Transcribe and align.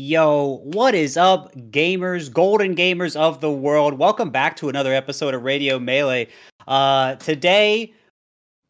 Yo, 0.00 0.60
what 0.62 0.94
is 0.94 1.16
up, 1.16 1.52
gamers, 1.72 2.32
golden 2.32 2.76
gamers 2.76 3.16
of 3.16 3.40
the 3.40 3.50
world? 3.50 3.94
Welcome 3.94 4.30
back 4.30 4.54
to 4.58 4.68
another 4.68 4.94
episode 4.94 5.34
of 5.34 5.42
Radio 5.42 5.80
Melee. 5.80 6.28
Uh, 6.68 7.16
today, 7.16 7.92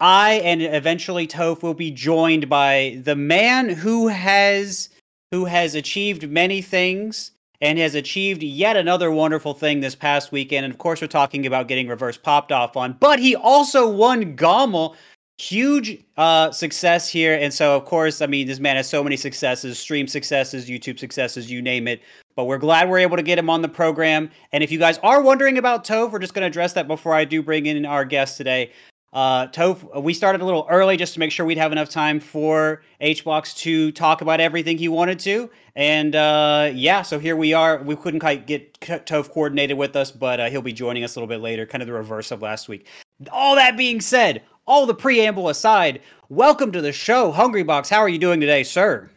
I 0.01 0.41
and 0.43 0.62
eventually 0.62 1.27
Toph 1.27 1.62
will 1.62 1.75
be 1.75 1.91
joined 1.91 2.48
by 2.48 3.02
the 3.05 3.14
man 3.14 3.69
who 3.69 4.09
has 4.09 4.88
who 5.30 5.45
has 5.45 5.75
achieved 5.75 6.30
many 6.30 6.62
things 6.62 7.33
and 7.60 7.79
has 7.79 7.95
achieved 7.95 8.42
yet 8.42 8.79
another 8.79 9.10
wonderful 9.10 9.52
thing 9.52 9.80
this 9.80 9.95
past 9.95 10.33
weekend. 10.33 10.65
And 10.65 10.73
of 10.73 10.79
course, 10.79 11.02
we're 11.02 11.09
talking 11.09 11.45
about 11.45 11.69
getting 11.69 11.88
reverse 11.88 12.16
popped 12.16 12.52
off 12.52 12.74
on, 12.74 12.95
but 13.01 13.19
he 13.19 13.37
also 13.37 13.87
won 13.87 14.34
GOML 14.34 14.97
huge 15.39 16.02
uh, 16.16 16.50
success 16.50 17.09
here. 17.09 17.34
And 17.34 17.55
so, 17.55 17.77
of 17.77 17.84
course, 17.84 18.20
I 18.20 18.27
mean, 18.27 18.47
this 18.47 18.59
man 18.59 18.77
has 18.77 18.88
so 18.88 19.02
many 19.02 19.16
successes, 19.16 19.78
stream 19.78 20.06
successes, 20.06 20.69
YouTube 20.69 20.98
successes, 20.98 21.51
you 21.51 21.62
name 21.62 21.88
it. 21.88 22.02
But 22.34 22.45
we're 22.45 22.59
glad 22.59 22.88
we're 22.88 22.98
able 22.98 23.16
to 23.16 23.23
get 23.23 23.38
him 23.38 23.48
on 23.48 23.62
the 23.62 23.69
program. 23.69 24.30
And 24.52 24.62
if 24.62 24.70
you 24.70 24.78
guys 24.78 24.98
are 24.98 25.23
wondering 25.23 25.59
about 25.59 25.84
Toph, 25.84 26.12
we're 26.12 26.19
just 26.19 26.34
going 26.34 26.42
to 26.42 26.48
address 26.48 26.73
that 26.74 26.87
before 26.87 27.14
I 27.14 27.24
do 27.24 27.42
bring 27.42 27.66
in 27.66 27.87
our 27.87 28.05
guest 28.05 28.37
today. 28.37 28.73
Uh, 29.12 29.47
Toph, 29.48 30.02
we 30.02 30.12
started 30.12 30.42
a 30.42 30.45
little 30.45 30.66
early 30.69 30.97
just 30.97 31.14
to 31.14 31.20
make 31.20 31.33
sure 31.33 31.47
we'd 31.47 31.59
have 31.59 31.73
enough 31.73 31.89
time 31.89 32.20
for 32.20 32.83
HBox 33.00 33.56
to 33.59 33.91
talk 33.92 34.20
about 34.20 34.41
everything 34.41 34.77
he 34.77 34.89
wanted 34.89 35.19
to. 35.20 35.50
And 35.77 36.14
uh, 36.14 36.70
yeah, 36.75 37.02
so 37.02 37.19
here 37.19 37.34
we 37.34 37.55
are. 37.55 37.83
We 37.83 37.97
couldn't 37.97 38.20
quite 38.20 38.47
get 38.47 38.78
Toph 38.80 39.30
coordinated 39.30 39.78
with 39.78 39.97
us, 39.97 40.11
but 40.11 40.41
uh, 40.41 40.50
he'll 40.50 40.62
be 40.62 40.73
joining 40.73 41.05
us 41.05 41.16
a 41.16 41.20
little 41.20 41.28
bit 41.28 41.41
later, 41.41 41.64
kind 41.64 41.83
of 41.83 41.86
the 41.86 41.95
reverse 41.95 42.30
of 42.30 42.42
last 42.42 42.69
week. 42.69 42.86
All 43.33 43.55
that 43.56 43.77
being 43.77 44.00
said, 44.00 44.42
all 44.68 44.84
the 44.84 44.95
preamble 44.95 45.48
aside, 45.48 46.02
welcome 46.28 46.70
to 46.70 46.82
the 46.82 46.92
show, 46.92 47.32
Hungrybox. 47.32 47.88
How 47.88 48.00
are 48.00 48.08
you 48.08 48.18
doing 48.18 48.38
today, 48.38 48.62
sir? 48.62 49.10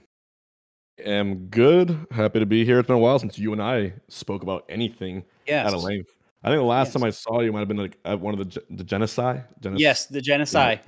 Am 1.04 1.48
good. 1.48 2.08
Happy 2.10 2.40
to 2.40 2.46
be 2.46 2.64
here. 2.64 2.80
It's 2.80 2.88
been 2.88 2.96
a 2.96 3.00
while 3.00 3.20
since 3.20 3.38
you 3.38 3.52
and 3.52 3.62
I 3.62 3.94
spoke 4.08 4.44
about 4.44 4.64
anything 4.70 5.24
yes. 5.46 5.68
at 5.68 5.74
a 5.74 5.78
length. 5.78 6.10
I 6.44 6.48
think 6.48 6.60
the 6.60 6.64
last 6.64 6.88
yes. 6.88 6.94
time 6.94 7.04
I 7.04 7.10
saw 7.10 7.42
you 7.42 7.52
might 7.52 7.60
have 7.60 7.68
been 7.68 7.78
like 7.78 7.98
at 8.06 8.20
one 8.20 8.34
of 8.34 8.52
the 8.52 8.64
the 8.72 8.84
genocide. 8.84 9.44
Genic- 9.60 9.80
yes, 9.80 10.06
the 10.06 10.22
genocide. 10.22 10.80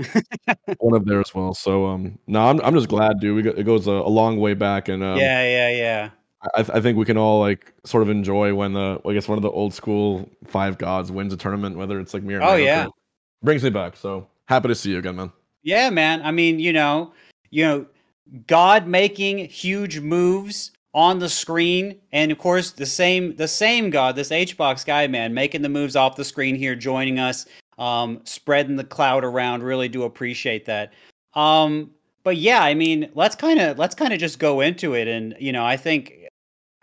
Yeah. 0.48 0.54
one 0.80 0.96
of 0.96 1.06
there 1.06 1.20
as 1.20 1.36
well. 1.36 1.54
So 1.54 1.86
um, 1.86 2.18
no, 2.26 2.48
I'm 2.48 2.60
I'm 2.62 2.74
just 2.74 2.88
glad, 2.88 3.20
dude. 3.20 3.36
We 3.36 3.42
got, 3.44 3.58
it 3.58 3.64
goes 3.66 3.86
a, 3.86 3.92
a, 3.92 4.10
long 4.10 4.40
way 4.40 4.56
back, 4.56 4.88
and 4.88 5.04
um, 5.04 5.18
yeah, 5.18 5.44
yeah, 5.44 5.78
yeah. 5.78 6.10
I, 6.56 6.78
I 6.78 6.82
think 6.82 6.98
we 6.98 7.06
can 7.06 7.18
all 7.18 7.40
like 7.40 7.72
sort 7.84 8.02
of 8.02 8.10
enjoy 8.10 8.56
when 8.56 8.74
the 8.74 9.00
I 9.06 9.14
guess 9.14 9.28
one 9.28 9.38
of 9.38 9.44
the 9.44 9.52
old 9.52 9.74
school 9.74 10.28
five 10.46 10.78
gods 10.78 11.12
wins 11.12 11.34
a 11.34 11.38
tournament, 11.38 11.78
whether 11.78 12.00
it's 12.00 12.14
like 12.16 12.24
me 12.24 12.34
or 12.34 12.42
oh 12.42 12.56
yeah, 12.56 12.88
brings 13.44 13.64
me 13.64 13.70
back. 13.70 13.96
So 13.96 14.28
happy 14.48 14.68
to 14.68 14.76
see 14.76 14.92
you 14.92 15.00
again, 15.00 15.16
man. 15.16 15.32
Yeah, 15.64 15.90
man. 15.90 16.22
I 16.24 16.32
mean, 16.32 16.60
you 16.60 16.74
know, 16.74 17.14
you 17.50 17.64
know, 17.64 17.86
God 18.48 18.88
making 18.88 19.38
huge 19.50 20.00
moves 20.00 20.72
on 20.94 21.20
the 21.20 21.30
screen, 21.30 22.00
and 22.12 22.32
of 22.32 22.38
course, 22.38 22.72
the 22.72 22.86
same 22.86 23.36
the 23.36 23.48
same 23.48 23.90
God, 23.90 24.16
this 24.16 24.30
HBox 24.30 24.86
guy, 24.86 25.08
man, 25.08 25.34
making 25.34 25.62
the 25.62 25.70
moves 25.70 25.96
off 25.96 26.16
the 26.16 26.26
screen 26.26 26.56
here, 26.56 26.76
joining 26.76 27.20
us, 27.20 27.46
um, 27.78 28.22
spreading 28.26 28.76
the 28.76 28.84
cloud 28.84 29.24
around. 29.24 29.64
Really 29.64 29.88
do 29.90 30.04
appreciate 30.04 30.66
that. 30.66 30.94
Um, 31.34 31.92
but 32.24 32.38
yeah, 32.38 32.64
I 32.64 32.74
mean, 32.74 33.10
let's 33.16 33.36
kind 33.36 33.60
of 33.60 33.78
let's 33.78 33.96
kind 33.96 34.14
of 34.14 34.20
just 34.20 34.40
go 34.40 34.62
into 34.62 34.94
it, 34.94 35.08
and 35.08 35.36
you 35.40 35.52
know, 35.52 35.66
I 35.66 35.78
think 35.78 36.14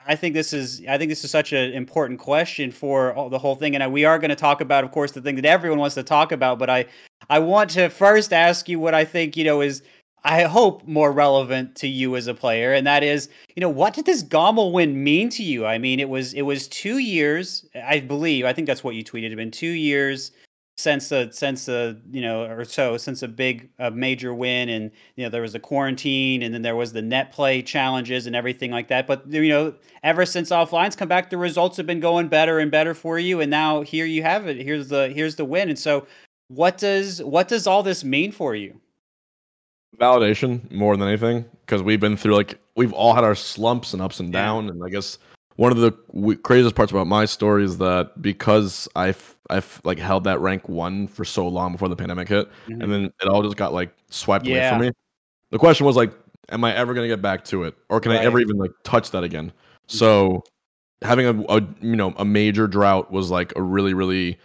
I 0.07 0.17
think 0.17 0.35
this 0.35 0.53
is 0.53 0.83
I 0.89 0.99
think 0.99 1.11
this 1.11 1.25
is 1.25 1.31
such 1.31 1.53
an 1.53 1.73
important 1.73 2.19
question 2.19 2.71
for 2.71 3.13
all, 3.15 3.29
the 3.29 3.39
whole 3.39 3.55
thing, 3.55 3.77
and 3.77 3.93
we 3.93 4.05
are 4.05 4.19
going 4.19 4.31
to 4.31 4.37
talk 4.37 4.61
about, 4.61 4.85
of 4.85 4.91
course, 4.91 5.13
the 5.13 5.21
thing 5.21 5.37
that 5.37 5.45
everyone 5.45 5.79
wants 5.79 5.95
to 5.97 6.03
talk 6.03 6.33
about. 6.33 6.59
But 6.59 6.71
I 6.71 6.87
I 7.29 7.39
want 7.39 7.71
to 7.71 7.89
first 7.89 8.33
ask 8.33 8.69
you 8.69 8.81
what 8.81 8.95
I 8.95 9.05
think 9.05 9.37
you 9.37 9.45
know 9.45 9.61
is 9.61 9.83
I 10.25 10.43
hope 10.43 10.87
more 10.87 11.13
relevant 11.13 11.77
to 11.77 11.89
you 11.89 12.17
as 12.17 12.27
a 12.27 12.35
player, 12.35 12.73
and 12.73 12.87
that 12.87 13.03
is 13.03 13.29
you 13.55 13.61
know 13.61 13.69
what 13.69 13.95
did 13.95 14.07
this 14.07 14.23
GOML 14.23 14.73
win 14.73 15.03
mean 15.03 15.29
to 15.31 15.43
you? 15.43 15.67
I 15.67 15.79
mean, 15.79 16.01
it 16.01 16.09
was 16.09 16.35
it 16.35 16.43
was 16.43 16.69
two 16.69 16.99
years, 16.99 17.67
I 17.75 18.01
believe. 18.01 18.45
I 18.45 18.53
think 18.53 18.67
that's 18.67 18.85
what 18.85 18.95
you 18.95 19.05
tweeted. 19.05 19.27
It 19.27 19.31
had 19.31 19.37
been 19.37 19.51
two 19.51 19.67
years 19.67 20.33
since 20.81 21.11
the 21.11 21.29
since 21.33 21.67
the 21.67 22.01
you 22.11 22.23
know 22.23 22.45
or 22.45 22.65
so 22.65 22.97
since 22.97 23.23
a 23.23 23.29
big 23.29 23.69
a 23.79 23.91
major 23.91 24.33
win 24.33 24.69
and 24.69 24.91
you 25.17 25.25
know 25.25 25.31
there 25.31 25.43
was 25.43 25.53
the 25.53 25.61
quarantine 25.61 26.43
and 26.43 26.55
then 26.55 26.63
there 26.63 26.77
was 26.77 26.93
the 26.93 27.03
net 27.03 27.33
play 27.33 27.61
challenges 27.61 28.27
and 28.27 28.35
everything 28.35 28.71
like 28.71 28.89
that. 28.89 29.07
But 29.07 29.31
you 29.31 29.49
know 29.49 29.75
ever 30.03 30.25
since 30.25 30.51
offline's 30.51 30.97
come 30.97 31.09
back 31.09 31.31
the 31.31 31.37
results 31.37 31.77
have 31.77 31.87
been 31.87 32.01
going 32.01 32.29
better 32.29 32.59
and 32.59 32.71
better 32.71 32.95
for 32.95 33.19
you. 33.19 33.41
And 33.41 33.51
now 33.51 33.83
here 33.83 34.07
you 34.07 34.23
have 34.23 34.47
it. 34.47 34.57
Here's 34.57 34.89
the 34.89 35.09
here's 35.09 35.37
the 35.37 35.45
win. 35.45 35.69
And 35.69 35.79
so 35.79 36.07
what 36.49 36.79
does 36.79 37.23
what 37.23 37.49
does 37.49 37.67
all 37.67 37.83
this 37.83 38.03
mean 38.03 38.33
for 38.33 38.55
you? 38.55 38.81
Validation 39.99 40.71
more 40.71 40.97
than 40.97 41.07
anything 41.07 41.45
because 41.67 41.83
we've 41.83 42.01
been 42.01 42.17
through 42.17 42.35
like 42.35 42.59
we've 42.75 42.93
all 42.93 43.15
had 43.15 43.25
our 43.25 43.35
slumps 43.35 43.93
and 43.93 44.01
ups 44.01 44.19
and 44.19 44.33
yeah. 44.33 44.41
down. 44.41 44.69
And 44.71 44.83
i 44.83 44.89
guess 44.89 45.19
one 45.57 45.73
of 45.73 45.79
the 45.79 45.91
w- 46.15 46.39
craziest 46.39 46.75
parts 46.75 46.91
about 46.91 47.07
my 47.07 47.27
story 47.27 47.65
is 47.65 47.77
that 47.79 48.23
because 48.23 48.89
I've 48.97 49.37
I've 49.51 49.81
like 49.85 49.99
held 49.99 50.25
that 50.25 50.41
rank 50.41 50.69
one 50.69 51.07
for 51.07 51.25
so 51.25 51.47
long 51.47 51.73
before 51.73 51.89
the 51.89 51.97
pandemic 51.97 52.29
hit, 52.29 52.49
mm-hmm. 52.67 52.81
and 52.81 52.93
then 52.93 53.05
it 53.05 53.29
all 53.29 53.43
just 53.43 53.57
got 53.57 53.73
like 53.73 53.95
swiped 54.09 54.47
yeah. 54.47 54.57
away 54.57 54.69
from 54.71 54.81
me. 54.87 54.93
The 55.51 55.59
question 55.59 55.87
was 55.87 55.97
like, 55.97 56.13
am 56.51 56.65
I 56.65 56.75
ever 56.75 56.95
gonna 56.95 57.09
get 57.09 57.23
back 57.23 57.45
to 57.47 57.65
it, 57.65 57.77
or 57.89 58.01
can 58.01 58.13
right. 58.13 58.21
I 58.21 58.25
ever 58.25 58.41
even 58.41 58.57
like 58.57 58.73
touch 58.85 59.11
that 59.11 59.25
again? 59.25 59.47
Mm-hmm. 59.49 59.97
So 59.97 60.45
having 61.03 61.27
a, 61.27 61.43
a 61.49 61.61
you 61.81 61.97
know 61.97 62.15
a 62.17 62.25
major 62.25 62.67
drought 62.67 63.11
was 63.11 63.31
like 63.31 63.53
a 63.57 63.63
really 63.63 63.95
really 63.95 64.39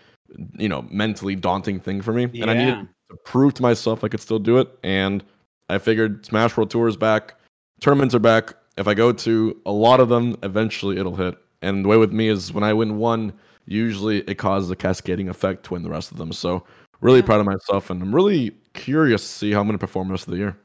you 0.57 0.69
know 0.69 0.87
mentally 0.89 1.35
daunting 1.35 1.79
thing 1.79 2.01
for 2.01 2.13
me, 2.13 2.27
yeah. 2.33 2.43
and 2.43 2.51
I 2.51 2.53
needed 2.53 2.87
to 3.09 3.17
prove 3.23 3.53
to 3.55 3.61
myself 3.61 4.03
I 4.03 4.07
could 4.07 4.21
still 4.21 4.39
do 4.39 4.57
it. 4.57 4.69
And 4.83 5.23
I 5.69 5.77
figured 5.77 6.25
Smash 6.25 6.55
World 6.57 6.69
Tour 6.69 6.87
is 6.87 6.97
back, 6.97 7.35
tournaments 7.79 8.13
are 8.15 8.19
back 8.19 8.55
if 8.77 8.87
I 8.87 8.93
go 8.93 9.11
to 9.11 9.61
a 9.65 9.71
lot 9.71 9.99
of 9.99 10.09
them, 10.09 10.35
eventually 10.43 10.97
it'll 10.97 11.15
hit. 11.15 11.37
And 11.61 11.83
the 11.83 11.89
way 11.89 11.97
with 11.97 12.11
me 12.11 12.27
is 12.27 12.51
when 12.51 12.63
I 12.63 12.73
win 12.73 12.97
one, 12.97 13.33
usually 13.65 14.19
it 14.21 14.35
causes 14.35 14.69
a 14.71 14.75
cascading 14.75 15.29
effect 15.29 15.63
to 15.65 15.73
win 15.73 15.83
the 15.83 15.89
rest 15.89 16.11
of 16.11 16.17
them. 16.17 16.31
So 16.31 16.63
really 17.01 17.19
yeah. 17.19 17.25
proud 17.25 17.39
of 17.39 17.45
myself, 17.45 17.89
and 17.89 18.01
I'm 18.01 18.13
really 18.13 18.51
curious 18.73 19.21
to 19.21 19.27
see 19.27 19.51
how 19.51 19.61
I'm 19.61 19.67
going 19.67 19.77
to 19.77 19.79
perform 19.79 20.07
the 20.07 20.13
rest 20.13 20.27
of 20.27 20.31
the 20.31 20.37
year. 20.37 20.57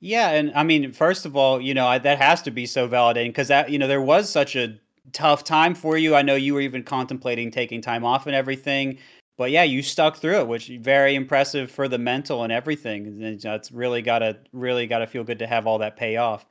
Yeah, 0.00 0.30
and 0.30 0.52
I 0.54 0.62
mean, 0.62 0.92
first 0.92 1.24
of 1.24 1.36
all, 1.36 1.60
you 1.60 1.72
know, 1.72 1.86
I, 1.86 1.98
that 1.98 2.18
has 2.18 2.42
to 2.42 2.50
be 2.50 2.66
so 2.66 2.88
validating 2.88 3.28
because 3.28 3.48
that, 3.48 3.70
you 3.70 3.78
know, 3.78 3.88
there 3.88 4.02
was 4.02 4.28
such 4.28 4.54
a 4.54 4.78
tough 5.12 5.42
time 5.42 5.74
for 5.74 5.96
you. 5.96 6.14
I 6.14 6.22
know 6.22 6.34
you 6.34 6.54
were 6.54 6.60
even 6.60 6.82
contemplating 6.82 7.50
taking 7.50 7.80
time 7.80 8.04
off 8.04 8.26
and 8.26 8.34
everything, 8.34 8.98
but 9.38 9.50
yeah, 9.50 9.62
you 9.62 9.82
stuck 9.82 10.16
through 10.16 10.40
it, 10.40 10.48
which 10.48 10.68
very 10.80 11.14
impressive 11.14 11.70
for 11.70 11.88
the 11.88 11.98
mental 11.98 12.42
and 12.42 12.52
everything. 12.52 13.06
And 13.06 13.42
it's 13.44 13.72
really 13.72 14.02
gotta, 14.02 14.38
really 14.52 14.86
gotta 14.86 15.06
feel 15.06 15.24
good 15.24 15.38
to 15.38 15.46
have 15.46 15.66
all 15.66 15.78
that 15.78 15.96
pay 15.96 16.16
off. 16.16 16.46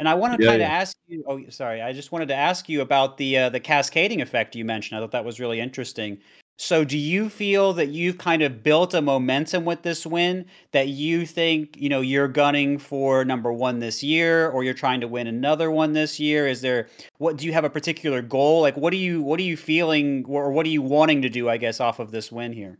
And 0.00 0.08
I 0.08 0.14
want 0.14 0.34
to 0.34 0.42
yeah, 0.42 0.52
kind 0.52 0.62
of 0.62 0.66
yeah. 0.66 0.78
ask 0.78 0.96
you. 1.08 1.22
Oh, 1.28 1.42
sorry. 1.50 1.82
I 1.82 1.92
just 1.92 2.10
wanted 2.10 2.28
to 2.28 2.34
ask 2.34 2.70
you 2.70 2.80
about 2.80 3.18
the 3.18 3.36
uh, 3.36 3.50
the 3.50 3.60
cascading 3.60 4.22
effect 4.22 4.56
you 4.56 4.64
mentioned. 4.64 4.96
I 4.96 5.02
thought 5.02 5.10
that 5.10 5.26
was 5.26 5.38
really 5.38 5.60
interesting. 5.60 6.16
So, 6.56 6.86
do 6.86 6.96
you 6.96 7.28
feel 7.28 7.74
that 7.74 7.88
you've 7.88 8.16
kind 8.16 8.40
of 8.40 8.62
built 8.62 8.94
a 8.94 9.02
momentum 9.02 9.66
with 9.66 9.82
this 9.82 10.06
win 10.06 10.46
that 10.72 10.88
you 10.88 11.26
think 11.26 11.76
you 11.78 11.90
know 11.90 12.00
you're 12.00 12.28
gunning 12.28 12.78
for 12.78 13.26
number 13.26 13.52
one 13.52 13.78
this 13.78 14.02
year, 14.02 14.48
or 14.48 14.64
you're 14.64 14.72
trying 14.72 15.02
to 15.02 15.08
win 15.08 15.26
another 15.26 15.70
one 15.70 15.92
this 15.92 16.18
year? 16.18 16.46
Is 16.46 16.62
there 16.62 16.88
what 17.18 17.36
do 17.36 17.44
you 17.44 17.52
have 17.52 17.64
a 17.64 17.70
particular 17.70 18.22
goal? 18.22 18.62
Like, 18.62 18.78
what 18.78 18.94
are 18.94 18.96
you 18.96 19.20
what 19.20 19.38
are 19.38 19.42
you 19.42 19.56
feeling, 19.58 20.24
or 20.26 20.50
what 20.50 20.64
are 20.64 20.70
you 20.70 20.80
wanting 20.80 21.20
to 21.20 21.28
do? 21.28 21.50
I 21.50 21.58
guess 21.58 21.78
off 21.78 21.98
of 21.98 22.10
this 22.10 22.32
win 22.32 22.54
here. 22.54 22.78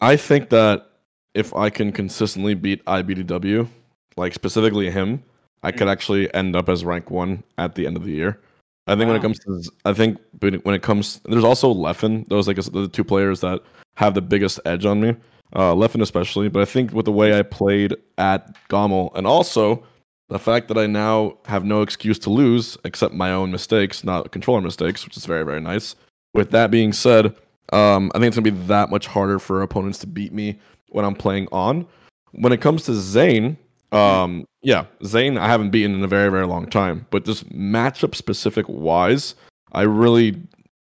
I 0.00 0.16
think 0.16 0.48
that 0.48 0.90
if 1.34 1.54
I 1.54 1.70
can 1.70 1.92
consistently 1.92 2.54
beat 2.54 2.84
IBDW, 2.86 3.68
like 4.16 4.34
specifically 4.34 4.90
him, 4.90 5.22
I 5.62 5.72
could 5.72 5.88
mm. 5.88 5.92
actually 5.92 6.32
end 6.34 6.56
up 6.56 6.68
as 6.68 6.84
rank 6.84 7.10
one 7.10 7.42
at 7.58 7.74
the 7.74 7.86
end 7.86 7.96
of 7.96 8.04
the 8.04 8.12
year. 8.12 8.40
I 8.86 8.94
think 8.96 9.02
wow. 9.02 9.12
when 9.12 9.16
it 9.16 9.22
comes 9.22 9.38
to, 9.40 9.70
I 9.84 9.92
think 9.92 10.18
when 10.40 10.74
it 10.74 10.82
comes, 10.82 11.20
there's 11.24 11.44
also 11.44 11.72
Leffen. 11.72 12.26
Those 12.28 12.48
like 12.48 12.56
the 12.56 12.88
two 12.88 13.04
players 13.04 13.40
that 13.40 13.60
have 13.96 14.14
the 14.14 14.22
biggest 14.22 14.58
edge 14.64 14.84
on 14.84 15.00
me. 15.00 15.14
Uh, 15.52 15.74
Leffen 15.74 16.00
especially, 16.00 16.48
but 16.48 16.62
I 16.62 16.64
think 16.64 16.92
with 16.92 17.06
the 17.06 17.12
way 17.12 17.36
I 17.36 17.42
played 17.42 17.96
at 18.18 18.56
GOML, 18.68 19.10
and 19.16 19.26
also 19.26 19.84
the 20.28 20.38
fact 20.38 20.68
that 20.68 20.78
I 20.78 20.86
now 20.86 21.38
have 21.44 21.64
no 21.64 21.82
excuse 21.82 22.20
to 22.20 22.30
lose 22.30 22.78
except 22.84 23.14
my 23.14 23.32
own 23.32 23.50
mistakes, 23.50 24.04
not 24.04 24.30
controller 24.30 24.60
mistakes, 24.60 25.04
which 25.04 25.16
is 25.16 25.26
very 25.26 25.44
very 25.44 25.60
nice. 25.60 25.96
With 26.34 26.52
that 26.52 26.70
being 26.70 26.92
said, 26.92 27.34
um, 27.72 28.12
I 28.14 28.18
think 28.18 28.28
it's 28.28 28.36
gonna 28.36 28.50
be 28.50 28.66
that 28.66 28.90
much 28.90 29.08
harder 29.08 29.40
for 29.40 29.62
opponents 29.62 29.98
to 29.98 30.06
beat 30.06 30.32
me 30.32 30.58
when 30.90 31.04
I'm 31.04 31.16
playing 31.16 31.48
on. 31.50 31.86
When 32.32 32.52
it 32.52 32.60
comes 32.60 32.84
to 32.84 32.94
Zain, 32.94 33.56
um, 33.92 34.46
yeah, 34.62 34.86
Zain, 35.04 35.38
I 35.38 35.46
haven't 35.46 35.70
beaten 35.70 35.94
in 35.94 36.04
a 36.04 36.08
very, 36.08 36.30
very 36.30 36.46
long 36.46 36.66
time. 36.66 37.06
But 37.10 37.24
just 37.24 37.48
matchup 37.50 38.14
specific 38.14 38.66
wise, 38.68 39.34
I 39.72 39.82
really 39.82 40.40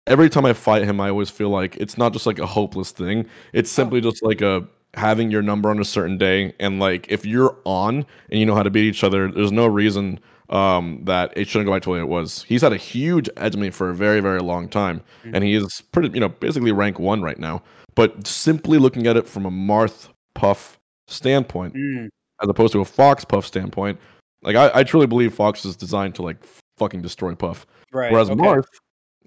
every 0.07 0.29
time 0.29 0.45
I 0.45 0.53
fight 0.53 0.85
him, 0.85 1.01
I 1.01 1.09
always 1.09 1.31
feel 1.31 1.51
like 1.51 1.77
it's 1.77 1.97
not 1.97 2.13
just 2.13 2.27
like 2.27 2.39
a 2.39 2.47
hopeless 2.47 2.91
thing. 2.91 3.27
It's 3.53 3.73
oh. 3.73 3.83
simply 3.83 4.01
just 4.01 4.23
like 4.23 4.41
a 4.41 4.67
having 4.95 5.31
your 5.31 5.43
number 5.43 5.71
on 5.71 5.81
a 5.81 5.85
certain 5.85 6.19
day, 6.19 6.55
and 6.61 6.79
like 6.79 7.07
if 7.11 7.25
you're 7.25 7.57
on 7.65 8.07
and 8.31 8.41
you 8.41 8.47
know 8.47 8.55
how 8.55 8.63
to 8.63 8.71
beat 8.71 8.85
each 8.85 9.05
other, 9.05 9.31
there's 9.31 9.53
no 9.53 9.67
reason 9.67 10.21
um, 10.51 11.01
that 11.05 11.33
it 11.37 11.49
shouldn't 11.49 11.67
go 11.67 11.73
back 11.73 11.83
to 11.83 11.87
the 11.87 11.93
way 11.93 12.01
it 12.01 12.09
was. 12.09 12.43
He's 12.45 12.63
had 12.63 12.73
a 12.73 12.77
huge 12.77 13.29
edge 13.37 13.57
me 13.57 13.71
for 13.71 13.91
a 13.91 13.95
very, 13.95 14.21
very 14.21 14.41
long 14.41 14.69
time, 14.69 15.01
mm-hmm. 15.25 15.35
and 15.35 15.45
he 15.45 15.55
is 15.55 15.83
pretty, 15.93 16.11
you 16.11 16.21
know, 16.21 16.29
basically 16.29 16.73
rank 16.73 16.99
one 16.99 17.23
right 17.23 17.39
now. 17.39 17.63
But 17.95 18.27
simply 18.27 18.79
looking 18.79 19.07
at 19.07 19.17
it 19.17 19.27
from 19.27 19.47
a 19.47 19.51
Marth 19.51 20.09
Puff 20.35 20.79
standpoint, 21.07 21.75
mm 21.75 22.09
as 22.43 22.49
opposed 22.49 22.73
to 22.73 22.81
a 22.81 22.85
Fox 22.85 23.25
Puff 23.25 23.47
standpoint, 23.47 23.99
Like 24.43 24.57
I, 24.57 24.71
I 24.81 24.85
truly 24.85 25.07
believe 25.07 25.35
Fox 25.35 25.65
is 25.65 25.77
designed 25.77 26.15
to 26.17 26.23
like 26.23 26.37
fucking 26.77 27.03
destroy 27.03 27.35
Puff. 27.35 27.67
Right. 27.93 28.11
Whereas 28.13 28.31
okay. 28.31 28.41
Marth, 28.41 28.67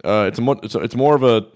uh, 0.03 0.25
it's 0.27 0.39
a 0.39 0.41
more 0.41 0.59
it's, 0.63 0.75
a, 0.75 0.79
it's 0.79 0.95
more 0.95 1.15
of 1.15 1.23
a 1.23 1.47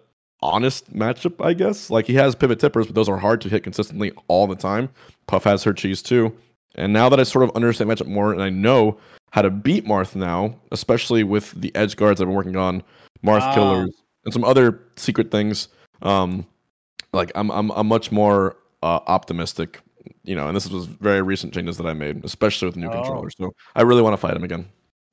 honest 0.41 0.94
matchup, 0.94 1.44
I 1.44 1.53
guess. 1.53 1.89
Like 1.89 2.06
he 2.06 2.13
has 2.15 2.35
pivot 2.35 2.59
tippers, 2.59 2.85
but 2.85 2.95
those 2.95 3.09
are 3.09 3.17
hard 3.17 3.41
to 3.41 3.50
hit 3.50 3.63
consistently 3.63 4.11
all 4.27 4.47
the 4.47 4.56
time. 4.56 4.89
Puff 5.27 5.44
has 5.44 5.63
her 5.63 5.73
cheese 5.73 6.01
too. 6.01 6.33
And 6.75 6.94
now 6.94 7.09
that 7.09 7.19
I 7.19 7.23
sort 7.23 7.44
of 7.44 7.56
understand 7.56 7.89
matchup 7.89 8.07
more 8.07 8.31
and 8.31 8.41
I 8.41 8.50
know 8.50 8.97
how 9.31 9.41
to 9.41 9.50
beat 9.50 9.85
Marth 9.85 10.15
now, 10.15 10.55
especially 10.71 11.23
with 11.23 11.51
the 11.59 11.75
edge 11.75 11.95
guards 11.95 12.21
I've 12.21 12.27
been 12.27 12.35
working 12.35 12.55
on, 12.55 12.81
Marth 13.23 13.41
Ah. 13.41 13.53
killers, 13.53 13.91
and 14.23 14.33
some 14.33 14.44
other 14.44 14.79
secret 14.95 15.31
things, 15.31 15.67
um, 16.01 16.45
like 17.12 17.31
I'm 17.35 17.51
I'm 17.51 17.71
I'm 17.71 17.88
much 17.88 18.12
more 18.12 18.55
uh, 18.81 19.00
optimistic, 19.07 19.81
you 20.24 20.36
know. 20.36 20.48
And 20.48 20.56
this 20.56 20.69
was 20.69 20.86
very 20.86 21.22
recent 21.22 21.54
changes 21.54 21.78
that 21.78 21.86
I 21.88 21.94
made, 21.94 22.24
especially 22.25 22.68
with 22.68 22.75
the 22.75 22.81
new 22.81 22.88
Oh. 22.88 22.92
controller. 22.92 23.30
So 23.30 23.54
I 23.75 23.81
really 23.81 24.01
want 24.01 24.13
to 24.13 24.18
fight 24.18 24.36
him 24.36 24.44
again. 24.44 24.68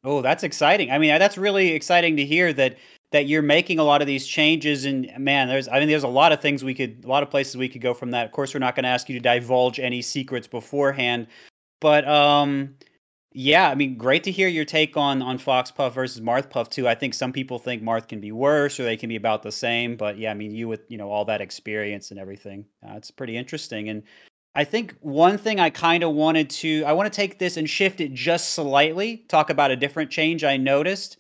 Oh, 0.05 0.23
that's 0.23 0.45
exciting. 0.45 0.91
I 0.91 0.99
mean, 0.99 1.19
that's 1.19 1.37
really 1.37 1.73
exciting 1.73 2.17
to 2.17 2.25
hear 2.25 2.53
that 2.53 2.77
that 3.13 3.27
you're 3.27 3.43
making 3.43 3.79
a 3.79 3.85
lot 3.85 4.01
of 4.01 4.07
these 4.07 4.27
changes 4.27 4.85
and 4.85 5.11
man, 5.19 5.49
there's 5.49 5.69
I 5.69 5.79
mean 5.79 5.89
there's 5.89 6.03
a 6.03 6.09
lot 6.09 6.33
of 6.33 6.41
things 6.41 6.65
we 6.65 6.75
could 6.75 7.05
a 7.05 7.09
lot 7.09 7.23
of 7.23 7.31
places 7.31 7.57
we 7.57 7.69
could 7.69 7.81
go 7.81 7.95
from 7.95 8.11
that. 8.11 8.27
Of 8.27 8.33
course, 8.33 8.53
we're 8.53 8.61
not 8.61 8.75
going 8.75 8.85
to 8.85 8.89
ask 8.89 9.09
you 9.09 9.15
to 9.15 9.21
divulge 9.21 9.79
any 9.81 10.03
secrets 10.03 10.47
beforehand, 10.47 11.27
but 11.81 12.07
um 12.09 12.75
yeah, 13.39 13.69
I 13.69 13.75
mean, 13.75 13.99
great 13.99 14.25
to 14.25 14.31
hear 14.31 14.49
your 14.49 14.65
take 14.65 14.97
on 14.97 15.21
on 15.21 15.37
Fox 15.37 15.71
Puff 15.71 15.95
versus 15.95 16.23
Marth 16.23 16.49
Puff 16.49 16.71
too. 16.71 16.89
I 16.89 16.95
think 16.95 17.13
some 17.13 17.33
people 17.33 17.59
think 17.59 17.83
Marth 17.83 18.09
can 18.09 18.19
be 18.21 18.33
worse 18.33 18.81
or 18.81 18.85
they 18.85 18.97
can 18.97 19.09
be 19.11 19.17
about 19.17 19.43
the 19.43 19.53
same, 19.53 19.95
but 19.97 20.17
yeah, 20.19 20.31
I 20.31 20.35
mean, 20.35 20.53
you 20.53 20.69
with 20.69 20.81
you 20.89 20.97
know 20.99 21.11
all 21.11 21.25
that 21.27 21.41
experience 21.43 22.11
and 22.11 22.19
everything, 22.19 22.65
uh, 22.87 22.95
it's 22.97 23.11
pretty 23.11 23.37
interesting. 23.37 23.89
And 23.91 24.03
I 24.57 24.65
think 24.65 24.97
one 25.01 25.37
thing 25.37 25.61
I 25.61 25.69
kind 25.69 26.03
of 26.03 26.15
wanted 26.15 26.49
to 26.51 26.83
I 26.85 26.93
want 26.93 27.13
to 27.13 27.15
take 27.15 27.39
this 27.39 27.59
and 27.59 27.69
shift 27.69 28.01
it 28.01 28.15
just 28.15 28.53
slightly, 28.53 29.19
talk 29.29 29.51
about 29.51 29.71
a 29.71 29.77
different 29.77 30.11
change 30.11 30.45
I 30.45 30.57
noticed. 30.57 31.19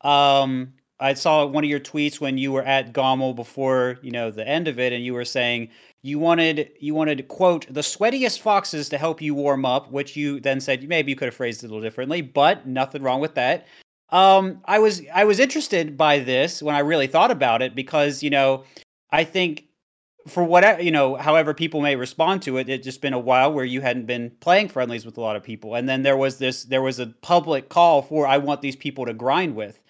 Um, 0.00 0.72
I 0.98 1.12
saw 1.12 1.44
one 1.44 1.64
of 1.64 1.70
your 1.70 1.80
tweets 1.80 2.18
when 2.18 2.38
you 2.38 2.50
were 2.50 2.62
at 2.62 2.94
Gommel 2.94 3.36
before 3.36 3.98
you 4.00 4.10
know 4.10 4.30
the 4.30 4.48
end 4.48 4.68
of 4.68 4.78
it, 4.78 4.94
and 4.94 5.04
you 5.04 5.12
were 5.12 5.26
saying 5.26 5.68
you 6.02 6.18
wanted 6.18 6.70
you 6.80 6.94
wanted 6.94 7.28
quote 7.28 7.66
the 7.72 7.82
sweatiest 7.82 8.40
foxes 8.40 8.88
to 8.88 8.96
help 8.96 9.20
you 9.20 9.34
warm 9.34 9.66
up, 9.66 9.92
which 9.92 10.16
you 10.16 10.40
then 10.40 10.58
said 10.58 10.88
maybe 10.88 11.12
you 11.12 11.16
could 11.16 11.26
have 11.26 11.34
phrased 11.34 11.62
it 11.62 11.66
a 11.66 11.68
little 11.68 11.82
differently, 11.82 12.22
but 12.22 12.66
nothing 12.66 13.02
wrong 13.02 13.20
with 13.20 13.34
that. 13.34 13.66
Um, 14.08 14.62
I 14.64 14.78
was 14.78 15.02
I 15.12 15.24
was 15.24 15.40
interested 15.40 15.98
by 15.98 16.20
this 16.20 16.62
when 16.62 16.74
I 16.74 16.78
really 16.78 17.06
thought 17.06 17.30
about 17.30 17.60
it 17.60 17.74
because 17.74 18.22
you 18.22 18.30
know 18.30 18.64
I 19.12 19.24
think 19.24 19.67
for 20.28 20.44
whatever 20.44 20.82
you 20.82 20.90
know, 20.90 21.16
however 21.16 21.54
people 21.54 21.80
may 21.80 21.96
respond 21.96 22.42
to 22.42 22.58
it, 22.58 22.68
it's 22.68 22.84
just 22.84 23.00
been 23.00 23.14
a 23.14 23.18
while 23.18 23.52
where 23.52 23.64
you 23.64 23.80
hadn't 23.80 24.06
been 24.06 24.30
playing 24.40 24.68
friendlies 24.68 25.04
with 25.04 25.18
a 25.18 25.20
lot 25.20 25.36
of 25.36 25.42
people, 25.42 25.74
and 25.74 25.88
then 25.88 26.02
there 26.02 26.16
was 26.16 26.38
this 26.38 26.64
there 26.64 26.82
was 26.82 27.00
a 27.00 27.06
public 27.06 27.68
call 27.68 28.02
for 28.02 28.26
I 28.26 28.38
want 28.38 28.60
these 28.60 28.76
people 28.76 29.06
to 29.06 29.12
grind 29.12 29.56
with. 29.56 29.82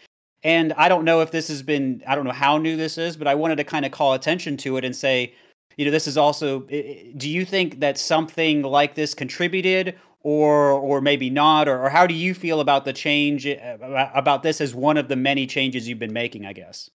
And 0.45 0.73
I 0.75 0.89
don't 0.89 1.05
know 1.05 1.21
if 1.21 1.33
this 1.33 1.49
has 1.49 1.63
been, 1.63 2.03
I 2.07 2.15
don't 2.15 2.25
know 2.25 2.31
how 2.31 2.59
new 2.59 2.77
this 2.77 2.97
is, 2.97 3.17
but 3.17 3.27
I 3.27 3.35
wanted 3.35 3.57
to 3.57 3.65
kind 3.65 3.85
of 3.85 3.91
call 3.91 4.15
attention 4.15 4.57
to 4.59 4.77
it 4.77 4.85
and 4.85 4.95
say, 4.95 5.35
you 5.77 5.85
know, 5.85 5.91
this 5.91 6.07
is 6.07 6.17
also, 6.17 6.61
do 6.61 7.29
you 7.29 7.45
think 7.45 7.81
that 7.81 7.99
something 7.99 8.63
like 8.63 8.95
this 8.95 9.15
contributed 9.15 9.99
or, 10.21 10.71
or 10.71 11.01
maybe 11.01 11.29
not? 11.29 11.69
Or, 11.69 11.85
or 11.85 11.91
how 11.91 12.07
do 12.07 12.15
you 12.15 12.35
feel 12.35 12.61
about 12.61 12.85
the 12.85 12.93
change, 12.93 13.49
uh, 13.49 14.11
about 14.15 14.45
this 14.45 14.61
as 14.61 14.75
one 14.75 14.97
of 14.97 15.09
the 15.09 15.17
many 15.17 15.47
changes 15.47 15.89
you've 15.89 15.99
been 15.99 16.13
making, 16.13 16.47
I 16.47 16.53
guess? 16.53 16.89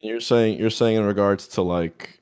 You're 0.00 0.20
saying 0.20 0.60
you're 0.60 0.70
saying 0.70 0.96
in 0.96 1.04
regards 1.04 1.48
to 1.48 1.62
like, 1.62 2.17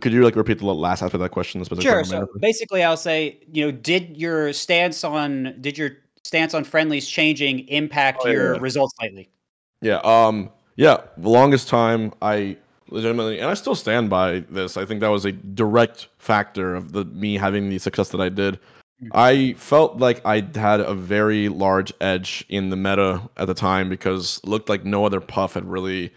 could 0.00 0.12
you 0.12 0.24
like 0.24 0.36
repeat 0.36 0.58
the 0.58 0.66
last 0.66 1.00
half 1.00 1.14
of 1.14 1.20
that 1.20 1.30
question? 1.30 1.64
Sure. 1.80 2.04
So 2.04 2.28
basically, 2.38 2.82
I'll 2.82 2.96
say, 2.96 3.38
you 3.52 3.64
know, 3.64 3.72
did 3.72 4.16
your 4.16 4.52
stance 4.52 5.04
on, 5.04 5.56
did 5.60 5.76
your 5.76 5.90
stance 6.22 6.54
on 6.54 6.64
friendlies 6.64 7.08
changing 7.08 7.68
impact 7.68 8.20
Oh, 8.22 8.28
yeah, 8.28 8.32
your 8.32 8.54
yeah. 8.54 8.60
results 8.60 8.94
lately? 9.00 9.28
Yeah. 9.80 9.98
Um. 9.98 10.50
Yeah. 10.76 10.98
The 11.18 11.28
longest 11.28 11.68
time 11.68 12.12
I 12.22 12.56
legitimately, 12.88 13.40
and 13.40 13.50
I 13.50 13.54
still 13.54 13.74
stand 13.74 14.10
by 14.10 14.40
this. 14.50 14.76
I 14.76 14.84
think 14.84 15.00
that 15.00 15.08
was 15.08 15.24
a 15.24 15.32
direct 15.32 16.08
factor 16.18 16.74
of 16.74 16.92
the 16.92 17.04
me 17.06 17.36
having 17.36 17.68
the 17.68 17.78
success 17.78 18.10
that 18.10 18.20
I 18.20 18.28
did. 18.28 18.58
Mm. 19.02 19.08
I 19.12 19.52
felt 19.54 19.98
like 19.98 20.24
I 20.24 20.46
had 20.54 20.80
a 20.80 20.94
very 20.94 21.48
large 21.48 21.92
edge 22.00 22.44
in 22.48 22.70
the 22.70 22.76
meta 22.76 23.28
at 23.36 23.46
the 23.46 23.54
time 23.54 23.88
because 23.88 24.40
it 24.42 24.48
looked 24.48 24.68
like 24.68 24.84
no 24.84 25.04
other 25.04 25.20
puff 25.20 25.54
had 25.54 25.64
really 25.64 26.12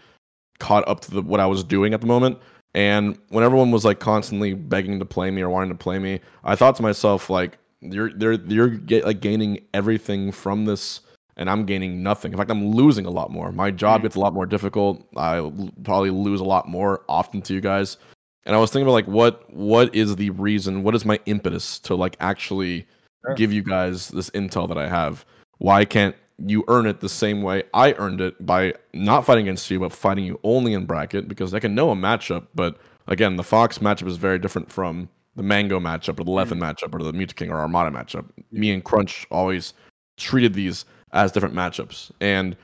caught 0.58 0.86
up 0.88 1.00
to 1.00 1.10
the, 1.10 1.22
what 1.22 1.40
I 1.40 1.46
was 1.46 1.64
doing 1.64 1.94
at 1.94 2.00
the 2.00 2.06
moment. 2.06 2.38
And 2.74 3.18
when 3.30 3.42
everyone 3.44 3.70
was 3.70 3.84
like 3.84 3.98
constantly 3.98 4.54
begging 4.54 4.98
to 4.98 5.04
play 5.04 5.30
me 5.30 5.42
or 5.42 5.48
wanting 5.50 5.70
to 5.70 5.74
play 5.74 5.98
me, 5.98 6.20
I 6.44 6.54
thought 6.54 6.76
to 6.76 6.82
myself 6.82 7.30
like, 7.30 7.58
you're 7.80 8.08
you're 8.18 8.32
you're 8.32 8.68
get, 8.68 9.04
like 9.04 9.20
gaining 9.20 9.60
everything 9.72 10.32
from 10.32 10.64
this 10.64 11.00
and 11.36 11.48
I'm 11.48 11.64
gaining 11.64 12.02
nothing. 12.02 12.32
In 12.32 12.38
fact, 12.38 12.50
I'm 12.50 12.72
losing 12.72 13.06
a 13.06 13.10
lot 13.10 13.30
more. 13.30 13.52
My 13.52 13.70
job 13.70 14.00
Mm. 14.00 14.02
gets 14.02 14.16
a 14.16 14.20
lot 14.20 14.34
more 14.34 14.46
difficult. 14.46 15.06
I 15.16 15.36
l- 15.36 15.70
probably 15.84 16.10
lose 16.10 16.40
a 16.40 16.44
lot 16.44 16.68
more 16.68 17.02
often 17.08 17.40
to 17.42 17.54
you 17.54 17.60
guys. 17.60 17.96
And 18.44 18.56
I 18.56 18.58
was 18.58 18.70
thinking 18.70 18.86
about 18.86 18.94
like 18.94 19.06
what 19.06 19.52
what 19.54 19.94
is 19.94 20.16
the 20.16 20.30
reason? 20.30 20.82
What 20.82 20.94
is 20.94 21.04
my 21.04 21.20
impetus 21.26 21.78
to 21.80 21.94
like 21.94 22.16
actually 22.20 22.86
Sure. 23.24 23.34
give 23.34 23.52
you 23.52 23.62
guys 23.62 24.08
this 24.08 24.30
intel 24.30 24.68
that 24.68 24.78
I 24.78 24.88
have? 24.88 25.24
Why 25.58 25.84
can't 25.84 26.14
you 26.46 26.64
earn 26.68 26.86
it 26.86 27.00
the 27.00 27.08
same 27.08 27.42
way 27.42 27.64
I 27.74 27.92
earned 27.94 28.20
it 28.20 28.44
by 28.44 28.74
not 28.94 29.24
fighting 29.24 29.46
against 29.46 29.70
you, 29.70 29.80
but 29.80 29.92
fighting 29.92 30.24
you 30.24 30.38
only 30.44 30.72
in 30.72 30.86
bracket? 30.86 31.28
Because 31.28 31.54
I 31.54 31.60
can 31.60 31.74
know 31.74 31.90
a 31.90 31.96
matchup, 31.96 32.46
but 32.54 32.78
again, 33.08 33.36
the 33.36 33.44
Fox 33.44 33.78
matchup 33.78 34.06
is 34.06 34.16
very 34.16 34.38
different 34.38 34.70
from 34.70 35.08
the 35.36 35.42
Mango 35.42 35.80
matchup 35.80 36.20
or 36.20 36.24
the 36.24 36.30
Leffen 36.30 36.58
mm. 36.58 36.62
matchup 36.62 36.94
or 36.94 37.02
the 37.02 37.12
Mew2King 37.12 37.50
or 37.50 37.58
Armada 37.58 37.96
matchup. 37.96 38.24
Me 38.52 38.70
and 38.70 38.84
Crunch 38.84 39.26
always 39.30 39.72
treated 40.16 40.54
these 40.54 40.84
as 41.12 41.32
different 41.32 41.54
matchups 41.54 42.10
and 42.20 42.56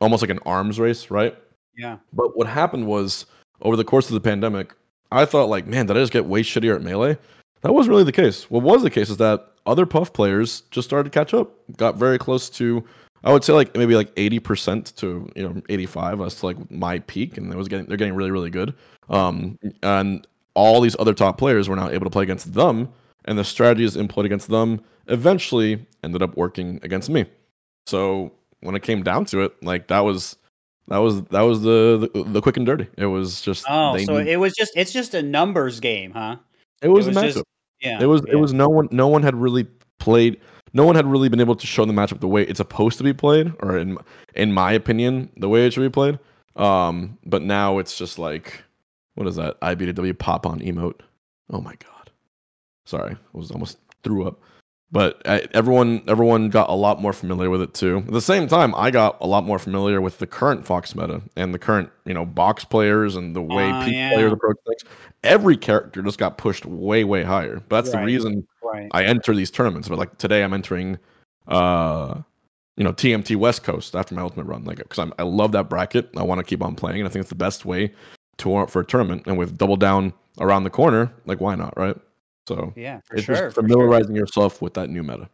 almost 0.00 0.22
like 0.22 0.30
an 0.30 0.40
arms 0.46 0.78
race, 0.78 1.10
right? 1.10 1.36
Yeah. 1.76 1.96
But 2.12 2.36
what 2.36 2.46
happened 2.46 2.86
was 2.86 3.26
over 3.62 3.76
the 3.76 3.84
course 3.84 4.08
of 4.08 4.14
the 4.14 4.20
pandemic, 4.20 4.74
I 5.10 5.24
thought 5.24 5.48
like, 5.48 5.66
man, 5.66 5.86
did 5.86 5.96
I 5.96 6.00
just 6.00 6.12
get 6.12 6.26
way 6.26 6.42
shittier 6.42 6.76
at 6.76 6.82
melee? 6.82 7.16
That 7.62 7.72
wasn't 7.72 7.90
really 7.90 8.04
the 8.04 8.12
case. 8.12 8.50
What 8.50 8.62
was 8.62 8.82
the 8.82 8.90
case 8.90 9.10
is 9.10 9.16
that 9.16 9.48
other 9.66 9.86
puff 9.86 10.12
players 10.12 10.62
just 10.70 10.86
started 10.86 11.10
to 11.10 11.18
catch 11.18 11.34
up, 11.34 11.50
got 11.76 11.96
very 11.96 12.18
close 12.18 12.48
to, 12.50 12.84
I 13.24 13.32
would 13.32 13.44
say 13.44 13.52
like 13.52 13.76
maybe 13.76 13.94
like 13.94 14.12
eighty 14.16 14.38
percent 14.38 14.94
to 14.96 15.30
you 15.34 15.42
know 15.48 15.62
eighty 15.68 15.86
five 15.86 16.20
as 16.20 16.36
to 16.36 16.46
like 16.46 16.70
my 16.70 17.00
peak, 17.00 17.36
and 17.36 17.52
it 17.52 17.56
was 17.56 17.68
getting 17.68 17.86
they're 17.86 17.96
getting 17.96 18.14
really 18.14 18.30
really 18.30 18.50
good. 18.50 18.74
Um, 19.08 19.58
and 19.82 20.26
all 20.54 20.80
these 20.80 20.96
other 20.98 21.14
top 21.14 21.38
players 21.38 21.68
were 21.68 21.76
now 21.76 21.88
able 21.88 22.04
to 22.04 22.10
play 22.10 22.22
against 22.22 22.52
them, 22.54 22.88
and 23.24 23.38
the 23.38 23.44
strategies 23.44 23.96
employed 23.96 24.26
against 24.26 24.48
them 24.48 24.80
eventually 25.06 25.84
ended 26.04 26.22
up 26.22 26.36
working 26.36 26.78
against 26.82 27.08
me. 27.10 27.24
So 27.86 28.32
when 28.60 28.74
it 28.74 28.82
came 28.82 29.02
down 29.02 29.24
to 29.26 29.42
it, 29.42 29.62
like 29.62 29.88
that 29.88 30.00
was 30.00 30.36
that 30.88 30.98
was 30.98 31.22
that 31.24 31.40
was 31.42 31.62
the 31.62 32.10
the, 32.12 32.24
the 32.24 32.40
quick 32.40 32.56
and 32.56 32.66
dirty. 32.66 32.86
It 32.96 33.06
was 33.06 33.40
just 33.40 33.64
Oh, 33.68 33.96
so 33.98 34.14
knew- 34.14 34.30
it 34.30 34.36
was 34.36 34.54
just, 34.54 34.72
it's 34.76 34.92
just 34.92 35.14
a 35.14 35.22
numbers 35.22 35.80
game, 35.80 36.12
huh? 36.12 36.36
it 36.82 36.88
was, 36.88 37.06
was 37.06 37.16
just- 37.16 37.42
Yeah. 37.80 37.98
It 38.00 38.06
was 38.06 38.22
yeah. 38.26 38.34
it 38.34 38.36
was 38.36 38.52
no 38.52 38.68
one 38.68 38.88
no 38.90 39.08
one 39.08 39.22
had 39.22 39.34
really 39.34 39.66
played 39.98 40.40
no 40.72 40.84
one 40.84 40.94
had 40.96 41.06
really 41.06 41.28
been 41.28 41.40
able 41.40 41.56
to 41.56 41.66
show 41.66 41.84
the 41.84 41.92
matchup 41.92 42.20
the 42.20 42.28
way 42.28 42.42
it's 42.42 42.58
supposed 42.58 42.98
to 42.98 43.04
be 43.04 43.12
played 43.12 43.52
or 43.60 43.76
in 43.78 43.98
in 44.34 44.52
my 44.52 44.72
opinion 44.72 45.30
the 45.36 45.48
way 45.48 45.66
it 45.66 45.72
should 45.72 45.82
be 45.82 45.88
played. 45.90 46.18
Um 46.56 47.18
but 47.24 47.42
now 47.42 47.78
it's 47.78 47.96
just 47.98 48.18
like 48.18 48.62
what 49.14 49.26
is 49.26 49.36
that? 49.36 49.60
IBW 49.60 50.18
pop 50.18 50.46
on 50.46 50.60
emote. 50.60 51.00
Oh 51.50 51.60
my 51.60 51.74
god. 51.74 52.10
Sorry. 52.86 53.12
I 53.12 53.36
was 53.38 53.50
almost 53.50 53.78
threw 54.02 54.26
up. 54.26 54.40
But 54.90 55.20
uh, 55.26 55.40
everyone 55.52 56.02
everyone 56.08 56.48
got 56.48 56.70
a 56.70 56.74
lot 56.74 57.02
more 57.02 57.12
familiar 57.12 57.50
with 57.50 57.60
it 57.60 57.74
too. 57.74 57.98
At 58.06 58.12
the 58.12 58.22
same 58.22 58.48
time, 58.48 58.74
I 58.74 58.90
got 58.90 59.18
a 59.20 59.26
lot 59.26 59.44
more 59.44 59.58
familiar 59.58 60.00
with 60.00 60.16
the 60.18 60.26
current 60.26 60.64
Fox 60.64 60.94
meta 60.94 61.20
and 61.36 61.52
the 61.52 61.58
current, 61.58 61.90
you 62.06 62.14
know, 62.14 62.24
box 62.24 62.64
players 62.64 63.14
and 63.14 63.36
the 63.36 63.42
way 63.42 63.70
Ah, 63.70 63.84
peak 63.84 63.92
yeah. 63.92 64.14
players 64.14 64.32
approach 64.32 64.56
things. 64.66 64.90
Every 65.24 65.58
character 65.58 66.00
just 66.00 66.16
got 66.18 66.38
pushed 66.38 66.64
way, 66.64 67.04
way 67.04 67.22
higher. 67.22 67.60
But 67.68 67.82
that's 67.82 67.94
Right. 67.94 68.00
the 68.00 68.06
reason 68.06 68.46
Right. 68.72 68.88
I 68.92 69.04
enter 69.04 69.34
these 69.34 69.50
tournaments. 69.50 69.88
But 69.88 69.98
like 69.98 70.18
today, 70.18 70.42
I'm 70.44 70.52
entering, 70.52 70.98
uh, 71.46 72.22
you 72.76 72.84
know, 72.84 72.92
TMT 72.92 73.36
West 73.36 73.64
Coast 73.64 73.96
after 73.96 74.14
my 74.14 74.22
ultimate 74.22 74.46
run. 74.46 74.64
Like, 74.64 74.78
because 74.78 75.10
I 75.18 75.22
love 75.22 75.52
that 75.52 75.68
bracket. 75.68 76.08
I 76.16 76.22
want 76.22 76.38
to 76.38 76.44
keep 76.44 76.62
on 76.62 76.74
playing, 76.74 77.00
and 77.00 77.08
I 77.08 77.10
think 77.10 77.22
it's 77.22 77.30
the 77.30 77.34
best 77.36 77.64
way 77.64 77.92
to 78.38 78.56
up 78.56 78.70
for 78.70 78.80
a 78.80 78.84
tournament. 78.84 79.24
And 79.26 79.36
with 79.36 79.58
double 79.58 79.76
down 79.76 80.12
around 80.40 80.64
the 80.64 80.70
corner, 80.70 81.12
like 81.26 81.40
why 81.40 81.54
not, 81.54 81.76
right? 81.76 81.96
So 82.46 82.72
Yeah, 82.76 83.00
for 83.06 83.16
it's 83.16 83.24
sure. 83.24 83.34
just 83.34 83.54
for 83.54 83.60
sure. 83.60 83.62
familiarizing 83.62 84.16
yourself 84.16 84.62
with 84.62 84.74
that 84.74 84.88
new 84.88 85.02
meta. 85.02 85.28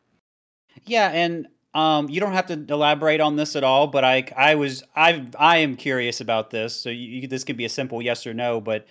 Yeah, 0.86 1.10
and 1.10 1.46
um, 1.74 2.08
you 2.08 2.20
don't 2.20 2.32
have 2.32 2.46
to 2.46 2.64
elaborate 2.68 3.20
on 3.20 3.36
this 3.36 3.56
at 3.56 3.64
all, 3.64 3.86
but 3.86 4.04
I, 4.04 4.24
I 4.36 4.54
was, 4.54 4.82
I, 4.96 5.26
I 5.38 5.58
am 5.58 5.76
curious 5.76 6.20
about 6.20 6.50
this. 6.50 6.74
So 6.74 6.90
you, 6.90 7.28
this 7.28 7.44
could 7.44 7.56
be 7.56 7.64
a 7.64 7.68
simple 7.68 8.02
yes 8.02 8.26
or 8.26 8.34
no, 8.34 8.60
but 8.60 8.86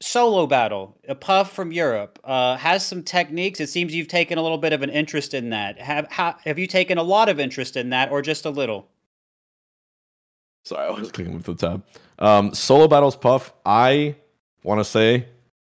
solo 0.00 0.46
battle, 0.46 0.98
a 1.08 1.14
puff 1.14 1.52
from 1.52 1.72
Europe, 1.72 2.18
uh, 2.24 2.56
has 2.56 2.84
some 2.86 3.02
techniques. 3.02 3.60
It 3.60 3.68
seems 3.68 3.94
you've 3.94 4.08
taken 4.08 4.38
a 4.38 4.42
little 4.42 4.58
bit 4.58 4.72
of 4.72 4.82
an 4.82 4.90
interest 4.90 5.34
in 5.34 5.50
that. 5.50 5.80
Have, 5.80 6.10
ha, 6.10 6.38
have 6.44 6.58
you 6.58 6.66
taken 6.66 6.98
a 6.98 7.02
lot 7.02 7.28
of 7.28 7.38
interest 7.40 7.76
in 7.76 7.90
that, 7.90 8.10
or 8.10 8.20
just 8.22 8.44
a 8.44 8.50
little? 8.50 8.88
Sorry, 10.64 10.86
I 10.86 10.90
was 10.90 11.12
clicking 11.12 11.34
with 11.34 11.44
the 11.44 11.54
tab. 11.54 11.84
Um, 12.18 12.54
solo 12.54 12.88
battles 12.88 13.16
puff. 13.16 13.52
I 13.66 14.16
want 14.62 14.80
to 14.80 14.84
say 14.84 15.26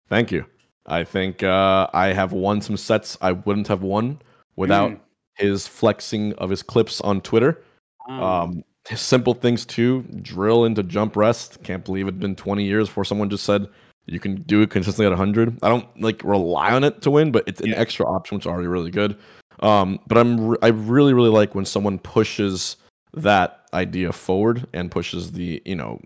thank 0.07 0.31
you. 0.31 0.45
I 0.85 1.03
think 1.03 1.41
uh, 1.41 1.87
I 1.93 2.07
have 2.07 2.31
won 2.33 2.61
some 2.61 2.77
sets 2.77 3.17
I 3.21 3.31
wouldn't 3.31 3.67
have 3.67 3.81
won 3.81 4.21
without 4.55 4.91
Mm. 4.91 4.99
his 5.35 5.65
flexing 5.67 6.33
of 6.33 6.49
his 6.49 6.61
clips 6.61 7.01
on 7.01 7.21
Twitter. 7.21 7.63
Oh. 8.07 8.13
Um, 8.23 8.63
simple 8.93 9.33
things 9.33 9.65
too. 9.65 10.03
Drill 10.21 10.65
into 10.65 10.83
jump 10.83 11.15
rest. 11.15 11.63
Can't 11.63 11.83
believe 11.85 12.07
it's 12.07 12.17
been 12.17 12.35
20 12.35 12.63
years 12.63 12.87
before 12.89 13.05
someone 13.05 13.29
just 13.29 13.45
said 13.45 13.67
you 14.05 14.19
can 14.19 14.41
do 14.43 14.61
it 14.61 14.69
consistently 14.69 15.05
at 15.05 15.11
100. 15.11 15.59
I 15.63 15.69
don't 15.69 15.87
like 16.01 16.23
rely 16.23 16.71
on 16.73 16.83
it 16.83 17.01
to 17.03 17.11
win, 17.11 17.31
but 17.31 17.43
it's 17.47 17.61
an 17.61 17.69
Yeah. 17.69 17.75
extra 17.77 18.05
option, 18.05 18.35
which 18.35 18.45
is 18.45 18.51
already 18.51 18.67
really 18.67 18.91
good. 18.91 19.15
Um, 19.61 19.99
but 20.07 20.17
I'm 20.17 20.47
re- 20.49 20.57
I 20.61 20.67
really 20.69 21.13
really 21.13 21.29
like 21.29 21.55
when 21.55 21.65
someone 21.65 21.99
pushes 21.99 22.75
that 23.13 23.61
idea 23.73 24.11
forward 24.11 24.67
and 24.73 24.89
pushes 24.91 25.31
the 25.31 25.61
you 25.65 25.75
know 25.75 26.01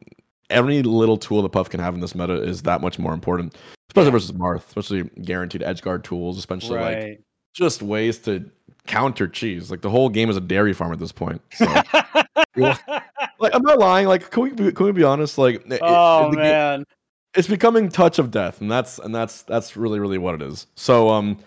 every 0.50 0.82
little 0.84 1.18
tool 1.18 1.42
the 1.42 1.50
puff 1.50 1.70
can 1.70 1.80
have 1.80 1.94
in 1.96 2.00
this 2.02 2.14
meta 2.16 2.34
is 2.42 2.62
that 2.64 2.82
much 2.82 3.00
more 3.00 3.14
important, 3.14 3.56
especially 3.90 4.08
Yeah. 4.08 4.12
versus 4.12 4.32
Marth, 4.34 4.68
especially 4.68 5.04
guaranteed 5.24 5.64
edge 5.64 5.82
guard 5.82 6.04
tools, 6.04 6.38
especially 6.38 6.80
like 6.80 7.22
just 7.54 7.82
ways 7.82 8.18
to 8.20 8.46
counter 8.86 9.28
cheese. 9.28 9.72
Like 9.72 9.82
the 9.82 9.90
whole 9.90 10.08
game 10.10 10.30
is 10.30 10.38
a 10.38 10.42
dairy 10.42 10.74
farm 10.74 10.94
at 10.94 11.00
this 11.00 11.12
point. 11.12 11.42
So 11.54 11.66
like 12.56 13.54
I'm 13.54 13.62
not 13.64 13.80
lying. 13.80 14.08
Like 14.08 14.30
can 14.32 14.44
we 14.44 14.52
be, 14.52 14.72
can 14.72 14.86
we 14.86 14.92
be 14.92 15.04
honest? 15.04 15.38
Like 15.38 15.66
it- 15.70 15.80
oh 15.82 16.30
the 16.30 16.36
game- 16.36 16.44
man. 16.44 16.84
It's 17.38 17.48
becoming 17.48 17.88
touch 17.88 18.20
of 18.20 18.32
death, 18.32 18.60
and 18.62 18.70
that's 18.70 18.98
and 19.00 19.14
that's 19.14 19.44
that's 19.44 19.78
really 19.78 20.00
really 20.00 20.18
what 20.18 20.36
it 20.36 20.42
is. 20.42 20.68
So 20.76 21.10
um, 21.10 21.38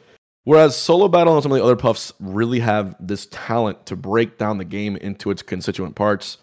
whereas 0.44 0.76
solo 0.76 1.08
battle 1.08 1.34
and 1.34 1.42
some 1.42 1.52
of 1.52 1.58
the 1.58 1.64
other 1.64 1.76
puffs 1.76 2.12
really 2.20 2.60
have 2.60 2.94
this 3.00 3.26
talent 3.26 3.84
to 3.86 3.96
break 3.96 4.38
down 4.38 4.58
the 4.58 4.64
game 4.64 4.96
into 4.96 5.30
its 5.30 5.42
constituent 5.42 5.96
parts. 5.96 6.38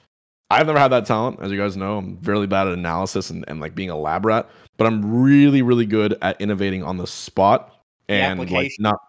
I've 0.50 0.68
never 0.68 0.80
had 0.80 0.90
that 0.90 1.06
talent, 1.06 1.40
as 1.42 1.52
you 1.52 1.58
guys 1.58 1.76
know. 1.76 1.98
I'm 1.98 2.20
really 2.24 2.48
bad 2.48 2.68
at 2.68 2.74
analysis 2.74 3.30
and, 3.30 3.44
and 3.48 3.60
like 3.60 3.76
being 3.76 3.90
a 3.90 3.98
lab 3.98 4.26
rat, 4.26 4.50
but 4.76 4.86
I'm 4.86 5.22
really 5.22 5.62
really 5.62 5.86
good 5.86 6.18
at 6.22 6.40
innovating 6.42 6.84
on 6.84 6.98
the 6.98 7.08
spot 7.08 7.74
The 8.08 8.16
and 8.16 8.40
like 8.40 8.50
application. 8.50 8.84
not 8.84 9.00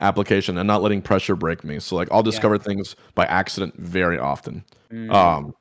application 0.00 0.58
and 0.58 0.66
not 0.66 0.82
letting 0.82 1.02
pressure 1.02 1.36
break 1.36 1.62
me. 1.62 1.78
So 1.78 1.94
like 1.94 2.08
I'll 2.10 2.22
discover 2.22 2.58
things 2.58 2.96
by 3.14 3.26
accident 3.26 3.76
very 3.76 4.18
often. 4.18 4.64
Mm. 4.92 5.12
Um, 5.12 5.54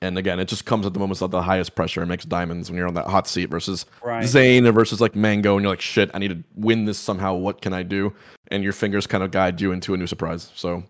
and 0.00 0.16
again, 0.16 0.38
it 0.38 0.46
just 0.46 0.64
comes 0.64 0.86
at 0.86 0.94
the 0.94 1.00
moments 1.00 1.22
of 1.22 1.30
the 1.30 1.42
highest 1.42 1.74
pressure 1.74 2.00
and 2.00 2.08
makes 2.08 2.24
diamonds 2.24 2.70
when 2.70 2.78
you're 2.78 2.86
on 2.86 2.94
that 2.94 3.06
hot 3.06 3.26
seat 3.26 3.46
versus 3.46 3.84
right. 4.02 4.24
Zain 4.24 4.66
or 4.66 4.72
versus 4.72 5.00
like 5.00 5.16
Mango, 5.16 5.56
and 5.56 5.62
you're 5.62 5.72
like, 5.72 5.80
shit, 5.80 6.10
I 6.14 6.18
need 6.18 6.28
to 6.28 6.44
win 6.54 6.84
this 6.84 6.98
somehow. 6.98 7.34
What 7.34 7.60
can 7.60 7.72
I 7.72 7.82
do? 7.82 8.14
And 8.48 8.62
your 8.62 8.72
fingers 8.72 9.06
kind 9.06 9.24
of 9.24 9.32
guide 9.32 9.60
you 9.60 9.72
into 9.72 9.94
a 9.94 9.96
new 9.96 10.06
surprise. 10.06 10.52
So 10.54 10.84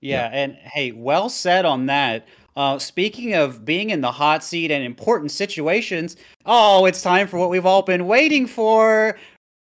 Yeah, 0.00 0.30
and 0.32 0.54
hey, 0.54 0.92
well 0.92 1.28
said 1.28 1.64
on 1.64 1.86
that. 1.86 2.26
Uh, 2.56 2.78
speaking 2.78 3.34
of 3.34 3.64
being 3.64 3.90
in 3.90 4.00
the 4.00 4.10
hot 4.10 4.42
seat 4.42 4.72
and 4.72 4.82
important 4.84 5.30
situations, 5.30 6.16
oh, 6.44 6.84
it's 6.86 7.00
time 7.00 7.28
for 7.28 7.38
what 7.38 7.50
we've 7.50 7.66
all 7.66 7.82
been 7.82 8.06
waiting 8.06 8.46
for. 8.46 9.16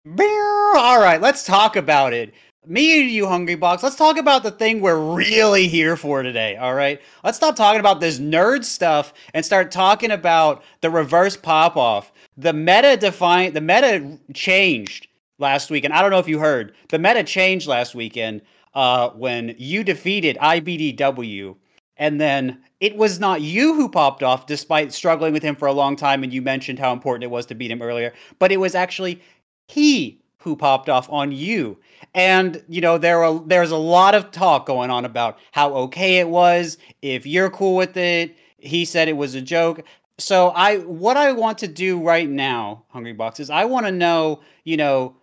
All 0.07 0.99
right, 0.99 1.19
let's 1.21 1.45
talk 1.45 1.75
about 1.75 2.13
it. 2.13 2.33
Me 2.65 2.99
and 2.99 3.09
you, 3.09 3.25
Hungry 3.25 3.55
Box, 3.55 3.83
let's 3.83 3.95
talk 3.95 4.17
about 4.17 4.43
the 4.43 4.51
thing 4.51 4.81
we're 4.81 5.15
really 5.15 5.69
here 5.69 5.95
for 5.95 6.21
today. 6.23 6.57
All 6.57 6.73
right, 6.73 7.01
let's 7.23 7.37
stop 7.37 7.55
talking 7.55 7.79
about 7.79 8.01
this 8.01 8.19
nerd 8.19 8.65
stuff 8.65 9.13
and 9.33 9.45
start 9.45 9.71
talking 9.71 10.11
about 10.11 10.61
the 10.81 10.89
reverse 10.89 11.37
pop 11.37 11.77
off. 11.77 12.11
The 12.35 12.51
meta 12.51 12.97
define 12.97 13.53
the 13.53 13.61
meta 13.61 14.19
changed 14.33 15.07
last 15.37 15.71
weekend. 15.71 15.93
I 15.93 16.01
don't 16.01 16.11
know 16.11 16.19
if 16.19 16.27
you 16.27 16.39
heard. 16.39 16.75
The 16.89 16.99
meta 16.99 17.23
changed 17.23 17.65
last 17.65 17.95
weekend 17.95 18.41
uh, 18.73 19.11
when 19.11 19.55
you 19.57 19.85
defeated 19.85 20.37
IBDW, 20.41 21.55
and 21.95 22.19
then 22.19 22.61
it 22.81 22.97
was 22.97 23.21
not 23.21 23.39
you 23.39 23.73
who 23.73 23.87
popped 23.87 24.21
off, 24.21 24.47
despite 24.47 24.91
struggling 24.91 25.31
with 25.31 25.43
him 25.43 25.55
for 25.55 25.69
a 25.69 25.73
long 25.73 25.95
time. 25.95 26.23
And 26.23 26.33
you 26.33 26.41
mentioned 26.41 26.77
how 26.77 26.91
important 26.91 27.23
it 27.23 27.31
was 27.31 27.45
to 27.45 27.55
beat 27.55 27.71
him 27.71 27.81
earlier, 27.81 28.13
but 28.37 28.51
it 28.51 28.57
was 28.57 28.75
actually 28.75 29.21
he 29.69 30.19
who 30.39 30.55
popped 30.55 30.89
off 30.89 31.09
on 31.09 31.31
you. 31.31 31.77
And 32.19 32.61
you 32.67 32.81
know 32.81 32.97
there 32.97 33.23
are 33.23 33.41
there's 33.45 33.71
a 33.71 33.77
lot 33.77 34.13
of 34.13 34.29
talk 34.31 34.65
going 34.65 34.89
on 34.89 35.05
about 35.05 35.39
how 35.53 35.73
okay 35.85 36.17
it 36.17 36.27
was. 36.27 36.77
If 37.01 37.25
you're 37.25 37.49
cool 37.49 37.77
with 37.77 37.95
it, 37.95 38.35
he 38.57 38.83
said 38.83 39.07
it 39.07 39.15
was 39.15 39.35
a 39.35 39.41
joke. 39.41 39.85
So 40.17 40.49
I 40.49 40.79
what 40.79 41.15
I 41.15 41.31
want 41.31 41.59
to 41.59 41.67
do 41.69 41.97
right 42.03 42.29
now, 42.29 42.83
Hungry 42.89 43.13
Box, 43.13 43.39
is 43.39 43.49
I 43.49 43.63
want 43.63 43.85
to 43.85 43.91
know, 43.93 44.41
you 44.65 44.75
know, 44.75 45.15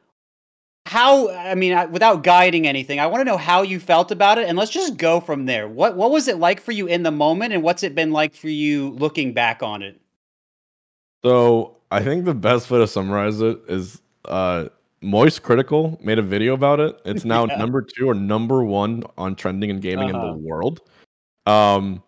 how 0.86 1.28
I 1.30 1.54
mean, 1.54 1.92
without 1.92 2.22
guiding 2.22 2.66
anything, 2.66 2.98
I 2.98 3.08
want 3.08 3.20
to 3.20 3.26
know 3.26 3.36
how 3.36 3.60
you 3.60 3.78
felt 3.78 4.10
about 4.10 4.38
it, 4.38 4.48
and 4.48 4.56
let's 4.56 4.70
just 4.70 4.96
go 4.96 5.20
from 5.20 5.44
there. 5.44 5.68
What 5.68 5.98
what 5.98 6.10
was 6.10 6.28
it 6.28 6.38
like 6.38 6.62
for 6.62 6.72
you 6.72 6.86
in 6.86 7.02
the 7.02 7.10
moment, 7.10 7.52
and 7.52 7.62
what's 7.62 7.82
it 7.82 7.94
been 7.94 8.12
like 8.12 8.34
for 8.34 8.48
you 8.48 8.92
looking 8.92 9.34
back 9.34 9.62
on 9.62 9.82
it? 9.82 10.00
so 11.22 11.76
I 11.90 12.02
think 12.02 12.24
the 12.24 12.34
best 12.34 12.70
way 12.70 12.78
to 12.78 12.86
summarize 12.86 13.42
it 13.42 13.58
is 13.68 14.00
uh 14.24 14.68
Moist 15.02 15.42
Critical 15.42 15.98
made 16.02 16.18
a 16.18 16.22
video 16.22 16.54
about 16.54 16.80
it. 16.80 16.98
It's 17.04 17.24
now 17.24 17.46
Yeah. 17.48 17.56
number 17.56 17.82
two 17.82 18.08
or 18.08 18.14
number 18.14 18.64
one 18.64 19.02
on 19.18 19.34
trending 19.36 19.70
and 19.70 19.80
gaming 19.82 20.14
Uh-huh. 20.14 20.26
in 20.28 20.32
the 20.42 20.48
world. 20.48 20.80
Um 21.46 22.02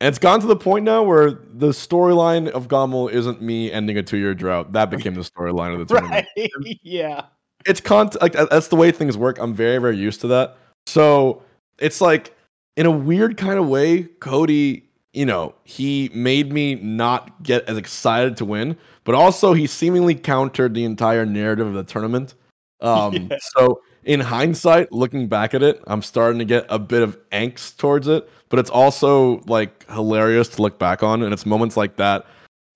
it's 0.00 0.18
gone 0.18 0.40
to 0.40 0.46
the 0.46 0.56
point 0.56 0.84
now 0.84 1.02
where 1.02 1.30
the 1.30 1.68
storyline 1.68 2.48
of 2.50 2.68
Gommel 2.68 3.08
isn't 3.08 3.40
me 3.40 3.72
ending 3.72 3.96
a 3.96 4.02
two 4.02 4.18
year 4.18 4.34
drought. 4.34 4.72
That 4.72 4.90
became 4.96 5.14
the 5.14 5.22
storyline 5.22 5.72
of 5.72 5.78
the 5.78 5.86
tournament. 5.94 6.26
Right? 6.36 6.50
yeah. 6.82 7.22
it's 7.64 7.80
con 7.80 8.10
like 8.20 8.32
that's 8.34 8.68
the 8.68 8.76
way 8.76 8.90
things 8.92 9.16
work. 9.16 9.38
I'm 9.38 9.54
very 9.54 9.78
very 9.78 9.96
used 9.96 10.20
to 10.22 10.26
that. 10.28 10.56
So 10.86 11.42
it's 11.78 12.00
like 12.00 12.34
in 12.76 12.84
a 12.86 12.90
weird 12.90 13.38
kind 13.38 13.58
of 13.58 13.68
way, 13.68 14.02
Cody, 14.20 14.85
you 15.16 15.24
know, 15.24 15.54
he 15.64 16.10
made 16.14 16.52
me 16.52 16.74
not 16.74 17.42
get 17.42 17.68
as 17.68 17.78
excited 17.78 18.36
to 18.36 18.44
win, 18.44 18.76
but 19.04 19.14
also 19.14 19.54
he 19.54 19.66
seemingly 19.66 20.14
countered 20.14 20.74
the 20.74 20.84
entire 20.84 21.24
narrative 21.24 21.66
of 21.66 21.74
the 21.74 21.84
tournament. 21.84 22.34
Um, 22.80 23.14
Yeah. 23.30 23.38
so 23.40 23.80
in 24.04 24.20
hindsight, 24.20 24.92
looking 24.92 25.26
back 25.26 25.54
at 25.54 25.62
it, 25.62 25.82
I'm 25.86 26.02
starting 26.02 26.38
to 26.38 26.44
get 26.44 26.66
a 26.68 26.78
bit 26.78 27.02
of 27.02 27.18
angst 27.30 27.78
towards 27.78 28.08
it, 28.08 28.28
but 28.50 28.58
it's 28.58 28.68
also 28.70 29.40
like 29.46 29.88
hilarious 29.90 30.48
to 30.48 30.62
look 30.62 30.78
back 30.78 31.02
on, 31.02 31.22
and 31.22 31.32
it's 31.32 31.46
moments 31.46 31.76
like 31.76 31.96
that 31.96 32.26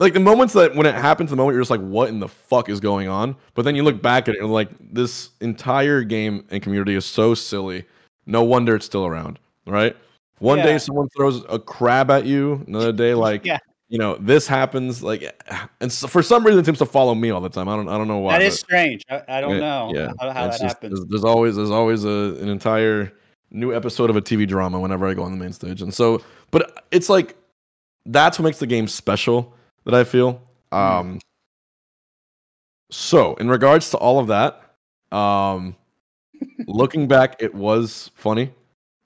like 0.01 0.15
the 0.15 0.21
moments 0.21 0.55
that 0.55 0.75
when 0.75 0.87
it 0.87 0.95
happens, 0.95 1.29
the 1.29 1.37
moment 1.37 1.55
you're 1.55 1.61
just 1.61 1.71
like, 1.71 1.83
what 1.83 2.09
in 2.09 2.21
the 2.21 2.29
fuck 2.29 2.71
is 2.71 2.81
going 2.81 3.07
on? 3.07 3.37
But 3.55 3.67
then 3.67 3.77
you 3.77 3.83
look 3.83 4.01
back 4.01 4.29
at 4.29 4.35
it 4.35 4.41
and 4.41 4.51
like, 4.51 4.71
this 4.81 5.29
entire 5.43 6.03
game 6.03 6.47
and 6.51 6.63
community 6.63 6.95
is 6.95 7.05
so 7.05 7.35
silly. 7.35 7.85
No 8.25 8.43
wonder 8.43 8.75
it's 8.75 8.87
still 8.87 9.05
around, 9.05 9.39
right? 9.67 9.95
One 10.41 10.59
Yeah. 10.59 10.65
day 10.65 10.79
someone 10.79 11.09
throws 11.17 11.45
a 11.49 11.59
crab 11.59 12.11
at 12.11 12.27
you, 12.27 12.65
another 12.67 12.93
day 12.93 13.15
like 13.27 13.45
Yeah. 13.47 13.59
you 13.89 13.99
know 13.99 14.17
this 14.21 14.47
happens 14.47 15.03
like, 15.03 15.23
and 15.81 15.91
so 15.93 16.07
for 16.09 16.23
some 16.23 16.45
reason 16.45 16.61
it 16.61 16.67
seems 16.67 16.79
to 16.79 16.87
follow 16.87 17.15
me 17.15 17.31
all 17.31 17.41
the 17.41 17.49
time. 17.49 17.69
I 17.69 17.77
don't 17.77 17.89
I 17.89 17.97
don't 17.97 18.09
know 18.09 18.19
why. 18.19 18.39
That 18.39 18.43
is 18.47 18.59
strange. 18.59 19.03
I, 19.09 19.23
I 19.29 19.41
don't 19.41 19.53
yeah, 19.55 19.61
know 19.61 19.93
Yeah, 19.95 20.09
how, 20.21 20.31
how 20.31 20.45
that 20.47 20.51
just- 20.53 20.63
happens. 20.63 20.99
There's, 20.99 21.07
there's 21.09 21.25
always 21.25 21.57
there's 21.57 21.71
always 21.71 22.05
a, 22.05 22.37
an 22.41 22.49
entire 22.49 23.13
new 23.53 23.75
episode 23.75 24.11
of 24.11 24.17
a 24.17 24.23
TV 24.23 24.47
drama 24.47 24.79
whenever 24.81 25.07
I 25.09 25.15
go 25.15 25.23
on 25.23 25.33
the 25.33 25.39
main 25.39 25.53
stage, 25.53 25.83
and 25.83 25.93
so 25.95 26.23
but 26.51 26.85
it's 26.91 27.09
like 27.09 27.37
that's 28.07 28.39
what 28.39 28.45
makes 28.45 28.59
the 28.59 28.67
game 28.67 28.89
special 28.89 29.55
that 29.85 29.95
I 29.95 30.05
feel. 30.05 30.41
Hmm. 30.73 30.79
Um, 30.79 31.21
so 32.91 33.35
in 33.35 33.49
regards 33.49 33.91
to 33.91 33.99
all 33.99 34.19
of 34.19 34.29
that, 34.29 34.63
um, 35.17 35.77
looking 36.67 37.07
back, 37.09 37.37
it 37.43 37.55
was 37.55 38.11
funny. 38.15 38.53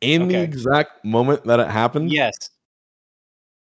In 0.04 0.28
the 0.28 0.40
exact 0.40 1.04
moment 1.04 1.44
that 1.44 1.60
it 1.60 1.68
happened, 1.68 2.12
Yes. 2.12 2.34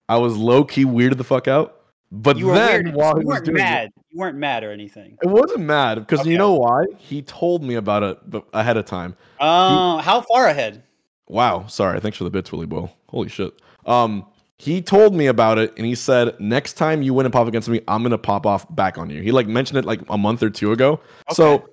I 0.08 0.16
was 0.18 0.36
low 0.36 0.64
key 0.64 0.84
weirded 0.84 1.18
the 1.18 1.24
fuck 1.24 1.46
out. 1.48 1.76
But 2.12 2.36
You 2.36 2.52
then 2.52 2.92
while 2.94 3.14
you 3.14 3.20
he 3.20 3.24
was 3.26 3.34
weren't 3.34 3.44
doing 3.44 3.56
it, 3.58 3.60
mad. 3.60 3.90
You 4.10 4.18
weren't 4.18 4.36
mad 4.36 4.64
or 4.64 4.72
anything. 4.72 5.16
It 5.22 5.28
wasn't 5.28 5.60
mad 5.60 6.00
because 6.00 6.20
Okay. 6.20 6.30
you 6.30 6.38
know 6.38 6.54
why? 6.54 6.86
He 6.98 7.22
told 7.22 7.62
me 7.62 7.76
about 7.76 8.02
it 8.02 8.18
ahead 8.52 8.76
of 8.76 8.84
time. 8.86 9.14
Oh, 9.38 9.98
how 9.98 10.20
far 10.22 10.48
ahead? 10.48 10.82
Wow, 11.28 11.66
sorry. 11.68 12.00
Thanks 12.00 12.18
for 12.18 12.24
the 12.24 12.30
bits, 12.30 12.50
Willie 12.50 12.66
Boyle. 12.66 12.92
Holy 13.08 13.28
shit. 13.28 13.54
Um, 13.86 14.26
he 14.58 14.82
told 14.82 15.14
me 15.14 15.28
about 15.28 15.58
it 15.58 15.72
and 15.76 15.86
he 15.86 15.94
said, 15.94 16.38
next 16.40 16.72
time 16.72 17.02
you 17.02 17.14
win 17.14 17.24
and 17.26 17.32
pop 17.32 17.46
against 17.46 17.68
me, 17.68 17.80
I'm 17.86 18.02
gonna 18.02 18.18
pop 18.18 18.44
off 18.46 18.66
back 18.74 18.98
on 18.98 19.08
you. 19.08 19.22
He 19.22 19.30
like 19.30 19.46
mentioned 19.46 19.78
it 19.78 19.84
like 19.84 20.00
a 20.10 20.18
month 20.18 20.42
or 20.42 20.50
two 20.50 20.72
ago. 20.72 20.98
So 21.32 21.68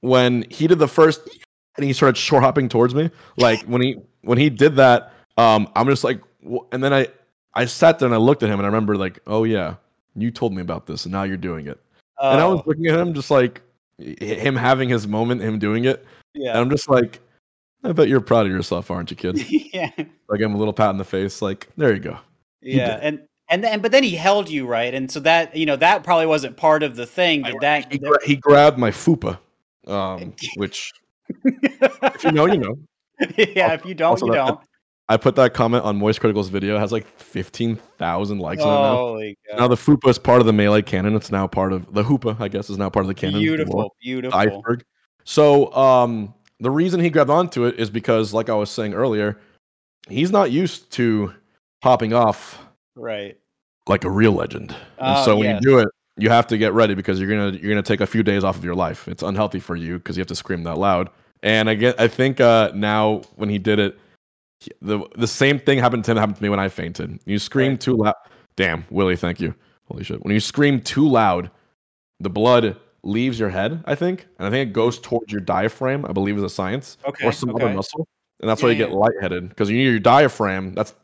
when 0.00 0.46
he 0.50 0.66
did 0.66 0.78
the 0.78 0.88
first 0.88 1.20
and 1.76 1.84
he 1.84 1.92
started 1.92 2.16
short 2.16 2.42
hopping 2.42 2.68
towards 2.68 2.94
me, 2.94 3.10
like 3.36 3.62
when 3.62 3.82
he 3.82 3.96
when 4.22 4.38
he 4.38 4.50
did 4.50 4.76
that, 4.76 5.12
um, 5.36 5.68
I'm 5.74 5.86
just 5.86 6.04
like, 6.04 6.20
wh- 6.48 6.64
and 6.72 6.82
then 6.82 6.92
I 6.92 7.08
I 7.54 7.64
sat 7.66 7.98
there 7.98 8.06
and 8.06 8.14
I 8.14 8.18
looked 8.18 8.42
at 8.42 8.48
him 8.48 8.58
and 8.58 8.62
I 8.62 8.68
remember 8.68 8.96
like, 8.96 9.18
oh 9.26 9.44
yeah, 9.44 9.74
you 10.16 10.30
told 10.30 10.52
me 10.54 10.62
about 10.62 10.86
this 10.86 11.04
and 11.04 11.12
now 11.12 11.22
you're 11.24 11.36
doing 11.36 11.66
it. 11.66 11.80
And 12.20 12.40
I 12.40 12.46
was 12.46 12.60
Oh, 12.60 12.64
looking 12.66 12.86
at 12.86 12.98
him 12.98 13.12
just 13.14 13.30
like 13.30 13.60
him 13.98 14.56
having 14.56 14.88
his 14.88 15.06
moment, 15.06 15.40
him 15.42 15.58
doing 15.58 15.84
it. 15.84 16.04
Yeah. 16.34 16.50
And. 16.50 16.58
I'm 16.58 16.70
just 16.70 16.88
like, 16.88 17.20
I 17.82 17.92
bet 17.92 18.08
you're 18.08 18.20
proud 18.20 18.46
of 18.46 18.52
yourself, 18.52 18.90
aren't 18.90 19.10
you, 19.10 19.16
kid? 19.16 19.44
yeah. 19.74 19.90
like 19.96 20.40
I'm 20.40 20.54
a 20.54 20.58
little 20.58 20.72
pat 20.72 20.90
in 20.90 20.96
the 20.96 21.04
face, 21.04 21.42
like 21.42 21.68
there 21.76 21.92
you 21.92 22.00
go. 22.00 22.18
Yeah, 22.62 22.98
and 23.02 23.20
and 23.50 23.62
then 23.62 23.80
but 23.82 23.92
then 23.92 24.02
he 24.02 24.16
held 24.16 24.48
you 24.48 24.66
right, 24.66 24.94
and 24.94 25.10
so 25.10 25.20
that 25.20 25.54
you 25.54 25.66
know 25.66 25.76
that 25.76 26.02
probably 26.02 26.26
wasn't 26.26 26.56
part 26.56 26.82
of 26.82 26.96
the 26.96 27.04
thing. 27.06 27.42
Did 27.42 27.56
that? 27.60 27.92
He, 27.92 27.98
gra- 27.98 28.24
he 28.24 28.36
grabbed 28.36 28.78
my 28.78 28.90
fupa, 28.90 29.38
um, 29.86 30.32
which 30.56 30.90
if 31.44 32.24
you 32.24 32.32
know, 32.32 32.46
you 32.46 32.58
know. 32.58 32.76
yeah, 33.36 33.72
if 33.72 33.84
you 33.84 33.94
don't, 33.94 34.20
you 34.20 34.28
that- 34.32 34.46
don't. 34.46 34.60
I 35.06 35.18
put 35.18 35.36
that 35.36 35.52
comment 35.52 35.84
on 35.84 35.98
Moist 35.98 36.18
Critical's 36.20 36.48
video. 36.48 36.76
It 36.76 36.80
has 36.80 36.90
like 36.90 37.06
fifteen 37.20 37.76
thousand 37.98 38.38
likes 38.38 38.62
on 38.62 38.68
it 38.68 38.72
now. 38.72 38.96
Holy 38.96 39.38
Now 39.54 39.68
the 39.68 39.74
fupa 39.74 40.08
is 40.08 40.18
part 40.18 40.40
of 40.40 40.46
the 40.46 40.52
melee 40.54 40.80
canon. 40.80 41.14
It's 41.14 41.30
now 41.30 41.46
part 41.46 41.74
of 41.74 41.92
the 41.92 42.02
hoopa. 42.02 42.40
I 42.40 42.48
guess 42.48 42.70
is 42.70 42.78
now 42.78 42.88
part 42.88 43.04
of 43.04 43.08
the 43.08 43.14
canon. 43.14 43.34
of 43.34 43.40
the 43.40 43.46
Beautiful, 43.46 43.94
beautiful. 44.00 44.38
Iceberg. 44.38 44.82
So 45.24 45.70
um, 45.74 46.32
the 46.58 46.70
reason 46.70 47.00
he 47.00 47.10
grabbed 47.10 47.28
onto 47.28 47.64
it 47.66 47.78
is 47.78 47.90
because, 47.90 48.32
like 48.32 48.48
I 48.48 48.54
was 48.54 48.70
saying 48.70 48.94
earlier, 48.94 49.38
he's 50.08 50.30
not 50.30 50.50
used 50.50 50.90
to 50.92 51.34
popping 51.82 52.14
off 52.14 52.58
Right. 52.96 53.36
like 53.86 54.04
a 54.04 54.10
real 54.10 54.32
legend. 54.32 54.70
And 54.98 55.18
Oh, 55.18 55.24
so 55.26 55.36
when 55.36 55.44
yes. 55.50 55.60
you 55.62 55.68
do 55.70 55.78
it, 55.80 55.88
you 56.16 56.30
have 56.30 56.46
to 56.48 56.58
get 56.58 56.72
ready 56.72 56.94
because 56.94 57.20
you're 57.20 57.28
gonna 57.28 57.56
you're 57.58 57.70
gonna 57.70 57.82
take 57.82 58.00
a 58.00 58.06
few 58.06 58.22
days 58.22 58.44
off 58.44 58.56
of 58.56 58.64
your 58.64 58.74
life. 58.74 59.08
It's 59.08 59.22
unhealthy 59.22 59.60
for 59.60 59.76
you 59.76 59.98
because 59.98 60.16
you 60.16 60.20
have 60.20 60.28
to 60.28 60.34
scream 60.36 60.62
that 60.64 60.78
loud. 60.78 61.10
And 61.42 61.68
I 61.68 61.74
get 61.74 62.00
I 62.00 62.08
think 62.08 62.40
uh, 62.40 62.70
now 62.74 63.22
when 63.36 63.48
he 63.48 63.58
did 63.58 63.78
it, 63.78 63.98
he- 64.60 64.70
the 64.80 65.00
the 65.16 65.26
same 65.26 65.58
thing 65.58 65.78
happened 65.78 66.04
to 66.04 66.12
him 66.12 66.16
happened 66.16 66.36
to 66.36 66.42
me 66.42 66.48
when 66.48 66.60
I 66.60 66.68
fainted. 66.68 67.18
You 67.26 67.38
scream 67.38 67.72
Right. 67.72 67.80
too 67.80 67.96
loud. 67.96 68.14
Damn, 68.56 68.84
Willie, 68.90 69.16
thank 69.16 69.40
you. 69.40 69.54
Holy 69.88 70.04
shit! 70.04 70.22
When 70.24 70.32
you 70.32 70.40
scream 70.40 70.80
too 70.80 71.06
loud, 71.08 71.50
the 72.20 72.30
blood 72.30 72.76
leaves 73.02 73.38
your 73.38 73.50
head. 73.50 73.82
I 73.84 73.94
think, 73.96 74.26
and 74.38 74.46
I 74.46 74.50
think 74.50 74.70
it 74.70 74.72
goes 74.72 74.98
towards 74.98 75.30
your 75.32 75.40
diaphragm. 75.42 76.06
I 76.06 76.12
believe 76.12 76.36
is 76.38 76.42
a 76.44 76.48
science 76.48 76.96
Okay. 77.06 77.26
or 77.26 77.32
some 77.32 77.50
okay. 77.50 77.64
other 77.64 77.74
muscle, 77.74 78.06
and 78.40 78.48
that's 78.48 78.62
why 78.62 78.68
Yeah, 78.70 78.72
you 78.72 78.78
get 78.78 78.90
yeah. 78.90 78.96
lightheaded 78.96 79.48
because 79.50 79.68
you 79.68 79.76
need 79.76 79.90
your 79.90 79.98
diaphragm. 79.98 80.72
That's 80.74 80.94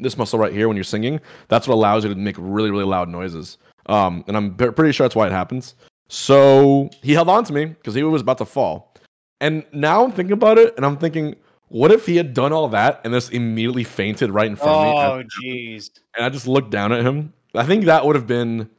this 0.00 0.18
muscle 0.18 0.38
right 0.38 0.52
here 0.52 0.68
when 0.68 0.76
you're 0.76 0.84
singing. 0.84 1.20
That's 1.48 1.66
what 1.66 1.74
allows 1.74 2.04
you 2.04 2.10
to 2.12 2.16
make 2.16 2.36
really 2.38 2.70
really 2.70 2.84
loud 2.84 3.08
noises. 3.08 3.56
Um, 3.86 4.24
and 4.26 4.36
I'm 4.36 4.54
pretty 4.56 4.92
sure 4.92 5.04
that's 5.04 5.14
why 5.16 5.26
it 5.26 5.32
happens. 5.32 5.74
So 6.08 6.90
he 7.02 7.12
held 7.12 7.28
on 7.28 7.44
to 7.44 7.52
me 7.52 7.66
because 7.66 7.94
he 7.94 8.02
was 8.02 8.22
about 8.22 8.38
to 8.38 8.44
fall. 8.44 8.94
And 9.40 9.64
now 9.72 10.04
I'm 10.04 10.12
thinking 10.12 10.32
about 10.32 10.56
it, 10.58 10.74
and 10.76 10.86
I'm 10.86 10.96
thinking, 10.96 11.36
what 11.68 11.90
if 11.92 12.06
he 12.06 12.16
had 12.16 12.32
done 12.32 12.52
all 12.52 12.68
that 12.68 13.00
and 13.04 13.12
just 13.12 13.32
immediately 13.32 13.84
fainted 13.84 14.30
right 14.30 14.46
in 14.46 14.56
front 14.56 14.70
of 14.88 15.18
me? 15.18 15.24
Oh, 15.24 15.42
jeez. 15.42 15.90
and 16.16 16.24
I 16.24 16.28
just 16.30 16.46
looked 16.46 16.70
down 16.70 16.92
at 16.92 17.02
him. 17.04 17.32
I 17.54 17.64
think 17.64 17.84
that 17.86 18.04
would 18.06 18.16
have 18.16 18.26
been 18.26 18.70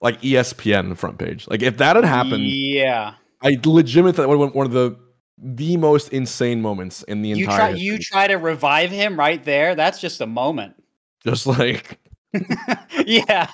like 0.00 0.20
ESPN 0.22 0.96
front 0.96 1.18
page. 1.18 1.46
Like 1.48 1.62
if 1.62 1.76
that 1.78 1.96
had 1.96 2.04
happened, 2.04 2.44
Yeah. 2.44 3.14
I 3.42 3.58
legitimately 3.64 4.12
that 4.22 4.28
would 4.28 4.38
have 4.40 4.48
been 4.52 4.56
one 4.56 4.66
of 4.66 4.72
the 4.72 4.96
the 5.38 5.76
most 5.76 6.08
insane 6.14 6.62
moments 6.62 7.02
in 7.04 7.20
the 7.22 7.28
You 7.28 7.44
entire. 7.44 7.58
try. 7.58 7.68
You 7.70 7.98
try 7.98 8.26
to 8.26 8.36
revive 8.36 8.90
him 8.90 9.18
right 9.18 9.42
there. 9.44 9.74
That's 9.74 10.00
just 10.00 10.20
a 10.22 10.26
moment. 10.26 10.82
just 11.24 11.46
like 11.46 11.98
yeah. 13.06 13.48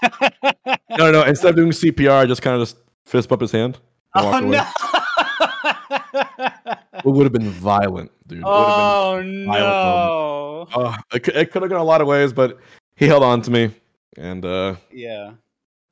no, 0.99 1.11
no. 1.11 1.23
Instead 1.25 1.51
of 1.51 1.57
doing 1.57 1.71
CPR, 1.71 2.11
I 2.11 2.27
just 2.27 2.43
kind 2.43 2.55
of 2.61 2.63
just 2.63 2.77
fist 3.07 3.29
bump 3.29 3.43
his 3.43 3.53
hand. 3.53 3.79
and 4.15 4.27
oh 4.27 4.41
no. 4.41 4.65
It 6.95 7.05
would 7.05 7.25
have 7.25 7.33
been 7.33 7.51
violent, 7.51 8.11
dude. 8.27 8.39
It 8.39 8.45
would 8.45 8.53
have 8.53 9.23
been 9.23 9.49
oh 9.49 9.53
no. 9.53 10.69
Oh, 10.75 10.97
it, 11.13 11.21
could- 11.23 11.37
it 11.37 11.51
could 11.51 11.63
have 11.63 11.71
gone 11.71 11.81
a 11.81 11.85
lot 11.85 12.01
of 12.01 12.07
ways, 12.07 12.33
but 12.33 12.59
he 12.97 13.07
held 13.07 13.23
on 13.23 13.43
to 13.43 13.51
me, 13.51 13.71
and 14.17 14.45
uh, 14.45 14.77
Yeah. 14.93 15.33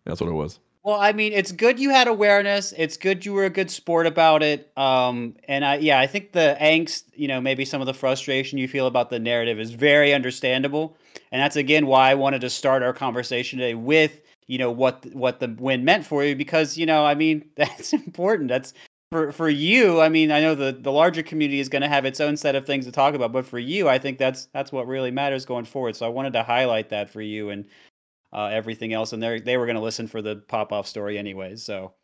that's 0.04 0.20
what 0.20 0.28
it 0.30 0.34
was. 0.34 0.60
Well, 0.82 0.98
I 0.98 1.12
mean, 1.12 1.34
it's 1.34 1.52
good 1.52 1.78
you 1.78 1.90
had 1.90 2.08
awareness. 2.08 2.72
It's 2.76 2.96
good 2.96 3.26
you 3.26 3.34
were 3.34 3.44
a 3.44 3.50
good 3.50 3.70
sport 3.70 4.06
about 4.06 4.42
it. 4.42 4.72
Um, 4.78 5.36
and 5.46 5.62
I, 5.62 5.76
yeah, 5.76 6.00
I 6.00 6.06
think 6.06 6.32
the 6.32 6.56
angst, 6.58 7.04
you 7.14 7.28
know, 7.28 7.38
maybe 7.38 7.66
some 7.66 7.82
of 7.82 7.86
the 7.86 7.92
frustration 7.92 8.58
you 8.58 8.66
feel 8.66 8.86
about 8.86 9.10
the 9.10 9.18
narrative 9.18 9.60
is 9.60 9.72
very 9.72 10.14
understandable. 10.14 10.96
And 11.32 11.42
that's 11.42 11.56
again 11.56 11.86
why 11.86 12.10
I 12.10 12.14
wanted 12.14 12.40
to 12.40 12.50
start 12.50 12.82
our 12.82 12.94
conversation 12.94 13.58
today 13.58 13.74
with, 13.74 14.22
you 14.46 14.56
know, 14.56 14.70
what 14.70 15.04
what 15.12 15.38
the 15.38 15.54
win 15.58 15.84
meant 15.84 16.06
for 16.06 16.24
you 16.24 16.34
because, 16.34 16.78
you 16.78 16.86
know, 16.86 17.04
I 17.04 17.14
mean, 17.14 17.44
that's 17.56 17.92
important. 17.92 18.48
That's 18.48 18.72
for 19.12 19.32
for 19.32 19.50
you. 19.50 20.00
I 20.00 20.08
mean, 20.08 20.32
I 20.32 20.40
know 20.40 20.54
the 20.54 20.72
the 20.72 20.92
larger 20.92 21.22
community 21.22 21.60
is 21.60 21.68
going 21.68 21.82
to 21.82 21.88
have 21.88 22.06
its 22.06 22.20
own 22.20 22.38
set 22.38 22.54
of 22.54 22.64
things 22.64 22.86
to 22.86 22.92
talk 22.92 23.14
about, 23.14 23.32
but 23.32 23.44
for 23.44 23.58
you, 23.58 23.88
I 23.88 23.98
think 23.98 24.16
that's 24.16 24.46
that's 24.54 24.72
what 24.72 24.86
really 24.86 25.10
matters 25.10 25.44
going 25.44 25.66
forward. 25.66 25.94
So 25.94 26.06
I 26.06 26.08
wanted 26.08 26.32
to 26.34 26.42
highlight 26.42 26.88
that 26.88 27.10
for 27.10 27.20
you 27.20 27.50
and 27.50 27.66
uh, 28.32 28.46
everything 28.46 28.92
else, 28.92 29.12
and 29.12 29.22
they 29.22 29.40
they 29.40 29.56
were 29.56 29.66
going 29.66 29.76
to 29.76 29.82
listen 29.82 30.06
for 30.06 30.22
the 30.22 30.36
pop 30.36 30.72
off 30.72 30.86
story 30.86 31.18
anyways. 31.18 31.62
So, 31.62 31.94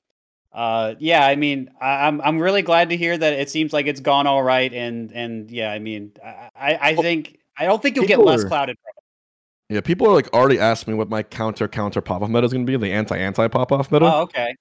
uh, 0.52 0.94
yeah, 0.98 1.26
I 1.26 1.36
mean, 1.36 1.70
I, 1.80 2.06
I'm 2.06 2.20
I'm 2.20 2.38
really 2.38 2.62
glad 2.62 2.90
to 2.90 2.96
hear 2.96 3.16
that 3.16 3.32
it 3.34 3.50
seems 3.50 3.72
like 3.72 3.86
it's 3.86 4.00
gone 4.00 4.26
all 4.26 4.42
right, 4.42 4.72
and 4.72 5.12
and 5.12 5.50
yeah, 5.50 5.70
I 5.72 5.78
mean, 5.78 6.12
I 6.24 6.50
I, 6.56 6.78
I 6.90 6.94
think 6.96 7.38
I 7.58 7.64
don't 7.66 7.80
think 7.80 7.96
you'll 7.96 8.06
get 8.06 8.18
less 8.18 8.44
are- 8.44 8.48
clouded. 8.48 8.76
Yeah, 9.68 9.80
people 9.80 10.06
are 10.06 10.12
like 10.14 10.32
already 10.32 10.60
asking 10.60 10.94
me 10.94 10.98
what 10.98 11.08
my 11.10 11.24
counter 11.24 11.66
counter 11.66 12.00
pop 12.00 12.22
off 12.22 12.28
meta 12.28 12.44
is 12.46 12.52
going 12.52 12.64
to 12.64 12.70
be, 12.70 12.76
the 12.76 12.92
anti 12.92 13.16
anti 13.18 13.48
pop 13.48 13.72
off 13.72 13.90
meta. 13.90 14.04
Oh, 14.06 14.20
okay. 14.22 14.54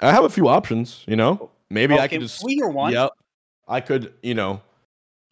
I 0.00 0.12
have 0.12 0.22
a 0.24 0.28
few 0.30 0.46
options, 0.48 1.02
you 1.08 1.16
know. 1.16 1.50
Maybe 1.70 1.94
Oh, 1.94 1.98
I 1.98 2.06
can 2.06 2.20
could 2.20 2.28
just 2.28 2.44
we 2.44 2.60
one? 2.62 2.92
Yep. 2.92 3.10
I 3.66 3.80
could, 3.80 4.12
you 4.22 4.34
know, 4.34 4.60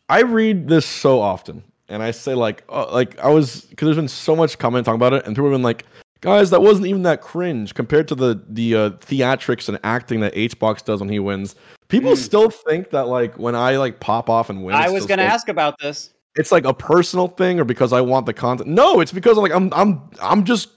I 0.09 0.23
read 0.23 0.66
this 0.66 0.87
so 0.87 1.21
often, 1.21 1.62
and 1.88 2.03
I 2.03 2.11
say 2.11 2.35
like, 2.35 2.64
uh, 2.68 2.90
like 2.92 3.18
I 3.18 3.29
was 3.29 3.62
because 3.62 3.87
there's 3.87 3.97
been 3.97 4.09
so 4.09 4.35
much 4.37 4.59
comment 4.59 4.85
talking 4.87 4.97
about 4.97 5.12
it, 5.12 5.27
and 5.27 5.35
people 5.35 5.51
have 5.51 5.55
been 5.55 5.62
like, 5.62 5.85
guys, 6.21 6.51
that 6.51 6.62
wasn't 6.62 6.87
even 6.87 7.03
that 7.03 7.21
cringe 7.21 7.75
compared 7.75 8.09
to 8.09 8.14
the 8.14 8.42
the 8.49 8.75
uh, 8.75 8.90
theatrics 8.90 9.68
and 9.68 9.79
acting 9.85 10.21
that 10.21 10.35
HBox 10.35 10.85
does 10.85 11.01
when 11.01 11.09
he 11.09 11.18
wins. 11.18 11.55
People 11.88 12.12
Mm. 12.12 12.16
still 12.16 12.49
think 12.51 12.90
that 12.90 13.09
like 13.09 13.38
when 13.38 13.55
I 13.55 13.77
like 13.77 14.01
pop 14.01 14.31
off 14.31 14.49
and 14.51 14.64
win, 14.64 14.75
I 14.75 14.88
was 14.88 15.05
going 15.07 15.18
to 15.18 15.25
like- 15.25 15.33
ask 15.35 15.49
about 15.49 15.79
this. 15.79 16.11
it's 16.37 16.51
like 16.51 16.64
a 16.64 16.73
personal 16.73 17.29
thing 17.29 17.61
or 17.61 17.64
because 17.64 17.92
I 17.92 18.01
want 18.01 18.25
the 18.25 18.33
content. 18.33 18.71
No, 18.71 19.01
it's 19.01 19.12
because 19.12 19.37
like 19.37 19.53
I'm 19.53 19.71
I'm 19.75 20.01
I'm 20.23 20.45
just 20.45 20.71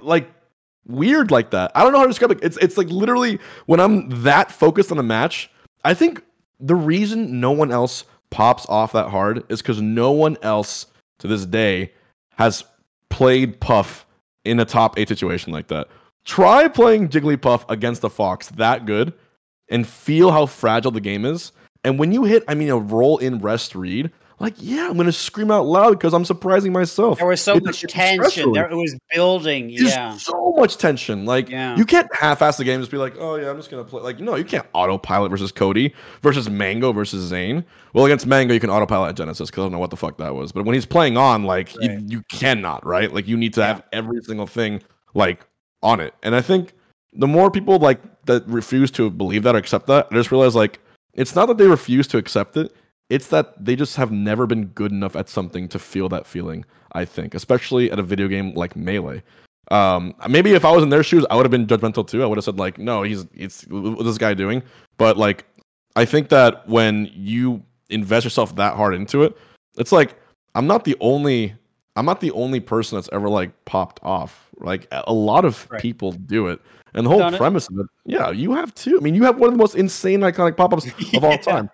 like 0.00 0.28
weird 0.86 1.30
like 1.30 1.50
that. 1.52 1.72
I 1.74 1.82
don't 1.82 1.92
know 1.92 1.98
how 1.98 2.04
to 2.04 2.10
describe 2.10 2.32
it. 2.32 2.40
It's 2.42 2.58
it's 2.58 2.76
like 2.76 2.88
literally 2.88 3.38
when 3.66 3.80
I'm 3.80 4.08
that 4.24 4.52
focused 4.52 4.92
on 4.92 4.98
a 4.98 5.02
match, 5.02 5.50
I 5.84 5.94
think 5.94 6.22
the 6.60 6.74
reason 6.74 7.40
no 7.40 7.50
one 7.52 7.72
else 7.72 8.04
pops 8.34 8.66
off 8.68 8.90
that 8.90 9.10
hard 9.10 9.44
is 9.48 9.62
because 9.62 9.80
no 9.80 10.10
one 10.10 10.36
else 10.42 10.86
to 11.20 11.28
this 11.28 11.46
day 11.46 11.92
has 12.30 12.64
played 13.08 13.60
Puff 13.60 14.04
in 14.44 14.58
a 14.58 14.64
top 14.64 14.98
eight 14.98 15.08
situation 15.08 15.52
like 15.52 15.68
that. 15.68 15.86
Try 16.24 16.66
playing 16.66 17.10
Jigglypuff 17.10 17.64
against 17.68 18.02
a 18.02 18.10
Fox 18.10 18.48
that 18.48 18.86
good 18.86 19.12
and 19.68 19.86
feel 19.86 20.32
how 20.32 20.46
fragile 20.46 20.90
the 20.90 21.00
game 21.00 21.24
is. 21.24 21.52
And 21.84 21.96
when 21.96 22.10
you 22.10 22.24
hit, 22.24 22.42
I 22.48 22.54
mean, 22.54 22.70
a 22.70 22.76
roll 22.76 23.18
in 23.18 23.38
rest 23.38 23.76
read, 23.76 24.10
like, 24.40 24.54
yeah, 24.58 24.88
I'm 24.88 24.94
going 24.94 25.06
to 25.06 25.12
scream 25.12 25.50
out 25.50 25.66
loud 25.66 25.92
because 25.92 26.12
I'm 26.12 26.24
surprising 26.24 26.72
myself. 26.72 27.18
There 27.18 27.26
was 27.26 27.40
so 27.40 27.56
It's- 27.56 27.82
much 27.82 27.92
tension. 27.92 28.52
There 28.52 28.68
it 28.70 28.74
was 28.74 28.96
building. 29.14 29.68
There's 29.68 29.92
Yeah. 29.92 30.16
so 30.16 30.54
much 30.56 30.76
tension. 30.76 31.24
Like, 31.24 31.48
Yeah. 31.48 31.76
you 31.76 31.84
can't 31.84 32.08
half-ass 32.14 32.56
the 32.56 32.64
game. 32.64 32.80
Just 32.80 32.90
be 32.90 32.96
like, 32.98 33.14
oh 33.18 33.36
yeah, 33.36 33.48
I'm 33.50 33.56
just 33.56 33.70
gonna 33.70 33.84
play. 33.84 34.02
Like, 34.02 34.20
no, 34.20 34.34
you 34.36 34.44
can't 34.44 34.66
autopilot 34.72 35.30
versus 35.30 35.52
Cody 35.52 35.94
versus 36.22 36.50
Mango 36.50 36.92
versus 36.92 37.26
Zain. 37.28 37.64
Well, 37.92 38.06
against 38.06 38.26
Mango, 38.26 38.52
you 38.54 38.60
can 38.60 38.70
autopilot 38.70 39.16
Genesis 39.16 39.50
because 39.50 39.62
I 39.62 39.64
don't 39.66 39.72
know 39.72 39.78
what 39.78 39.90
the 39.90 39.96
fuck 39.96 40.18
that 40.18 40.34
was. 40.34 40.52
But 40.52 40.64
when 40.64 40.74
he's 40.74 40.86
playing 40.86 41.16
on, 41.16 41.44
like, 41.44 41.74
you, 41.80 42.04
you 42.08 42.22
cannot, 42.30 42.84
right? 42.84 43.12
Like, 43.12 43.28
you 43.28 43.36
need 43.36 43.54
to 43.54 43.60
Yeah. 43.60 43.66
have 43.68 43.82
every 43.92 44.20
single 44.22 44.46
thing 44.46 44.82
like 45.14 45.46
on 45.82 46.00
it. 46.00 46.12
And 46.22 46.34
I 46.34 46.40
think 46.40 46.72
the 47.12 47.28
more 47.28 47.50
people 47.50 47.78
like 47.78 48.00
that 48.26 48.42
refuse 48.48 48.90
to 48.92 49.10
believe 49.10 49.42
that 49.44 49.54
or 49.54 49.58
accept 49.58 49.86
that, 49.86 50.08
I 50.10 50.14
just 50.14 50.32
realize 50.32 50.56
like 50.56 50.80
it's 51.14 51.36
not 51.36 51.46
that 51.46 51.58
they 51.58 51.66
refuse 51.68 52.08
to 52.08 52.18
accept 52.18 52.56
it. 52.56 52.74
It's 53.10 53.28
that 53.28 53.62
they 53.64 53.76
just 53.76 53.96
have 53.96 54.10
never 54.10 54.46
been 54.46 54.66
good 54.66 54.90
enough 54.92 55.14
at 55.16 55.28
something 55.28 55.68
to 55.68 55.78
feel 55.78 56.08
that 56.10 56.26
feeling. 56.26 56.64
I 56.92 57.04
think, 57.04 57.34
especially 57.34 57.90
at 57.90 57.98
a 57.98 58.02
video 58.02 58.28
game 58.28 58.54
like 58.54 58.76
Melee. 58.76 59.22
Um, 59.70 60.14
maybe 60.28 60.52
if 60.52 60.64
I 60.64 60.70
was 60.70 60.82
in 60.82 60.90
their 60.90 61.02
shoes, 61.02 61.26
I 61.30 61.36
would 61.36 61.44
have 61.44 61.50
been 61.50 61.66
judgmental 61.66 62.06
too. 62.06 62.22
I 62.22 62.26
would 62.26 62.38
have 62.38 62.44
said 62.44 62.58
like, 62.58 62.78
no, 62.78 63.02
he's 63.02 63.26
it's 63.34 63.66
what's 63.68 64.04
this 64.04 64.18
guy 64.18 64.32
doing? 64.34 64.62
But 64.96 65.16
like, 65.16 65.44
I 65.96 66.04
think 66.04 66.28
that 66.28 66.68
when 66.68 67.10
you 67.12 67.62
invest 67.90 68.24
yourself 68.24 68.54
that 68.56 68.74
hard 68.76 68.94
into 68.94 69.22
it, 69.22 69.36
it's 69.76 69.90
like 69.92 70.16
I'm 70.54 70.66
not 70.66 70.84
the 70.84 70.96
only 71.00 71.54
I'm 71.96 72.06
not 72.06 72.20
the 72.20 72.30
only 72.32 72.60
person 72.60 72.96
that's 72.96 73.08
ever 73.12 73.28
like 73.28 73.64
popped 73.64 74.00
off. 74.02 74.50
Like 74.60 74.86
a 74.92 75.12
lot 75.12 75.44
of 75.44 75.66
Right. 75.70 75.80
people 75.80 76.12
do 76.12 76.46
it, 76.48 76.60
and 76.94 77.06
the 77.06 77.10
whole 77.10 77.18
Done 77.18 77.34
it. 77.34 77.38
premise 77.38 77.68
of 77.70 77.78
it, 77.80 77.86
yeah, 78.04 78.30
you 78.30 78.52
have 78.52 78.72
too. 78.74 78.96
I 78.98 79.00
mean, 79.00 79.14
you 79.16 79.24
have 79.24 79.38
one 79.38 79.48
of 79.48 79.54
the 79.54 79.58
most 79.58 79.74
insane 79.74 80.20
iconic 80.20 80.56
pop-ups 80.56 80.86
of 81.16 81.24
all 81.24 81.38
time. 81.38 81.68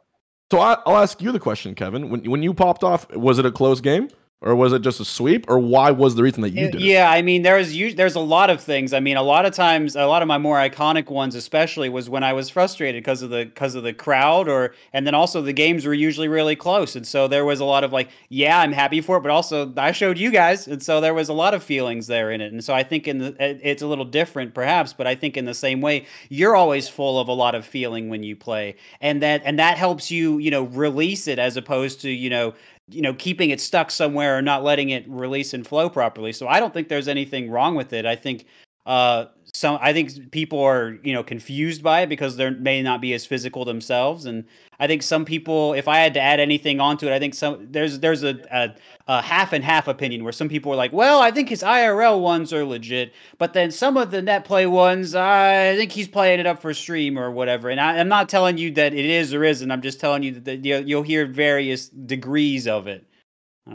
So 0.51 0.59
I, 0.59 0.79
I'll 0.85 0.97
ask 0.97 1.23
you 1.23 1.31
the 1.31 1.39
question, 1.39 1.75
Kevin. 1.75 2.11
When 2.11 2.29
when 2.29 2.43
you 2.43 2.53
popped 2.53 2.83
off, 2.83 3.09
was 3.15 3.39
it 3.39 3.47
a 3.47 3.53
close 3.53 3.81
game, 3.81 4.09
or 4.43 4.57
was 4.57 4.73
it 4.73 4.81
just 4.81 5.01
a 5.01 5.05
sweep, 5.05 5.45
or 5.51 5.59
why 5.59 5.91
was 5.91 6.15
the 6.15 6.23
reason 6.23 6.41
that 6.41 6.51
you 6.51 6.61
did 6.61 6.77
it? 6.77 6.81
yeah, 6.81 7.11
I 7.11 7.21
mean, 7.21 7.43
there's 7.43 7.77
there's 7.95 8.15
a 8.15 8.21
lot 8.21 8.49
of 8.49 8.61
things. 8.61 8.95
I 8.95 9.01
mean, 9.01 9.19
a 9.19 9.23
lot 9.23 9.45
of 9.45 9.53
times, 9.53 9.97
a 9.97 10.07
lot 10.07 10.23
of 10.23 10.29
my 10.29 10.39
more 10.39 10.57
iconic 10.57 11.11
ones, 11.11 11.35
especially, 11.35 11.91
was 11.91 12.09
when 12.09 12.25
I 12.25 12.33
was 12.33 12.49
frustrated 12.49 13.03
because 13.03 13.21
of 13.21 13.29
the 13.29 13.45
because 13.45 13.75
of 13.75 13.83
the 13.83 13.93
crowd, 13.93 14.49
or 14.49 14.75
and 14.95 15.07
then 15.07 15.15
also 15.15 15.43
the 15.43 15.53
games 15.53 15.85
were 15.85 15.93
usually 15.93 16.29
really 16.29 16.57
close, 16.57 16.97
and 16.97 17.07
so 17.07 17.29
there 17.29 17.45
was 17.45 17.61
a 17.61 17.67
lot 17.67 17.85
of 17.85 17.93
like, 17.93 18.09
yeah, 18.31 18.59
I'm 18.59 18.73
happy 18.73 19.03
for 19.03 19.19
it, 19.19 19.21
but 19.21 19.31
also 19.31 19.73
I 19.77 19.93
showed 19.93 20.17
you 20.17 20.31
guys, 20.31 20.67
and 20.67 20.83
so 20.83 21.03
there 21.03 21.15
was 21.15 21.29
a 21.29 21.35
lot 21.35 21.53
of 21.53 21.63
feelings 21.63 22.07
there 22.07 22.31
in 22.31 22.41
it, 22.41 22.51
and 22.51 22.65
so 22.65 22.73
I 22.73 22.83
think 22.83 23.07
in 23.07 23.19
the 23.19 23.37
it's 23.39 23.83
a 23.83 23.87
little 23.87 24.07
different 24.07 24.55
perhaps, 24.55 24.95
but 24.95 25.07
I 25.07 25.15
think 25.15 25.37
in 25.37 25.45
the 25.45 25.55
same 25.55 25.83
way, 25.83 26.07
you're 26.31 26.57
always 26.57 26.89
full 26.89 27.21
of 27.21 27.29
a 27.29 27.33
lot 27.33 27.55
of 27.55 27.67
feeling 27.67 28.09
when 28.09 28.23
you 28.23 28.37
play, 28.37 28.77
and 29.03 29.21
that 29.23 29.43
and 29.45 29.59
that 29.59 29.77
helps 29.77 30.11
you, 30.11 30.39
you 30.39 30.51
know, 30.51 30.63
release 30.63 31.29
it 31.29 31.39
as 31.39 31.59
opposed 31.59 32.01
to 32.01 32.11
you 32.11 32.31
know 32.31 32.55
you 32.91 33.03
know 33.03 33.15
keeping 33.15 33.51
it 33.51 33.61
stuck 33.61 33.91
somewhere 33.91 34.37
or 34.39 34.43
not 34.43 34.63
letting 34.63 34.91
it 34.91 35.05
release 35.09 35.55
and 35.55 35.67
flow 35.67 35.89
properly. 35.89 36.33
So 36.33 36.49
i 36.49 36.61
don't 36.61 36.73
think 36.75 36.89
there's 36.89 37.09
anything 37.09 37.51
wrong 37.51 37.75
with 37.75 37.93
it. 37.93 38.07
I 38.07 38.17
think 38.17 38.47
Uh, 38.87 39.27
some 39.53 39.79
I 39.81 39.93
think 39.93 40.31
people 40.31 40.61
are 40.61 40.99
you 41.03 41.13
know 41.13 41.23
confused 41.23 41.83
by 41.83 42.03
it 42.03 42.09
because 42.09 42.37
they 42.37 42.51
may 42.51 42.83
not 42.83 43.01
be 43.01 43.13
as 43.15 43.27
physical 43.27 43.65
themselves, 43.65 44.27
and 44.27 44.45
I 44.81 44.87
think 44.87 45.03
some 45.03 45.27
people, 45.27 45.75
if 45.75 45.89
I 45.89 45.99
had 45.99 46.15
to 46.15 46.21
add 46.21 46.41
anything 46.41 46.81
onto 46.81 47.07
it, 47.07 47.13
I 47.13 47.19
think 47.19 47.35
some 47.35 47.69
there's 47.71 47.99
there's 47.99 48.23
a, 48.23 48.39
a, 48.51 48.75
a 49.07 49.21
half 49.21 49.53
and 49.53 49.63
half 49.63 49.89
opinion 49.89 50.25
where 50.25 50.33
some 50.33 50.49
people 50.49 50.73
are 50.73 50.77
like, 50.77 50.93
well, 50.93 51.21
I 51.21 51.31
think 51.31 51.51
his 51.51 51.63
IRL 51.63 52.21
ones 52.21 52.51
are 52.55 52.65
legit, 52.65 53.13
but 53.37 53.53
then 53.53 53.71
some 53.71 53.99
of 53.99 54.11
the 54.11 54.23
net 54.23 54.47
play 54.47 54.65
ones, 54.65 55.15
I 55.15 55.77
think 55.77 55.93
he's 55.93 56.09
playing 56.09 56.41
it 56.41 56.47
up 56.47 56.63
for 56.63 56.73
stream 56.73 57.19
or 57.19 57.31
whatever. 57.31 57.69
And 57.69 57.79
I, 57.79 57.97
am 57.97 58.09
not 58.09 58.31
telling 58.31 58.57
you 58.57 58.71
that 58.73 58.95
it 58.95 59.05
is 59.05 59.35
or 59.35 59.45
isn't. 59.45 59.71
I'm 59.71 59.83
just 59.83 60.01
telling 60.01 60.23
you 60.23 60.33
that, 60.41 60.45
that 60.45 60.89
you'll 60.89 61.03
hear 61.03 61.27
various 61.27 61.89
degrees 61.89 62.67
of 62.67 62.87
it. 62.87 63.05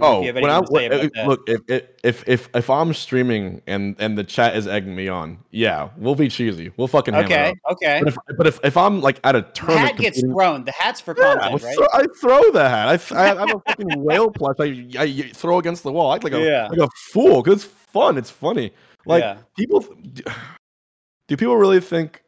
Oh, 0.02 0.22
when 0.22 0.50
I, 0.50 0.60
when, 0.60 0.92
uh, 0.92 1.26
look, 1.26 1.48
if, 1.48 1.92
if 2.04 2.28
if 2.28 2.50
if 2.54 2.70
I'm 2.70 2.94
streaming 2.94 3.62
and 3.66 3.96
and 4.00 4.18
the 4.18 4.24
chat 4.24 4.58
is 4.58 4.68
egging 4.68 4.96
me 4.96 5.08
on, 5.08 5.38
yeah, 5.52 5.90
we'll 5.96 6.16
be 6.16 6.28
cheesy. 6.28 6.72
We'll 6.76 6.88
fucking 6.88 7.16
okay, 7.16 7.54
okay. 7.72 8.02
But 8.04 8.08
if 8.08 8.18
but 8.38 8.48
if, 8.48 8.60
if 8.64 8.78
I'm 8.78 9.00
like 9.00 9.20
at 9.24 9.36
a 9.36 9.44
tournament, 9.44 9.82
the 9.82 9.94
hat 9.94 9.98
gets 9.98 10.22
thrown. 10.22 10.66
The 10.66 10.74
hat's 10.74 11.00
for 11.00 11.16
yeah, 11.18 11.36
content, 11.36 11.64
right? 11.64 11.78
Th- 11.78 11.90
I 11.94 12.06
throw 12.20 12.52
the 12.52 12.68
hat. 12.68 13.12
I, 13.12 13.16
I, 13.16 13.42
I'm 13.42 13.56
a 13.56 13.60
fucking 13.60 14.04
whale 14.04 14.32
plush. 14.32 14.58
I, 14.60 14.88
I 14.98 15.32
throw 15.34 15.60
against 15.60 15.84
the 15.84 15.92
wall. 15.92 16.12
I 16.12 16.16
act 16.16 16.24
like 16.26 16.34
a 16.34 16.42
yeah. 16.42 16.68
like 16.68 16.80
a 16.80 16.90
fool 17.12 17.42
because 17.42 17.64
it's 17.64 17.74
fun. 17.74 18.18
It's 18.18 18.32
funny. 18.32 18.74
Like 19.06 19.22
yeah. 19.22 19.38
people, 19.58 19.86
do 21.28 21.38
people 21.38 21.56
really 21.56 21.80
think 21.80 22.24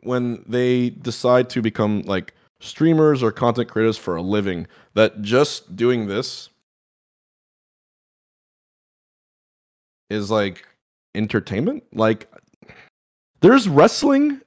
when 0.00 0.44
they 0.48 0.90
decide 0.90 1.50
to 1.50 1.62
become 1.62 2.02
like 2.02 2.34
streamers 2.58 3.22
or 3.22 3.30
content 3.30 3.68
creators 3.68 3.98
for 3.98 4.16
a 4.16 4.22
living 4.22 4.66
that 4.94 5.22
just 5.22 5.76
doing 5.76 6.06
this 6.06 6.48
is 10.10 10.30
like 10.30 10.66
entertainment. 11.14 11.84
Like 11.92 12.30
there's 13.40 13.68
wrestling 13.68 14.40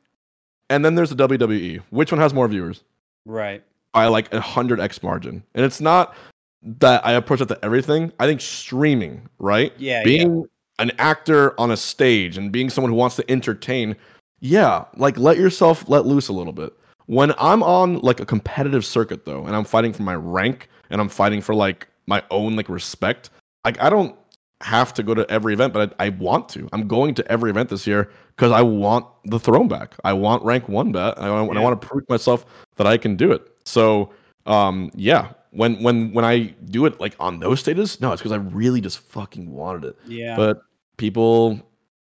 and 0.69 0.85
then 0.85 0.95
there's 0.95 1.09
the 1.09 1.27
WWE. 1.27 1.81
Which 1.89 2.11
one 2.11 2.21
has 2.21 2.33
more 2.33 2.47
viewers? 2.47 2.83
Right. 3.25 3.63
By 3.93 4.07
like 4.07 4.33
a 4.33 4.41
hundred 4.41 4.79
X 4.79 5.01
margin. 5.03 5.43
And 5.55 5.65
it's 5.65 5.81
not 5.81 6.15
that 6.61 7.05
I 7.05 7.13
approach 7.13 7.41
it 7.41 7.47
to 7.47 7.59
everything. 7.63 8.11
I 8.19 8.27
think 8.27 8.41
streaming, 8.41 9.27
right? 9.39 9.73
Yeah. 9.77 10.03
Being 10.03 10.41
yeah. 10.41 10.45
an 10.79 10.91
actor 10.99 11.59
on 11.59 11.71
a 11.71 11.77
stage 11.77 12.37
and 12.37 12.51
being 12.51 12.69
someone 12.69 12.91
who 12.91 12.97
wants 12.97 13.15
to 13.17 13.31
entertain, 13.31 13.95
yeah, 14.39 14.85
like 14.97 15.17
let 15.17 15.37
yourself 15.37 15.87
let 15.89 16.05
loose 16.05 16.27
a 16.27 16.33
little 16.33 16.53
bit. 16.53 16.73
When 17.07 17.33
I'm 17.39 17.63
on 17.63 17.99
like 17.99 18.19
a 18.19 18.25
competitive 18.25 18.85
circuit 18.85 19.25
though, 19.25 19.45
and 19.45 19.55
I'm 19.55 19.65
fighting 19.65 19.93
for 19.93 20.03
my 20.03 20.15
rank 20.15 20.69
and 20.91 21.01
I'm 21.01 21.09
fighting 21.09 21.41
for 21.41 21.55
like 21.55 21.87
my 22.05 22.23
own 22.29 22.55
like 22.55 22.69
respect, 22.69 23.31
like 23.65 23.81
I 23.81 23.89
don't 23.89 24.15
have 24.61 24.93
to 24.93 25.03
go 25.03 25.13
to 25.13 25.29
every 25.31 25.53
event, 25.53 25.73
but 25.73 25.95
I, 25.99 26.07
I 26.07 26.09
want 26.09 26.49
to. 26.49 26.67
I'm 26.73 26.87
going 26.87 27.15
to 27.15 27.31
every 27.31 27.49
event 27.49 27.69
this 27.69 27.87
year 27.87 28.11
because 28.35 28.51
I 28.51 28.61
want 28.61 29.05
the 29.25 29.39
throne 29.39 29.67
back. 29.67 29.95
I 30.03 30.13
want 30.13 30.43
rank 30.43 30.67
one 30.67 30.91
bet. 30.91 31.19
I, 31.19 31.27
yeah. 31.27 31.35
I 31.35 31.61
want 31.61 31.79
to 31.79 31.87
prove 31.87 32.07
myself 32.09 32.45
that 32.75 32.85
I 32.85 32.97
can 32.97 33.15
do 33.15 33.31
it. 33.31 33.47
So, 33.63 34.11
um, 34.45 34.91
yeah, 34.95 35.31
when 35.51 35.81
when 35.81 36.13
when 36.13 36.25
I 36.25 36.53
do 36.65 36.85
it 36.85 36.99
like 36.99 37.15
on 37.19 37.39
those 37.39 37.59
stages, 37.59 38.01
no, 38.01 38.11
it's 38.11 38.21
because 38.21 38.33
I 38.33 38.37
really 38.37 38.81
just 38.81 38.99
fucking 38.99 39.49
wanted 39.51 39.85
it. 39.85 39.97
Yeah. 40.05 40.35
But 40.35 40.61
people, 40.97 41.61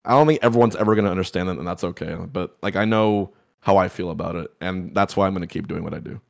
I 0.06 0.12
don't 0.12 0.28
think 0.28 0.40
everyone's 0.42 0.76
ever 0.78 0.96
gonna 0.96 1.12
understand 1.12 1.50
it, 1.50 1.58
and 1.58 1.68
that's 1.68 1.84
okay. 1.84 2.16
But 2.16 2.58
like 2.62 2.76
I 2.76 2.86
know 2.86 3.34
how 3.60 3.76
I 3.76 3.90
feel 3.90 4.12
about 4.12 4.36
it, 4.36 4.52
and 4.62 4.96
that's 4.96 5.18
why 5.18 5.28
I'm 5.28 5.34
gonna 5.34 5.48
keep 5.48 5.68
doing 5.68 5.84
what 5.84 5.94
I 5.94 6.00
do. 6.00 6.22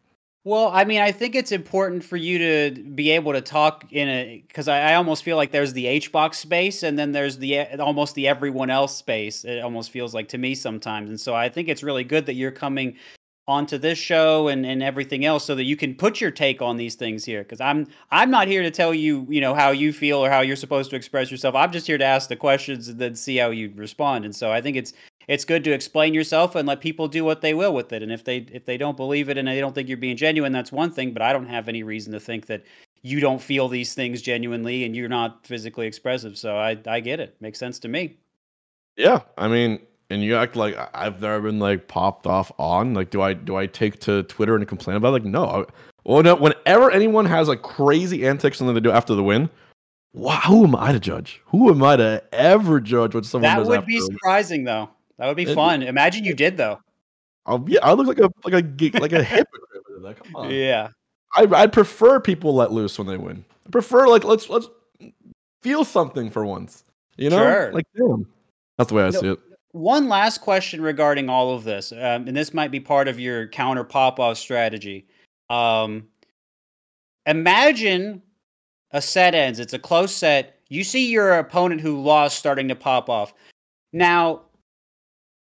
Well, 0.47 0.69
I 0.73 0.85
mean, 0.85 1.01
I 1.01 1.11
think 1.11 1.35
it's 1.35 1.51
important 1.51 2.05
for 2.05 2.15
you 2.15 2.37
to 2.37 2.81
be 2.81 3.11
able 3.11 3.33
to 3.33 3.41
talk 3.41 3.91
in 3.91 4.07
a 4.07 4.43
because 4.47 4.69
I, 4.69 4.91
I, 4.91 4.95
almost 4.95 5.25
feel 5.25 5.35
like 5.35 5.51
there's 5.51 5.73
the 5.73 5.87
H 5.87 6.09
box 6.13 6.37
space 6.37 6.83
and 6.83 6.97
then 6.97 7.11
there's 7.11 7.37
the 7.37 7.77
almost 7.81 8.15
the 8.15 8.29
everyone 8.29 8.69
else 8.69 8.95
space. 8.95 9.43
It 9.43 9.59
almost 9.59 9.91
feels 9.91 10.13
like 10.13 10.29
to 10.29 10.37
me 10.37 10.55
sometimes, 10.55 11.09
and 11.09 11.19
so 11.19 11.35
I 11.35 11.49
think 11.49 11.67
it's 11.67 11.83
really 11.83 12.05
good 12.05 12.27
that 12.27 12.35
you're 12.35 12.51
coming 12.51 12.95
onto 13.47 13.77
this 13.77 13.97
show 13.97 14.49
and, 14.49 14.65
and 14.65 14.83
everything 14.83 15.23
else 15.23 15.45
so 15.45 15.55
that 15.55 15.63
you 15.63 15.77
can 15.77 15.95
put 15.95 16.19
your 16.19 16.31
take 16.31 16.61
on 16.61 16.75
these 16.75 16.95
things 16.95 17.23
here 17.23 17.43
because 17.43 17.61
i'm 17.61 17.87
i'm 18.11 18.29
not 18.29 18.47
here 18.47 18.61
to 18.61 18.69
tell 18.69 18.93
you 18.93 19.25
you 19.29 19.39
know 19.39 19.53
how 19.53 19.71
you 19.71 19.93
feel 19.93 20.17
or 20.17 20.29
how 20.29 20.41
you're 20.41 20.55
supposed 20.55 20.89
to 20.89 20.95
express 20.95 21.31
yourself 21.31 21.55
i'm 21.55 21.71
just 21.71 21.87
here 21.87 21.97
to 21.97 22.03
ask 22.03 22.27
the 22.27 22.35
questions 22.35 22.89
and 22.89 22.99
then 22.99 23.15
see 23.15 23.37
how 23.37 23.49
you 23.49 23.71
respond 23.75 24.25
and 24.25 24.35
so 24.35 24.51
i 24.51 24.59
think 24.59 24.75
it's 24.75 24.93
it's 25.27 25.43
good 25.43 25.63
to 25.65 25.71
explain 25.71 26.13
yourself 26.13 26.55
and 26.55 26.67
let 26.67 26.79
people 26.79 27.07
do 27.07 27.23
what 27.23 27.41
they 27.41 27.53
will 27.53 27.73
with 27.73 27.91
it. 27.91 28.01
And 28.01 28.11
if 28.11 28.23
they 28.23 28.37
if 28.51 28.65
they 28.65 28.77
don't 28.77 28.97
believe 28.97 29.29
it 29.29 29.37
and 29.37 29.47
they 29.47 29.59
don't 29.59 29.75
think 29.75 29.89
you're 29.89 29.97
being 29.97 30.17
genuine, 30.17 30.51
that's 30.51 30.71
one 30.71 30.91
thing. 30.91 31.11
But 31.11 31.21
I 31.21 31.33
don't 31.33 31.47
have 31.47 31.67
any 31.67 31.83
reason 31.83 32.13
to 32.13 32.19
think 32.19 32.45
that 32.47 32.63
you 33.01 33.19
don't 33.19 33.41
feel 33.41 33.67
these 33.67 33.93
things 33.93 34.21
genuinely 34.21 34.85
and 34.85 34.95
you're 34.95 35.09
not 35.09 35.45
physically 35.45 35.85
expressive. 35.85 36.37
So 36.37 36.57
I 36.57 36.77
I 36.87 36.99
get 37.01 37.19
it. 37.19 37.35
Makes 37.41 37.59
sense 37.59 37.79
to 37.79 37.87
me. 37.87 38.17
Yeah, 38.95 39.21
I 39.37 39.47
mean, 39.47 39.79
and 40.09 40.23
you 40.23 40.35
act 40.35 40.55
like 40.55 40.77
I've 40.93 41.21
never 41.21 41.41
been 41.41 41.59
like 41.59 41.87
popped 41.87 42.27
off 42.27 42.51
on. 42.57 42.93
Like, 42.93 43.09
do 43.09 43.21
I 43.21 43.33
do 43.33 43.55
I 43.55 43.65
take 43.65 43.99
to 44.01 44.23
Twitter 44.23 44.55
and 44.55 44.67
complain 44.67 44.97
about? 44.97 45.09
It? 45.09 45.11
Like, 45.11 45.25
no. 45.25 45.65
Well, 46.03 46.23
no. 46.23 46.35
Whenever 46.35 46.91
anyone 46.91 47.25
has 47.25 47.47
like 47.47 47.61
crazy 47.61 48.25
antics 48.27 48.59
and 48.59 48.67
then 48.67 48.75
they 48.75 48.81
do 48.81 48.91
after 48.91 49.15
the 49.15 49.23
win, 49.23 49.49
wow, 50.13 50.39
who 50.45 50.65
am 50.65 50.75
I 50.75 50.91
to 50.91 50.99
judge? 50.99 51.41
Who 51.47 51.69
am 51.69 51.83
I 51.83 51.97
to 51.97 52.23
ever 52.31 52.79
judge 52.79 53.13
what 53.13 53.25
someone 53.25 53.49
that 53.49 53.57
does? 53.57 53.67
That 53.67 53.79
would 53.79 53.85
be 53.85 53.99
surprising, 53.99 54.63
though. 54.63 54.89
That 55.17 55.27
would 55.27 55.37
be 55.37 55.43
it, 55.43 55.55
fun. 55.55 55.83
Imagine 55.83 56.23
you 56.23 56.33
did 56.33 56.57
though. 56.57 56.79
Oh 57.45 57.63
yeah, 57.67 57.79
I 57.81 57.93
look 57.93 58.07
like 58.07 58.19
a 58.19 58.29
like 58.45 58.53
a 58.53 58.99
like 58.99 59.13
a 59.13 59.23
hypocrite. 59.23 60.23
Come 60.23 60.35
on. 60.35 60.51
Yeah. 60.51 60.89
I 61.35 61.43
I 61.53 61.67
prefer 61.67 62.19
people 62.19 62.53
let 62.55 62.71
loose 62.71 62.97
when 62.97 63.07
they 63.07 63.17
win. 63.17 63.43
I 63.65 63.69
prefer 63.69 64.07
like 64.07 64.23
let's 64.23 64.49
let's 64.49 64.67
feel 65.61 65.83
something 65.83 66.29
for 66.29 66.45
once. 66.45 66.83
You 67.17 67.29
know, 67.29 67.37
sure. 67.37 67.73
like 67.73 67.85
damn. 67.95 68.27
That's 68.77 68.89
the 68.89 68.95
way 68.95 69.03
I 69.03 69.09
no, 69.09 69.19
see 69.19 69.27
it. 69.29 69.39
One 69.77 70.09
last 70.09 70.41
question 70.41 70.81
regarding 70.81 71.29
all 71.29 71.53
of 71.53 71.63
this, 71.63 71.91
um, 71.91 72.27
and 72.27 72.35
this 72.35 72.51
might 72.51 72.71
be 72.71 72.79
part 72.79 73.07
of 73.07 73.19
your 73.19 73.47
counter 73.47 73.83
pop 73.83 74.19
off 74.19 74.37
strategy. 74.37 75.05
Um, 75.51 76.07
imagine 77.27 78.23
a 78.89 79.01
set 79.01 79.35
ends. 79.35 79.59
It's 79.59 79.73
a 79.73 79.79
close 79.79 80.11
set. 80.11 80.59
You 80.69 80.83
see 80.83 81.11
your 81.11 81.37
opponent 81.37 81.81
who 81.81 82.01
lost 82.01 82.39
starting 82.39 82.67
to 82.69 82.75
pop 82.75 83.07
off. 83.07 83.35
Now, 83.93 84.41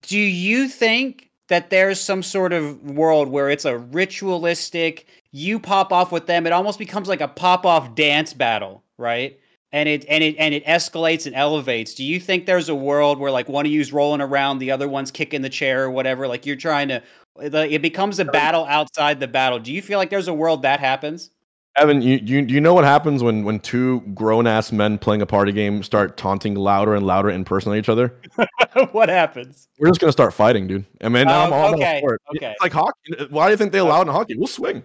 do 0.03 0.19
you 0.19 0.69
think 0.69 1.31
that 1.49 1.69
there's 1.69 2.01
some 2.01 2.23
sort 2.23 2.55
of 2.55 2.81
world 2.83 3.29
where 3.29 3.51
it's 3.51 3.67
a 3.67 3.77
ritualistic, 3.77 5.07
you 5.33 5.61
pop 5.61 5.93
off 5.93 6.11
with 6.11 6.27
them, 6.27 6.47
it 6.47 6.53
almost 6.55 6.79
becomes 6.79 7.09
like 7.09 7.21
a 7.21 7.29
pop 7.29 7.67
off 7.67 7.95
dance 7.95 8.33
battle, 8.33 8.83
right? 8.97 9.39
And 9.75 9.89
it 9.89 10.05
and 10.09 10.23
it 10.23 10.37
and 10.39 10.55
it 10.55 10.65
escalates 10.67 11.27
and 11.27 11.35
elevates. 11.35 11.95
Do 11.95 12.05
you 12.05 12.21
think 12.21 12.47
there's 12.47 12.69
a 12.69 12.75
world 12.77 13.19
where 13.19 13.33
like 13.33 13.49
one 13.49 13.67
of 13.67 13.73
you's 13.73 13.93
rolling 13.93 14.21
around, 14.21 14.59
the 14.59 14.71
other 14.71 14.89
one's 14.89 15.11
kicking 15.11 15.43
the 15.43 15.51
chair 15.51 15.83
or 15.83 15.91
whatever? 15.91 16.29
Like 16.29 16.47
you're 16.47 16.55
trying 16.55 16.87
to, 16.91 17.03
it 17.41 17.83
becomes 17.83 18.21
a 18.21 18.25
battle 18.25 18.65
outside 18.67 19.19
the 19.19 19.27
battle. 19.27 19.59
Do 19.59 19.73
you 19.73 19.83
feel 19.83 19.99
like 19.99 20.11
there's 20.11 20.29
a 20.29 20.33
world 20.33 20.63
that 20.63 20.79
happens? 20.79 21.31
Evan, 21.77 22.03
you, 22.03 22.21
you 22.23 22.43
you 22.43 22.61
know 22.61 22.73
what 22.73 22.85
happens 22.85 23.25
when 23.25 23.43
when 23.43 23.59
two 23.59 24.03
grown 24.15 24.47
ass 24.47 24.71
men 24.71 24.97
playing 24.97 25.23
a 25.23 25.27
party 25.27 25.51
game 25.51 25.83
start 25.83 26.17
taunting 26.17 26.55
louder 26.55 26.95
and 26.95 27.05
louder 27.05 27.31
in 27.31 27.45
person 27.45 27.73
at 27.73 27.79
each 27.79 27.89
other? 27.89 28.15
what 28.93 29.09
happens? 29.09 29.67
We're 29.81 29.89
just 29.89 29.99
gonna 29.99 30.13
start 30.13 30.33
fighting, 30.33 30.69
dude. 30.69 30.85
I 31.03 31.09
mean, 31.09 31.27
I'm 31.27 31.53
oh, 31.53 31.57
all 31.57 31.75
okay. 31.75 32.01
for 32.01 32.15
it. 32.15 32.21
Okay. 32.37 32.53
It's 32.53 32.63
like 32.63 32.73
hockey. 32.73 33.27
Why 33.29 33.47
do 33.47 33.51
you 33.51 33.57
think 33.57 33.73
they 33.73 33.79
allow 33.79 33.99
it 33.99 34.03
in 34.03 34.09
hockey? 34.13 34.37
We'll 34.37 34.47
swing. 34.47 34.85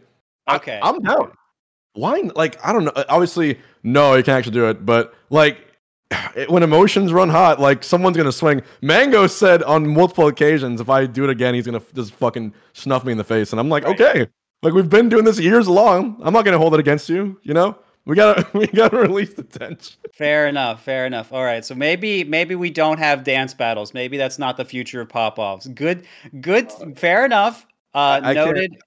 Okay. 0.50 0.80
I, 0.82 0.90
am 0.90 1.00
down. 1.04 1.32
Why? 1.94 2.30
Like, 2.36 2.64
I 2.66 2.74
don't 2.74 2.86
know. 2.86 2.92
Uh, 2.96 3.06
obviously, 3.10 3.60
no, 3.84 4.16
you 4.16 4.24
can't 4.24 4.38
actually 4.38 4.54
do 4.54 4.70
it. 4.70 4.86
But 4.86 5.14
like, 5.30 5.66
when 6.50 6.64
emotions 6.64 7.14
run 7.14 7.30
hot, 7.30 7.60
like 7.60 7.84
someone's 7.84 8.18
gonna 8.18 8.32
swing. 8.32 8.62
Mango 8.82 9.28
said 9.28 9.64
on 9.64 9.88
multiple 9.88 10.28
occasions, 10.28 10.82
if 10.82 10.90
I 10.90 11.06
do 11.06 11.24
it 11.24 11.30
again, 11.30 11.54
he's 11.54 11.66
gonna 11.66 11.82
just 11.94 12.14
fucking 12.14 12.54
snuff 12.74 13.04
me 13.04 13.12
in 13.12 13.18
the 13.18 13.24
face. 13.24 13.52
And 13.52 13.60
I'm 13.60 13.70
like, 13.70 13.84
right. 13.84 14.00
okay. 14.00 14.28
Like 14.62 14.74
we've 14.74 14.90
been 14.90 15.10
doing 15.10 15.24
this 15.24 15.40
years 15.40 15.68
long. 15.68 16.20
I'm 16.22 16.34
not 16.34 16.46
gonna 16.46 16.58
hold 16.58 16.74
it 16.74 16.80
against 16.80 17.10
you. 17.10 17.40
You 17.44 17.54
know, 17.54 17.78
we 18.06 18.16
gotta 18.16 18.48
we 18.58 18.68
gotta 18.68 18.98
release 18.98 19.34
the 19.34 19.44
tension. 19.44 19.98
Fair 20.14 20.48
enough. 20.48 20.84
Fair 20.84 21.06
enough. 21.06 21.32
All 21.32 21.44
right. 21.44 21.64
So 21.64 21.76
maybe 21.76 22.24
maybe 22.24 22.56
we 22.56 22.70
don't 22.70 22.98
have 22.98 23.24
dance 23.24 23.54
battles. 23.54 23.94
Maybe 23.94 24.18
that's 24.18 24.40
not 24.40 24.58
the 24.58 24.66
future 24.66 25.02
of 25.02 25.10
pop 25.10 25.40
offs. 25.40 25.68
Good. 25.68 26.06
Good. 26.42 26.72
Fair 26.98 27.26
enough. 27.26 27.66
Uh, 28.00 28.22
I, 28.24 28.34
noted. 28.34 28.78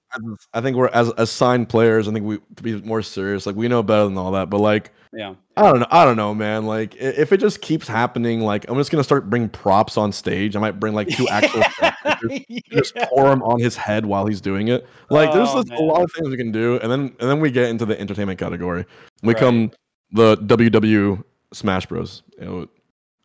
I 0.55 0.61
think 0.61 0.75
we're 0.75 0.87
as 0.87 1.09
assigned 1.17 1.69
players. 1.69 2.07
I 2.07 2.11
think 2.13 2.25
we 2.25 2.39
to 2.55 2.63
be 2.63 2.81
more 2.81 3.03
serious. 3.03 3.45
Like 3.45 3.55
we 3.55 3.67
know 3.67 3.83
better 3.83 4.05
than 4.05 4.17
all 4.17 4.31
that. 4.31 4.49
But 4.49 4.57
like, 4.57 4.91
yeah, 5.11 5.35
I 5.55 5.61
don't 5.61 5.81
know. 5.81 5.87
I 5.91 6.03
don't 6.03 6.17
know, 6.17 6.33
man. 6.33 6.65
Like 6.65 6.95
if 6.95 7.31
it 7.31 7.37
just 7.37 7.61
keeps 7.61 7.87
happening, 7.87 8.41
like 8.41 8.65
I'm 8.67 8.75
just 8.75 8.89
gonna 8.89 9.03
start 9.03 9.29
bring 9.29 9.49
props 9.49 9.97
on 9.97 10.11
stage. 10.11 10.55
I 10.55 10.59
might 10.59 10.79
bring 10.79 10.95
like 10.95 11.09
two 11.09 11.27
actual 11.27 11.61
yeah. 11.81 12.59
just 12.71 12.95
pour 12.95 13.25
them 13.25 13.43
on 13.43 13.59
his 13.59 13.75
head 13.75 14.03
while 14.03 14.25
he's 14.25 14.41
doing 14.41 14.69
it. 14.69 14.87
Like 15.11 15.29
oh, 15.29 15.33
there's 15.35 15.53
just 15.53 15.79
a 15.79 15.83
lot 15.83 16.01
of 16.01 16.11
things 16.13 16.29
we 16.29 16.37
can 16.37 16.51
do, 16.51 16.79
and 16.79 16.91
then 16.91 17.15
and 17.19 17.29
then 17.29 17.39
we 17.39 17.51
get 17.51 17.69
into 17.69 17.85
the 17.85 17.99
entertainment 17.99 18.39
category. 18.39 18.83
We 19.21 19.33
right. 19.35 19.39
come 19.39 19.71
the 20.11 20.37
WW 20.37 21.23
Smash 21.53 21.85
Bros. 21.85 22.23
You 22.39 22.45
know, 22.45 22.67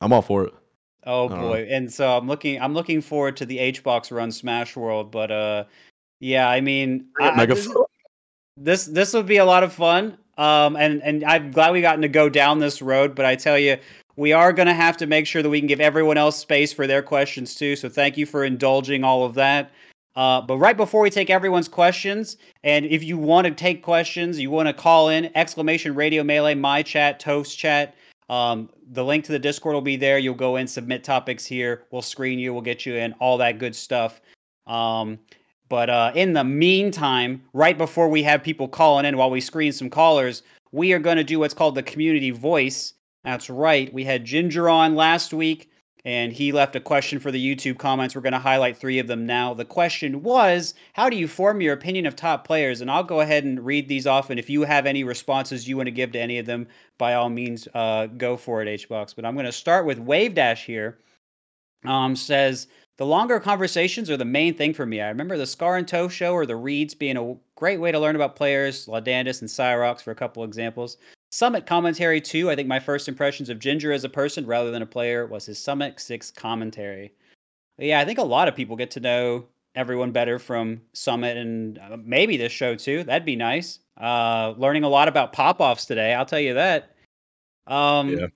I'm 0.02 0.12
all 0.12 0.22
for 0.22 0.44
it. 0.44 0.54
Oh 1.04 1.28
boy. 1.28 1.66
And 1.70 1.92
so 1.92 2.16
I'm 2.16 2.26
looking 2.26 2.60
I'm 2.60 2.74
looking 2.74 3.00
forward 3.00 3.36
to 3.38 3.46
the 3.46 3.58
HBox 3.72 4.10
run 4.10 4.32
Smash 4.32 4.76
World, 4.76 5.10
but 5.10 5.30
uh 5.30 5.64
yeah, 6.20 6.48
I 6.48 6.60
mean 6.60 7.06
I, 7.20 7.46
this, 7.46 7.68
this 8.56 8.86
this 8.86 9.14
would 9.14 9.26
be 9.26 9.36
a 9.38 9.44
lot 9.44 9.62
of 9.62 9.72
fun. 9.72 10.18
Um, 10.36 10.76
and 10.76 11.02
and 11.02 11.24
I'm 11.24 11.50
glad 11.50 11.72
we 11.72 11.80
gotten 11.80 12.02
to 12.02 12.08
go 12.08 12.28
down 12.28 12.58
this 12.58 12.80
road. 12.80 13.14
But 13.14 13.26
I 13.26 13.36
tell 13.36 13.58
you, 13.58 13.76
we 14.16 14.32
are 14.32 14.52
going 14.52 14.66
to 14.68 14.74
have 14.74 14.96
to 14.98 15.06
make 15.06 15.26
sure 15.26 15.42
that 15.42 15.50
we 15.50 15.60
can 15.60 15.66
give 15.66 15.80
everyone 15.80 16.16
else 16.16 16.36
space 16.36 16.72
for 16.72 16.86
their 16.86 17.02
questions 17.02 17.54
too. 17.54 17.76
So 17.76 17.88
thank 17.88 18.16
you 18.16 18.26
for 18.26 18.44
indulging 18.44 19.04
all 19.04 19.24
of 19.24 19.34
that. 19.34 19.70
Uh, 20.16 20.40
but 20.40 20.58
right 20.58 20.76
before 20.76 21.00
we 21.00 21.10
take 21.10 21.30
everyone's 21.30 21.68
questions, 21.68 22.36
and 22.64 22.84
if 22.86 23.04
you 23.04 23.16
want 23.16 23.46
to 23.46 23.52
take 23.52 23.84
questions, 23.84 24.40
you 24.40 24.50
want 24.50 24.66
to 24.66 24.72
call 24.72 25.08
in 25.08 25.30
exclamation 25.36 25.94
radio 25.94 26.24
melee 26.24 26.56
my 26.56 26.82
chat 26.82 27.20
toast 27.20 27.56
chat. 27.56 27.94
Um, 28.28 28.68
the 28.90 29.04
link 29.04 29.24
to 29.24 29.32
the 29.32 29.38
Discord 29.38 29.74
will 29.74 29.80
be 29.80 29.96
there. 29.96 30.18
You'll 30.18 30.34
go 30.34 30.56
in, 30.56 30.66
submit 30.66 31.02
topics 31.02 31.46
here. 31.46 31.84
We'll 31.90 32.02
screen 32.02 32.38
you. 32.38 32.52
We'll 32.52 32.62
get 32.62 32.84
you 32.84 32.96
in 32.96 33.12
all 33.14 33.38
that 33.38 33.58
good 33.58 33.74
stuff. 33.74 34.20
Um, 34.66 35.18
but 35.68 35.90
uh, 35.90 36.12
in 36.14 36.32
the 36.32 36.44
meantime, 36.44 37.42
right 37.52 37.76
before 37.76 38.08
we 38.08 38.22
have 38.22 38.42
people 38.42 38.68
calling 38.68 39.04
in 39.04 39.16
while 39.16 39.30
we 39.30 39.40
screen 39.40 39.72
some 39.72 39.90
callers, 39.90 40.42
we 40.72 40.92
are 40.92 40.98
going 40.98 41.16
to 41.16 41.24
do 41.24 41.38
what's 41.38 41.54
called 41.54 41.74
the 41.74 41.82
community 41.82 42.30
voice. 42.30 42.94
That's 43.24 43.50
right. 43.50 43.92
We 43.92 44.04
had 44.04 44.24
Ginger 44.24 44.68
on 44.68 44.94
last 44.94 45.32
week 45.32 45.70
and 46.08 46.32
he 46.32 46.52
left 46.52 46.74
a 46.74 46.80
question 46.80 47.20
for 47.20 47.30
the 47.30 47.54
YouTube 47.54 47.76
comments. 47.76 48.14
We're 48.14 48.22
going 48.22 48.32
to 48.32 48.38
highlight 48.38 48.78
three 48.78 48.98
of 48.98 49.08
them 49.08 49.26
now. 49.26 49.52
The 49.52 49.66
question 49.66 50.22
was, 50.22 50.72
How 50.94 51.10
do 51.10 51.18
you 51.18 51.28
form 51.28 51.60
your 51.60 51.74
opinion 51.74 52.06
of 52.06 52.16
top 52.16 52.46
players? 52.46 52.80
And 52.80 52.90
I'll 52.90 53.04
go 53.04 53.20
ahead 53.20 53.44
and 53.44 53.62
read 53.62 53.88
these 53.88 54.06
off. 54.06 54.30
And 54.30 54.40
if 54.40 54.48
you 54.48 54.62
have 54.62 54.86
any 54.86 55.04
responses 55.04 55.68
you 55.68 55.76
want 55.76 55.88
to 55.88 55.90
give 55.90 56.12
to 56.12 56.18
any 56.18 56.38
of 56.38 56.46
them, 56.46 56.66
by 56.96 57.12
all 57.12 57.28
means, 57.28 57.68
uh, 57.74 58.06
go 58.06 58.38
for 58.38 58.62
it, 58.62 58.88
HBox. 58.88 59.14
But 59.14 59.26
I'm 59.26 59.34
going 59.34 59.44
to 59.44 59.52
start 59.52 59.84
with 59.84 59.98
Wave 59.98 60.34
Dash 60.34 60.64
here. 60.64 60.96
Um, 61.84 62.16
says, 62.16 62.68
The 62.96 63.04
longer 63.04 63.38
conversations 63.38 64.08
are 64.08 64.16
the 64.16 64.24
main 64.24 64.54
thing 64.54 64.72
for 64.72 64.86
me. 64.86 65.02
I 65.02 65.08
remember 65.08 65.36
the 65.36 65.46
Scar 65.46 65.76
and 65.76 65.86
Toe 65.86 66.08
show 66.08 66.32
or 66.32 66.46
the 66.46 66.56
Reeds 66.56 66.94
being 66.94 67.18
a 67.18 67.36
great 67.54 67.80
way 67.80 67.92
to 67.92 68.00
learn 68.00 68.16
about 68.16 68.34
players, 68.34 68.86
Laudandus 68.86 69.42
and 69.42 69.50
Cyrox 69.50 70.00
for 70.00 70.12
a 70.12 70.14
couple 70.14 70.42
examples. 70.42 70.96
Summit 71.30 71.66
commentary 71.66 72.20
too. 72.20 72.50
I 72.50 72.56
think 72.56 72.68
my 72.68 72.80
first 72.80 73.08
impressions 73.08 73.48
of 73.50 73.58
Ginger 73.58 73.92
as 73.92 74.04
a 74.04 74.08
person 74.08 74.46
rather 74.46 74.70
than 74.70 74.82
a 74.82 74.86
player 74.86 75.26
was 75.26 75.46
his 75.46 75.58
Summit 75.58 76.00
6 76.00 76.30
commentary. 76.32 77.12
But 77.76 77.86
yeah, 77.86 78.00
I 78.00 78.04
think 78.04 78.18
a 78.18 78.24
lot 78.24 78.48
of 78.48 78.56
people 78.56 78.76
get 78.76 78.90
to 78.92 79.00
know 79.00 79.46
everyone 79.74 80.10
better 80.10 80.38
from 80.38 80.80
Summit 80.94 81.36
and 81.36 81.78
uh, 81.78 81.96
maybe 82.02 82.36
this 82.36 82.52
show 82.52 82.74
too. 82.74 83.04
That'd 83.04 83.26
be 83.26 83.36
nice. 83.36 83.80
Uh, 84.00 84.54
learning 84.56 84.84
a 84.84 84.88
lot 84.88 85.08
about 85.08 85.32
pop 85.32 85.60
offs 85.60 85.84
today, 85.84 86.14
I'll 86.14 86.26
tell 86.26 86.40
you 86.40 86.54
that. 86.54 86.94
Um, 87.66 88.10
yeah. 88.10 88.26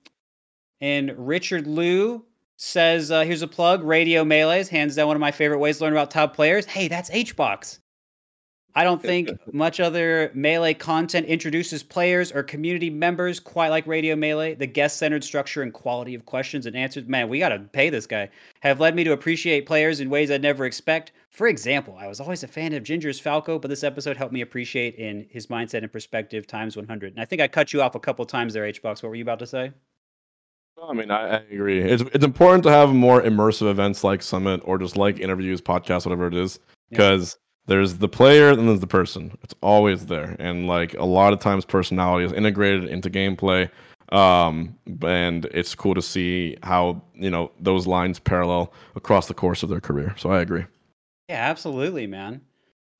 And 0.81 1.13
Richard 1.17 1.65
Liu 1.65 2.23
says, 2.57 3.11
uh, 3.11 3.21
here's 3.21 3.41
a 3.41 3.47
plug 3.47 3.83
Radio 3.83 4.23
Melees, 4.23 4.69
hands 4.69 4.95
down 4.95 5.07
one 5.07 5.15
of 5.15 5.21
my 5.21 5.31
favorite 5.31 5.59
ways 5.59 5.77
to 5.77 5.83
learn 5.83 5.93
about 5.93 6.11
top 6.11 6.35
players. 6.35 6.65
Hey, 6.65 6.87
that's 6.87 7.09
HBox. 7.09 7.79
I 8.75 8.83
don't 8.83 9.01
think 9.01 9.29
much 9.53 9.79
other 9.79 10.31
Melee 10.33 10.73
content 10.73 11.27
introduces 11.27 11.83
players 11.83 12.31
or 12.31 12.41
community 12.41 12.89
members 12.89 13.39
quite 13.39 13.69
like 13.69 13.85
Radio 13.85 14.15
Melee. 14.15 14.55
The 14.55 14.65
guest 14.65 14.97
centered 14.97 15.23
structure 15.23 15.61
and 15.61 15.71
quality 15.71 16.15
of 16.15 16.25
questions 16.25 16.65
and 16.65 16.75
answers, 16.75 17.05
man, 17.05 17.29
we 17.29 17.37
got 17.37 17.49
to 17.49 17.59
pay 17.59 17.91
this 17.91 18.07
guy, 18.07 18.29
have 18.61 18.79
led 18.79 18.95
me 18.95 19.03
to 19.03 19.11
appreciate 19.11 19.67
players 19.67 19.99
in 19.99 20.09
ways 20.09 20.31
I'd 20.31 20.41
never 20.41 20.65
expect. 20.65 21.11
For 21.29 21.47
example, 21.47 21.97
I 21.99 22.07
was 22.07 22.19
always 22.19 22.43
a 22.43 22.47
fan 22.47 22.73
of 22.73 22.83
Ginger's 22.83 23.19
Falco, 23.19 23.59
but 23.59 23.67
this 23.67 23.83
episode 23.83 24.17
helped 24.17 24.33
me 24.33 24.41
appreciate 24.41 24.95
in 24.95 25.27
his 25.29 25.47
mindset 25.47 25.83
and 25.83 25.91
perspective 25.91 26.47
times 26.47 26.75
100. 26.75 27.13
And 27.13 27.21
I 27.21 27.25
think 27.25 27.41
I 27.41 27.47
cut 27.47 27.73
you 27.73 27.81
off 27.81 27.93
a 27.93 27.99
couple 27.99 28.25
times 28.25 28.53
there, 28.53 28.63
HBox. 28.63 29.03
What 29.03 29.09
were 29.09 29.15
you 29.15 29.23
about 29.23 29.39
to 29.39 29.47
say? 29.47 29.71
I 30.81 30.93
mean, 30.93 31.11
I, 31.11 31.37
I, 31.37 31.43
agree. 31.51 31.79
It's 31.79 32.03
it's 32.13 32.25
important 32.25 32.63
to 32.63 32.71
have 32.71 32.93
more 32.93 33.21
immersive 33.21 33.69
events 33.69 34.03
like 34.03 34.21
Summit 34.21 34.61
or 34.65 34.77
just 34.77 34.97
like 34.97 35.19
interviews, 35.19 35.61
podcasts, 35.61 36.05
whatever 36.05 36.27
it 36.27 36.33
is, 36.33 36.59
because 36.89 37.37
there's 37.65 37.97
the 37.97 38.09
player 38.09 38.49
and 38.49 38.67
there's 38.67 38.79
the 38.79 38.87
person. 38.87 39.37
It's 39.43 39.55
always 39.61 40.07
there, 40.07 40.35
and 40.39 40.67
like 40.67 40.93
a 40.95 41.05
lot 41.05 41.33
of 41.33 41.39
times, 41.39 41.65
personality 41.65 42.25
is 42.25 42.33
integrated 42.33 42.85
into 42.85 43.09
gameplay. 43.09 43.69
Um, 44.11 44.77
and 45.01 45.45
it's 45.45 45.73
cool 45.73 45.95
to 45.95 46.01
see 46.01 46.57
how 46.61 47.01
you 47.15 47.29
know 47.29 47.51
those 47.59 47.87
lines 47.87 48.19
parallel 48.19 48.73
across 48.95 49.27
the 49.27 49.33
course 49.33 49.63
of 49.63 49.69
their 49.69 49.81
career. 49.81 50.13
So 50.17 50.31
I 50.31 50.41
agree. 50.41 50.65
Yeah, 51.29 51.49
absolutely, 51.49 52.05
man. 52.05 52.41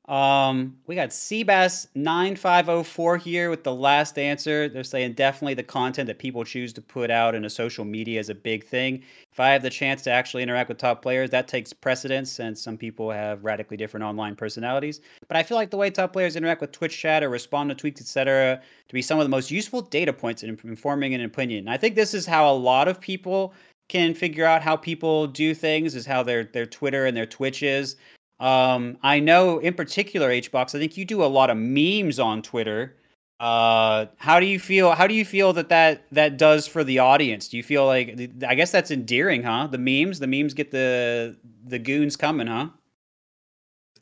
Um, 0.09 0.75
we 0.85 0.95
got 0.95 1.11
Seabass 1.11 1.87
nine 1.95 2.35
five 2.35 2.65
zero 2.65 2.83
four 2.83 3.17
here 3.17 3.49
with 3.49 3.63
the 3.63 3.73
last 3.73 4.19
answer. 4.19 4.67
They're 4.67 4.83
saying 4.83 5.13
definitely 5.13 5.53
the 5.53 5.63
content 5.63 6.07
that 6.07 6.19
people 6.19 6.43
choose 6.43 6.73
to 6.73 6.81
put 6.81 7.09
out 7.09 7.35
in 7.35 7.45
a 7.45 7.49
social 7.49 7.85
media 7.85 8.19
is 8.19 8.29
a 8.29 8.35
big 8.35 8.65
thing. 8.65 9.01
If 9.31 9.39
I 9.39 9.51
have 9.51 9.61
the 9.61 9.69
chance 9.69 10.01
to 10.03 10.11
actually 10.11 10.43
interact 10.43 10.67
with 10.67 10.77
top 10.77 11.01
players, 11.01 11.29
that 11.29 11.47
takes 11.47 11.71
precedence 11.71 12.29
since 12.29 12.61
some 12.61 12.77
people 12.77 13.11
have 13.11 13.45
radically 13.45 13.77
different 13.77 14.03
online 14.03 14.35
personalities. 14.35 14.99
But 15.29 15.37
I 15.37 15.43
feel 15.43 15.55
like 15.55 15.69
the 15.69 15.77
way 15.77 15.89
top 15.89 16.11
players 16.11 16.35
interact 16.35 16.59
with 16.59 16.73
Twitch 16.73 16.97
chat 16.97 17.23
or 17.23 17.29
respond 17.29 17.69
to 17.69 17.75
tweets, 17.75 18.01
etc., 18.01 18.61
to 18.89 18.93
be 18.93 19.01
some 19.01 19.19
of 19.19 19.25
the 19.25 19.29
most 19.29 19.51
useful 19.51 19.81
data 19.81 20.11
points 20.11 20.43
in 20.43 20.59
informing 20.65 21.13
an 21.13 21.21
opinion. 21.21 21.59
And 21.59 21.69
I 21.69 21.77
think 21.77 21.95
this 21.95 22.13
is 22.13 22.25
how 22.25 22.51
a 22.51 22.53
lot 22.53 22.89
of 22.89 22.99
people 22.99 23.53
can 23.89 24.13
figure 24.13 24.45
out 24.45 24.61
how 24.61 24.75
people 24.75 25.27
do 25.27 25.53
things 25.53 25.95
is 25.95 26.05
how 26.05 26.23
their 26.23 26.43
their 26.43 26.65
Twitter 26.65 27.05
and 27.05 27.15
their 27.15 27.25
Twitch 27.25 27.63
is. 27.63 27.95
Um, 28.39 28.97
I 29.01 29.19
know 29.19 29.59
in 29.59 29.73
particular, 29.73 30.29
HBox, 30.29 30.75
I 30.75 30.79
think 30.79 30.97
you 30.97 31.05
do 31.05 31.23
a 31.23 31.25
lot 31.25 31.49
of 31.49 31.57
memes 31.57 32.19
on 32.19 32.41
Twitter. 32.41 32.95
Uh, 33.39 34.05
how 34.17 34.39
do 34.39 34.45
you 34.45 34.59
feel? 34.59 34.91
How 34.91 35.07
do 35.07 35.13
you 35.13 35.25
feel 35.25 35.53
that 35.53 35.69
that 35.69 36.05
that 36.11 36.37
does 36.37 36.67
for 36.67 36.83
the 36.83 36.99
audience? 36.99 37.47
Do 37.47 37.57
you 37.57 37.63
feel 37.63 37.85
like 37.85 38.17
I 38.47 38.55
guess 38.55 38.71
that's 38.71 38.91
endearing, 38.91 39.43
huh? 39.43 39.67
The 39.67 39.77
memes, 39.77 40.19
the 40.19 40.27
memes 40.27 40.53
get 40.53 40.71
the 40.71 41.37
the 41.65 41.79
goons 41.79 42.15
coming, 42.15 42.47
huh? 42.47 42.69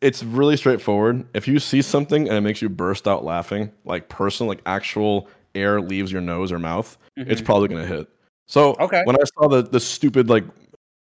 It's 0.02 0.24
really 0.24 0.58
straightforward. 0.58 1.26
If 1.34 1.48
you 1.48 1.60
see 1.60 1.82
something 1.82 2.28
and 2.28 2.38
it 2.38 2.42
makes 2.42 2.62
you 2.62 2.70
burst 2.70 3.08
out 3.08 3.24
laughing, 3.24 3.72
like 3.86 4.10
personal, 4.10 4.48
like 4.48 4.62
actual 4.66 5.28
air 5.54 5.82
leaves 5.82 6.12
your 6.12 6.22
nose 6.22 6.52
or 6.52 6.60
mouth, 6.60 6.98
mm-hmm. 7.18 7.30
it's 7.30 7.42
probably 7.42 7.68
gonna 7.68 7.86
hit. 7.86 8.08
So 8.48 8.76
okay. 8.80 9.02
when 9.06 9.16
I 9.16 9.24
saw 9.36 9.48
the 9.48 9.62
the 9.62 9.80
stupid 9.80 10.30
like 10.30 10.44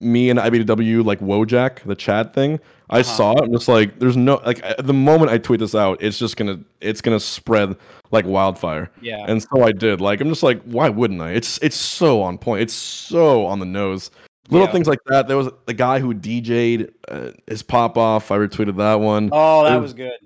me 0.01 0.31
and 0.31 0.39
IBDW 0.39 1.05
like 1.05 1.21
Wojak, 1.21 1.81
the 1.85 1.97
chat 1.97 2.35
thing. 2.35 2.61
I 2.91 3.01
uh-huh. 3.01 3.17
saw 3.17 3.33
it. 3.33 3.45
I'm 3.45 3.53
just 3.53 3.69
like, 3.69 3.99
there's 3.99 4.17
no 4.17 4.41
like 4.47 4.63
the 4.79 4.95
moment 4.95 5.31
I 5.31 5.39
tweet 5.39 5.61
this 5.61 5.75
out, 5.75 6.03
it's 6.03 6.19
just 6.19 6.37
gonna 6.37 6.61
it's 6.81 7.01
gonna 7.01 7.21
spread 7.21 7.77
like 8.11 8.25
wildfire. 8.25 8.91
Yeah. 9.01 9.25
And 9.29 9.43
so 9.43 9.63
I 9.63 9.73
did. 9.73 10.01
Like 10.01 10.21
I'm 10.21 10.29
just 10.29 10.43
like, 10.43 10.63
why 10.63 10.89
wouldn't 10.89 11.21
I? 11.21 11.33
It's 11.33 11.59
it's 11.59 11.77
so 11.77 12.23
on 12.23 12.39
point. 12.39 12.63
It's 12.63 12.75
so 12.75 13.45
on 13.47 13.59
the 13.59 13.67
nose. 13.67 14.11
Little 14.51 14.67
yeah. 14.67 14.73
things 14.73 14.87
like 14.87 15.01
that. 15.07 15.29
There 15.29 15.37
was 15.37 15.51
the 15.67 15.75
guy 15.75 15.99
who 16.01 16.15
DJ'd 16.15 16.91
uh, 17.09 17.33
his 17.47 17.63
pop 17.63 17.99
off. 17.99 18.31
I 18.31 18.39
retweeted 18.39 18.77
that 18.79 18.95
one. 18.95 19.29
Oh, 19.31 19.65
that 19.65 19.75
was, 19.75 19.83
was 19.83 19.93
good. 19.93 20.17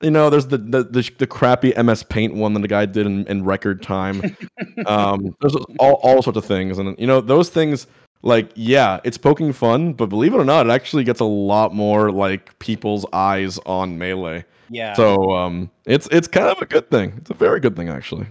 You 0.00 0.10
know, 0.12 0.30
there's 0.30 0.46
the, 0.46 0.58
the 0.58 0.84
the, 0.84 1.10
the 1.18 1.26
crappy 1.26 1.72
MS 1.80 2.04
Paint 2.04 2.34
one 2.34 2.54
that 2.54 2.60
the 2.60 2.68
guy 2.68 2.86
did 2.86 3.06
in, 3.06 3.26
in 3.26 3.44
record 3.44 3.82
time. 3.82 4.36
um, 4.86 5.34
there's 5.40 5.56
all 5.80 5.94
all 6.02 6.22
sorts 6.22 6.36
of 6.36 6.44
things, 6.44 6.78
and 6.78 6.96
you 6.98 7.08
know 7.08 7.20
those 7.20 7.48
things 7.48 7.88
like 8.22 8.50
yeah 8.54 9.00
it's 9.04 9.18
poking 9.18 9.52
fun 9.52 9.92
but 9.92 10.06
believe 10.06 10.32
it 10.32 10.38
or 10.38 10.44
not 10.44 10.66
it 10.66 10.70
actually 10.70 11.04
gets 11.04 11.20
a 11.20 11.24
lot 11.24 11.74
more 11.74 12.10
like 12.10 12.56
people's 12.58 13.04
eyes 13.12 13.58
on 13.66 13.98
melee. 13.98 14.44
Yeah. 14.70 14.94
So 14.94 15.32
um 15.32 15.70
it's 15.84 16.08
it's 16.10 16.28
kind 16.28 16.46
of 16.46 16.58
a 16.62 16.66
good 16.66 16.90
thing. 16.90 17.14
It's 17.18 17.30
a 17.30 17.34
very 17.34 17.60
good 17.60 17.76
thing 17.76 17.88
actually. 17.88 18.26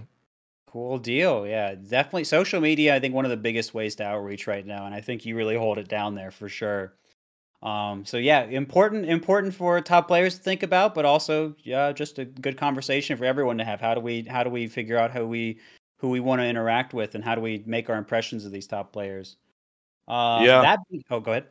Cool 0.66 0.98
deal. 0.98 1.46
Yeah 1.46 1.74
definitely. 1.74 2.24
Social 2.24 2.60
media 2.60 2.96
i 2.96 3.00
think 3.00 3.14
one 3.14 3.24
of 3.24 3.30
the 3.30 3.36
biggest 3.36 3.74
ways 3.74 3.94
to 3.96 4.04
outreach 4.04 4.46
right 4.46 4.66
now 4.66 4.86
and 4.86 4.94
i 4.94 5.00
think 5.00 5.24
you 5.24 5.36
really 5.36 5.56
hold 5.56 5.78
it 5.78 5.88
down 5.88 6.14
there 6.14 6.30
for 6.30 6.48
sure. 6.48 6.94
Um 7.62 8.04
so 8.06 8.16
yeah 8.16 8.44
important 8.44 9.06
important 9.06 9.54
for 9.54 9.80
top 9.82 10.08
players 10.08 10.36
to 10.36 10.42
think 10.42 10.62
about 10.62 10.94
but 10.94 11.04
also 11.04 11.54
yeah 11.62 11.92
just 11.92 12.18
a 12.18 12.24
good 12.24 12.56
conversation 12.56 13.16
for 13.18 13.26
everyone 13.26 13.58
to 13.58 13.64
have. 13.64 13.80
How 13.80 13.94
do 13.94 14.00
we 14.00 14.22
how 14.22 14.42
do 14.42 14.50
we 14.50 14.66
figure 14.68 14.96
out 14.96 15.10
how 15.10 15.24
we 15.24 15.60
who 15.98 16.08
we 16.08 16.18
want 16.18 16.40
to 16.40 16.46
interact 16.46 16.94
with 16.94 17.14
and 17.14 17.22
how 17.22 17.36
do 17.36 17.40
we 17.42 17.62
make 17.66 17.88
our 17.88 17.96
impressions 17.96 18.44
of 18.44 18.50
these 18.50 18.66
top 18.66 18.92
players 18.92 19.36
uh, 20.08 20.40
yeah. 20.42 20.62
That 20.62 20.80
oh, 21.10 21.20
go 21.20 21.32
ahead. 21.32 21.46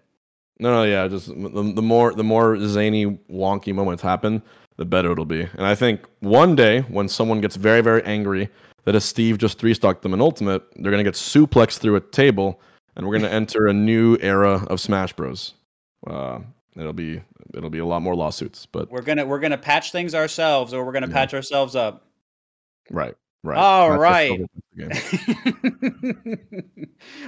No, 0.59 0.71
no, 0.73 0.83
yeah. 0.83 1.07
Just 1.07 1.27
the, 1.27 1.73
the 1.75 1.81
more 1.81 2.13
the 2.13 2.23
more 2.23 2.57
zany, 2.67 3.17
wonky 3.29 3.73
moments 3.73 4.03
happen, 4.03 4.41
the 4.77 4.85
better 4.85 5.11
it'll 5.11 5.25
be. 5.25 5.41
And 5.41 5.65
I 5.65 5.75
think 5.75 6.05
one 6.19 6.55
day 6.55 6.81
when 6.81 7.07
someone 7.07 7.41
gets 7.41 7.55
very, 7.55 7.81
very 7.81 8.03
angry 8.03 8.49
that 8.85 8.95
a 8.95 9.01
Steve 9.01 9.37
just 9.37 9.59
three 9.59 9.73
stocked 9.73 10.01
them 10.01 10.13
in 10.13 10.21
Ultimate, 10.21 10.63
they're 10.75 10.91
gonna 10.91 11.03
get 11.03 11.15
suplexed 11.15 11.79
through 11.79 11.95
a 11.95 11.99
table, 11.99 12.61
and 12.95 13.07
we're 13.07 13.17
gonna 13.17 13.29
enter 13.33 13.67
a 13.67 13.73
new 13.73 14.17
era 14.21 14.65
of 14.69 14.79
Smash 14.79 15.13
Bros. 15.13 15.53
Uh, 16.07 16.39
it'll 16.75 16.93
be 16.93 17.21
it'll 17.53 17.69
be 17.69 17.79
a 17.79 17.85
lot 17.85 18.01
more 18.01 18.15
lawsuits, 18.15 18.65
but 18.65 18.89
we're 18.91 19.01
gonna 19.01 19.25
we're 19.25 19.39
gonna 19.39 19.57
patch 19.57 19.91
things 19.91 20.15
ourselves, 20.15 20.73
or 20.73 20.85
we're 20.85 20.93
gonna 20.93 21.07
yeah. 21.07 21.13
patch 21.13 21.33
ourselves 21.33 21.75
up. 21.75 22.05
Right. 22.89 23.15
Right. 23.43 23.57
All 23.57 23.97
right. 23.97 24.39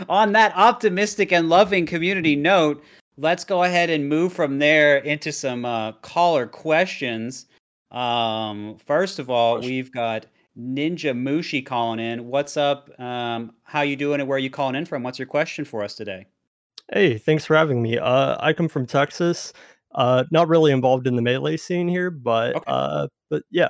On 0.10 0.32
that 0.34 0.54
optimistic 0.56 1.32
and 1.32 1.50
loving 1.50 1.86
community 1.88 2.36
note, 2.36 2.84
let's 3.18 3.44
go 3.44 3.64
ahead 3.64 3.90
and 3.90 4.08
move 4.08 4.32
from 4.34 4.60
there 4.60 4.98
into 5.00 5.32
some 5.32 5.66
uh, 5.66 5.94
caller 5.94 6.46
questions. 6.46 7.48
Um, 7.92 8.78
first 8.86 9.18
of 9.20 9.30
all, 9.30 9.60
we've 9.60 9.92
got 9.92 10.28
Ninja 10.58 11.16
Mushi 11.16 11.66
calling 11.66 12.00
in. 12.00 12.28
What's 12.28 12.58
up? 12.58 12.90
Um, 13.00 13.54
how 13.64 13.82
you 13.82 13.96
doing 13.96 14.20
and 14.20 14.30
where 14.30 14.36
are 14.36 14.40
you 14.40 14.50
calling 14.50 14.76
in 14.76 14.86
from? 14.86 15.04
What's 15.04 15.18
your 15.18 15.28
question 15.28 15.66
for 15.66 15.84
us 15.84 15.96
today? 15.96 16.28
Hey, 16.92 17.18
thanks 17.18 17.46
for 17.46 17.56
having 17.56 17.82
me. 17.82 17.98
Uh, 17.98 18.36
I 18.40 18.54
come 18.54 18.68
from 18.68 18.86
Texas. 18.86 19.54
Uh, 19.96 20.24
not 20.32 20.48
really 20.48 20.72
involved 20.72 21.08
in 21.08 21.16
the 21.16 21.22
melee 21.22 21.58
scene 21.58 21.88
here, 21.88 22.10
but 22.10 22.56
okay. 22.56 22.64
uh, 22.68 23.08
but 23.30 23.44
yeah, 23.52 23.70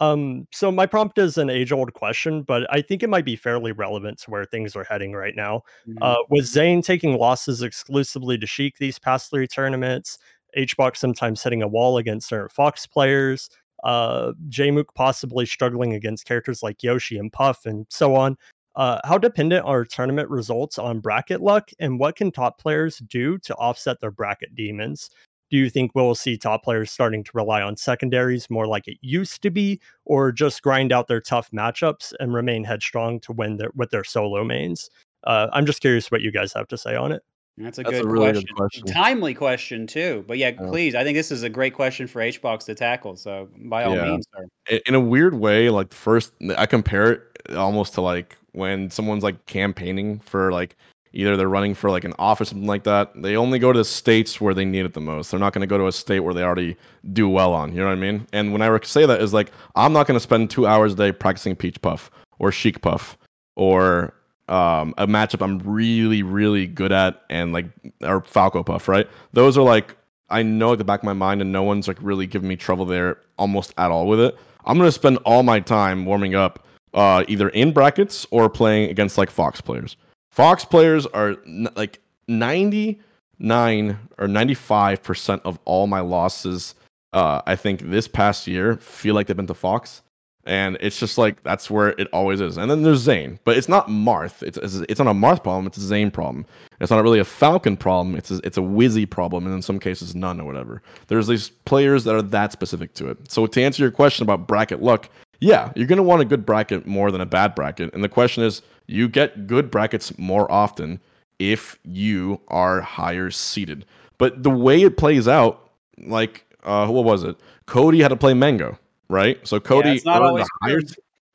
Um, 0.00 0.46
so 0.52 0.70
my 0.70 0.86
prompt 0.86 1.18
is 1.18 1.38
an 1.38 1.50
age-old 1.50 1.92
question, 1.92 2.42
but 2.42 2.66
I 2.72 2.80
think 2.82 3.02
it 3.02 3.10
might 3.10 3.24
be 3.24 3.34
fairly 3.36 3.72
relevant 3.72 4.18
to 4.20 4.30
where 4.30 4.44
things 4.44 4.76
are 4.76 4.84
heading 4.84 5.12
right 5.12 5.34
now. 5.34 5.62
Mhm. 5.88 5.96
Uh, 6.00 6.16
with 6.30 6.46
Zain 6.46 6.82
taking 6.82 7.18
losses 7.18 7.62
exclusively 7.62 8.38
to 8.38 8.46
Sheik 8.46 8.78
these 8.78 8.98
past 8.98 9.30
three 9.30 9.46
tournaments, 9.48 10.18
HBox 10.56 10.98
sometimes 10.98 11.42
hitting 11.42 11.62
a 11.62 11.68
wall 11.68 11.98
against 11.98 12.28
certain 12.28 12.48
Fox 12.48 12.86
players, 12.86 13.50
uh, 13.84 14.32
Jmook 14.48 14.86
possibly 14.94 15.46
struggling 15.46 15.94
against 15.94 16.26
characters 16.26 16.62
like 16.62 16.82
Yoshi 16.82 17.18
and 17.18 17.32
Puff, 17.32 17.66
and 17.66 17.86
so 17.90 18.14
on. 18.14 18.36
Uh, 18.76 19.00
how 19.04 19.18
dependent 19.18 19.64
are 19.66 19.84
tournament 19.84 20.28
results 20.30 20.78
on 20.78 21.00
bracket 21.00 21.40
luck, 21.40 21.70
and 21.80 21.98
what 21.98 22.14
can 22.14 22.30
top 22.30 22.58
players 22.60 22.98
do 22.98 23.36
to 23.38 23.54
offset 23.56 24.00
their 24.00 24.12
bracket 24.12 24.54
demons? 24.54 25.10
Do 25.50 25.56
you 25.56 25.70
think 25.70 25.92
we'll 25.94 26.14
see 26.14 26.36
top 26.36 26.62
players 26.62 26.90
starting 26.90 27.24
to 27.24 27.30
rely 27.34 27.62
on 27.62 27.76
secondaries 27.76 28.50
more 28.50 28.66
like 28.66 28.86
it 28.86 28.98
used 29.00 29.42
to 29.42 29.50
be, 29.50 29.80
or 30.04 30.30
just 30.32 30.62
grind 30.62 30.92
out 30.92 31.08
their 31.08 31.20
tough 31.20 31.50
matchups 31.50 32.12
and 32.20 32.34
remain 32.34 32.64
headstrong 32.64 33.20
to 33.20 33.32
win 33.32 33.56
their, 33.56 33.70
with 33.74 33.90
their 33.90 34.04
solo 34.04 34.44
mains? 34.44 34.90
Uh, 35.24 35.48
I'm 35.52 35.66
just 35.66 35.80
curious 35.80 36.10
what 36.10 36.20
you 36.20 36.30
guys 36.30 36.52
have 36.52 36.68
to 36.68 36.78
say 36.78 36.94
on 36.94 37.12
it. 37.12 37.22
That's 37.56 37.78
a 37.78 37.82
That's 37.82 37.98
a 37.98 38.02
good, 38.02 38.12
really 38.12 38.24
question. 38.32 38.44
good 38.46 38.54
question. 38.56 38.86
Timely 38.86 39.34
question 39.34 39.86
too. 39.88 40.24
But 40.28 40.38
yeah, 40.38 40.50
Yeah. 40.50 40.68
please. 40.68 40.94
I 40.94 41.02
think 41.02 41.16
this 41.16 41.32
is 41.32 41.42
a 41.42 41.48
great 41.48 41.74
question 41.74 42.06
for 42.06 42.20
HBox 42.20 42.64
to 42.66 42.74
tackle. 42.76 43.16
So 43.16 43.48
by 43.64 43.82
all 43.82 43.96
Yeah. 43.96 44.04
means, 44.04 44.26
sir. 44.36 44.78
In 44.86 44.94
a 44.94 45.00
weird 45.00 45.34
way, 45.34 45.68
like 45.68 45.88
the 45.90 45.96
first 45.96 46.32
I 46.56 46.66
compare 46.66 47.10
it 47.12 47.56
almost 47.56 47.94
to 47.94 48.00
like 48.00 48.36
when 48.52 48.90
someone's 48.90 49.24
like 49.24 49.44
campaigning 49.46 50.20
for 50.20 50.52
like 50.52 50.76
either 51.18 51.36
they're 51.36 51.48
running 51.48 51.74
for 51.74 51.90
like 51.90 52.04
an 52.04 52.14
office 52.16 52.48
or 52.48 52.50
something 52.50 52.68
like 52.68 52.84
that. 52.84 53.10
They 53.20 53.36
only 53.36 53.58
go 53.58 53.72
to 53.72 53.78
the 53.80 53.84
states 53.84 54.40
where 54.40 54.54
they 54.54 54.64
need 54.64 54.86
it 54.86 54.94
the 54.94 55.00
most. 55.00 55.32
They're 55.32 55.40
not 55.40 55.52
going 55.52 55.62
to 55.62 55.66
go 55.66 55.76
to 55.76 55.88
a 55.88 55.92
state 55.92 56.20
where 56.20 56.32
they 56.32 56.44
already 56.44 56.76
do 57.12 57.28
well 57.28 57.52
on. 57.52 57.72
You 57.72 57.80
know 57.80 57.86
what 57.86 57.92
I 57.92 57.96
mean? 57.96 58.24
And 58.32 58.52
when 58.52 58.62
I 58.62 58.78
say 58.84 59.04
that 59.04 59.20
is 59.20 59.34
like 59.34 59.50
I'm 59.74 59.92
not 59.92 60.06
going 60.06 60.14
to 60.14 60.20
spend 60.20 60.48
two 60.48 60.68
hours 60.68 60.92
a 60.92 60.96
day 60.96 61.10
practicing 61.10 61.56
Peach 61.56 61.82
Puff 61.82 62.08
or 62.38 62.52
Sheik 62.52 62.82
Puff 62.82 63.18
or 63.56 64.14
um, 64.46 64.94
a 64.96 65.08
matchup 65.08 65.44
I'm 65.44 65.58
really 65.58 66.22
really 66.22 66.66
good 66.66 66.92
at 66.92 67.20
and 67.28 67.52
like 67.52 67.66
or 68.02 68.20
Falco 68.20 68.62
Puff. 68.62 68.86
Right? 68.86 69.08
Those 69.32 69.58
are 69.58 69.64
like 69.64 69.96
I 70.30 70.44
know 70.44 70.72
at 70.72 70.78
the 70.78 70.84
back 70.84 71.00
of 71.00 71.04
my 71.04 71.14
mind, 71.14 71.40
and 71.42 71.50
no 71.50 71.64
one's 71.64 71.88
like 71.88 71.98
really 72.00 72.28
giving 72.28 72.48
me 72.48 72.54
trouble 72.54 72.84
there 72.84 73.18
almost 73.38 73.74
at 73.76 73.90
all 73.90 74.06
with 74.06 74.20
it. 74.20 74.38
I'm 74.64 74.78
gonna 74.78 74.92
spend 74.92 75.18
all 75.24 75.42
my 75.42 75.58
time 75.58 76.04
warming 76.04 76.36
up, 76.36 76.64
uh, 76.94 77.24
either 77.26 77.48
in 77.48 77.72
brackets 77.72 78.24
or 78.30 78.48
playing 78.48 78.88
against 78.88 79.18
like 79.18 79.30
Fox 79.30 79.60
players. 79.60 79.96
Fox 80.30 80.64
players 80.64 81.06
are 81.06 81.36
n- 81.46 81.68
like 81.76 82.00
99 82.28 83.98
or 84.18 84.28
95 84.28 85.02
percent 85.02 85.42
of 85.44 85.58
all 85.64 85.86
my 85.86 86.00
losses. 86.00 86.74
Uh, 87.12 87.40
I 87.46 87.56
think 87.56 87.80
this 87.90 88.06
past 88.06 88.46
year 88.46 88.76
feel 88.76 89.14
like 89.14 89.26
they've 89.26 89.36
been 89.36 89.46
to 89.46 89.54
Fox, 89.54 90.02
and 90.44 90.76
it's 90.80 90.98
just 90.98 91.16
like 91.18 91.42
that's 91.42 91.70
where 91.70 91.90
it 91.98 92.08
always 92.12 92.40
is. 92.40 92.58
And 92.58 92.70
then 92.70 92.82
there's 92.82 93.00
Zain, 93.00 93.38
but 93.44 93.56
it's 93.56 93.68
not 93.68 93.88
Marth. 93.88 94.42
It's 94.42 94.58
it's, 94.58 94.74
it's 94.74 94.98
not 94.98 95.08
a 95.08 95.14
Marth 95.14 95.42
problem. 95.42 95.66
It's 95.66 95.78
a 95.78 95.86
Zain 95.86 96.10
problem. 96.10 96.44
It's 96.80 96.90
not 96.90 97.02
really 97.02 97.18
a 97.18 97.24
Falcon 97.24 97.76
problem. 97.76 98.14
It's 98.14 98.30
a, 98.30 98.40
it's 98.44 98.58
a 98.58 98.62
Wizzy 98.62 99.08
problem, 99.08 99.46
and 99.46 99.54
in 99.54 99.62
some 99.62 99.78
cases 99.78 100.14
none 100.14 100.40
or 100.40 100.44
whatever. 100.44 100.82
There's 101.06 101.26
these 101.26 101.48
players 101.48 102.04
that 102.04 102.14
are 102.14 102.22
that 102.22 102.52
specific 102.52 102.94
to 102.94 103.08
it. 103.08 103.30
So 103.30 103.46
to 103.46 103.62
answer 103.62 103.82
your 103.82 103.90
question 103.90 104.22
about 104.22 104.46
bracket 104.46 104.82
luck, 104.82 105.08
yeah, 105.40 105.72
you're 105.74 105.86
gonna 105.86 106.02
want 106.02 106.22
a 106.22 106.24
good 106.24 106.44
bracket 106.46 106.86
more 106.86 107.10
than 107.10 107.20
a 107.20 107.26
bad 107.26 107.54
bracket. 107.54 107.92
And 107.94 108.02
the 108.02 108.08
question 108.08 108.42
is, 108.42 108.62
you 108.86 109.08
get 109.08 109.46
good 109.46 109.70
brackets 109.70 110.16
more 110.18 110.50
often 110.50 111.00
if 111.38 111.78
you 111.84 112.40
are 112.48 112.80
higher 112.80 113.30
seeded. 113.30 113.84
But 114.18 114.42
the 114.42 114.50
way 114.50 114.82
it 114.82 114.96
plays 114.96 115.28
out, 115.28 115.70
like 115.98 116.44
uh, 116.64 116.86
what 116.88 117.04
was 117.04 117.22
it? 117.22 117.36
Cody 117.66 118.00
had 118.00 118.08
to 118.08 118.16
play 118.16 118.34
Mango, 118.34 118.78
right? 119.08 119.46
So 119.46 119.60
Cody 119.60 120.00
earned 120.06 120.44
higher 120.62 120.80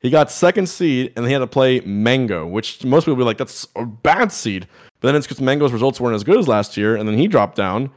he 0.04 0.10
got 0.10 0.30
second 0.30 0.68
seed, 0.68 1.14
and 1.16 1.26
he 1.26 1.32
had 1.32 1.40
to 1.40 1.48
play 1.48 1.80
Mango, 1.80 2.46
which 2.46 2.84
most 2.84 3.06
people 3.06 3.16
will 3.16 3.24
be 3.24 3.26
like, 3.26 3.38
that's 3.38 3.66
a 3.78 3.86
bad 3.86 4.34
seed. 4.34 4.68
But 5.00 5.08
then 5.08 5.16
it's 5.16 5.26
because 5.26 5.40
Mango's 5.40 5.72
results 5.72 6.00
weren't 6.00 6.14
as 6.14 6.26
good 6.26 6.38
as 6.38 6.48
last 6.48 6.76
year, 6.76 6.98
and 6.98 7.08
then 7.08 7.18
he 7.18 7.26
dropped 7.26 7.56
down. 7.56 7.90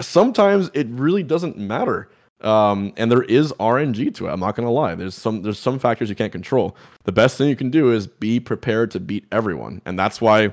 Sometimes 0.00 0.70
it 0.72 0.86
really 0.88 1.22
doesn't 1.22 1.58
matter. 1.58 2.08
Um, 2.42 2.92
and 2.96 3.10
there 3.10 3.22
is 3.22 3.52
RNG 3.60 4.14
to 4.16 4.26
it. 4.26 4.30
I'm 4.30 4.40
not 4.40 4.56
gonna 4.56 4.70
lie. 4.70 4.94
There's 4.94 5.14
some 5.14 5.42
there's 5.42 5.58
some 5.58 5.78
factors 5.78 6.08
you 6.08 6.16
can't 6.16 6.32
control. 6.32 6.76
The 7.04 7.12
best 7.12 7.38
thing 7.38 7.48
you 7.48 7.56
can 7.56 7.70
do 7.70 7.92
is 7.92 8.06
be 8.06 8.40
prepared 8.40 8.90
to 8.92 9.00
beat 9.00 9.26
everyone, 9.30 9.80
and 9.86 9.98
that's 9.98 10.20
why 10.20 10.52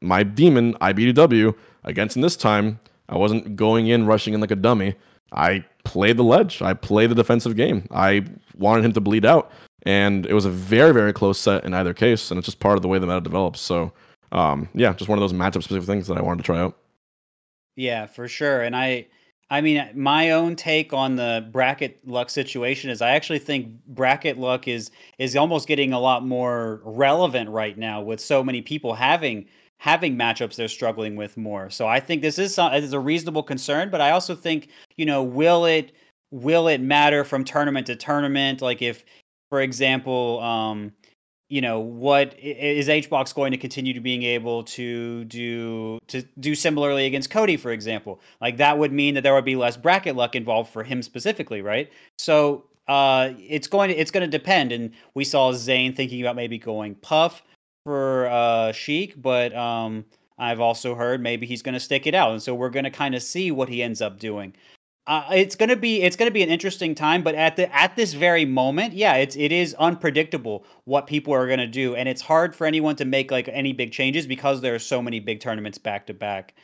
my 0.00 0.22
demon 0.22 0.74
IBDW 0.74 1.54
against 1.84 2.16
him 2.16 2.22
this 2.22 2.36
time. 2.36 2.78
I 3.08 3.16
wasn't 3.16 3.56
going 3.56 3.88
in 3.88 4.06
rushing 4.06 4.32
in 4.32 4.40
like 4.40 4.50
a 4.50 4.56
dummy. 4.56 4.94
I 5.32 5.64
played 5.84 6.16
the 6.16 6.24
ledge. 6.24 6.62
I 6.62 6.72
played 6.72 7.10
the 7.10 7.14
defensive 7.14 7.56
game. 7.56 7.86
I 7.90 8.24
wanted 8.56 8.84
him 8.84 8.92
to 8.92 9.00
bleed 9.00 9.26
out, 9.26 9.50
and 9.82 10.24
it 10.26 10.34
was 10.34 10.44
a 10.44 10.50
very 10.50 10.92
very 10.92 11.12
close 11.12 11.38
set 11.38 11.64
in 11.64 11.74
either 11.74 11.92
case, 11.92 12.30
and 12.30 12.38
it's 12.38 12.46
just 12.46 12.60
part 12.60 12.76
of 12.76 12.82
the 12.82 12.88
way 12.88 13.00
the 13.00 13.06
meta 13.06 13.20
develops. 13.20 13.60
So, 13.60 13.92
um, 14.30 14.68
yeah, 14.72 14.92
just 14.92 15.08
one 15.08 15.18
of 15.18 15.20
those 15.20 15.32
matchup 15.32 15.64
specific 15.64 15.86
things 15.86 16.06
that 16.06 16.16
I 16.16 16.22
wanted 16.22 16.38
to 16.38 16.44
try 16.44 16.60
out. 16.60 16.76
Yeah, 17.76 18.06
for 18.06 18.28
sure. 18.28 18.62
And 18.62 18.76
I 18.76 19.06
I 19.50 19.60
mean 19.60 19.88
my 19.94 20.30
own 20.30 20.56
take 20.56 20.92
on 20.92 21.16
the 21.16 21.46
bracket 21.52 22.06
luck 22.06 22.30
situation 22.30 22.90
is 22.90 23.02
I 23.02 23.10
actually 23.10 23.38
think 23.38 23.72
bracket 23.88 24.38
luck 24.38 24.66
is 24.68 24.90
is 25.18 25.36
almost 25.36 25.68
getting 25.68 25.92
a 25.92 26.00
lot 26.00 26.24
more 26.26 26.80
relevant 26.84 27.50
right 27.50 27.76
now 27.76 28.00
with 28.00 28.20
so 28.20 28.42
many 28.42 28.62
people 28.62 28.94
having 28.94 29.46
having 29.78 30.16
matchups 30.16 30.56
they're 30.56 30.68
struggling 30.68 31.14
with 31.16 31.36
more. 31.36 31.68
So 31.68 31.86
I 31.86 32.00
think 32.00 32.22
this 32.22 32.38
is 32.38 32.54
some, 32.54 32.72
is 32.72 32.92
a 32.94 33.00
reasonable 33.00 33.42
concern, 33.42 33.90
but 33.90 34.00
I 34.00 34.12
also 34.12 34.34
think, 34.34 34.68
you 34.96 35.04
know, 35.04 35.22
will 35.22 35.66
it 35.66 35.92
will 36.30 36.68
it 36.68 36.80
matter 36.80 37.22
from 37.24 37.44
tournament 37.44 37.86
to 37.88 37.96
tournament 37.96 38.62
like 38.62 38.82
if 38.82 39.04
for 39.50 39.60
example, 39.60 40.40
um 40.40 40.92
you 41.48 41.60
know 41.60 41.78
what 41.80 42.34
is 42.38 42.88
HBox 42.88 43.34
going 43.34 43.52
to 43.52 43.58
continue 43.58 43.92
to 43.92 44.00
being 44.00 44.22
able 44.22 44.64
to 44.64 45.24
do 45.24 45.98
to 46.08 46.22
do 46.40 46.54
similarly 46.54 47.06
against 47.06 47.30
Cody, 47.30 47.56
for 47.56 47.70
example? 47.72 48.20
Like 48.40 48.56
that 48.56 48.78
would 48.78 48.92
mean 48.92 49.14
that 49.14 49.22
there 49.22 49.34
would 49.34 49.44
be 49.44 49.56
less 49.56 49.76
bracket 49.76 50.16
luck 50.16 50.34
involved 50.34 50.72
for 50.72 50.82
him 50.82 51.02
specifically, 51.02 51.62
right? 51.62 51.90
So 52.18 52.64
uh, 52.88 53.30
it's 53.38 53.66
going 53.66 53.90
to 53.90 53.96
it's 53.96 54.10
going 54.10 54.28
to 54.28 54.38
depend. 54.38 54.72
And 54.72 54.92
we 55.14 55.24
saw 55.24 55.52
Zain 55.52 55.94
thinking 55.94 56.20
about 56.20 56.36
maybe 56.36 56.58
going 56.58 56.94
Puff 56.96 57.42
for 57.84 58.26
uh, 58.28 58.72
Sheik, 58.72 59.20
but 59.20 59.54
um, 59.54 60.04
I've 60.38 60.60
also 60.60 60.94
heard 60.94 61.20
maybe 61.20 61.46
he's 61.46 61.62
going 61.62 61.74
to 61.74 61.80
stick 61.80 62.06
it 62.06 62.14
out, 62.14 62.32
and 62.32 62.42
so 62.42 62.54
we're 62.54 62.70
going 62.70 62.84
to 62.84 62.90
kind 62.90 63.14
of 63.14 63.22
see 63.22 63.50
what 63.50 63.68
he 63.68 63.82
ends 63.82 64.00
up 64.00 64.18
doing 64.18 64.54
uh, 65.06 65.26
it's 65.34 65.54
gonna 65.54 65.76
be 65.76 66.02
it's 66.02 66.16
gonna 66.16 66.30
be 66.30 66.42
an 66.42 66.48
interesting 66.48 66.94
time, 66.94 67.22
but 67.22 67.34
at 67.34 67.56
the 67.56 67.74
at 67.74 67.94
this 67.94 68.14
very 68.14 68.46
moment, 68.46 68.94
yeah, 68.94 69.14
it's 69.16 69.36
it 69.36 69.52
is 69.52 69.74
unpredictable 69.74 70.64
what 70.84 71.06
people 71.06 71.32
are 71.34 71.46
gonna 71.46 71.66
do, 71.66 71.94
and 71.94 72.08
it's 72.08 72.22
hard 72.22 72.56
for 72.56 72.66
anyone 72.66 72.96
to 72.96 73.04
make 73.04 73.30
like 73.30 73.48
any 73.52 73.74
big 73.74 73.92
changes 73.92 74.26
because 74.26 74.62
there 74.62 74.74
are 74.74 74.78
so 74.78 75.02
many 75.02 75.20
big 75.20 75.40
tournaments 75.40 75.76
back 75.76 76.06
to 76.06 76.14
back. 76.14 76.54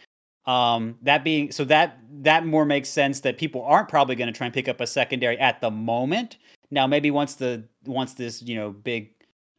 Um, 0.47 0.97
that 1.03 1.23
being 1.23 1.53
so 1.53 1.65
that 1.65 1.99
that 2.23 2.47
more 2.47 2.65
makes 2.65 2.89
sense 2.89 3.21
that 3.21 3.37
people 3.37 3.63
aren't 3.63 3.91
probably 3.91 4.17
gonna 4.17 4.33
try 4.33 4.47
and 4.47 4.55
pick 4.55 4.69
up 4.69 4.81
a 4.81 4.87
secondary 4.87 5.39
at 5.39 5.61
the 5.61 5.71
moment. 5.71 6.39
Now, 6.71 6.87
maybe 6.87 7.11
once 7.11 7.35
the 7.35 7.65
once 7.85 8.15
this 8.15 8.41
you 8.41 8.55
know 8.55 8.71
big 8.71 9.11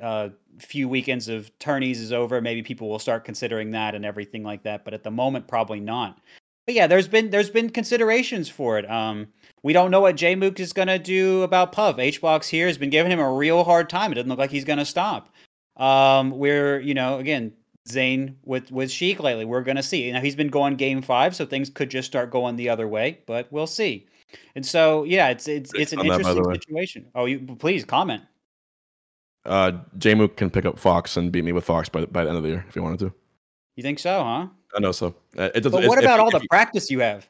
uh, 0.02 0.30
few 0.58 0.90
weekends 0.90 1.28
of 1.28 1.52
tourneys 1.60 2.00
is 2.00 2.12
over, 2.12 2.42
maybe 2.42 2.64
people 2.64 2.90
will 2.90 2.98
start 2.98 3.26
considering 3.26 3.70
that 3.72 3.94
and 3.94 4.04
everything 4.04 4.44
like 4.44 4.64
that. 4.64 4.84
But 4.84 4.96
at 4.96 5.04
the 5.04 5.12
moment, 5.12 5.48
probably 5.48 5.80
not. 5.80 6.20
But 6.66 6.76
yeah, 6.76 6.88
there's 6.88 7.08
been 7.08 7.30
there's 7.30 7.50
been 7.50 7.70
considerations 7.70 8.50
for 8.50 8.78
it. 8.78 8.90
Um, 8.90 9.28
we 9.64 9.74
don't 9.74 9.92
know 9.92 10.02
what 10.02 10.16
Jmook 10.16 10.60
is 10.60 10.74
gonna 10.74 11.00
do 11.00 11.44
about 11.44 11.72
Puff. 11.72 11.98
HBox 11.98 12.48
here 12.48 12.68
has 12.68 12.78
been 12.78 12.90
giving 12.90 13.12
him 13.12 13.20
a 13.20 13.32
real 13.32 13.64
hard 13.64 13.90
time. 13.90 14.12
It 14.12 14.16
doesn't 14.16 14.30
look 14.30 14.40
like 14.40 14.52
he's 14.52 14.66
gonna 14.66 14.86
stop. 14.86 15.34
Um, 15.78 16.32
we're 16.32 16.80
you 16.80 16.94
know 16.94 17.18
again 17.18 17.54
Zain 17.90 18.38
with 18.46 18.72
with 18.72 18.92
Sheik 18.92 19.20
lately. 19.20 19.46
We're 19.46 19.64
gonna 19.64 19.84
see. 19.84 20.12
Now 20.12 20.22
he's 20.22 20.36
been 20.36 20.50
going 20.50 20.76
game 20.76 21.02
five, 21.02 21.36
so 21.36 21.46
things 21.46 21.70
could 21.70 21.90
just 21.90 22.08
start 22.08 22.30
going 22.30 22.56
the 22.56 22.70
other 22.70 22.88
way, 22.88 23.20
but 23.26 23.48
we'll 23.52 23.68
see. 23.68 24.08
And 24.56 24.66
so 24.66 25.04
yeah, 25.04 25.30
it's 25.30 25.48
it's 25.48 25.74
it's 25.74 25.94
an 25.94 26.00
that, 26.00 26.20
interesting 26.20 26.54
situation. 26.54 27.08
Oh, 27.16 27.26
you 27.26 27.40
please 27.60 27.84
comment. 27.84 28.24
Uh, 29.46 29.72
Jmook 29.98 30.36
can 30.36 30.50
pick 30.52 30.66
up 30.66 30.78
Fox 30.78 31.18
and 31.18 31.32
beat 31.32 31.44
me 31.44 31.52
with 31.52 31.66
Fox 31.66 31.90
by, 31.90 32.06
by 32.06 32.24
the 32.24 32.30
end 32.30 32.38
of 32.38 32.44
the 32.44 32.50
year 32.50 32.66
if 32.68 32.76
he 32.76 32.80
wanted 32.80 33.00
to. 33.00 33.14
You 33.76 33.82
think 33.82 33.98
so, 33.98 34.24
huh? 34.24 34.48
I 34.76 34.80
know 34.80 34.92
so. 34.92 35.16
Uh, 35.38 35.50
it 35.56 35.62
doesn't. 35.62 35.72
But 35.82 35.88
what 35.88 35.98
if- 36.00 36.06
about 36.06 36.20
all 36.20 36.28
if 36.28 36.34
the 36.34 36.42
you- 36.42 36.48
practice 36.50 36.90
you 36.92 37.00
have? 37.00 37.28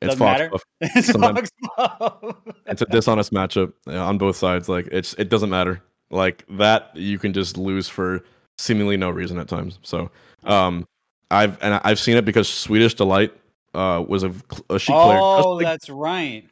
It's 0.00 0.10
Doesn't 0.14 0.18
Fox. 0.20 0.38
matter? 0.38 0.50
Puff. 0.50 0.62
It's 0.96 1.06
Sometimes- 1.08 1.50
Fox. 1.76 2.38
It's 2.66 2.82
a 2.82 2.86
dishonest 2.86 3.32
matchup 3.32 3.72
uh, 3.88 3.98
on 3.98 4.16
both 4.18 4.36
sides. 4.36 4.68
Like 4.68 4.86
it's 4.92 5.14
it 5.14 5.28
doesn't 5.28 5.50
matter. 5.50 5.82
Like 6.10 6.44
that 6.50 6.90
you 6.94 7.18
can 7.18 7.32
just 7.32 7.56
lose 7.58 7.88
for 7.88 8.24
seemingly 8.58 8.96
no 8.96 9.10
reason 9.10 9.38
at 9.38 9.48
times. 9.48 9.78
So 9.82 10.10
um 10.44 10.86
I've 11.30 11.60
and 11.62 11.80
I've 11.84 11.98
seen 11.98 12.16
it 12.16 12.24
because 12.24 12.48
Swedish 12.48 12.94
Delight 12.94 13.32
uh 13.74 14.04
was 14.06 14.22
a, 14.22 14.32
a 14.70 14.78
Sheik 14.78 14.94
player. 14.94 15.18
Oh, 15.20 15.52
like- 15.54 15.66
that's 15.66 15.90
right. 15.90 16.44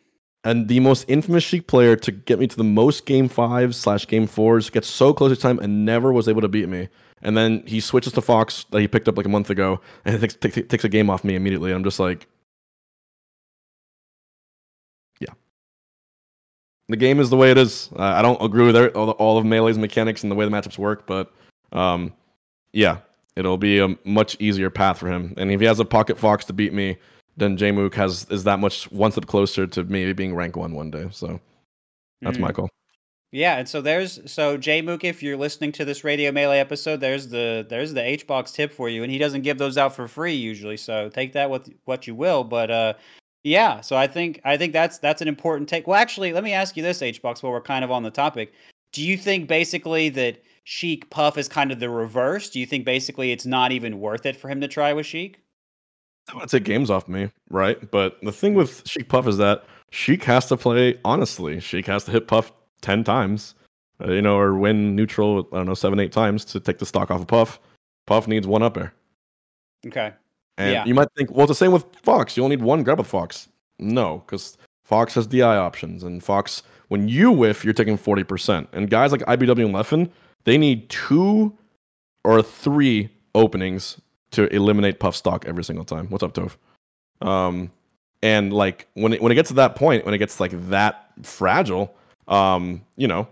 and 0.45 0.67
the 0.69 0.81
most 0.81 1.05
infamous 1.09 1.45
Sheik 1.45 1.69
player 1.69 1.95
to 1.97 2.11
get 2.11 2.39
me 2.41 2.49
to 2.49 2.57
the 2.57 2.65
most 2.65 3.07
game 3.07 3.29
fives 3.29 3.77
slash 3.77 4.09
game 4.09 4.27
fours, 4.27 4.71
gets 4.71 4.89
so 4.89 5.13
close 5.15 5.33
to 5.35 5.41
time 5.41 5.59
and 5.61 5.85
never 5.85 6.13
was 6.13 6.27
able 6.29 6.41
to 6.43 6.49
beat 6.49 6.69
me. 6.69 6.89
And 7.27 7.37
then 7.37 7.65
he 7.67 7.81
switches 7.81 8.13
to 8.13 8.23
Fox 8.23 8.67
that 8.71 8.81
he 8.81 8.87
picked 8.87 9.09
up 9.09 9.17
like 9.17 9.27
a 9.27 9.29
month 9.29 9.51
ago 9.51 9.81
and 10.05 10.21
takes, 10.21 10.37
takes, 10.37 10.55
takes 10.69 10.85
a 10.85 10.89
game 10.89 11.11
off 11.11 11.25
me 11.25 11.35
immediately. 11.35 11.73
I'm 11.73 11.83
just 11.83 11.99
like, 11.99 12.29
yeah. 15.19 15.35
the 16.89 16.97
game 16.97 17.19
is 17.19 17.29
the 17.29 17.37
way 17.37 17.51
it 17.51 17.59
is. 17.59 17.91
Uh, 17.97 18.03
I 18.03 18.23
don't 18.23 18.41
agree 18.41 18.65
with 18.65 18.77
all, 18.95 19.07
the, 19.07 19.13
all 19.15 19.39
of 19.39 19.45
Melee's 19.45 19.77
mechanics 19.77 20.23
and 20.23 20.31
the 20.31 20.37
way 20.37 20.45
the 20.45 20.53
matchups 20.53 20.79
work, 20.79 21.05
but 21.09 21.33
um, 21.73 22.13
yeah, 22.73 22.99
it'll 23.35 23.59
be 23.59 23.81
a 23.81 23.97
much 24.05 24.37
easier 24.39 24.71
path 24.71 24.99
for 24.99 25.09
him. 25.09 25.35
And 25.37 25.51
if 25.51 25.59
he 25.59 25.67
has 25.67 25.81
a 25.81 25.85
pocket 25.85 26.17
fox 26.17 26.45
to 26.45 26.53
beat 26.53 26.73
me, 26.73 26.97
then 27.37 27.57
Jmook 27.59 27.95
has 27.95 28.29
is 28.31 28.45
that 28.45 28.61
much 28.61 28.89
one 28.93 29.11
step 29.11 29.27
closer 29.27 29.67
to 29.67 29.83
maybe 29.83 30.13
being 30.13 30.33
rank 30.33 30.55
one 30.55 30.75
one 30.75 30.93
day. 30.93 31.09
So 31.11 31.41
that's 32.23 32.39
mm. 32.39 32.43
my 32.43 32.53
call. 32.53 32.71
Yeah, 33.33 33.59
and 33.59 33.69
so 33.69 33.81
there's 33.81 34.21
so 34.31 34.57
Jmook, 34.57 35.05
if 35.05 35.23
you're 35.23 35.37
listening 35.37 35.73
to 35.73 35.85
this 35.85 36.05
Radio 36.05 36.31
Melee 36.31 36.59
episode, 36.59 37.01
there's 37.01 37.29
the 37.29 37.67
there's 37.69 37.93
the 37.93 38.03
H 38.03 38.27
box 38.27 38.53
tip 38.53 38.73
for 38.73 38.89
you, 38.89 39.03
and 39.03 39.11
he 39.11 39.19
doesn't 39.19 39.43
give 39.43 39.59
those 39.59 39.77
out 39.77 39.95
for 39.95 40.07
free 40.07 40.35
usually, 40.35 40.77
so 40.77 41.09
take 41.09 41.33
that 41.33 41.51
with 41.51 41.69
what 41.85 42.07
you 42.07 42.15
will. 42.15 42.45
But 42.45 42.71
uh, 42.71 42.95
yeah, 43.43 43.81
so 43.81 43.97
I 43.97 44.07
think 44.07 44.41
I 44.45 44.57
think 44.57 44.73
that's 44.73 44.99
that's 44.99 45.23
an 45.23 45.29
important 45.29 45.69
take. 45.69 45.87
Well, 45.87 45.99
actually, 45.99 46.33
let 46.33 46.45
me 46.45 46.53
ask 46.53 46.77
you 46.77 46.83
this, 46.83 47.03
H 47.03 47.21
box, 47.21 47.43
while 47.43 47.53
we're 47.53 47.61
kind 47.61 47.85
of 47.85 47.91
on 47.91 48.05
the 48.05 48.11
topic. 48.11 48.53
Do 48.93 49.03
you 49.03 49.17
think 49.17 49.49
basically 49.49 50.09
that 50.11 50.43
Sheik 50.65 51.11
Puff 51.11 51.37
is 51.37 51.49
kind 51.49 51.73
of 51.73 51.81
the 51.81 51.91
reverse? 51.91 52.49
Do 52.49 52.61
you 52.61 52.67
think 52.67 52.85
basically 52.85 53.33
it's 53.33 53.45
not 53.45 53.73
even 53.73 54.01
worth 54.01 54.25
it 54.25 54.37
for 54.37 54.49
him 54.49 54.61
to 54.61 54.69
try 54.69 54.93
with 54.93 55.05
Sheik? 55.05 55.41
I 56.35 56.41
to 56.41 56.47
take 56.47 56.65
games 56.65 56.91
off 56.91 57.07
me, 57.07 57.31
right? 57.51 57.91
But 57.91 58.19
the 58.23 58.33
thing 58.33 58.55
with 58.55 58.87
Sheik 58.89 59.09
Puff 59.09 59.27
is 59.27 59.37
that 59.37 59.65
Sheik 59.91 60.25
has 60.25 60.47
to 60.47 60.57
play 60.57 60.99
honestly. 61.05 61.61
Sheik 61.61 61.87
has 61.87 62.05
to 62.05 62.11
hit 62.11 62.27
Puff 62.27 62.53
10 62.83 63.05
times, 63.05 63.55
uh, 64.05 64.13
you 64.13 64.23
know, 64.23 64.39
or 64.39 64.57
win 64.57 64.95
neutral, 64.95 65.49
I 65.53 65.57
don't 65.57 65.67
know, 65.67 65.75
seven, 65.75 66.01
eight 66.01 66.13
times 66.13 66.45
to 66.47 66.61
take 66.61 66.79
the 66.79 66.87
stock 66.87 67.11
off 67.11 67.21
of 67.21 67.27
Puff. 67.27 67.61
Puff 68.07 68.29
needs 68.29 68.47
one 68.47 68.63
up 68.63 68.77
air. 68.77 68.93
Okay. 69.87 70.13
And 70.59 70.73
yeah. 70.73 70.85
you 70.85 70.95
might 70.95 71.09
think, 71.17 71.31
well, 71.31 71.43
it's 71.43 71.51
the 71.51 71.55
same 71.55 71.73
with 71.73 71.85
Fox. 72.03 72.37
You 72.37 72.45
only 72.45 72.57
need 72.57 72.65
one 72.65 72.83
grab 72.83 72.99
with 72.99 73.07
Fox. 73.07 73.49
No, 73.79 74.23
because 74.27 74.57
Fox 74.85 75.15
has 75.15 75.27
DI 75.27 75.43
options, 75.43 76.03
and 76.03 76.23
Fox, 76.23 76.63
when 76.89 77.09
you 77.09 77.31
whiff, 77.31 77.65
you're 77.65 77.75
taking 77.75 77.99
40%. 77.99 78.67
And 78.73 78.89
guys 78.89 79.13
like 79.13 79.21
IBW 79.23 79.67
and 79.67 79.75
Leffen, 79.75 80.11
they 80.45 80.57
need 80.57 80.89
two 80.89 81.57
or 82.25 82.43
three 82.43 83.11
openings 83.35 84.01
to 84.31 84.53
eliminate 84.55 84.99
Puff 84.99 85.15
stock 85.15 85.45
every 85.47 85.65
single 85.65 85.85
time. 85.85 86.09
What's 86.09 86.25
up, 86.25 86.35
Toph? 86.35 86.57
Um, 87.27 87.71
and 88.23 88.53
like 88.53 88.89
when 88.95 89.13
it 89.13 89.23
when 89.23 89.31
it 89.31 89.35
gets 89.35 89.49
to 89.49 89.55
that 89.55 89.77
point, 89.77 90.05
when 90.05 90.15
it 90.15 90.19
gets 90.19 90.41
like 90.41 90.53
that 90.69 91.11
fragile, 91.23 91.95
um, 92.29 92.83
you 92.97 93.09
know, 93.09 93.29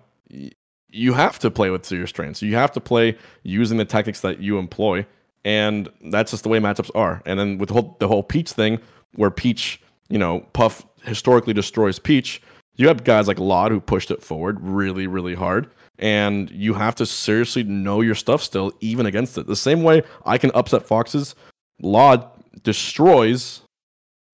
you 0.91 1.13
have 1.13 1.39
to 1.41 1.51
play 1.51 1.71
with 1.71 1.91
your 1.91 2.07
strengths. 2.07 2.41
You 2.41 2.55
have 2.55 2.73
to 2.73 2.81
play 2.81 3.17
using 3.43 3.79
the 3.79 3.85
tactics 3.85 4.21
that 4.21 4.41
you 4.41 4.59
employ, 4.59 5.05
and 5.45 5.89
that's 6.07 6.31
just 6.31 6.45
the 6.45 6.49
way 6.49 6.59
matchups 6.59 6.91
are. 6.95 7.23
And 7.27 7.39
then 7.39 7.59
with 7.59 7.69
the 7.69 7.75
whole, 7.75 7.97
the 7.99 8.09
whole 8.09 8.23
Peach 8.23 8.53
thing, 8.53 8.79
where 9.15 9.31
Peach, 9.31 9.81
you 10.09 10.19
know, 10.19 10.41
Puff 10.53 10.87
historically 11.03 11.53
destroys 11.53 11.99
Peach, 11.99 12.41
you 12.77 12.89
have 12.89 13.05
guys 13.05 13.29
like 13.29 13.39
Lod 13.39 13.73
who 13.73 13.81
pushed 13.81 14.11
it 14.11 14.23
forward 14.23 14.59
really, 14.61 15.07
really 15.07 15.35
hard. 15.35 15.71
And 15.99 16.51
you 16.51 16.75
have 16.75 16.97
to 16.97 17.07
seriously 17.07 17.63
know 17.63 18.01
your 18.01 18.17
stuff 18.17 18.43
still, 18.43 18.73
even 18.81 19.07
against 19.07 19.39
it. 19.39 19.47
The 19.47 19.55
same 19.55 19.85
way 19.85 20.03
I 20.27 20.39
can 20.39 20.51
upset 20.55 20.83
Foxes, 20.85 21.37
Lod 21.81 22.29
destroys, 22.65 23.63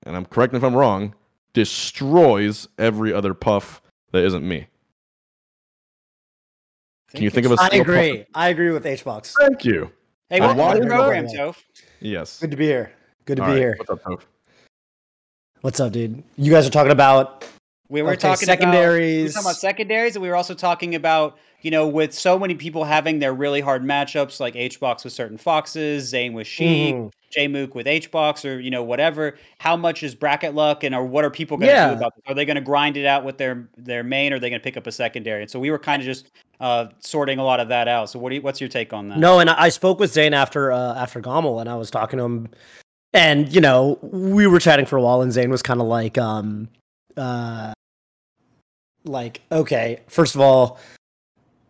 and 0.05 0.17
I'm 0.17 0.25
correct 0.25 0.55
if 0.55 0.63
I'm 0.63 0.75
wrong, 0.75 1.15
destroys 1.53 2.67
every 2.79 3.13
other 3.13 3.35
Puff 3.35 3.83
that 4.13 4.25
isn't 4.25 4.47
me. 4.47 4.67
Can 7.13 7.23
you 7.23 7.31
think 7.31 7.47
of 7.47 7.53
a? 7.53 7.57
I 7.61 7.69
agree. 7.69 8.25
I 8.35 8.49
agree 8.49 8.71
with 8.71 8.85
HBox. 8.85 9.35
Thank 9.41 9.65
you. 9.65 9.91
Hey, 10.29 10.41
welcome 10.41 10.83
to 10.83 10.89
the 10.89 10.95
program, 10.95 11.27
Toph. 11.27 11.57
Yes. 11.99 12.39
Good 12.39 12.53
to 12.53 12.57
be 12.57 12.67
here. 12.67 12.93
Good 13.25 13.37
to 13.37 13.43
All 13.43 13.49
be 13.49 13.55
right. 13.55 13.59
here. 13.59 13.75
What's 13.79 13.91
up, 13.91 14.03
Toph? 14.05 14.23
What's 15.63 15.81
up, 15.81 15.93
dude? 15.93 16.23
You 16.37 16.53
guys 16.53 16.67
are 16.67 16.71
talking 16.71 16.93
about 16.93 17.45
we 17.89 18.03
were 18.03 18.13
okay, 18.13 18.21
talking 18.21 18.47
secondaries. 18.47 19.03
About, 19.03 19.05
we 19.05 19.23
were 19.25 19.29
talking 19.33 19.45
about 19.47 19.57
secondaries, 19.57 20.17
and 20.17 20.23
we 20.23 20.29
were 20.29 20.37
also 20.37 20.55
talking 20.55 20.95
about 20.95 21.39
you 21.63 21.73
know 21.73 21.89
with 21.89 22.15
so 22.15 22.39
many 22.39 22.55
people 22.55 22.85
having 22.85 23.19
their 23.19 23.35
really 23.35 23.61
hard 23.61 23.83
matchups, 23.83 24.39
like 24.39 24.55
HBox 24.55 25.03
with 25.03 25.13
certain 25.13 25.37
foxes, 25.37 26.09
Zain 26.09 26.33
with 26.33 26.47
Sheik, 26.47 26.95
mm. 26.95 27.13
Jmook 27.37 27.75
with 27.75 27.87
H 27.87 28.11
Box 28.11 28.45
or 28.45 28.61
you 28.61 28.71
know 28.71 28.83
whatever. 28.83 29.39
How 29.59 29.77
much 29.77 30.03
is 30.03 30.15
bracket 30.15 30.55
luck, 30.55 30.85
and 30.85 30.95
or 30.95 31.05
what 31.05 31.25
are 31.25 31.31
people 31.31 31.57
going 31.57 31.69
to 31.69 31.75
yeah. 31.75 31.91
do 31.91 31.97
about 31.97 32.15
this? 32.15 32.23
Are 32.27 32.35
they 32.35 32.45
going 32.45 32.57
to 32.57 32.61
grind 32.61 32.97
it 32.97 33.07
out 33.07 33.25
with 33.25 33.39
their 33.39 33.69
their 33.77 34.03
main, 34.03 34.33
or 34.33 34.37
are 34.37 34.39
they 34.39 34.51
going 34.51 34.61
to 34.61 34.65
pick 34.65 34.77
up 34.77 34.87
a 34.87 34.93
secondary? 34.93 35.43
And 35.43 35.51
so 35.51 35.59
we 35.59 35.71
were 35.71 35.79
kind 35.79 36.03
of 36.03 36.07
just 36.07 36.31
uh, 36.61 36.87
sorting 37.01 37.39
a 37.39 37.45
lot 37.45 37.61
of 37.61 37.69
that 37.69 37.89
out. 37.89 38.11
So 38.11 38.19
what 38.19 38.31
do 38.31 38.37
you, 38.37 38.43
what's 38.43 38.61
your 38.61 38.69
take 38.69 38.93
on 38.93 39.09
that? 39.09 39.19
No, 39.19 39.41
and 39.41 39.51
I 39.51 39.69
spoke 39.69 39.99
with 39.99 40.13
Zain 40.13 40.35
after 40.35 40.73
uh, 40.73 40.95
after 40.95 41.21
GOML, 41.21 41.61
and 41.61 41.69
I 41.69 41.77
was 41.77 41.91
talking 41.91 42.19
to 42.19 42.25
him, 42.25 42.49
and 43.13 43.53
you 43.53 43.61
know 43.61 43.99
we 44.03 44.47
were 44.47 44.61
chatting 44.61 44.87
for 44.87 44.97
a 44.97 45.03
while, 45.03 45.23
and 45.23 45.33
Zain 45.33 45.51
was 45.51 45.63
kind 45.63 45.81
of 45.81 45.87
like, 45.87 46.19
um, 46.19 46.69
uh, 47.17 47.73
like 49.05 49.41
okay, 49.51 50.01
first 50.09 50.35
of 50.35 50.41
all, 50.41 50.79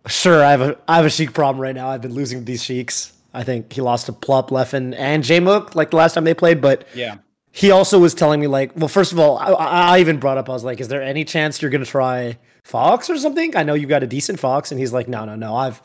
sure, 0.07 0.45
I 0.45 0.51
have 0.51 0.61
a 0.61 0.79
I 0.89 0.97
have 0.97 1.07
a 1.07 1.11
Sheik 1.11 1.33
problem 1.33 1.61
right 1.61 1.75
now. 1.75 1.89
I've 1.89 2.03
been 2.03 2.15
losing 2.15 2.45
these 2.45 2.63
Sheiks. 2.63 3.13
I 3.33 3.45
think 3.45 3.73
he 3.73 3.81
lost 3.81 4.07
to 4.07 4.13
Plup, 4.13 4.49
Leffen, 4.49 4.95
and 4.99 5.23
Jmook 5.23 5.75
like 5.75 5.91
the 5.91 5.97
last 5.97 6.15
time 6.15 6.25
they 6.25 6.35
played. 6.35 6.61
But 6.61 6.87
yeah, 6.95 7.17
he 7.53 7.71
also 7.71 7.99
was 7.99 8.15
telling 8.15 8.41
me 8.41 8.47
like, 8.47 8.73
well, 8.77 8.89
first 8.89 9.13
of 9.13 9.19
all, 9.19 9.39
I, 9.39 9.53
I 9.53 9.99
even 10.01 10.19
brought 10.19 10.39
up 10.39 10.49
I 10.49 10.53
was 10.53 10.65
like, 10.65 10.81
is 10.81 10.89
there 10.89 11.03
any 11.03 11.25
chance 11.25 11.61
you're 11.61 11.71
gonna 11.71 11.85
try 11.85 12.39
Fox 12.65 13.09
or 13.11 13.17
something? 13.19 13.57
I 13.57 13.63
know 13.63 13.75
you've 13.75 13.91
got 13.91 14.03
a 14.03 14.07
decent 14.07 14.41
Fox, 14.41 14.71
and 14.71 14.81
he's 14.81 14.93
like, 14.93 15.09
no, 15.09 15.25
no, 15.25 15.35
no, 15.35 15.55
I've 15.55 15.81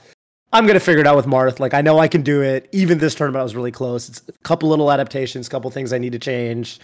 I'm 0.54 0.66
gonna 0.68 0.80
figure 0.80 1.02
it 1.02 1.08
out 1.08 1.16
with 1.16 1.26
Marth. 1.26 1.60
Like 1.60 1.74
I 1.74 1.82
know 1.82 2.00
I 2.00 2.08
can 2.08 2.22
do 2.22 2.42
it. 2.42 2.70
Even 2.72 2.98
this 2.98 3.16
tournament 3.16 3.42
I 3.42 3.44
was 3.44 3.56
really 3.56 3.72
close. 3.72 4.10
It's 4.10 4.22
a 4.28 4.32
couple 4.44 4.70
little 4.70 4.92
adaptations, 4.92 5.50
couple 5.50 5.70
things 5.72 5.92
I 5.92 5.98
need 5.98 6.14
to 6.14 6.20
change. 6.20 6.80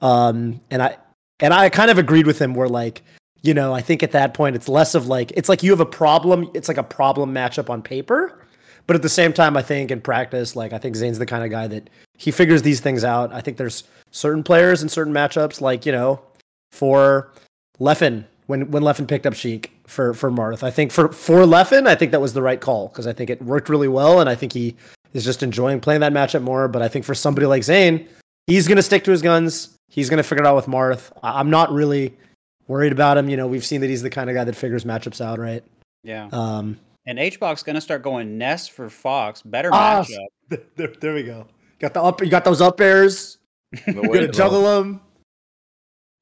Um, 0.00 0.60
and 0.70 0.82
I 0.82 0.96
and 1.40 1.54
I 1.54 1.68
kind 1.68 1.90
of 1.90 1.98
agreed 1.98 2.26
with 2.26 2.40
him 2.40 2.54
where 2.54 2.68
like 2.68 3.02
you 3.42 3.54
know, 3.54 3.74
I 3.74 3.80
think 3.80 4.02
at 4.02 4.12
that 4.12 4.34
point 4.34 4.56
it's 4.56 4.68
less 4.68 4.94
of 4.94 5.08
like 5.08 5.32
it's 5.36 5.48
like 5.48 5.62
you 5.62 5.70
have 5.70 5.80
a 5.80 5.86
problem. 5.86 6.50
It's 6.54 6.68
like 6.68 6.78
a 6.78 6.82
problem 6.82 7.34
matchup 7.34 7.68
on 7.68 7.82
paper, 7.82 8.41
but 8.86 8.96
at 8.96 9.02
the 9.02 9.08
same 9.08 9.32
time, 9.32 9.56
I 9.56 9.62
think 9.62 9.90
in 9.90 10.00
practice, 10.00 10.56
like 10.56 10.72
I 10.72 10.78
think 10.78 10.96
Zain's 10.96 11.18
the 11.18 11.26
kind 11.26 11.44
of 11.44 11.50
guy 11.50 11.66
that 11.68 11.90
he 12.18 12.30
figures 12.30 12.62
these 12.62 12.80
things 12.80 13.04
out. 13.04 13.32
I 13.32 13.40
think 13.40 13.56
there's 13.56 13.84
certain 14.10 14.42
players 14.42 14.82
in 14.82 14.88
certain 14.88 15.12
matchups, 15.12 15.60
like 15.60 15.86
you 15.86 15.92
know, 15.92 16.20
for 16.72 17.32
Leffen 17.80 18.24
when 18.46 18.70
when 18.70 18.82
Leffen 18.82 19.08
picked 19.08 19.26
up 19.26 19.34
Sheik 19.34 19.72
for 19.86 20.14
for 20.14 20.30
Marth. 20.30 20.62
I 20.62 20.70
think 20.70 20.92
for 20.92 21.08
for 21.12 21.40
Leffen, 21.42 21.86
I 21.86 21.94
think 21.94 22.12
that 22.12 22.20
was 22.20 22.32
the 22.32 22.42
right 22.42 22.60
call 22.60 22.88
because 22.88 23.06
I 23.06 23.12
think 23.12 23.30
it 23.30 23.42
worked 23.42 23.68
really 23.68 23.88
well, 23.88 24.20
and 24.20 24.28
I 24.28 24.34
think 24.34 24.52
he 24.52 24.76
is 25.12 25.24
just 25.24 25.42
enjoying 25.42 25.80
playing 25.80 26.00
that 26.00 26.12
matchup 26.12 26.42
more. 26.42 26.68
But 26.68 26.82
I 26.82 26.88
think 26.88 27.04
for 27.04 27.14
somebody 27.14 27.46
like 27.46 27.62
Zain, 27.62 28.08
he's 28.46 28.68
gonna 28.68 28.82
stick 28.82 29.04
to 29.04 29.10
his 29.10 29.22
guns. 29.22 29.76
He's 29.88 30.10
gonna 30.10 30.22
figure 30.22 30.44
it 30.44 30.46
out 30.46 30.56
with 30.56 30.66
Marth. 30.66 31.12
I'm 31.22 31.50
not 31.50 31.72
really 31.72 32.14
worried 32.66 32.92
about 32.92 33.18
him. 33.18 33.28
You 33.28 33.36
know, 33.36 33.46
we've 33.46 33.64
seen 33.64 33.80
that 33.82 33.90
he's 33.90 34.02
the 34.02 34.10
kind 34.10 34.30
of 34.30 34.34
guy 34.34 34.44
that 34.44 34.56
figures 34.56 34.84
matchups 34.84 35.20
out, 35.20 35.38
right? 35.38 35.62
Yeah. 36.02 36.28
Um, 36.32 36.78
and 37.06 37.18
HBox 37.18 37.64
going 37.64 37.74
to 37.74 37.80
start 37.80 38.02
going 38.02 38.38
Ness 38.38 38.68
for 38.68 38.88
Fox. 38.88 39.42
Better 39.42 39.70
ah, 39.72 40.04
matchup. 40.04 40.26
There, 40.76 40.92
there 41.00 41.14
we 41.14 41.22
go. 41.22 41.46
Got 41.78 41.94
the 41.94 42.02
up. 42.02 42.20
You 42.20 42.28
got 42.28 42.44
those 42.44 42.60
up 42.60 42.80
airs. 42.80 43.38
You're 43.86 44.02
gonna 44.02 44.28
juggle 44.28 44.62
them. 44.62 45.00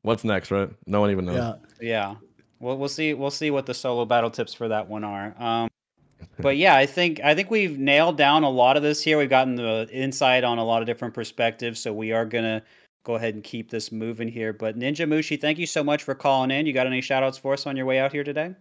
What's 0.02 0.24
next, 0.24 0.50
right? 0.50 0.70
No 0.86 1.00
one 1.00 1.10
even 1.10 1.26
knows. 1.26 1.36
Yeah. 1.36 1.54
Yeah. 1.80 2.14
Well, 2.60 2.78
we'll 2.78 2.88
see. 2.88 3.12
We'll 3.12 3.30
see 3.30 3.50
what 3.50 3.66
the 3.66 3.74
solo 3.74 4.04
battle 4.04 4.30
tips 4.30 4.54
for 4.54 4.68
that 4.68 4.88
one 4.88 5.04
are. 5.04 5.34
Um, 5.38 5.68
but 6.38 6.56
yeah, 6.56 6.76
I 6.76 6.86
think 6.86 7.20
I 7.20 7.34
think 7.34 7.50
we've 7.50 7.78
nailed 7.78 8.16
down 8.16 8.44
a 8.44 8.48
lot 8.48 8.76
of 8.76 8.82
this 8.82 9.02
here. 9.02 9.18
We've 9.18 9.28
gotten 9.28 9.56
the 9.56 9.88
insight 9.90 10.44
on 10.44 10.58
a 10.58 10.64
lot 10.64 10.80
of 10.80 10.86
different 10.86 11.12
perspectives. 11.12 11.80
So 11.80 11.92
we 11.92 12.12
are 12.12 12.24
gonna 12.24 12.62
go 13.04 13.16
ahead 13.16 13.34
and 13.34 13.42
keep 13.42 13.70
this 13.70 13.90
moving 13.90 14.28
here. 14.28 14.52
But 14.52 14.78
Ninja 14.78 15.08
Mushi, 15.08 15.40
thank 15.40 15.58
you 15.58 15.66
so 15.66 15.82
much 15.82 16.04
for 16.04 16.14
calling 16.14 16.50
in. 16.50 16.66
You 16.66 16.72
got 16.72 16.86
any 16.86 17.00
shout 17.00 17.22
outs 17.22 17.36
for 17.36 17.52
us 17.52 17.66
on 17.66 17.76
your 17.76 17.86
way 17.86 17.98
out 17.98 18.12
here 18.12 18.24
today? 18.24 18.54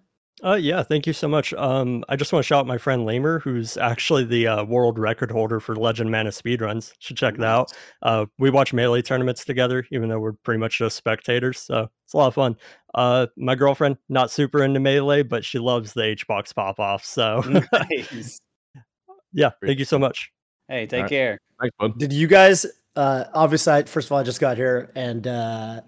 Uh, 0.43 0.55
yeah, 0.55 0.83
thank 0.83 1.05
you 1.05 1.13
so 1.13 1.27
much. 1.27 1.53
Um, 1.53 2.03
I 2.09 2.15
just 2.15 2.31
want 2.31 2.43
to 2.43 2.47
shout 2.47 2.61
out 2.61 2.67
my 2.67 2.77
friend 2.77 3.05
Lamer, 3.05 3.39
who's 3.39 3.77
actually 3.77 4.25
the 4.25 4.47
uh, 4.47 4.63
world 4.63 4.97
record 4.97 5.31
holder 5.31 5.59
for 5.59 5.75
Legend 5.75 6.11
Mana 6.11 6.29
speedruns. 6.29 6.93
Should 6.99 7.17
check 7.17 7.35
that 7.37 7.45
out. 7.45 7.73
Uh, 8.01 8.25
we 8.37 8.49
watch 8.49 8.73
melee 8.73 9.01
tournaments 9.01 9.43
together, 9.43 9.85
even 9.91 10.09
though 10.09 10.19
we're 10.19 10.33
pretty 10.33 10.59
much 10.59 10.77
just 10.77 10.95
spectators. 10.95 11.59
So 11.59 11.89
it's 12.05 12.13
a 12.13 12.17
lot 12.17 12.27
of 12.27 12.35
fun. 12.35 12.55
Uh, 12.95 13.27
my 13.37 13.55
girlfriend, 13.55 13.97
not 14.07 14.31
super 14.31 14.63
into 14.63 14.79
melee, 14.79 15.23
but 15.23 15.43
she 15.43 15.59
loves 15.59 15.93
the 15.93 16.01
HBox 16.01 16.55
pop 16.55 16.79
off. 16.79 17.03
So 17.03 17.41
nice. 17.73 18.39
yeah, 19.33 19.51
thank 19.65 19.79
you 19.79 19.85
so 19.85 19.99
much. 19.99 20.31
Hey, 20.67 20.85
take 20.85 21.01
right. 21.01 21.09
care. 21.09 21.39
Thanks, 21.59 21.75
bud. 21.79 21.97
Did 21.97 22.13
you 22.13 22.27
guys 22.27 22.65
uh, 22.95 23.25
obviously, 23.33 23.73
I, 23.73 23.83
first 23.83 24.07
of 24.07 24.11
all, 24.11 24.17
I 24.17 24.23
just 24.23 24.41
got 24.41 24.57
here 24.57 24.91
and 24.93 25.25
uh, 25.25 25.81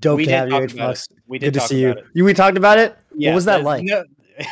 dope 0.00 0.18
we 0.18 0.26
to 0.26 0.30
have 0.30 0.50
you. 0.50 0.94
We 1.26 1.38
did 1.38 1.54
Good 1.54 1.60
to 1.60 1.66
see 1.66 1.80
you. 1.80 1.94
You. 2.14 2.24
We 2.24 2.34
talked 2.34 2.56
about 2.56 2.78
it. 2.78 2.96
Yeah, 3.14 3.30
what 3.30 3.36
was 3.36 3.44
that 3.46 3.62
like? 3.62 3.84
No- 3.84 4.04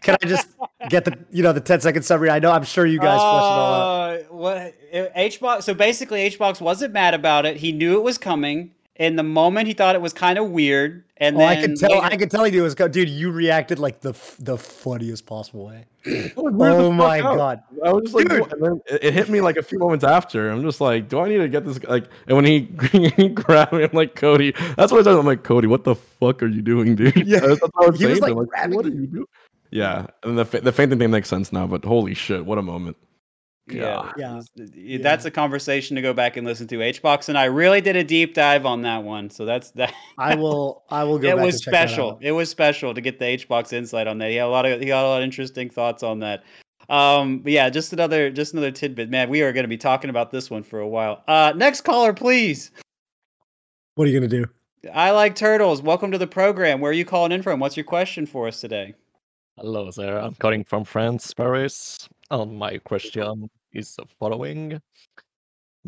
Can 0.00 0.16
I 0.22 0.26
just 0.26 0.48
get 0.88 1.04
the 1.04 1.18
you 1.30 1.42
know 1.42 1.52
the 1.52 1.60
10 1.60 1.80
second 1.80 2.02
summary? 2.04 2.30
I 2.30 2.38
know 2.38 2.52
I'm 2.52 2.64
sure 2.64 2.86
you 2.86 3.00
guys 3.00 3.18
uh, 3.20 3.22
it 3.22 3.26
all 3.26 3.74
out. 3.74 4.20
Uh, 4.20 4.22
what 4.32 4.74
HBox? 4.92 5.64
So 5.64 5.74
basically, 5.74 6.30
HBox 6.30 6.60
wasn't 6.60 6.92
mad 6.92 7.14
about 7.14 7.46
it. 7.46 7.56
He 7.56 7.72
knew 7.72 7.94
it 7.94 8.02
was 8.02 8.16
coming, 8.16 8.72
in 9.00 9.16
the 9.16 9.22
moment 9.24 9.66
he 9.66 9.72
thought 9.72 9.94
it 9.96 10.00
was 10.00 10.12
kind 10.12 10.38
of 10.38 10.50
weird, 10.50 11.02
and 11.16 11.34
Oh, 11.34 11.38
then 11.40 11.48
I 11.48 11.60
could 11.60 11.76
tell. 11.76 11.90
later- 11.90 12.04
I 12.04 12.16
could 12.16 12.30
tell 12.30 12.46
you 12.46 12.62
was 12.62 12.74
go, 12.74 12.86
dude. 12.86 13.08
You 13.08 13.30
reacted 13.32 13.78
like 13.80 14.00
the 14.02 14.12
the 14.38 14.56
funniest 14.56 15.26
possible 15.26 15.66
way. 15.66 15.86
Oh 16.36 16.44
fuck 16.50 16.92
my 16.94 17.20
out? 17.20 17.36
god! 17.36 17.62
I 17.84 17.92
was 17.92 18.02
just 18.04 18.14
like, 18.14 18.28
Dude. 18.28 18.52
and 18.52 18.62
then 18.62 18.80
it, 18.86 19.04
it 19.04 19.14
hit 19.14 19.28
me 19.28 19.40
like 19.40 19.56
a 19.56 19.62
few 19.62 19.78
moments 19.78 20.04
after. 20.04 20.50
I'm 20.50 20.62
just 20.62 20.80
like, 20.80 21.08
do 21.08 21.18
I 21.20 21.28
need 21.28 21.38
to 21.38 21.48
get 21.48 21.64
this? 21.64 21.82
Like, 21.84 22.04
and 22.26 22.36
when 22.36 22.44
he, 22.44 22.68
he 23.16 23.28
grabbed 23.28 23.72
me, 23.72 23.82
I'm 23.84 23.90
like, 23.92 24.14
Cody. 24.14 24.52
That's 24.76 24.92
what 24.92 25.00
I 25.00 25.02
said. 25.02 25.18
I'm 25.18 25.26
like, 25.26 25.42
Cody, 25.44 25.66
what 25.66 25.84
the 25.84 25.94
fuck 25.94 26.42
are 26.42 26.46
you 26.46 26.62
doing, 26.62 26.94
dude? 26.94 27.26
Yeah. 27.26 27.40
that's 27.40 27.60
what 27.62 27.70
I 27.82 27.90
was 27.90 27.98
He 28.00 28.06
was, 28.06 28.18
saying 28.18 28.32
to 28.34 28.38
like, 28.38 28.44
him, 28.44 28.48
grabbing 28.48 28.76
what 28.76 28.86
are 28.86 28.88
you. 28.90 29.00
you 29.02 29.06
doing? 29.06 29.26
Yeah, 29.70 30.06
and 30.24 30.36
the 30.38 30.44
the 30.44 30.72
fainting 30.72 30.98
thing 30.98 31.10
makes 31.10 31.28
sense 31.28 31.52
now, 31.52 31.66
but 31.66 31.84
holy 31.84 32.12
shit, 32.14 32.44
what 32.44 32.58
a 32.58 32.62
moment! 32.62 32.96
Yeah, 33.72 34.10
Yeah. 34.16 34.40
yeah, 34.74 34.98
that's 35.02 35.24
a 35.24 35.30
conversation 35.30 35.96
to 35.96 36.02
go 36.02 36.12
back 36.12 36.36
and 36.36 36.46
listen 36.46 36.66
to. 36.68 36.78
HBox 36.78 37.28
and 37.28 37.36
I 37.38 37.44
really 37.44 37.80
did 37.80 37.96
a 37.96 38.04
deep 38.04 38.34
dive 38.34 38.66
on 38.66 38.82
that 38.82 39.02
one, 39.04 39.30
so 39.30 39.44
that's 39.44 39.70
that. 39.76 39.92
I 40.18 40.34
will. 40.34 40.82
I 40.90 41.04
will 41.04 41.18
go. 41.18 41.28
it 41.28 41.36
back 41.36 41.44
was 41.44 41.54
and 41.56 41.62
check 41.64 41.72
that 41.72 41.88
special. 41.90 42.10
out. 42.12 42.18
It 42.22 42.32
was 42.32 42.48
special 42.50 42.94
to 42.94 43.00
get 43.00 43.18
the 43.18 43.24
HBox 43.26 43.72
insight 43.72 44.06
on 44.06 44.18
that. 44.18 44.30
He 44.30 44.36
had 44.36 44.46
a 44.46 44.48
lot 44.48 44.66
of 44.66 44.80
he 44.80 44.86
got 44.86 45.04
a 45.04 45.08
lot 45.08 45.18
of 45.18 45.24
interesting 45.24 45.70
thoughts 45.70 46.02
on 46.02 46.18
that. 46.20 46.42
Um, 46.88 47.38
but 47.38 47.52
yeah, 47.52 47.70
just 47.70 47.92
another 47.92 48.30
just 48.30 48.52
another 48.52 48.70
tidbit. 48.72 49.10
Man, 49.10 49.28
we 49.28 49.42
are 49.42 49.52
going 49.52 49.64
to 49.64 49.68
be 49.68 49.76
talking 49.78 50.10
about 50.10 50.30
this 50.32 50.50
one 50.50 50.62
for 50.62 50.80
a 50.80 50.88
while. 50.88 51.22
Uh, 51.28 51.52
next 51.56 51.82
caller, 51.82 52.12
please. 52.12 52.70
What 53.94 54.06
are 54.08 54.10
you 54.10 54.18
gonna 54.18 54.28
do? 54.28 54.44
I 54.94 55.10
like 55.10 55.34
turtles. 55.36 55.82
Welcome 55.82 56.10
to 56.12 56.18
the 56.18 56.26
program. 56.26 56.80
Where 56.80 56.90
are 56.90 56.94
you 56.94 57.04
calling 57.04 57.32
in 57.32 57.42
from? 57.42 57.60
What's 57.60 57.76
your 57.76 57.84
question 57.84 58.24
for 58.26 58.48
us 58.48 58.60
today? 58.60 58.94
Hello 59.56 59.90
there, 59.94 60.18
I'm 60.18 60.34
calling 60.36 60.64
from 60.64 60.84
France, 60.84 61.34
Paris, 61.34 62.08
and 62.30 62.58
my 62.58 62.78
question 62.78 63.50
is 63.72 63.94
the 63.96 64.04
following. 64.18 64.80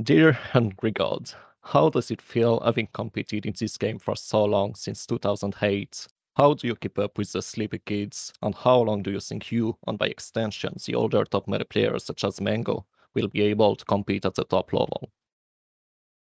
Dear 0.02 0.32
Henry 0.32 0.90
God, 0.90 1.30
how 1.62 1.90
does 1.90 2.10
it 2.10 2.22
feel 2.22 2.60
having 2.60 2.88
competed 2.92 3.46
in 3.46 3.54
this 3.58 3.76
game 3.76 3.98
for 3.98 4.16
so 4.16 4.44
long 4.44 4.74
since 4.74 5.06
2008? 5.06 6.06
How 6.36 6.54
do 6.54 6.66
you 6.66 6.76
keep 6.76 6.98
up 6.98 7.18
with 7.18 7.32
the 7.32 7.40
Slippi 7.40 7.78
kids, 7.84 8.32
and 8.42 8.54
how 8.54 8.80
long 8.80 9.02
do 9.02 9.10
you 9.10 9.20
think 9.20 9.52
you, 9.52 9.76
and 9.86 9.98
by 9.98 10.06
extension 10.06 10.74
the 10.86 10.94
older 10.94 11.24
top 11.24 11.46
meta 11.46 11.64
players 11.64 12.04
such 12.04 12.24
as 12.24 12.40
Mango, 12.40 12.86
will 13.14 13.28
be 13.28 13.42
able 13.42 13.76
to 13.76 13.84
compete 13.84 14.24
at 14.24 14.34
the 14.34 14.44
top 14.44 14.72
level? 14.72 15.10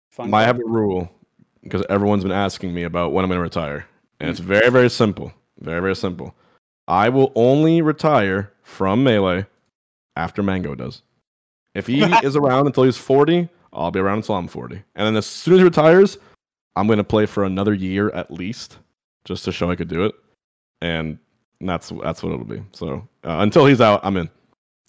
Fun 0.10 0.34
I 0.34 0.43
have 0.43 0.60
a 0.60 0.66
rule 0.66 1.10
because 1.64 1.86
everyone's 1.89 2.24
been 2.24 2.34
asking 2.34 2.74
me 2.74 2.84
about 2.84 3.14
when 3.14 3.24
I'm 3.24 3.30
going 3.30 3.38
to 3.38 3.43
retire, 3.43 3.88
and 4.20 4.30
it's 4.30 4.39
hmm. 4.39 4.47
very, 4.47 4.70
very 4.70 4.89
simple. 4.89 5.32
Very, 5.60 5.80
very 5.80 5.95
simple. 5.95 6.36
I 6.88 7.08
will 7.08 7.32
only 7.36 7.82
retire 7.82 8.51
from 8.64 9.04
melee 9.04 9.45
after 10.18 10.43
Mango 10.43 10.76
does. 10.76 11.01
If 11.76 11.88
he 11.88 12.03
is 12.24 12.36
around 12.36 12.67
until 12.67 12.84
he's 12.84 12.97
40, 12.97 13.49
I'll 13.71 13.91
be 13.91 13.99
around 13.99 14.17
until 14.17 14.36
I'm 14.36 14.47
40. 14.47 14.76
And 14.95 15.07
then 15.07 15.15
as 15.15 15.26
soon 15.26 15.55
as 15.55 15.59
he 15.59 15.63
retires, 15.63 16.17
I'm 16.76 16.88
going 16.88 16.97
to 16.97 17.03
play 17.03 17.26
for 17.26 17.43
another 17.45 17.74
year 17.74 18.09
at 18.11 18.32
least, 18.32 18.78
just 19.26 19.43
to 19.45 19.51
show 19.51 19.69
I 19.71 19.76
could 19.76 19.88
do 19.88 20.05
it. 20.05 20.13
And 20.82 21.17
that's 21.61 21.91
that's 22.03 22.21
what 22.21 22.34
it'll 22.34 22.45
be. 22.45 22.61
So 22.74 23.07
uh, 23.24 23.38
until 23.39 23.65
he's 23.65 23.82
out, 23.82 24.01
I'm 24.03 24.17
in. 24.17 24.30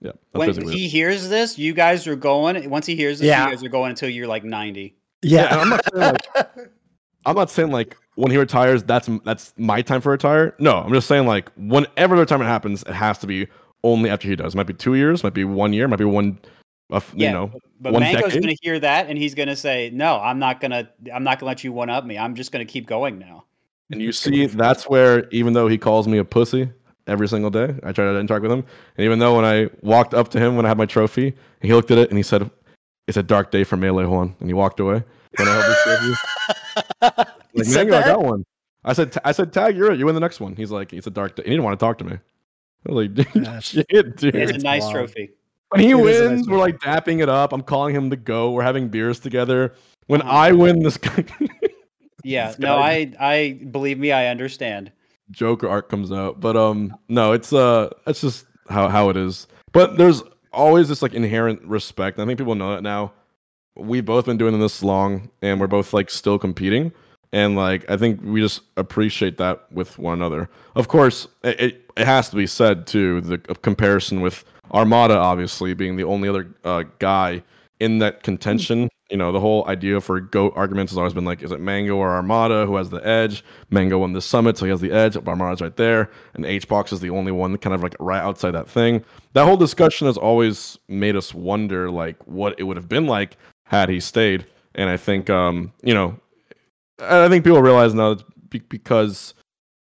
Yeah, 0.01 0.11
when 0.33 0.49
basically 0.49 0.75
it. 0.75 0.79
he 0.79 0.89
hears 0.89 1.29
this, 1.29 1.59
you 1.59 1.73
guys 1.73 2.07
are 2.07 2.17
going. 2.17 2.69
Once 2.69 2.85
he 2.85 2.95
hears 2.97 3.21
this, 3.21 3.29
Yeah. 3.29 3.45
you 3.47 3.55
guys 3.55 3.65
are 3.65 3.69
going 3.69 3.91
until 3.91 4.09
you're 4.11 4.27
like 4.27 4.45
90. 4.45 4.95
Yeah, 5.23 5.43
Yeah. 5.43 5.61
I'm 5.61 5.69
not 5.71 5.85
saying 5.95 6.13
like 6.13 6.27
I'm 7.27 7.37
not 7.37 7.51
saying 7.51 7.71
like 7.71 7.97
when 8.17 8.31
he 8.31 8.37
retires, 8.37 8.83
that's 8.83 9.09
that's 9.25 9.55
my 9.57 9.81
time 9.83 10.01
for 10.03 10.11
retire. 10.13 10.55
No, 10.59 10.77
I'm 10.79 10.93
just 10.93 11.07
saying 11.09 11.27
like 11.27 11.51
whenever 11.57 12.17
the 12.17 12.21
retirement 12.21 12.49
happens, 12.51 12.83
it 12.83 12.93
has 12.93 13.19
to 13.19 13.27
be 13.27 13.47
only 13.83 14.11
after 14.11 14.29
he 14.29 14.37
does. 14.37 14.55
It 14.55 14.57
might 14.57 14.67
be 14.67 14.75
two 14.75 14.95
years, 14.95 15.23
might 15.25 15.33
be 15.35 15.45
one 15.45 15.73
year, 15.73 15.89
might 15.89 15.99
be 15.99 16.05
one. 16.05 16.39
Yeah, 17.15 17.29
you 17.29 17.33
know, 17.35 17.53
But 17.81 17.93
one 17.93 18.01
Mango's 18.03 18.25
decade? 18.27 18.43
going 18.43 18.57
to 18.57 18.61
hear 18.63 18.79
that 18.81 19.09
and 19.09 19.19
he's 19.19 19.35
going 19.35 19.49
to 19.49 19.57
say, 19.57 19.91
"No, 19.93 20.19
I'm 20.21 20.39
not 20.39 20.61
going 20.61 20.71
to. 20.73 20.89
I'm 21.13 21.25
not 21.25 21.39
going 21.39 21.47
to 21.47 21.47
let 21.47 21.65
you 21.65 21.73
one 21.73 21.91
up 21.91 22.05
me. 22.05 22.19
I'm 22.19 22.35
just 22.35 22.53
going 22.53 22.65
to 22.67 22.71
keep 22.73 22.87
going 22.87 23.19
now." 23.19 23.45
and 23.91 24.01
you 24.01 24.13
see 24.13 24.47
that's 24.47 24.89
where 24.89 25.29
even 25.31 25.53
though 25.53 25.69
he 25.69 25.77
calls 25.79 26.09
me 26.09 26.19
a 26.19 26.25
pussy 26.25 26.69
every 27.07 27.29
single 27.29 27.51
day, 27.51 27.75
I 27.83 27.93
try 27.93 28.05
to 28.07 28.19
interact 28.19 28.43
with 28.43 28.51
him. 28.53 28.65
And 28.97 29.05
even 29.05 29.19
though 29.19 29.37
when 29.37 29.45
I 29.45 29.69
walked 29.83 30.15
up 30.15 30.29
to 30.31 30.41
him 30.41 30.57
when 30.57 30.65
I 30.65 30.69
had 30.69 30.79
my 30.79 30.87
trophy, 30.87 31.35
he 31.61 31.73
looked 31.75 31.91
at 31.91 31.99
it 31.99 32.09
and 32.11 32.17
he 32.19 32.23
said, 32.23 32.51
"It's 33.07 33.17
a 33.19 33.23
dark 33.23 33.51
day 33.51 33.65
for 33.65 33.77
melee 33.77 34.07
Juan," 34.07 34.35
and 34.41 34.49
he 34.49 34.55
walked 34.55 34.81
away. 34.81 35.03
When 35.37 35.49
I 35.49 35.53
held 35.53 35.65
this 35.65 35.83
trophy. 35.83 36.15
He 37.53 37.59
Like, 37.59 37.67
said 37.67 37.89
Mango, 37.89 37.97
I 37.99 38.03
got 38.03 38.23
one. 38.23 38.45
I 38.85 38.93
said, 38.93 39.17
I 39.25 39.33
said, 39.33 39.53
tag, 39.53 39.77
you're 39.77 39.93
it. 39.93 39.99
You 39.99 40.07
win 40.07 40.15
the 40.15 40.21
next 40.21 40.41
one. 40.41 40.55
He's 40.57 40.71
like, 40.71 40.93
it's 40.93 41.07
a 41.07 41.11
dark 41.11 41.37
day. 41.37 41.43
He 41.45 41.51
didn't 41.51 41.65
want 41.65 41.79
to 41.79 41.85
talk 41.85 41.99
to 41.99 42.05
me. 42.05 42.13
I 42.15 42.93
was 42.93 43.07
like, 43.07 43.15
dude, 43.15 43.45
That's- 43.45 43.65
shit, 43.65 44.17
dude. 44.17 44.35
It's 44.35 44.53
a 44.53 44.59
nice 44.59 44.83
wild. 44.83 44.93
trophy. 44.95 45.31
When 45.71 45.81
he 45.81 45.91
It 45.91 45.95
a 45.95 45.97
nice 45.99 46.05
wins, 46.21 46.49
we're 46.49 46.59
like 46.59 46.79
dapping 46.81 47.21
it 47.23 47.29
up. 47.29 47.53
I'm 47.53 47.63
calling 47.63 47.95
him 47.95 48.11
to 48.11 48.17
go. 48.17 48.51
We're 48.53 48.63
having 48.63 48.89
beers 48.89 49.19
together. 49.19 49.75
When 50.07 50.21
Uh-huh. 50.23 50.31
I 50.31 50.53
win, 50.53 50.81
this 50.83 50.97
guy, 50.97 51.25
Yeah, 52.25 52.49
This 52.49 52.59
no, 52.59 52.77
guy- 52.77 53.13
I, 53.19 53.33
I 53.35 53.53
believe 53.71 53.99
me, 53.99 54.13
I 54.13 54.29
understand. 54.29 54.93
Joker 55.31 55.69
art 55.69 55.89
comes 55.89 56.13
out. 56.13 56.41
But 56.41 56.57
um, 56.57 56.95
no, 57.09 57.33
it's 57.33 57.53
uh, 57.53 57.91
that's 58.07 58.21
just 58.21 58.47
how 58.69 58.89
how 58.89 59.09
it 59.11 59.17
is. 59.17 59.47
But 59.73 59.97
there's 59.97 60.23
always 60.53 60.89
this 60.89 61.03
like 61.03 61.15
inherent 61.15 61.63
respect. 61.65 62.19
I 62.19 62.27
think 62.27 62.39
people 62.39 62.55
know 62.55 62.75
that 62.75 62.83
now. 62.83 63.13
We've 63.77 64.05
both 64.05 64.27
been 64.27 64.37
doing 64.37 64.59
this 64.61 64.83
long, 64.85 65.29
and 65.43 65.59
we're 65.61 65.67
both 65.67 65.93
like 65.93 66.09
still 66.11 66.39
competing. 66.39 66.93
And 67.33 67.57
like, 67.57 67.91
I 67.91 67.97
think 67.97 68.21
we 68.23 68.41
just 68.41 68.61
appreciate 68.77 69.39
that 69.39 69.71
with 69.73 69.99
one 69.99 70.15
another. 70.15 70.49
Of 70.77 70.87
course, 70.87 71.27
it, 71.43 71.85
it 71.97 72.07
has 72.07 72.29
to 72.31 72.37
be 72.37 72.47
said 72.47 72.87
too. 72.87 73.21
The 73.23 73.39
comparison 73.39 74.21
with 74.21 74.45
Armada, 74.73 75.17
obviously 75.17 75.75
being 75.75 75.97
the 75.97 76.05
only 76.05 76.29
other 76.29 76.55
uh, 76.65 76.85
guy 76.99 77.43
in 77.81 77.99
that 77.99 78.23
contention. 78.23 78.89
You 79.11 79.19
know, 79.19 79.33
the 79.33 79.41
whole 79.41 79.69
idea 79.69 80.01
for 80.01 80.19
goat 80.19 80.55
arguments 80.57 80.93
has 80.93 80.99
always 80.99 81.13
been 81.13 81.25
like, 81.25 81.43
is 81.43 81.53
it 81.53 81.61
Mango 81.61 81.97
or 81.97 82.11
Armada 82.11 82.67
who 82.67 82.77
has 82.77 82.91
the 82.91 83.07
edge? 83.07 83.45
Mango 83.71 83.99
won 83.99 84.13
the 84.13 84.23
summit, 84.23 84.57
so 84.57 84.65
he 84.65 84.71
has 84.71 84.81
the 84.81 84.93
edge. 84.93 85.17
Armada's 85.17 85.61
right 85.61 85.77
there, 85.77 86.11
and 86.33 86.45
HBox 86.45 86.93
is 86.93 87.01
the 87.01 87.11
only 87.11 87.31
one 87.31 87.57
kind 87.59 87.75
of 87.75 87.83
like 87.83 87.95
right 88.01 88.21
outside 88.21 88.53
that 88.53 88.69
thing. 88.69 89.05
That 89.35 89.45
whole 89.45 89.57
discussion 89.57 90.07
has 90.07 90.17
always 90.17 90.79
made 90.89 91.17
us 91.17 91.35
wonder 91.35 91.91
like 91.91 92.17
what 92.27 92.59
it 92.59 92.65
would 92.65 92.77
have 92.77 92.89
been 92.89 93.07
like 93.07 93.37
had 93.65 93.89
he 93.89 94.01
stayed. 94.01 94.47
And 94.75 94.89
I 94.89 94.97
think, 94.97 95.31
um, 95.31 95.73
you 95.83 95.95
know, 95.95 96.19
I 96.99 97.29
think 97.29 97.45
people 97.45 97.63
realize 97.63 97.95
now 97.95 98.17
because 98.69 99.35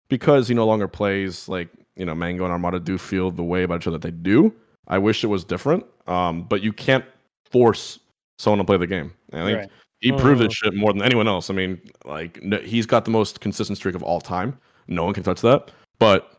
because 0.10 0.48
he 0.48 0.54
no 0.54 0.66
longer 0.66 0.88
plays 0.88 1.48
like 1.48 1.70
you 1.96 2.06
know 2.06 2.16
Mango 2.16 2.44
and 2.44 2.52
Armada 2.52 2.80
do 2.80 2.98
feel 2.98 3.32
the 3.32 3.44
way 3.44 3.64
about 3.64 3.82
each 3.82 3.88
other 3.88 3.98
that 3.98 4.08
they 4.08 4.12
do. 4.12 4.54
I 4.88 4.98
wish 4.98 5.24
it 5.24 5.28
was 5.28 5.44
different, 5.44 5.86
um, 6.08 6.44
but 6.44 6.62
you 6.62 6.74
can't 6.74 7.06
force 7.52 8.00
someone 8.38 8.58
to 8.60 8.64
play 8.66 8.78
the 8.78 8.88
game. 8.88 9.14
I 9.32 9.46
think 9.46 9.58
Right. 9.60 9.70
he 10.02 10.12
proved 10.12 10.42
Mhm. 10.42 10.46
this 10.46 10.54
shit 10.54 10.74
more 10.74 10.92
than 10.92 11.02
anyone 11.02 11.28
else. 11.28 11.50
I 11.50 11.54
mean, 11.54 11.80
like 12.06 12.40
n- 12.44 12.62
he's 12.66 12.86
got 12.86 13.06
the 13.06 13.12
most 13.12 13.40
consistent 13.42 13.78
streak 13.78 13.96
of 13.96 14.04
all 14.04 14.20
time. 14.22 14.58
No 14.88 15.04
one 15.06 15.14
can 15.14 15.24
touch 15.24 15.42
that. 15.42 15.72
But 16.00 16.30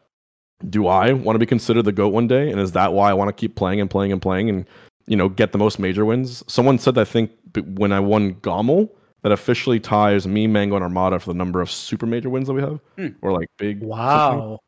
do 0.69 0.87
I 0.87 1.13
want 1.13 1.35
to 1.37 1.39
be 1.39 1.47
considered 1.47 1.83
the 1.83 1.93
goat 1.93 2.13
one 2.13 2.27
day? 2.27 2.51
And 2.51 2.61
is 2.61 2.73
that 2.73 2.93
why 2.93 3.11
I 3.11 3.15
want 3.15 3.29
to 3.29 3.33
keep 3.33 3.55
playing 3.57 3.81
and 3.81 3.89
playing 3.91 4.13
and 4.13 4.21
playing 4.21 4.49
and 4.51 4.67
you 5.07 5.17
know 5.17 5.29
get 5.29 5.53
the 5.53 5.59
most 5.59 5.79
major 5.79 6.05
wins? 6.05 6.43
Someone 6.47 6.79
said 6.79 6.99
I 6.99 7.05
think 7.05 7.31
when 7.77 7.93
I 7.93 8.01
won 8.01 8.35
Gommel 8.43 8.91
that 9.23 9.33
officially 9.33 9.81
ties 9.81 10.27
me, 10.27 10.47
Mango, 10.47 10.75
and 10.77 10.83
Armada 10.83 11.19
for 11.19 11.31
the 11.33 11.39
number 11.39 11.63
of 11.63 11.71
super 11.71 12.05
major 12.05 12.29
wins 12.29 12.47
that 12.49 12.53
we 12.55 12.61
have, 12.61 12.79
Hmm. 12.99 13.09
or 13.23 13.33
like 13.33 13.49
big. 13.57 13.79
something. 13.81 13.89
Wow. 13.89 14.59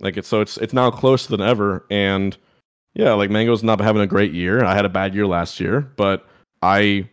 Like 0.00 0.16
it's 0.16 0.28
so 0.28 0.40
it's 0.40 0.56
it's 0.58 0.72
now 0.72 0.90
closer 0.90 1.30
than 1.36 1.40
ever, 1.40 1.84
and 1.90 2.36
yeah, 2.94 3.12
like 3.12 3.30
Mango's 3.30 3.62
not 3.62 3.80
having 3.80 4.02
a 4.02 4.06
great 4.06 4.32
year. 4.32 4.64
I 4.64 4.74
had 4.74 4.84
a 4.84 4.88
bad 4.88 5.14
year 5.14 5.26
last 5.26 5.60
year, 5.60 5.80
but 5.96 6.26
I 6.62 7.08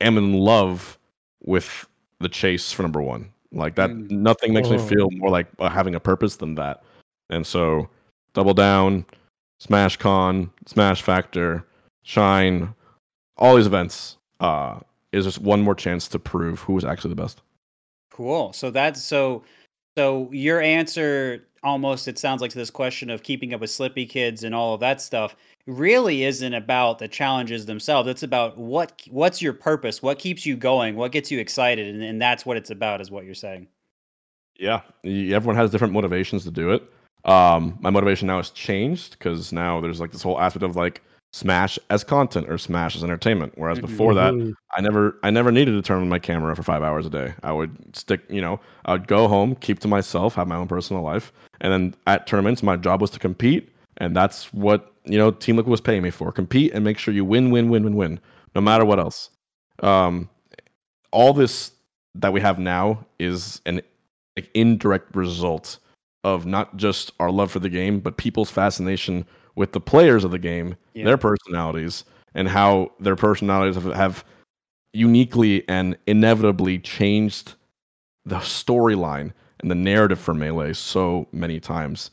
am 0.00 0.16
in 0.18 0.34
love 0.34 0.98
with 1.44 1.86
the 2.20 2.28
chase 2.28 2.72
for 2.72 2.82
number 2.82 3.00
one. 3.02 3.30
Like 3.52 3.74
that, 3.76 3.90
Mm. 3.90 4.10
nothing 4.10 4.52
makes 4.52 4.68
me 4.68 4.76
Oh. 4.76 4.86
feel 4.86 5.08
more 5.12 5.30
like 5.30 5.46
uh, 5.58 5.68
having 5.68 5.94
a 5.94 6.00
purpose 6.00 6.36
than 6.36 6.54
that. 6.56 6.82
And 7.30 7.46
so, 7.46 7.88
double 8.34 8.54
down, 8.54 9.04
Smash 9.60 9.96
Con, 9.96 10.50
Smash 10.66 11.02
Factor, 11.02 11.64
Shine, 12.02 12.74
all 13.36 13.56
these 13.56 13.66
events 13.66 14.16
uh, 14.40 14.78
is 15.12 15.24
just 15.24 15.38
one 15.40 15.62
more 15.62 15.74
chance 15.74 16.06
to 16.08 16.18
prove 16.18 16.60
who 16.60 16.76
is 16.78 16.84
actually 16.84 17.10
the 17.10 17.22
best. 17.22 17.40
Cool. 18.10 18.52
So 18.52 18.70
that's 18.70 19.02
so. 19.02 19.42
So 19.98 20.28
your 20.30 20.62
answer 20.62 21.44
almost 21.64 22.06
it 22.06 22.20
sounds 22.20 22.40
like 22.40 22.52
to 22.52 22.56
this 22.56 22.70
question 22.70 23.10
of 23.10 23.24
keeping 23.24 23.52
up 23.52 23.60
with 23.60 23.70
Slippi 23.70 24.08
Kids 24.08 24.44
and 24.44 24.54
all 24.54 24.72
of 24.72 24.78
that 24.78 25.00
stuff 25.00 25.34
really 25.66 26.22
isn't 26.22 26.54
about 26.54 27.00
the 27.00 27.08
challenges 27.08 27.66
themselves. 27.66 28.08
It's 28.08 28.22
about 28.22 28.56
what 28.56 29.02
what's 29.10 29.42
your 29.42 29.52
purpose, 29.54 30.00
what 30.00 30.20
keeps 30.20 30.46
you 30.46 30.56
going, 30.56 30.94
what 30.94 31.10
gets 31.10 31.32
you 31.32 31.40
excited, 31.40 31.92
and, 31.92 32.04
and 32.04 32.22
that's 32.22 32.46
what 32.46 32.56
it's 32.56 32.70
about, 32.70 33.00
is 33.00 33.10
what 33.10 33.24
you're 33.24 33.34
saying. 33.34 33.66
Yeah, 34.56 34.82
everyone 35.02 35.56
has 35.56 35.72
different 35.72 35.92
motivations 35.92 36.44
to 36.44 36.52
do 36.52 36.70
it. 36.70 36.84
Um, 37.24 37.76
my 37.80 37.90
motivation 37.90 38.28
now 38.28 38.36
has 38.36 38.50
changed 38.50 39.18
because 39.18 39.52
now 39.52 39.80
there's 39.80 39.98
like 39.98 40.12
this 40.12 40.22
whole 40.22 40.38
aspect 40.38 40.62
of 40.62 40.76
like 40.76 41.02
Smash 41.32 41.78
as 41.90 42.04
content 42.04 42.48
or 42.48 42.56
Smash 42.56 42.96
as 42.96 43.04
entertainment. 43.04 43.52
Whereas 43.56 43.78
Mhm. 43.78 43.82
before 43.82 44.14
that, 44.14 44.32
Mhm. 44.32 44.54
I 44.76 44.80
never, 44.80 45.16
I 45.22 45.30
never 45.30 45.52
needed 45.52 45.72
to 45.72 45.82
turn 45.82 46.00
on 46.00 46.08
my 46.08 46.18
camera 46.18 46.56
for 46.56 46.62
five 46.62 46.82
hours 46.82 47.04
a 47.04 47.10
day. 47.10 47.34
I 47.42 47.52
would 47.52 47.94
stick, 47.94 48.22
you 48.30 48.40
know, 48.40 48.60
I 48.86 48.92
would 48.92 49.06
go 49.06 49.28
home, 49.28 49.54
keep 49.56 49.78
to 49.80 49.88
myself, 49.88 50.34
have 50.36 50.48
my 50.48 50.56
own 50.56 50.68
personal 50.68 51.02
life, 51.02 51.32
and 51.60 51.72
then 51.72 51.94
at 52.06 52.26
tournaments, 52.26 52.62
my 52.62 52.76
job 52.76 53.00
was 53.00 53.10
to 53.10 53.18
compete, 53.18 53.68
and 53.98 54.16
that's 54.16 54.52
what 54.54 54.92
you 55.04 55.18
know 55.18 55.30
Team 55.30 55.56
Liquid 55.56 55.70
was 55.70 55.80
paying 55.80 56.02
me 56.02 56.10
for: 56.10 56.32
compete 56.32 56.72
and 56.72 56.82
make 56.84 56.98
sure 56.98 57.12
you 57.12 57.24
win, 57.24 57.50
win, 57.50 57.68
win, 57.68 57.82
win, 57.82 57.96
win, 57.96 58.20
no 58.54 58.60
matter 58.60 58.84
what 58.84 58.98
else. 58.98 59.30
Um, 59.80 60.28
all 61.10 61.32
this 61.34 61.72
that 62.14 62.32
we 62.32 62.40
have 62.40 62.58
now 62.58 63.04
is 63.18 63.60
an 63.66 63.82
like, 64.36 64.50
indirect 64.54 65.14
result 65.14 65.78
of 66.24 66.46
not 66.46 66.76
just 66.76 67.12
our 67.20 67.30
love 67.30 67.50
for 67.50 67.58
the 67.58 67.68
game, 67.68 68.00
but 68.00 68.16
people's 68.16 68.50
fascination 68.50 69.24
with 69.58 69.72
the 69.72 69.80
players 69.80 70.24
of 70.24 70.30
the 70.30 70.38
game, 70.38 70.76
Yeah. 70.94 71.04
their 71.04 71.18
personalities, 71.18 72.04
and 72.34 72.48
how 72.48 72.92
their 73.00 73.16
personalities 73.16 73.74
have, 73.74 73.92
have 73.94 74.24
uniquely 74.92 75.68
and 75.68 75.98
inevitably 76.06 76.78
changed 76.78 77.54
the 78.24 78.36
storyline 78.36 79.32
and 79.60 79.70
the 79.70 79.74
narrative 79.74 80.18
for 80.20 80.34
Melee 80.34 80.72
so 80.72 81.26
many 81.32 81.58
times 81.60 82.10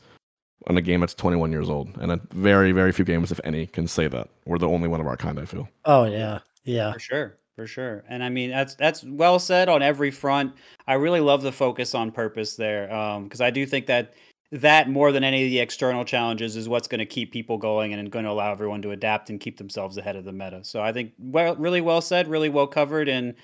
on 0.66 0.76
a 0.76 0.82
game 0.82 1.00
that's 1.00 1.14
21 1.14 1.52
years 1.52 1.70
old. 1.70 1.96
And 2.00 2.10
a 2.10 2.20
very, 2.32 2.72
very 2.72 2.90
few 2.90 3.04
games, 3.04 3.30
if 3.30 3.40
any, 3.44 3.66
can 3.66 3.86
say 3.86 4.08
that. 4.08 4.28
We're 4.44 4.58
the 4.58 4.68
only 4.68 4.88
one 4.88 5.00
of 5.00 5.06
our 5.06 5.16
kind, 5.16 5.38
I 5.38 5.44
feel. 5.44 5.68
Oh 5.84 6.04
yeah, 6.04 6.40
yeah. 6.64 6.92
For 6.92 6.98
sure, 6.98 7.38
for 7.54 7.66
sure. 7.68 8.02
And 8.08 8.24
I 8.24 8.28
mean, 8.28 8.50
that's 8.50 8.74
that's 8.74 9.04
well 9.04 9.38
said 9.38 9.68
on 9.68 9.82
every 9.82 10.10
front. 10.10 10.52
I 10.88 10.94
really 10.94 11.20
love 11.20 11.42
the 11.42 11.52
focus 11.52 11.94
on 11.94 12.10
purpose 12.10 12.56
there, 12.56 12.92
um, 12.92 13.24
because 13.24 13.40
I 13.40 13.50
do 13.50 13.64
think 13.64 13.86
that 13.86 14.14
that 14.52 14.88
more 14.88 15.12
than 15.12 15.24
any 15.24 15.44
of 15.44 15.50
the 15.50 15.58
external 15.58 16.04
challenges 16.04 16.56
is 16.56 16.68
what's 16.68 16.88
going 16.88 17.00
to 17.00 17.06
keep 17.06 17.32
people 17.32 17.58
going 17.58 17.92
and 17.92 18.10
going 18.10 18.24
to 18.24 18.30
allow 18.30 18.52
everyone 18.52 18.82
to 18.82 18.92
adapt 18.92 19.28
and 19.30 19.40
keep 19.40 19.58
themselves 19.58 19.96
ahead 19.96 20.16
of 20.16 20.24
the 20.24 20.32
meta. 20.32 20.62
So 20.62 20.80
I 20.80 20.92
think 20.92 21.12
well, 21.18 21.56
really 21.56 21.80
well 21.80 22.00
said, 22.00 22.28
really 22.28 22.48
well 22.48 22.66
covered, 22.66 23.08
and 23.08 23.34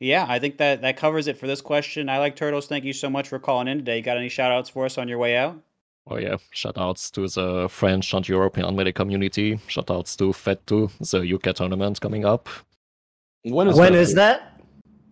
yeah, 0.00 0.26
I 0.28 0.38
think 0.38 0.58
that 0.58 0.82
that 0.82 0.96
covers 0.96 1.26
it 1.26 1.36
for 1.36 1.46
this 1.46 1.60
question. 1.60 2.08
I 2.08 2.18
like 2.18 2.36
turtles. 2.36 2.66
Thank 2.66 2.84
you 2.84 2.92
so 2.92 3.10
much 3.10 3.28
for 3.28 3.38
calling 3.38 3.68
in 3.68 3.78
today. 3.78 3.96
You 3.96 4.02
got 4.02 4.16
any 4.16 4.28
shout 4.28 4.52
outs 4.52 4.70
for 4.70 4.84
us 4.84 4.98
on 4.98 5.08
your 5.08 5.18
way 5.18 5.36
out? 5.36 5.60
Oh 6.06 6.18
yeah, 6.18 6.36
shoutouts 6.54 7.10
to 7.12 7.26
the 7.28 7.68
French 7.68 8.12
and 8.12 8.28
European 8.28 8.66
Unlimited 8.66 8.94
community. 8.94 9.56
Shoutouts 9.68 10.16
to 10.18 10.32
FED2, 10.32 11.10
the 11.10 11.34
UK 11.34 11.56
tournament 11.56 12.00
coming 12.00 12.24
up. 12.26 12.48
When 13.42 13.68
When 13.74 13.92
that? 13.92 13.98
is 13.98 14.14
that? 14.14 14.60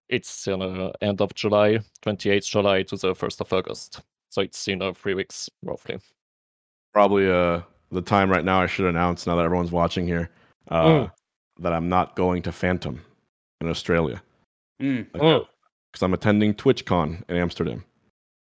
It's 0.09 0.47
in 0.47 0.61
uh, 0.61 0.93
end 1.01 1.23
of 1.23 1.35
July, 1.35 1.79
28th 2.03 2.45
July 2.45 2.83
to 2.83 2.97
the 2.97 3.15
1st 3.15 3.41
of 3.41 3.53
August. 3.53 4.03
So 4.33 4.41
it's 4.41 4.67
in 4.67 4.81
uh, 4.81 4.95
three 4.95 5.13
weeks, 5.13 5.51
roughly. 5.63 5.99
Probably 6.95 7.31
uh, 7.31 7.61
the 7.91 8.01
time 8.01 8.31
right 8.31 8.43
now 8.45 8.63
I 8.63 8.67
should 8.67 8.87
announce, 8.87 9.27
now 9.27 9.37
that 9.37 9.45
everyone's 9.45 9.71
watching 9.71 10.07
here, 10.07 10.31
uh, 10.69 10.85
Mm. 10.87 11.13
that 11.61 11.75
I'm 11.75 11.91
not 11.91 12.17
going 12.17 12.41
to 12.43 12.51
Phantom 12.53 12.99
in 13.61 13.69
Australia 13.69 14.23
Mm. 14.81 15.07
Mm. 15.11 15.47
because 15.93 16.03
I'm 16.03 16.15
attending 16.15 16.55
TwitchCon 16.55 17.29
in 17.29 17.37
Amsterdam. 17.37 17.85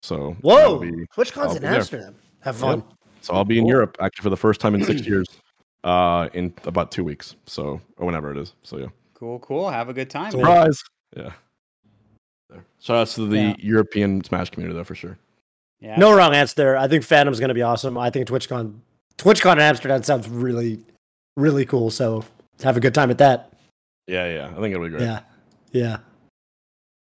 So 0.04 0.34
Whoa! 0.42 0.78
Be- 0.78 0.92
TwitchCon's 1.18 1.56
in 1.56 1.62
be 1.64 1.68
there. 1.68 1.76
Amsterdam. 1.78 2.16
Have 2.42 2.56
fun. 2.58 2.84
So 3.22 3.34
I'll 3.34 3.44
be 3.44 3.58
in 3.58 3.64
Cool. 3.64 3.72
Europe 3.72 3.98
actually 4.00 4.22
for 4.24 4.30
the 4.30 4.38
first 4.38 4.62
time 4.62 4.76
in 4.76 4.84
six 4.84 5.02
years, 5.08 5.26
uh, 5.84 6.30
in 6.34 6.54
about 6.66 6.92
two 6.92 7.04
weeks. 7.04 7.36
So 7.48 7.82
or 7.98 8.06
whenever 8.06 8.32
it 8.32 8.38
is. 8.38 8.54
So 8.62 8.78
yeah, 8.78 8.90
Cool, 9.16 9.40
cool. 9.40 9.72
Have 9.72 9.90
a 9.90 9.94
good 9.94 10.12
time. 10.12 10.26
man. 10.26 10.32
surprise. 10.34 10.84
Yeah. 11.18 11.32
There. 12.52 12.64
Shout 12.80 12.98
outs 12.98 13.16
to 13.16 13.26
the 13.26 13.38
Yeah. 13.38 13.56
European 13.58 14.24
Smash 14.24 14.52
community 14.52 14.78
though 14.78 14.84
for 14.84 14.94
sure. 14.96 15.18
Yeah. 15.82 15.96
No 15.98 16.14
wrong 16.16 16.34
answer 16.34 16.56
there. 16.56 16.78
I 16.78 16.88
think 16.88 17.04
Phantom's 17.04 17.40
gonna 17.40 17.54
be 17.54 17.62
awesome. 17.62 17.98
I 17.98 18.10
think 18.10 18.28
TwitchCon, 18.28 18.80
TwitchCon 19.18 19.54
in 19.54 19.60
Amsterdam 19.60 20.04
sounds 20.04 20.28
really, 20.28 20.80
really 21.38 21.66
cool. 21.66 21.90
So 21.90 22.26
have 22.64 22.76
a 22.78 22.80
good 22.80 22.94
time 22.94 23.10
at 23.12 23.18
that. 23.20 23.54
Yeah, 24.08 24.28
yeah. 24.28 24.48
I 24.48 24.60
think 24.60 24.74
it'll 24.74 24.84
be 24.84 24.90
great. 24.90 25.04
Yeah, 25.04 25.22
yeah. 25.72 25.98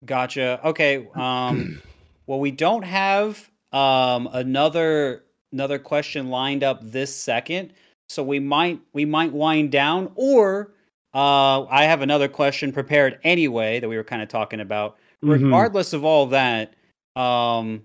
Gotcha. 0.04 0.60
Okay. 0.64 1.08
Um, 1.14 1.80
well, 2.26 2.40
we 2.40 2.50
don't 2.50 2.84
have 2.84 3.48
um, 3.72 4.28
another 4.32 5.24
another 5.52 5.78
question 5.78 6.28
lined 6.28 6.62
up 6.62 6.80
this 6.82 7.14
second, 7.14 7.72
so 8.08 8.22
we 8.22 8.38
might 8.38 8.80
we 8.92 9.04
might 9.04 9.32
wind 9.32 9.72
down, 9.72 10.12
or 10.14 10.72
uh, 11.14 11.64
I 11.64 11.84
have 11.84 12.02
another 12.02 12.28
question 12.28 12.72
prepared 12.72 13.18
anyway 13.24 13.80
that 13.80 13.88
we 13.88 13.96
were 13.96 14.04
kind 14.04 14.22
of 14.22 14.28
talking 14.28 14.60
about. 14.60 14.96
Mhm. 15.24 15.44
Regardless 15.44 15.92
of 15.94 16.04
all 16.04 16.26
that, 16.26 16.74
um, 17.16 17.82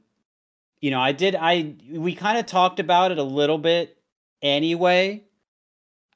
you 0.83 0.91
know, 0.91 0.99
I 0.99 1.13
did 1.13 1.33
I 1.33 1.75
we 1.89 2.13
kind 2.13 2.37
of 2.37 2.45
talked 2.45 2.81
about 2.81 3.13
it 3.13 3.17
a 3.17 3.23
little 3.23 3.57
bit 3.57 3.97
anyway. 4.41 5.23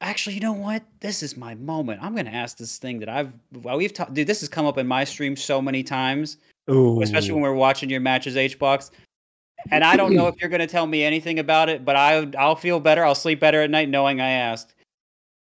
Actually, 0.02 0.34
you 0.34 0.40
know 0.40 0.52
what? 0.52 0.84
This 1.00 1.22
is 1.22 1.38
my 1.38 1.54
moment. 1.54 2.02
I'm 2.02 2.14
gonna 2.14 2.28
ask 2.28 2.58
this 2.58 2.76
thing 2.76 2.98
that 2.98 3.08
I've 3.08 3.32
well, 3.62 3.78
we've 3.78 3.94
talked. 3.94 4.12
Dude, 4.12 4.26
this 4.26 4.40
has 4.40 4.48
come 4.50 4.66
up 4.66 4.76
in 4.76 4.86
my 4.86 5.04
stream 5.04 5.36
so 5.36 5.62
many 5.62 5.82
times 5.82 6.36
Ooh. 6.70 7.00
especially 7.00 7.32
when 7.32 7.40
we're 7.40 7.54
watching 7.54 7.88
your 7.88 8.00
matches 8.00 8.36
HBox. 8.36 8.90
And 9.70 9.82
I 9.82 9.96
don't 9.96 10.12
know 10.12 10.26
if 10.28 10.34
you're 10.38 10.50
going 10.50 10.60
to 10.60 10.66
tell 10.66 10.86
me 10.86 11.02
anything 11.02 11.38
about 11.38 11.70
it, 11.70 11.82
but 11.82 11.96
I 11.96 12.28
I'll 12.38 12.54
feel 12.54 12.78
better. 12.78 13.06
I'll 13.06 13.14
sleep 13.14 13.40
better 13.40 13.62
at 13.62 13.70
night 13.70 13.88
knowing 13.88 14.20
I 14.20 14.28
asked. 14.28 14.74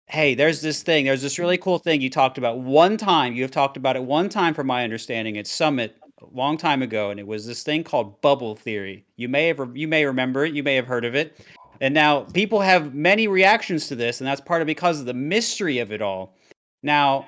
Hey, 0.08 0.36
there's 0.36 0.62
this 0.62 0.84
thing. 0.84 1.06
There's 1.06 1.22
this 1.22 1.40
really 1.40 1.58
cool 1.58 1.80
thing 1.80 2.02
you 2.02 2.10
talked 2.10 2.38
about 2.38 2.60
one 2.60 2.98
time. 2.98 3.34
You 3.34 3.44
have 3.44 3.52
talked 3.52 3.78
about 3.78 3.96
it 3.96 4.04
one 4.04 4.28
time, 4.28 4.54
from 4.54 4.68
my 4.68 4.84
understanding, 4.84 5.38
at 5.38 5.48
Summit 5.48 5.96
long 6.34 6.58
time 6.58 6.82
ago, 6.82 7.10
and 7.10 7.20
it 7.20 7.28
was 7.28 7.46
this 7.46 7.64
thing 7.64 7.84
called 7.84 8.20
bubble 8.22 8.56
theory. 8.56 9.06
You 9.16 9.30
may 9.30 9.48
have 9.48 9.76
you 9.76 9.88
may 9.88 10.06
remember 10.06 10.46
it. 10.46 10.54
You 10.54 10.64
may 10.64 10.76
have 10.76 10.88
heard 10.88 11.06
of 11.06 11.16
it. 11.16 11.40
And 11.82 11.94
now 11.94 12.22
people 12.22 12.62
have 12.62 12.94
many 12.94 13.28
reactions 13.28 13.88
to 13.88 13.96
this, 13.96 14.22
and 14.22 14.28
that's 14.28 14.42
part 14.42 14.62
of 14.62 14.66
because 14.66 15.00
of 15.00 15.06
the 15.06 15.14
mystery 15.14 15.80
of 15.80 15.92
it 15.92 16.02
all. 16.02 16.36
Now, 16.84 17.28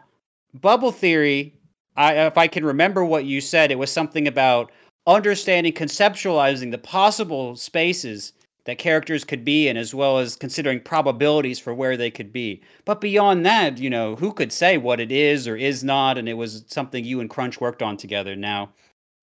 bubble 0.53 0.91
theory 0.91 1.57
I, 1.97 2.27
if 2.27 2.37
I 2.37 2.47
can 2.47 2.63
remember 2.63 3.03
what 3.03 3.25
you 3.25 3.41
said, 3.41 3.71
it 3.71 3.79
was 3.79 3.91
something 3.91 4.27
about 4.27 4.71
understanding, 5.07 5.73
conceptualizing 5.73 6.71
the 6.71 6.77
possible 6.77 7.55
spaces 7.55 8.33
that 8.65 8.77
characters 8.77 9.23
could 9.23 9.43
be 9.43 9.67
in, 9.67 9.77
as 9.77 9.95
well 9.95 10.19
as 10.19 10.35
considering 10.35 10.79
probabilities 10.79 11.57
for 11.57 11.73
where 11.73 11.97
they 11.97 12.11
could 12.11 12.31
be. 12.31 12.61
But 12.85 13.01
beyond 13.01 13.45
that, 13.45 13.79
you 13.79 13.89
know, 13.89 14.15
who 14.15 14.31
could 14.31 14.51
say 14.51 14.77
what 14.77 14.99
it 14.99 15.11
is 15.11 15.47
or 15.47 15.55
is 15.55 15.83
not? 15.83 16.17
And 16.17 16.29
it 16.29 16.33
was 16.33 16.65
something 16.67 17.03
you 17.03 17.19
and 17.19 17.29
Crunch 17.29 17.59
worked 17.59 17.81
on 17.81 17.97
together. 17.97 18.35
Now, 18.35 18.69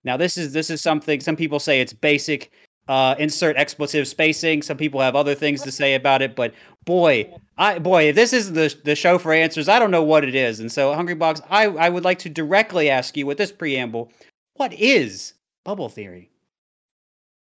now 0.05 0.17
this 0.17 0.37
is 0.37 0.53
this 0.53 0.71
is 0.71 0.81
something. 0.81 1.21
Some 1.21 1.37
people 1.37 1.59
say 1.59 1.81
it's 1.81 1.93
basic. 1.93 2.53
Uh, 2.87 3.15
insert 3.19 3.57
expletive 3.57 4.07
spacing. 4.07 4.61
Some 4.61 4.77
people 4.77 5.01
have 5.01 5.17
other 5.17 5.35
things 5.35 5.63
to 5.63 5.73
say 5.73 5.95
about 5.95 6.21
it, 6.21 6.37
but 6.37 6.53
boy, 6.85 7.33
I 7.57 7.79
boy, 7.79 8.11
if 8.11 8.15
this 8.15 8.35
is 8.35 8.53
the 8.53 8.75
the 8.85 8.95
show 8.95 9.19
for 9.19 9.33
answers. 9.33 9.71
I 9.71 9.79
don't 9.79 9.91
know 9.91 10.03
what 10.03 10.23
it 10.23 10.35
is, 10.35 10.61
and 10.61 10.71
so 10.71 10.93
Hungry 10.93 11.15
Box, 11.15 11.41
I 11.49 11.65
I 11.65 11.89
would 11.89 12.05
like 12.05 12.19
to 12.21 12.29
directly 12.29 12.91
ask 12.91 13.17
you 13.17 13.25
with 13.25 13.39
this 13.39 13.51
preamble, 13.51 14.13
what 14.55 14.75
is 14.75 15.33
bubble 15.65 15.89
theory? 15.89 16.31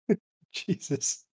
Jesus. 0.53 1.25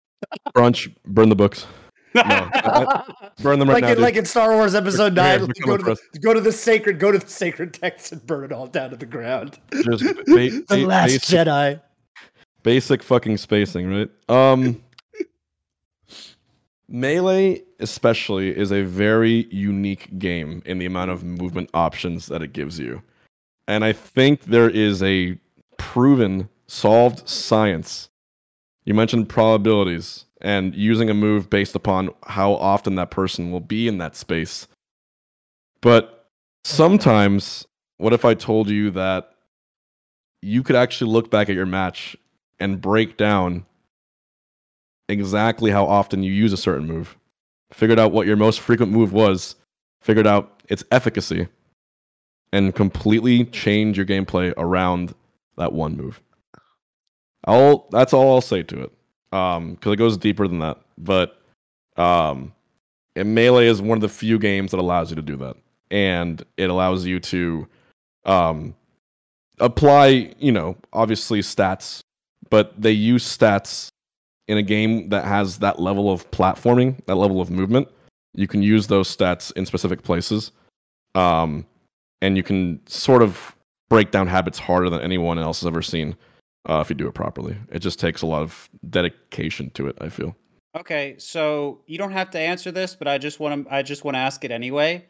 Crunch, 0.56 0.90
burn 1.06 1.30
the 1.30 1.36
books. 1.36 1.68
No, 2.16 3.04
burn 3.42 3.60
them 3.60 3.70
right 3.70 3.76
like 3.76 3.84
now. 3.84 3.92
in, 3.92 4.02
like 4.02 4.16
in 4.16 4.26
Star 4.26 4.54
Wars 4.56 4.74
Episode 4.74 5.14
Nine, 5.14 5.46
like, 5.46 5.56
go 5.66 5.78
to 5.78 5.84
the 5.84 6.20
go 6.20 6.34
to 6.34 6.42
the 6.42 6.52
sacred 6.52 7.00
go 7.00 7.12
to 7.12 7.20
the 7.20 7.30
sacred 7.30 7.74
text 7.74 8.12
and 8.12 8.26
burn 8.26 8.46
it 8.46 8.52
all 8.52 8.68
down 8.68 8.90
to 8.90 8.96
the 8.96 9.06
ground. 9.06 9.60
Just 9.72 10.04
ba- 10.04 10.16
the 10.26 10.66
ba- 10.68 10.76
Last 10.78 11.12
basic, 11.12 11.22
Jedi. 11.22 11.82
basic 12.64 13.04
fucking 13.04 13.38
spacing, 13.38 13.90
right? 13.90 14.10
Um, 14.28 14.84
Melee, 16.88 17.62
especially, 17.80 18.58
is 18.58 18.72
a 18.72 18.82
very 18.82 19.48
unique 19.52 20.18
game 20.18 20.64
in 20.66 20.80
the 20.80 20.88
amount 20.88 21.12
of 21.12 21.24
movement 21.24 21.70
options 21.74 22.26
that 22.28 22.42
it 22.42 22.54
gives 22.54 22.80
you. 22.80 23.02
And 23.68 23.86
I 23.86 23.94
think 23.94 24.46
there 24.46 24.70
is 24.70 25.04
a 25.04 25.40
proven, 25.78 26.50
solved 26.66 27.30
science. 27.30 28.10
You 28.86 28.96
mentioned 28.96 29.30
probabilities 29.30 30.26
and 30.42 30.74
using 30.76 31.10
a 31.10 31.14
move 31.14 31.50
based 31.50 31.76
upon 31.76 32.10
how 32.26 32.54
often 32.54 32.96
that 32.96 33.12
person 33.12 33.52
will 33.52 33.60
be 33.60 33.88
in 33.88 33.98
that 33.98 34.16
space. 34.16 34.68
But 35.82 36.30
sometimes, 36.64 37.68
what 37.98 38.14
if 38.14 38.26
I 38.26 38.34
told 38.34 38.70
you 38.70 38.92
that 38.92 39.32
you 40.42 40.64
could 40.64 40.76
actually 40.76 41.12
look 41.12 41.30
back 41.30 41.50
at 41.50 41.56
your 41.56 41.66
match 41.66 42.16
and 42.60 42.82
break 42.82 43.18
down 43.18 43.66
exactly 45.10 45.72
how 45.72 45.86
often 45.86 46.24
you 46.24 46.32
use 46.32 46.54
a 46.54 46.58
certain 46.58 46.88
move, 46.88 47.18
figured 47.74 48.00
out 48.00 48.12
what 48.12 48.28
your 48.28 48.38
most 48.38 48.60
frequent 48.60 48.92
move 48.92 49.12
was, 49.12 49.56
figured 50.02 50.28
out 50.28 50.62
its 50.70 50.84
efficacy, 50.92 51.48
and 52.54 52.76
completely 52.76 53.46
change 53.46 53.98
your 53.98 54.06
gameplay 54.06 54.54
around 54.58 55.14
that 55.58 55.74
one 55.74 55.98
move. 55.98 56.22
I'll 57.46 57.88
that's 57.92 58.14
all 58.14 58.34
I'll 58.34 58.42
say 58.42 58.64
to 58.64 58.84
it. 58.84 58.92
Um, 59.32 59.76
because 59.76 59.94
it 59.94 59.98
goes 59.98 60.18
deeper 60.18 60.48
than 60.48 60.60
that. 60.60 60.78
But 60.98 61.42
um 61.98 62.54
and 63.16 63.36
melee 63.36 63.68
is 63.68 63.82
one 63.82 63.98
of 63.98 64.02
the 64.02 64.10
few 64.10 64.40
games 64.40 64.72
that 64.72 64.80
allows 64.80 65.10
you 65.10 65.16
to 65.16 65.22
do 65.22 65.36
that. 65.38 65.56
And 65.92 66.44
it 66.58 66.70
allows 66.70 67.06
you 67.06 67.20
to 67.20 67.68
um 68.26 68.76
apply, 69.60 70.34
you 70.40 70.52
know, 70.52 70.78
obviously 70.94 71.42
stats, 71.42 72.02
but 72.50 72.80
they 72.82 72.92
use 72.92 73.26
stats 73.26 73.90
in 74.48 74.58
a 74.58 74.64
game 74.64 75.10
that 75.10 75.26
has 75.26 75.60
that 75.60 75.80
level 75.80 76.12
of 76.12 76.30
platforming, 76.32 77.00
that 77.06 77.16
level 77.16 77.42
of 77.42 77.52
movement. 77.52 77.88
You 78.34 78.48
can 78.48 78.64
use 78.64 78.88
those 78.88 79.16
stats 79.16 79.52
in 79.54 79.66
specific 79.66 80.02
places. 80.02 80.52
Um, 81.16 81.66
and 82.22 82.36
you 82.36 82.44
can 82.44 82.80
sort 82.88 83.22
of 83.22 83.56
break 83.90 84.12
down 84.12 84.28
habits 84.28 84.60
harder 84.60 84.90
than 84.90 85.02
anyone 85.02 85.40
else 85.40 85.62
has 85.62 85.68
ever 85.68 85.82
seen 85.82 86.16
uh, 86.68 86.80
if 86.82 86.90
you 86.90 86.96
do 86.96 87.08
it 87.08 87.14
properly. 87.14 87.58
It 87.72 87.80
just 87.80 88.00
takes 88.00 88.22
a 88.22 88.26
lot 88.26 88.42
of 88.42 88.70
dedication 88.90 89.70
to 89.72 89.88
it, 89.88 89.98
I 90.02 90.10
feel. 90.10 90.36
Okay, 90.76 91.16
so 91.18 91.82
you 91.88 91.98
don't 91.98 92.12
have 92.12 92.30
to 92.32 92.40
answer 92.40 92.72
this, 92.72 92.96
but 92.96 93.08
I 93.08 93.18
just 93.18 93.40
want 93.40 93.66
to 93.66 93.74
I 93.74 93.82
just 93.82 94.04
want 94.04 94.16
to 94.16 94.20
ask 94.20 94.44
it 94.46 94.52
anyway. 94.52 95.06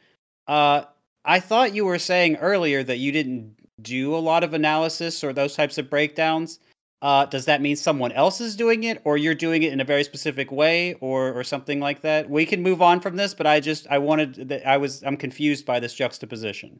Uh 0.48 0.84
I 1.26 1.40
thought 1.40 1.76
you 1.76 1.86
were 1.86 2.00
saying 2.00 2.38
earlier 2.38 2.82
that 2.84 2.98
you 2.98 3.12
didn't 3.12 3.56
do 3.82 4.16
a 4.16 4.18
lot 4.18 4.44
of 4.44 4.54
analysis 4.54 5.24
or 5.24 5.34
those 5.34 5.56
types 5.56 5.78
of 5.78 5.90
breakdowns, 5.90 6.60
uh, 7.02 7.26
does 7.26 7.46
that 7.46 7.62
mean 7.62 7.76
someone 7.76 8.12
else 8.12 8.42
is 8.42 8.56
doing 8.56 8.84
it, 8.84 9.02
or 9.06 9.18
you're 9.18 9.36
doing 9.36 9.64
it 9.64 9.72
in 9.72 9.80
a 9.80 9.86
very 9.86 10.04
specific 10.04 10.52
way, 10.52 10.96
or 10.96 11.32
or 11.34 11.44
something 11.44 11.80
like 11.80 12.02
that? 12.02 12.30
We 12.30 12.46
can 12.46 12.62
move 12.62 12.82
on 12.82 13.00
from 13.00 13.16
this, 13.16 13.34
but 13.34 13.48
I 13.48 13.60
just 13.60 13.88
I 13.90 13.98
wanted 13.98 14.50
that 14.50 14.68
I 14.68 14.78
was 14.78 15.04
I'm 15.04 15.16
confused 15.16 15.66
by 15.66 15.80
this 15.80 15.94
juxtaposition. 15.94 16.80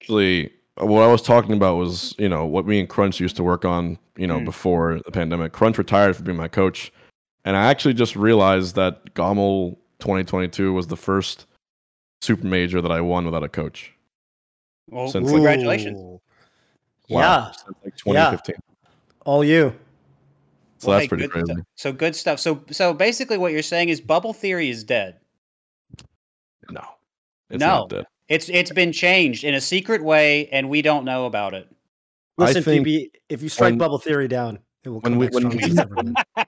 Actually, 0.00 0.52
what 0.80 1.02
I 1.02 1.06
was 1.10 1.22
talking 1.22 1.52
about 1.54 1.76
was 1.76 2.14
you 2.18 2.28
know 2.28 2.44
what 2.46 2.66
me 2.66 2.80
and 2.80 2.88
Crunch 2.88 3.20
used 3.20 3.36
to 3.36 3.42
work 3.42 3.64
on. 3.64 3.98
You 4.16 4.26
know 4.26 4.38
Hmm. 4.38 4.44
before 4.44 5.00
the 5.04 5.10
pandemic, 5.12 5.52
Crunch 5.52 5.78
retired 5.78 6.16
from 6.16 6.24
being 6.26 6.36
my 6.36 6.48
coach, 6.48 6.92
and 7.44 7.56
I 7.56 7.66
actually 7.70 7.94
just 7.94 8.16
realized 8.16 8.74
that 8.76 9.14
Gommel 9.14 9.78
2022 10.00 10.72
was 10.72 10.86
the 10.86 10.96
first 10.96 11.46
super 12.22 12.46
major 12.46 12.80
that 12.82 12.92
I 12.92 13.00
won 13.00 13.24
without 13.24 13.42
a 13.44 13.48
coach. 13.48 13.92
Well, 14.88 15.08
Since- 15.08 15.30
congratulations. 15.30 15.98
Ooh. 15.98 16.20
Wow, 17.08 17.20
Yeah, 17.20 17.50
since 17.52 17.76
like 17.84 17.96
2015. 17.96 18.56
all 19.24 19.42
you. 19.44 19.74
So 20.78 20.88
Well, 20.88 20.96
that's 20.96 21.04
hey, 21.04 21.08
pretty 21.08 21.22
good 21.24 21.30
crazy. 21.32 21.52
stu- 21.52 21.62
So 21.76 21.92
good 21.92 22.14
stuff. 22.16 22.40
So 22.40 22.62
so 22.70 22.92
basically, 22.94 23.36
what 23.38 23.52
you're 23.52 23.62
saying 23.62 23.88
is 23.90 24.00
bubble 24.00 24.32
theory 24.32 24.68
is 24.70 24.84
dead. 24.84 25.18
No, 26.70 26.82
it's 27.50 27.60
No. 27.60 27.66
not 27.66 27.88
dead. 27.90 28.06
It's 28.30 28.48
it's 28.48 28.70
been 28.70 28.92
changed 28.92 29.44
in 29.44 29.54
a 29.54 29.60
secret 29.60 30.02
way, 30.02 30.48
and 30.48 30.70
we 30.70 30.80
don't 30.82 31.04
know 31.04 31.26
about 31.26 31.52
it. 31.52 31.68
Listen, 32.38 32.62
think 32.62 32.86
PB, 32.86 33.10
if 33.28 33.42
you 33.42 33.48
strike 33.50 33.72
when- 33.72 33.78
bubble 33.78 33.98
theory 33.98 34.28
down, 34.28 34.60
it 34.84 34.88
will 34.88 35.00
when 35.00 35.12
come 35.12 35.18
we- 35.18 35.26
back 35.26 35.34
when 35.34 35.42
stronger 35.50 35.66
we- 35.66 35.72
than 35.74 36.14
ever 36.38 36.46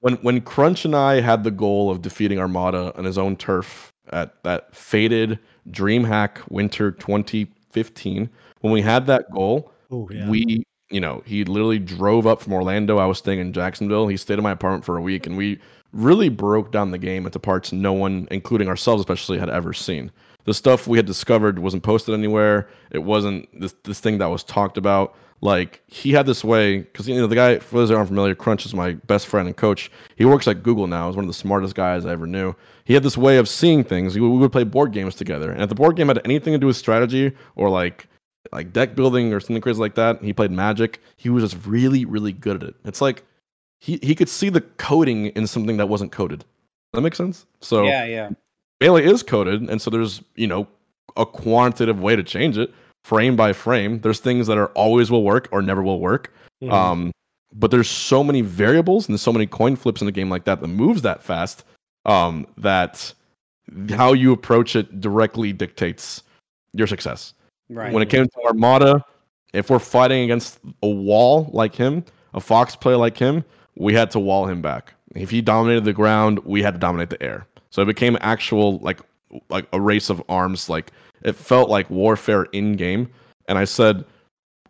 when 0.00 0.14
when 0.16 0.40
Crunch 0.40 0.84
and 0.84 0.94
I 0.96 1.20
had 1.20 1.44
the 1.44 1.50
goal 1.52 1.90
of 1.90 2.02
defeating 2.02 2.38
Armada 2.40 2.92
on 2.98 3.04
his 3.04 3.16
own 3.16 3.36
turf 3.36 3.92
at 4.10 4.42
that 4.42 4.74
faded 4.74 5.38
DreamHack 5.70 6.38
Winter 6.50 6.90
2015, 6.92 8.28
when 8.60 8.72
we 8.72 8.80
had 8.82 9.06
that 9.06 9.30
goal, 9.30 9.72
Ooh, 9.92 10.08
yeah. 10.10 10.28
we 10.28 10.64
you 10.90 11.00
know 11.00 11.22
he 11.24 11.44
literally 11.44 11.78
drove 11.78 12.26
up 12.26 12.42
from 12.42 12.52
Orlando. 12.54 12.98
I 12.98 13.06
was 13.06 13.18
staying 13.18 13.38
in 13.38 13.52
Jacksonville. 13.52 14.08
He 14.08 14.16
stayed 14.16 14.38
in 14.38 14.42
my 14.42 14.52
apartment 14.52 14.84
for 14.84 14.96
a 14.96 15.02
week, 15.02 15.26
and 15.28 15.36
we 15.36 15.60
really 15.92 16.28
broke 16.28 16.72
down 16.72 16.90
the 16.90 16.98
game 16.98 17.24
into 17.24 17.38
parts 17.38 17.72
no 17.72 17.92
one, 17.92 18.26
including 18.32 18.66
ourselves 18.68 19.00
especially, 19.00 19.38
had 19.38 19.48
ever 19.48 19.72
seen. 19.72 20.10
The 20.48 20.54
stuff 20.54 20.86
we 20.86 20.96
had 20.96 21.04
discovered 21.04 21.58
wasn't 21.58 21.82
posted 21.82 22.14
anywhere. 22.14 22.70
It 22.90 23.00
wasn't 23.00 23.50
this 23.60 23.74
this 23.84 24.00
thing 24.00 24.16
that 24.16 24.30
was 24.30 24.42
talked 24.42 24.78
about. 24.78 25.14
Like 25.42 25.82
he 25.88 26.12
had 26.12 26.24
this 26.24 26.42
way 26.42 26.78
because 26.78 27.06
you 27.06 27.16
know 27.16 27.26
the 27.26 27.34
guy 27.34 27.58
for 27.58 27.76
those 27.76 27.90
that 27.90 27.96
aren't 27.96 28.08
familiar, 28.08 28.34
Crunch 28.34 28.64
is 28.64 28.72
my 28.72 28.94
best 28.94 29.26
friend 29.26 29.46
and 29.46 29.54
coach. 29.54 29.90
He 30.16 30.24
works 30.24 30.48
at 30.48 30.62
Google 30.62 30.86
now. 30.86 31.06
He's 31.06 31.16
one 31.16 31.26
of 31.26 31.28
the 31.28 31.34
smartest 31.34 31.74
guys 31.74 32.06
I 32.06 32.12
ever 32.12 32.26
knew. 32.26 32.54
He 32.86 32.94
had 32.94 33.02
this 33.02 33.18
way 33.18 33.36
of 33.36 33.46
seeing 33.46 33.84
things. 33.84 34.18
We 34.18 34.26
would 34.26 34.50
play 34.50 34.64
board 34.64 34.92
games 34.92 35.14
together, 35.14 35.52
and 35.52 35.60
if 35.60 35.68
the 35.68 35.74
board 35.74 35.96
game 35.96 36.08
had 36.08 36.22
anything 36.24 36.54
to 36.54 36.58
do 36.58 36.66
with 36.66 36.78
strategy 36.78 37.32
or 37.54 37.68
like 37.68 38.08
like 38.50 38.72
deck 38.72 38.94
building 38.94 39.34
or 39.34 39.40
something 39.40 39.60
crazy 39.60 39.78
like 39.78 39.96
that, 39.96 40.24
he 40.24 40.32
played 40.32 40.50
Magic. 40.50 40.98
He 41.18 41.28
was 41.28 41.44
just 41.44 41.66
really 41.66 42.06
really 42.06 42.32
good 42.32 42.62
at 42.62 42.70
it. 42.70 42.74
It's 42.86 43.02
like 43.02 43.22
he 43.80 43.98
he 44.02 44.14
could 44.14 44.30
see 44.30 44.48
the 44.48 44.62
coding 44.62 45.26
in 45.26 45.46
something 45.46 45.76
that 45.76 45.90
wasn't 45.90 46.10
coded. 46.10 46.46
That 46.94 47.02
makes 47.02 47.18
sense? 47.18 47.44
So 47.60 47.84
yeah, 47.84 48.06
yeah. 48.06 48.30
Melee 48.80 49.04
is 49.04 49.22
coded, 49.22 49.68
and 49.68 49.80
so 49.80 49.90
there's 49.90 50.22
you 50.36 50.46
know 50.46 50.66
a 51.16 51.26
quantitative 51.26 52.00
way 52.00 52.14
to 52.16 52.22
change 52.22 52.56
it 52.58 52.72
frame 53.04 53.36
by 53.36 53.52
frame. 53.52 54.00
There's 54.00 54.20
things 54.20 54.46
that 54.46 54.58
are 54.58 54.68
always 54.68 55.10
will 55.10 55.24
work 55.24 55.48
or 55.50 55.62
never 55.62 55.82
will 55.82 56.00
work. 56.00 56.32
Mhm. 56.62 56.72
Um, 56.72 57.12
but 57.54 57.70
there's 57.70 57.88
so 57.88 58.22
many 58.22 58.42
variables 58.42 59.08
and 59.08 59.14
there's 59.14 59.22
so 59.22 59.32
many 59.32 59.46
coin 59.46 59.76
flips 59.76 60.02
in 60.02 60.08
a 60.08 60.12
game 60.12 60.28
like 60.28 60.44
that 60.44 60.60
that 60.60 60.68
moves 60.68 61.02
that 61.02 61.22
fast 61.22 61.64
um, 62.04 62.46
that 62.58 63.12
how 63.90 64.12
you 64.12 64.32
approach 64.32 64.76
it 64.76 65.00
directly 65.00 65.52
dictates 65.52 66.22
your 66.74 66.86
success. 66.86 67.34
Right. 67.70 67.92
When 67.92 68.02
it 68.02 68.10
came 68.10 68.26
to 68.26 68.40
Armada, 68.46 69.04
if 69.52 69.70
we're 69.70 69.78
fighting 69.78 70.24
against 70.24 70.58
a 70.82 70.88
wall 70.88 71.50
like 71.52 71.74
him, 71.74 72.04
a 72.34 72.40
Fox 72.40 72.76
player 72.76 72.96
like 72.96 73.16
him, 73.16 73.44
we 73.76 73.94
had 73.94 74.10
to 74.12 74.18
wall 74.18 74.46
him 74.46 74.60
back. 74.60 74.94
If 75.14 75.30
he 75.30 75.40
dominated 75.40 75.84
the 75.84 75.92
ground, 75.92 76.40
we 76.40 76.62
had 76.62 76.74
to 76.74 76.80
dominate 76.80 77.10
the 77.10 77.22
air. 77.22 77.46
So 77.70 77.82
it 77.82 77.86
became 77.86 78.16
actual 78.20 78.78
like 78.78 79.00
like 79.50 79.66
a 79.72 79.80
race 79.80 80.08
of 80.10 80.22
arms. 80.28 80.68
Like 80.68 80.92
it 81.22 81.34
felt 81.34 81.68
like 81.68 81.88
warfare 81.90 82.44
in 82.52 82.76
game. 82.76 83.10
And 83.48 83.58
I 83.58 83.64
said, 83.64 84.04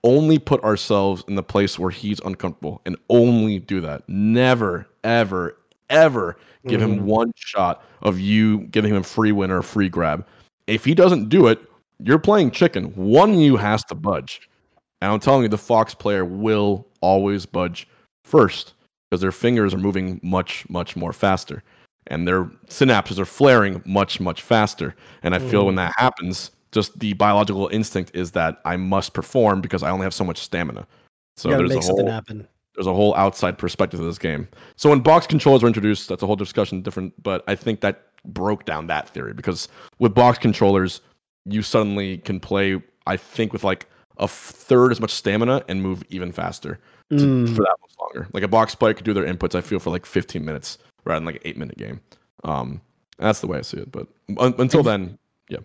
only 0.04 0.38
put 0.38 0.62
ourselves 0.62 1.24
in 1.28 1.34
the 1.34 1.42
place 1.42 1.78
where 1.78 1.90
he's 1.90 2.20
uncomfortable, 2.20 2.80
and 2.86 2.96
only 3.10 3.58
do 3.58 3.80
that. 3.80 4.08
Never, 4.08 4.86
ever, 5.02 5.56
ever 5.90 6.36
give 6.66 6.80
him 6.80 7.00
Mhm. 7.00 7.02
one 7.02 7.32
shot 7.36 7.84
of 8.02 8.20
you 8.20 8.60
giving 8.70 8.92
him 8.92 8.98
a 9.00 9.02
free 9.02 9.32
win 9.32 9.50
or 9.50 9.58
a 9.58 9.62
free 9.64 9.88
grab. 9.88 10.24
If 10.68 10.84
he 10.84 10.94
doesn't 10.94 11.28
do 11.28 11.48
it, 11.48 11.60
you're 11.98 12.18
playing 12.18 12.52
chicken. 12.52 12.92
One 12.94 13.30
of 13.30 13.40
you 13.40 13.56
has 13.56 13.82
to 13.84 13.94
budge. 13.96 14.48
And 15.00 15.10
I'm 15.12 15.18
telling 15.20 15.42
you, 15.42 15.48
the 15.48 15.58
Fox 15.58 15.94
player 15.94 16.24
will 16.24 16.86
always 17.00 17.46
budge 17.46 17.88
first 18.24 18.74
because 19.10 19.20
their 19.20 19.32
fingers 19.32 19.74
are 19.74 19.78
moving 19.78 20.20
much, 20.22 20.64
much 20.68 20.94
more 20.94 21.12
faster. 21.12 21.62
And 22.08 22.26
their 22.26 22.44
synapses 22.68 23.18
are 23.18 23.24
flaring 23.26 23.82
much, 23.84 24.18
much 24.20 24.42
faster. 24.42 24.94
And 25.22 25.34
I 25.34 25.38
feel 25.38 25.66
when 25.66 25.74
that 25.76 25.92
happens, 25.96 26.50
just 26.72 26.98
the 26.98 27.12
biological 27.14 27.68
instinct 27.68 28.10
is 28.14 28.32
that 28.32 28.60
I 28.64 28.76
must 28.76 29.12
perform 29.14 29.60
because 29.60 29.82
I 29.82 29.90
only 29.90 30.04
have 30.04 30.14
so 30.14 30.24
much 30.24 30.38
stamina. 30.38 30.86
So 31.36 31.48
there's 31.50 31.72
a 31.72 31.80
whole 31.92 32.10
happen. 32.10 32.48
there's 32.74 32.86
a 32.86 32.92
whole 32.94 33.14
outside 33.14 33.58
perspective 33.58 34.00
of 34.00 34.06
this 34.06 34.18
game. 34.18 34.48
So 34.76 34.90
when 34.90 35.00
box 35.00 35.26
controllers 35.26 35.62
were 35.62 35.68
introduced, 35.68 36.08
that's 36.08 36.22
a 36.22 36.26
whole 36.26 36.36
discussion, 36.36 36.82
different. 36.82 37.20
But 37.22 37.44
I 37.46 37.54
think 37.54 37.80
that 37.82 38.06
broke 38.24 38.64
down 38.64 38.86
that 38.88 39.08
theory 39.10 39.32
because 39.34 39.68
with 39.98 40.14
box 40.14 40.38
controllers, 40.38 41.00
you 41.44 41.62
suddenly 41.62 42.18
can 42.18 42.40
play. 42.40 42.82
I 43.06 43.16
think 43.16 43.52
with 43.52 43.64
like 43.64 43.86
a 44.18 44.28
third 44.28 44.92
as 44.92 45.00
much 45.00 45.12
stamina 45.12 45.62
and 45.68 45.80
move 45.82 46.02
even 46.08 46.32
faster 46.32 46.78
to, 47.10 47.16
Mm. 47.16 47.48
for 47.54 47.62
that 47.62 47.76
much 47.80 47.92
longer. 48.00 48.28
Like 48.32 48.42
a 48.42 48.48
box 48.48 48.74
player 48.74 48.92
could 48.94 49.04
do 49.04 49.14
their 49.14 49.24
inputs. 49.24 49.54
I 49.54 49.60
feel 49.60 49.78
for 49.78 49.90
like 49.90 50.04
15 50.04 50.44
minutes 50.44 50.78
rather 51.08 51.18
than 51.20 51.26
like 51.26 51.36
an 51.36 51.42
eight 51.44 51.56
minute 51.56 51.76
game. 51.78 52.00
Um, 52.44 52.80
that's 53.18 53.40
the 53.40 53.48
way 53.48 53.58
I 53.58 53.62
see 53.62 53.78
it. 53.78 53.90
But 53.90 54.06
un- 54.38 54.54
until 54.58 54.82
then, 54.84 55.18
yeah. 55.48 55.58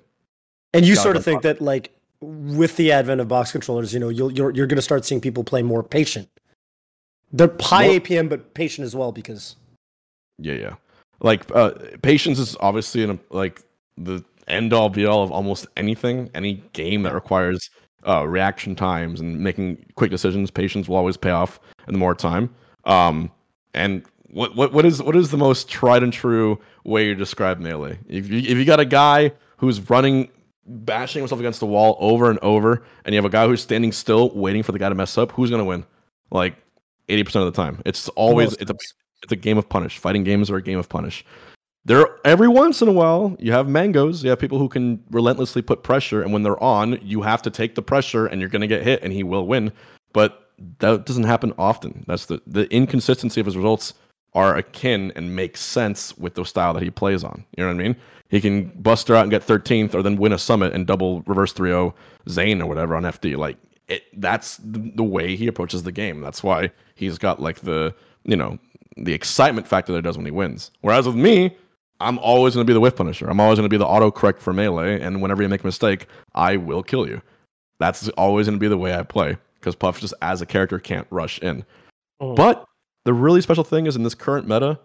And 0.74 0.86
you 0.86 0.96
Yeah, 0.96 1.02
sort 1.02 1.18
of 1.18 1.24
think 1.24 1.44
that 1.44 1.62
like 1.62 1.92
with 2.22 2.78
the 2.78 2.92
advent 2.92 3.22
of 3.22 3.28
box 3.28 3.52
controllers, 3.52 3.94
you 3.94 4.00
know, 4.00 4.10
you'll, 4.10 4.32
you're 4.32 4.50
you're 4.52 4.66
going 4.68 4.78
to 4.78 4.82
start 4.82 5.06
seeing 5.06 5.22
people 5.22 5.44
play 5.44 5.62
more 5.62 5.84
patient. 5.84 6.28
They're 7.32 7.54
high 7.60 7.88
Well- 7.90 8.00
APM, 8.00 8.30
but 8.30 8.54
patient 8.56 8.86
as 8.86 8.96
well 8.96 9.12
because 9.12 9.56
Yeah, 10.40 10.54
yeah. 10.54 10.76
Like 11.20 11.44
uh, 11.56 11.72
patience 12.02 12.40
is 12.40 12.58
obviously 12.60 13.04
in 13.04 13.12
a, 13.12 13.20
like 13.30 13.62
the 13.98 14.24
end 14.48 14.74
all 14.74 14.90
be 14.90 15.06
all 15.06 15.24
of 15.24 15.32
almost 15.32 15.68
anything, 15.78 16.30
any 16.34 16.56
game 16.74 17.04
that 17.04 17.14
requires 17.14 17.70
uh, 18.06 18.28
reaction 18.28 18.76
times 18.76 19.22
and 19.22 19.40
making 19.40 19.86
quick 19.96 20.12
decisions. 20.12 20.52
Patience 20.52 20.90
will 20.90 20.98
always 20.98 21.16
pay 21.16 21.30
off 21.30 21.60
in 21.88 21.94
the 21.94 22.00
more 22.00 22.14
time. 22.16 22.54
Um, 22.84 23.32
and 23.74 24.04
what 24.34 24.56
what 24.56 24.74
what 24.74 24.86
is 24.86 25.02
what 25.02 25.16
is 25.16 25.30
the 25.30 25.38
most 25.38 25.70
tried 25.70 26.04
and 26.04 26.12
true 26.12 26.60
way 26.84 27.06
you 27.06 27.16
describe 27.16 27.60
melee? 27.60 28.00
If 28.08 28.30
you 28.30 28.40
if 28.40 28.58
you 28.58 28.66
got 28.66 28.80
a 28.80 28.86
guy 28.86 29.32
who's 29.58 29.90
running, 29.90 30.30
bashing 30.66 31.22
himself 31.22 31.40
against 31.40 31.60
the 31.60 31.68
wall 31.68 31.96
over 32.00 32.30
and 32.30 32.40
over, 32.40 32.84
and 33.06 33.14
you 33.14 33.18
have 33.18 33.26
a 33.26 33.30
guy 33.30 33.46
who's 33.46 33.62
standing 33.62 33.92
still 33.92 34.32
waiting 34.32 34.64
for 34.64 34.72
the 34.72 34.80
guy 34.80 34.90
to 34.90 34.96
mess 34.96 35.18
up, 35.18 35.32
who's 35.32 35.50
gonna 35.50 35.64
win? 35.64 35.86
Like 36.32 36.56
eighty 37.10 37.24
percent 37.24 37.46
of 37.46 37.54
the 37.54 37.62
time, 37.62 37.82
it's 37.86 38.10
always 38.10 38.54
it's 38.54 38.72
a 38.72 38.76
it's 39.22 39.32
a 39.32 39.36
game 39.36 39.58
of 39.58 39.70
punish. 39.70 40.00
Fighting 40.00 40.24
games 40.24 40.50
are 40.50 40.58
a 40.58 40.64
game 40.64 40.80
of 40.80 40.90
punish. 40.90 41.24
There, 41.86 42.08
every 42.24 42.48
once 42.48 42.82
in 42.82 42.88
a 42.88 42.94
while, 42.94 43.36
you 43.40 43.52
have 43.52 43.68
mangoes. 43.68 44.24
You 44.24 44.30
have 44.30 44.40
people 44.40 44.58
who 44.58 44.70
can 44.70 45.04
relentlessly 45.12 45.62
put 45.62 45.84
pressure, 45.84 46.24
and 46.24 46.32
when 46.32 46.42
they're 46.42 46.62
on, 46.64 46.98
you 47.02 47.22
have 47.22 47.42
to 47.42 47.50
take 47.50 47.76
the 47.76 47.82
pressure, 47.82 48.26
and 48.26 48.40
you're 48.40 48.50
going 48.50 48.62
to 48.62 48.68
get 48.68 48.84
hit, 48.84 49.04
and 49.04 49.12
he 49.12 49.22
will 49.22 49.46
win. 49.46 49.70
But 50.14 50.50
that 50.80 51.06
doesn't 51.06 51.26
happen 51.26 51.54
often. 51.58 52.06
That's 52.08 52.28
the 52.28 52.42
the 52.48 52.74
inconsistency 52.74 53.42
of 53.42 53.46
his 53.46 53.58
results 53.58 53.94
are 54.36 54.56
akin 54.58 55.12
and 55.16 55.36
make 55.36 55.58
sense 55.58 56.18
with 56.18 56.34
the 56.36 56.44
style 56.44 56.74
that 56.74 56.84
he 56.84 56.90
plays 56.90 57.24
on. 57.24 57.44
You 57.58 57.64
know 57.64 57.74
what 57.74 57.80
I 57.80 57.84
mean? 57.84 57.96
He 58.30 58.42
can 58.42 58.70
bust 58.82 59.08
her 59.08 59.16
out 59.16 59.22
and 59.22 59.32
get 59.32 59.46
13th, 59.46 59.94
or 59.94 60.02
then 60.02 60.16
win 60.16 60.34
a 60.34 60.40
summit 60.40 60.74
and 60.74 60.88
double 60.88 61.22
reverse 61.22 61.54
3-0 61.54 61.94
Zain 62.30 62.62
or 62.62 62.68
whatever 62.68 62.96
on 62.96 63.04
FD. 63.04 63.38
Like 63.38 63.58
it, 63.88 64.04
that's 64.20 64.60
the 64.64 65.04
way 65.04 65.36
he 65.36 65.48
approaches 65.48 65.84
the 65.84 65.92
game. 65.92 66.22
That's 66.22 66.44
why 66.44 66.72
he's 66.96 67.18
got 67.18 67.42
like 67.42 67.60
the 67.60 67.94
you 68.24 68.36
know 68.36 68.58
the 68.98 69.14
excitement 69.14 69.68
factor 69.68 69.92
that 69.92 70.00
it 70.00 70.04
does 70.04 70.18
when 70.18 70.26
he 70.26 70.32
wins. 70.32 70.72
Whereas 70.82 71.06
with 71.06 71.16
me, 71.16 71.56
I'm 72.00 72.18
always 72.20 72.54
going 72.54 72.66
to 72.66 72.70
be 72.70 72.74
the 72.74 72.80
whiff 72.80 72.96
punisher. 72.96 73.28
I'm 73.30 73.40
always 73.40 73.58
going 73.58 73.70
to 73.70 73.74
be 73.74 73.78
the 73.78 73.86
autocorrect 73.86 74.40
for 74.40 74.54
melee, 74.54 75.00
and 75.00 75.22
whenever 75.22 75.42
you 75.42 75.50
make 75.50 75.64
a 75.64 75.68
mistake, 75.68 76.08
I 76.34 76.58
will 76.58 76.84
kill 76.84 77.08
you. 77.08 77.22
That's 77.80 78.08
always 78.10 78.48
going 78.48 78.58
to 78.58 78.62
be 78.62 78.68
the 78.68 78.78
way 78.78 78.94
I 78.96 79.04
play 79.04 79.38
because 79.60 79.76
Puff 79.76 80.00
just 80.00 80.14
as 80.22 80.42
a 80.42 80.46
character 80.46 80.80
can't 80.80 81.08
rush 81.10 81.40
in. 81.40 81.64
Mm. 82.22 82.36
But 82.36 82.66
the 83.06 83.14
really 83.14 83.42
special 83.42 83.64
thing 83.64 83.86
is 83.86 83.96
in 83.96 84.04
this 84.04 84.16
current 84.16 84.48
meta, 84.48 84.80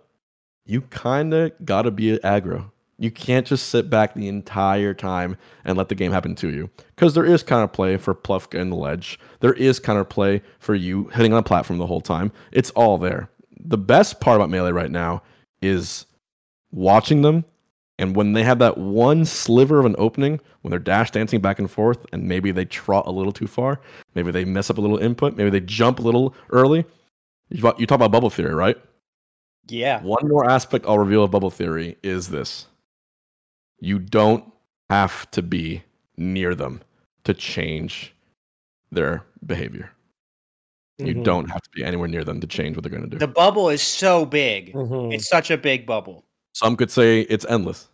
you 0.65 0.83
kind 0.83 1.33
of 1.35 1.53
got 1.65 1.83
to 1.83 1.91
be 1.91 2.19
aggro. 2.19 2.71
You 2.99 3.11
can't 3.13 3.47
just 3.47 3.69
sit 3.69 3.89
back 3.89 4.15
the 4.15 4.29
entire 4.29 4.93
time 4.93 5.37
and 5.65 5.79
let 5.79 5.89
the 5.89 5.95
game 5.95 6.11
happen 6.11 6.35
to 6.37 6.51
you. 6.51 6.69
Because 6.97 7.15
there 7.15 7.25
is 7.25 7.45
counterplay 7.45 8.01
for 8.01 8.13
Puff 8.13 8.53
and 8.55 8.73
the 8.73 8.77
ledge. 8.77 9.21
There 9.41 9.53
is 9.55 9.79
counterplay 9.79 10.43
for 10.59 10.75
you 10.75 11.05
hitting 11.15 11.33
on 11.33 11.39
a 11.39 11.43
platform 11.45 11.79
the 11.79 11.87
whole 11.87 12.01
time. 12.01 12.33
It's 12.51 12.71
all 12.71 12.99
there. 12.99 13.31
The 13.61 13.79
best 13.79 14.21
part 14.21 14.37
about 14.37 14.51
Melee 14.51 14.73
right 14.73 14.91
now 14.91 15.23
is 15.63 16.07
watching 16.73 17.23
them 17.23 17.45
And 17.99 18.15
when 18.15 18.33
they 18.33 18.45
have 18.45 18.61
that 18.61 18.79
one 18.79 19.25
sliver 19.25 19.81
of 19.81 19.87
an 19.87 19.97
opening, 19.99 20.41
when 20.63 20.71
they're 20.71 20.79
dash 20.79 21.11
dancing 21.11 21.41
back 21.41 21.59
and 21.59 21.71
forth, 21.71 22.07
and 22.13 22.29
maybe 22.29 22.53
they 22.53 22.65
trot 22.65 23.07
a 23.07 23.11
little 23.11 23.33
too 23.33 23.47
far, 23.49 23.81
maybe 24.15 24.31
they 24.31 24.45
mess 24.45 24.71
up 24.71 24.79
a 24.79 24.81
little 24.81 24.99
input, 24.99 25.37
maybe 25.37 25.51
they 25.51 25.61
jump 25.61 25.99
a 25.99 26.03
little 26.03 26.35
early. 26.51 26.85
You 27.51 27.63
talk 27.63 27.81
you 27.81 27.87
talk 27.87 27.97
about 27.97 28.11
bubble 28.13 28.31
theory, 28.31 28.55
right? 28.55 28.77
Yeah. 29.69 30.03
One 30.03 30.29
more 30.29 30.49
aspect 30.49 30.87
I'll 30.87 30.99
reveal 30.99 31.25
of 31.25 31.31
bubble 31.31 31.51
theory 31.51 31.97
is 32.03 32.29
this 32.29 32.67
you 33.81 33.99
don't 33.99 34.45
have 34.91 35.31
to 35.33 35.43
be 35.43 35.83
near 36.17 36.55
them 36.55 36.81
to 37.25 37.35
change 37.35 38.15
their 38.91 39.23
behavior. 39.47 39.91
You 40.99 41.15
Mhm. 41.15 41.25
don't 41.25 41.51
have 41.51 41.63
to 41.63 41.71
be 41.75 41.85
anywhere 41.85 42.09
near 42.09 42.25
them 42.25 42.41
to 42.41 42.47
change 42.47 42.77
what 42.77 42.83
they're 42.83 42.91
going 42.91 43.05
to 43.05 43.09
do. 43.09 43.19
The 43.19 43.29
bubble 43.29 43.69
is 43.69 43.83
so 43.83 44.27
big. 44.27 44.73
Mhm. 44.75 45.15
It's 45.15 45.29
such 45.29 45.51
a 45.51 45.57
big 45.57 45.87
bubble. 45.87 46.25
Some 46.55 46.77
could 46.77 46.91
say 46.91 47.21
it's 47.21 47.47
endless. 47.49 47.89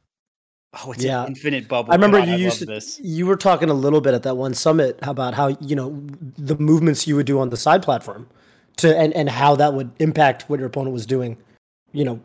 Oh, 0.82 0.92
it's 0.92 1.04
Yeah. 1.04 1.22
an 1.22 1.28
infinite 1.28 1.68
bubble. 1.68 1.92
I 1.92 1.96
remember 1.96 2.18
God, 2.18 2.28
you 2.28 2.34
I 2.34 2.38
used 2.38 2.60
to, 2.60 2.66
this. 2.66 2.98
you 3.00 3.26
were 3.26 3.36
talking 3.36 3.68
a 3.68 3.74
little 3.74 4.00
bit 4.00 4.14
at 4.14 4.22
that 4.22 4.36
one 4.36 4.54
summit 4.54 4.98
about 5.02 5.34
how 5.34 5.48
you 5.60 5.76
know 5.76 6.02
the 6.38 6.56
movements 6.56 7.06
you 7.06 7.14
would 7.16 7.26
do 7.26 7.38
on 7.40 7.50
the 7.50 7.56
side 7.58 7.82
platform 7.82 8.26
to 8.78 8.96
and 8.96 9.12
and 9.12 9.28
how 9.28 9.56
that 9.56 9.74
would 9.74 9.90
impact 9.98 10.48
what 10.48 10.58
your 10.58 10.68
opponent 10.68 10.92
was 10.92 11.06
doing, 11.06 11.36
you 11.92 12.04
know, 12.04 12.20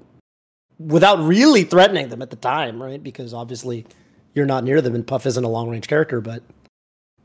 without 0.80 1.20
really 1.20 1.64
threatening 1.64 2.10
them 2.10 2.22
at 2.22 2.30
the 2.30 2.36
time, 2.36 2.82
right? 2.82 3.02
Because 3.02 3.34
obviously 3.34 3.86
you're 4.34 4.45
not 4.45 4.64
near 4.64 4.82
them, 4.82 4.95
and 4.95 5.06
Puff 5.06 5.26
isn't 5.26 5.43
a 5.43 5.50
long 5.50 5.70
range 5.70 5.88
character. 5.88 6.22
But 6.22 6.43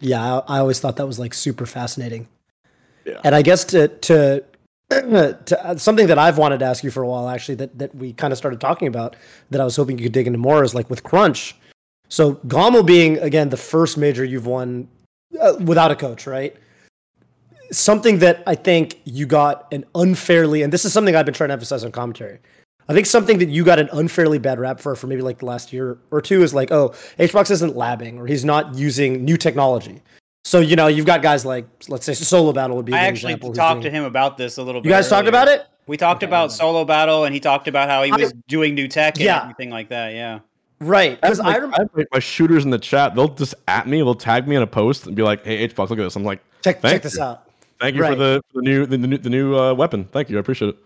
yeah, 0.01 0.41
I, 0.41 0.57
I 0.57 0.59
always 0.59 0.81
thought 0.81 0.97
that 0.97 1.07
was 1.07 1.19
like 1.19 1.35
super 1.35 1.67
fascinating. 1.67 2.29
Yeah. 3.05 3.21
And 3.25 3.35
I 3.35 3.43
guess 3.43 3.65
to 3.67 3.89
to 3.89 4.45
to 4.91 5.65
uh, 5.65 5.77
something 5.77 6.09
that 6.09 6.19
I've 6.19 6.39
wanted 6.39 6.59
to 6.59 6.67
ask 6.67 6.85
you 6.85 6.91
for 6.91 7.03
a 7.03 7.09
while, 7.09 7.29
actually, 7.29 7.57
that 7.57 7.79
that 7.79 7.95
we 7.95 8.13
kind 8.13 8.33
of 8.33 8.39
started 8.39 8.61
talking 8.61 8.89
about, 8.89 9.17
that 9.51 9.61
I 9.61 9.65
was 9.65 9.77
hoping 9.77 9.99
you 9.99 10.05
could 10.05 10.13
dig 10.13 10.27
into 10.27 10.39
more, 10.39 10.63
is 10.63 10.75
like 10.75 10.91
with 10.91 11.03
Crunch. 11.03 11.57
So 12.09 12.35
Gommel 12.47 12.83
being 12.83 13.19
again 13.19 13.49
the 13.49 13.57
first 13.57 13.97
major 13.97 14.25
you've 14.25 14.47
won 14.47 14.89
uh, 15.41 15.55
without 15.61 15.91
a 15.91 15.97
coach, 15.97 16.27
right? 16.27 16.57
Something 17.73 18.19
that 18.19 18.43
I 18.47 18.55
think 18.55 19.01
you 19.05 19.27
got 19.27 19.73
an 19.73 19.85
unfairly, 19.95 20.63
and 20.63 20.73
this 20.73 20.85
is 20.85 20.93
something 20.93 21.17
I've 21.17 21.25
been 21.25 21.35
trying 21.35 21.49
to 21.49 21.55
emphasize 21.55 21.85
on 21.85 21.93
commentary. 21.93 22.39
I 22.89 22.93
think 22.93 23.07
something 23.07 23.39
that 23.39 23.49
you 23.49 23.65
got 23.65 23.79
an 23.79 23.89
unfairly 23.93 24.39
bad 24.39 24.59
rap 24.59 24.79
for 24.79 24.95
for 24.95 25.07
maybe 25.07 25.23
like 25.23 25.39
the 25.39 25.47
last 25.47 25.73
year 25.73 25.97
or 26.11 26.21
two 26.21 26.43
is 26.43 26.53
like, 26.53 26.71
oh, 26.71 26.91
HBox 27.19 27.51
isn't 27.51 27.75
labbing 27.75 28.19
or 28.19 28.27
he's 28.27 28.45
not 28.45 28.75
using 28.75 29.25
new 29.25 29.39
technology. 29.39 30.03
So 30.45 30.61
you 30.61 30.77
know 30.77 30.89
you've 30.89 31.07
got 31.07 31.23
guys 31.23 31.47
like 31.47 31.67
let's 31.89 32.05
say 32.05 32.13
Solo 32.13 32.53
Battle 32.53 32.77
would 32.77 32.85
be. 32.85 32.93
a 32.93 32.97
I 32.97 32.99
good 33.01 33.07
actually 33.07 33.33
example 33.33 33.49
who's 33.51 33.57
talked 33.59 33.83
to 33.83 33.91
him 33.91 34.05
about 34.05 34.37
this 34.37 34.59
a 34.59 34.63
little 34.63 34.83
bit. 34.83 34.89
You 34.89 34.95
guys 34.95 35.09
talked 35.09 35.29
about 35.29 35.49
it? 35.49 35.65
We 35.87 35.97
talked 35.97 36.23
Okay, 36.23 36.31
about 36.31 36.53
solo 36.53 36.85
battle, 36.85 37.25
and 37.25 37.33
he 37.35 37.41
talked 37.41 37.69
about 37.69 37.89
how 37.89 38.03
he 38.03 38.11
I- 38.13 38.17
was 38.17 38.33
doing 38.49 38.75
new 38.75 38.89
tech 38.89 39.17
and 39.17 39.25
Yeah. 39.25 39.43
everything 39.43 39.71
like 39.71 39.89
that. 39.89 40.13
Yeah. 40.15 40.41
Right. 40.81 41.19
Because 41.21 41.41
I 41.41 41.49
I 41.49 41.53
have, 41.53 41.63
like, 41.65 41.73
I 41.75 41.83
have, 41.83 41.91
like, 41.95 42.07
my 42.13 42.19
shooters 42.19 42.65
in 42.65 42.71
the 42.71 42.79
chat. 42.79 43.15
They'll 43.15 43.29
just 43.29 43.55
at 43.69 43.87
me. 43.87 43.99
They'll 43.99 44.15
tag 44.15 44.47
me 44.47 44.57
in 44.57 44.63
a 44.63 44.67
post 44.67 45.07
and 45.07 45.15
be 45.17 45.23
like, 45.23 45.45
"Hey, 45.45 45.67
HBox, 45.69 45.89
look 45.89 45.99
at 45.99 46.03
this." 46.03 46.17
I'm 46.17 46.25
like, 46.25 46.41
check 46.63 46.83
check 46.83 47.01
this 47.03 47.17
you. 47.17 47.23
out. 47.23 47.44
"Thank 47.85 47.97
you 47.97 48.03
for 48.03 48.09
Right. 48.09 48.19
the, 48.19 48.43
for 48.53 48.63
the 48.63 48.63
new 48.63 48.87
the, 48.87 48.99
new 48.99 49.19
the 49.19 49.31
new 49.31 49.57
uh, 49.57 49.75
weapon. 49.75 50.05
Thank 50.13 50.31
you. 50.31 50.37
I 50.37 50.41
appreciate 50.41 50.69
it." 50.71 50.77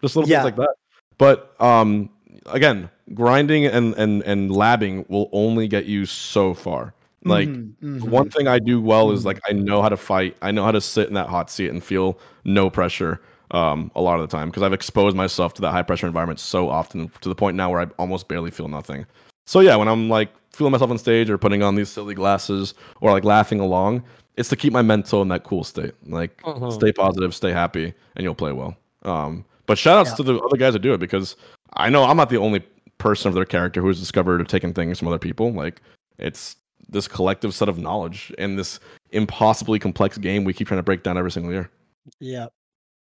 Just 0.00 0.16
little 0.16 0.28
Yeah. 0.28 0.42
things 0.42 0.56
like 0.56 0.56
that. 0.56 0.74
But 1.18 1.54
um, 1.60 2.10
again, 2.46 2.90
grinding 3.14 3.66
and 3.66 3.94
and 3.94 4.22
and 4.22 4.50
labbing 4.50 5.08
will 5.08 5.28
only 5.32 5.68
get 5.68 5.86
you 5.86 6.06
so 6.06 6.54
far. 6.54 6.94
Like 7.24 7.48
Mhm, 7.48 7.72
the 7.80 8.06
mhm. 8.06 8.08
one 8.08 8.30
thing 8.30 8.46
I 8.46 8.58
do 8.58 8.80
well 8.80 9.10
is 9.10 9.22
Mhm. 9.22 9.26
like 9.26 9.40
I 9.48 9.52
know 9.52 9.82
how 9.82 9.88
to 9.88 9.96
fight. 9.96 10.36
I 10.42 10.50
know 10.50 10.64
how 10.64 10.72
to 10.72 10.80
sit 10.80 11.08
in 11.08 11.14
that 11.14 11.28
hot 11.28 11.50
seat 11.50 11.70
and 11.70 11.82
feel 11.82 12.18
no 12.44 12.70
pressure 12.70 13.20
um, 13.52 13.90
a 13.94 14.00
lot 14.02 14.20
of 14.20 14.28
the 14.28 14.36
time 14.36 14.48
because 14.50 14.62
I've 14.62 14.72
exposed 14.72 15.16
myself 15.16 15.54
to 15.54 15.62
that 15.62 15.70
high 15.72 15.82
pressure 15.82 16.06
environment 16.06 16.40
so 16.40 16.68
often 16.68 17.10
to 17.20 17.28
the 17.28 17.34
point 17.34 17.56
now 17.56 17.70
where 17.70 17.80
I 17.80 17.86
almost 17.98 18.28
barely 18.28 18.50
feel 18.50 18.68
nothing. 18.68 19.06
So 19.46 19.60
yeah, 19.60 19.76
when 19.76 19.88
I'm 19.88 20.08
like 20.08 20.30
feeling 20.50 20.72
myself 20.72 20.90
on 20.90 20.98
stage 20.98 21.30
or 21.30 21.38
putting 21.38 21.62
on 21.62 21.74
these 21.74 21.88
silly 21.88 22.14
glasses 22.14 22.74
or 23.00 23.10
like 23.12 23.24
laughing 23.24 23.60
along, 23.60 24.02
it's 24.36 24.48
to 24.50 24.56
keep 24.56 24.72
my 24.72 24.82
mental 24.82 25.22
in 25.22 25.28
that 25.28 25.44
cool 25.44 25.64
state. 25.64 25.94
Like 26.06 26.40
Mhm. 26.42 26.72
stay 26.72 26.92
positive, 26.92 27.34
stay 27.34 27.52
happy, 27.52 27.94
and 28.14 28.22
you'll 28.24 28.34
play 28.34 28.52
well. 28.52 28.76
Um, 29.02 29.44
but 29.66 29.78
shout 29.78 29.98
outs 29.98 30.10
Yeah. 30.10 30.16
to 30.16 30.22
the 30.24 30.38
other 30.40 30.56
guys 30.56 30.72
that 30.74 30.80
do 30.80 30.92
it 30.94 30.98
because 30.98 31.36
I 31.74 31.90
know 31.90 32.04
I'm 32.04 32.16
not 32.16 32.30
the 32.30 32.38
only 32.38 32.60
person 32.98 33.28
of 33.28 33.34
their 33.34 33.44
character 33.44 33.80
who 33.80 33.88
has 33.88 33.98
discovered 34.00 34.40
or 34.40 34.44
taken 34.44 34.72
things 34.72 34.98
from 34.98 35.08
other 35.08 35.18
people. 35.18 35.52
Like 35.52 35.80
it's 36.18 36.56
this 36.88 37.08
collective 37.08 37.52
set 37.54 37.68
of 37.68 37.78
knowledge 37.78 38.32
in 38.38 38.56
this 38.56 38.78
impossibly 39.10 39.78
complex 39.78 40.18
game 40.18 40.44
we 40.44 40.52
keep 40.52 40.68
trying 40.68 40.78
to 40.78 40.82
break 40.84 41.02
down 41.02 41.18
every 41.18 41.30
single 41.30 41.52
year. 41.52 41.70
Yeah. 42.20 42.46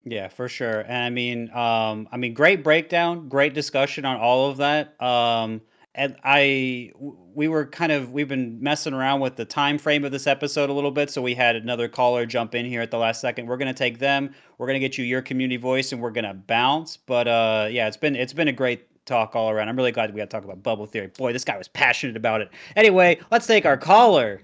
Yeah, 0.06 0.28
for 0.28 0.50
sure. 0.50 0.82
And 0.82 0.98
I 1.04 1.10
mean, 1.10 1.50
um, 1.52 2.10
I 2.12 2.18
mean, 2.18 2.34
great 2.34 2.62
breakdown, 2.64 3.30
great 3.30 3.54
discussion 3.54 4.04
on 4.04 4.18
all 4.18 4.50
of 4.50 4.58
that. 4.58 5.02
Um, 5.02 5.62
and 5.96 6.16
I, 6.24 6.92
we 7.34 7.48
were 7.48 7.66
kind 7.66 7.92
of, 7.92 8.12
we've 8.12 8.28
been 8.28 8.62
messing 8.62 8.94
around 8.94 9.20
with 9.20 9.36
the 9.36 9.46
time 9.46 9.78
frame 9.78 10.04
of 10.04 10.12
this 10.12 10.28
episode 10.28 10.70
a 10.70 10.74
little 10.74 10.92
bit. 10.92 11.10
So 11.10 11.22
we 11.22 11.36
had 11.36 11.56
another 11.56 11.88
caller 11.88 12.26
jump 12.26 12.56
in 12.56 12.66
here 12.66 12.82
at 12.82 12.92
the 12.92 12.98
last 12.98 13.22
second. 13.22 13.48
We're 13.48 13.58
gonna 13.58 13.74
take 13.74 14.00
them. 14.00 14.34
We're 14.58 14.68
gonna 14.68 14.80
get 14.80 14.98
you 14.98 15.06
your 15.06 15.22
community 15.22 15.58
voice, 15.58 15.92
and 15.92 16.02
we're 16.02 16.12
gonna 16.12 16.34
bounce. 16.34 16.98
But 16.98 17.28
uh, 17.28 17.68
yeah, 17.70 17.88
it's 17.88 17.98
been 17.98 18.16
it's 18.16 18.34
been 18.34 18.48
a 18.48 18.54
great 18.54 18.88
talk 19.06 19.36
all 19.36 19.50
around. 19.50 19.70
I'm 19.70 19.76
really 19.76 19.92
glad 19.92 20.14
we 20.14 20.18
got 20.18 20.30
to 20.30 20.36
talk 20.36 20.44
about 20.44 20.64
bubble 20.64 20.86
theory. 20.86 21.08
Boy, 21.08 21.34
this 21.34 21.44
guy 21.44 21.58
was 21.58 21.68
passionate 21.68 22.16
about 22.16 22.42
it. 22.42 22.50
Anyway, 22.76 23.20
let's 23.32 23.48
take 23.48 23.66
our 23.66 23.78
caller. 23.78 24.42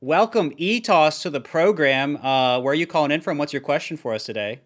Welcome, 0.00 0.50
ETOS, 0.58 1.22
to 1.22 1.30
the 1.30 1.40
program. 1.40 2.16
Uh, 2.18 2.60
where 2.60 2.72
are 2.72 2.76
you 2.76 2.86
calling 2.86 3.10
in 3.10 3.20
from? 3.22 3.38
What's 3.38 3.52
your 3.52 3.62
question 3.62 3.96
for 3.96 4.12
us 4.12 4.24
today? 4.24 4.60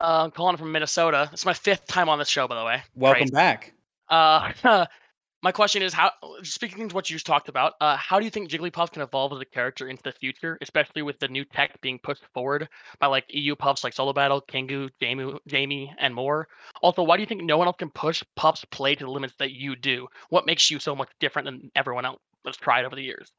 Uh, 0.00 0.24
I'm 0.24 0.30
calling 0.30 0.56
from 0.56 0.70
Minnesota. 0.70 1.28
It's 1.32 1.44
my 1.44 1.54
fifth 1.54 1.86
time 1.86 2.08
on 2.08 2.18
this 2.18 2.28
show, 2.28 2.46
by 2.46 2.58
the 2.58 2.64
way. 2.64 2.82
Welcome 2.94 3.28
back. 3.28 3.73
Uh, 4.14 4.86
my 5.42 5.52
question 5.52 5.82
is 5.82 5.92
how, 5.92 6.10
speaking 6.42 6.88
to 6.88 6.94
what 6.94 7.10
you 7.10 7.16
just 7.16 7.26
talked 7.26 7.48
about, 7.48 7.74
uh, 7.80 7.96
how 7.96 8.18
do 8.18 8.24
you 8.24 8.30
think 8.30 8.48
Jigglypuff 8.48 8.92
can 8.92 9.02
evolve 9.02 9.32
as 9.32 9.40
a 9.40 9.44
character 9.44 9.88
into 9.88 10.02
the 10.02 10.12
future, 10.12 10.56
especially 10.62 11.02
with 11.02 11.18
the 11.18 11.28
new 11.28 11.44
tech 11.44 11.80
being 11.80 11.98
pushed 11.98 12.24
forward 12.32 12.68
by 13.00 13.06
like 13.06 13.24
EU 13.30 13.56
puffs 13.56 13.82
like 13.82 13.92
Solo 13.92 14.12
Battle, 14.12 14.40
Kingu, 14.40 14.88
Jamie, 15.00 15.34
Jamie, 15.48 15.92
and 15.98 16.14
more? 16.14 16.46
Also, 16.80 17.02
why 17.02 17.16
do 17.16 17.22
you 17.22 17.26
think 17.26 17.42
no 17.42 17.58
one 17.58 17.66
else 17.66 17.76
can 17.78 17.90
push 17.90 18.22
Puff's 18.36 18.64
play 18.66 18.94
to 18.94 19.04
the 19.04 19.10
limits 19.10 19.34
that 19.38 19.50
you 19.50 19.74
do? 19.74 20.06
What 20.30 20.46
makes 20.46 20.70
you 20.70 20.78
so 20.78 20.94
much 20.94 21.10
different 21.18 21.46
than 21.46 21.70
everyone 21.74 22.04
else 22.04 22.20
that's 22.44 22.56
tried 22.56 22.84
over 22.84 22.94
the 22.94 23.02
years? 23.02 23.32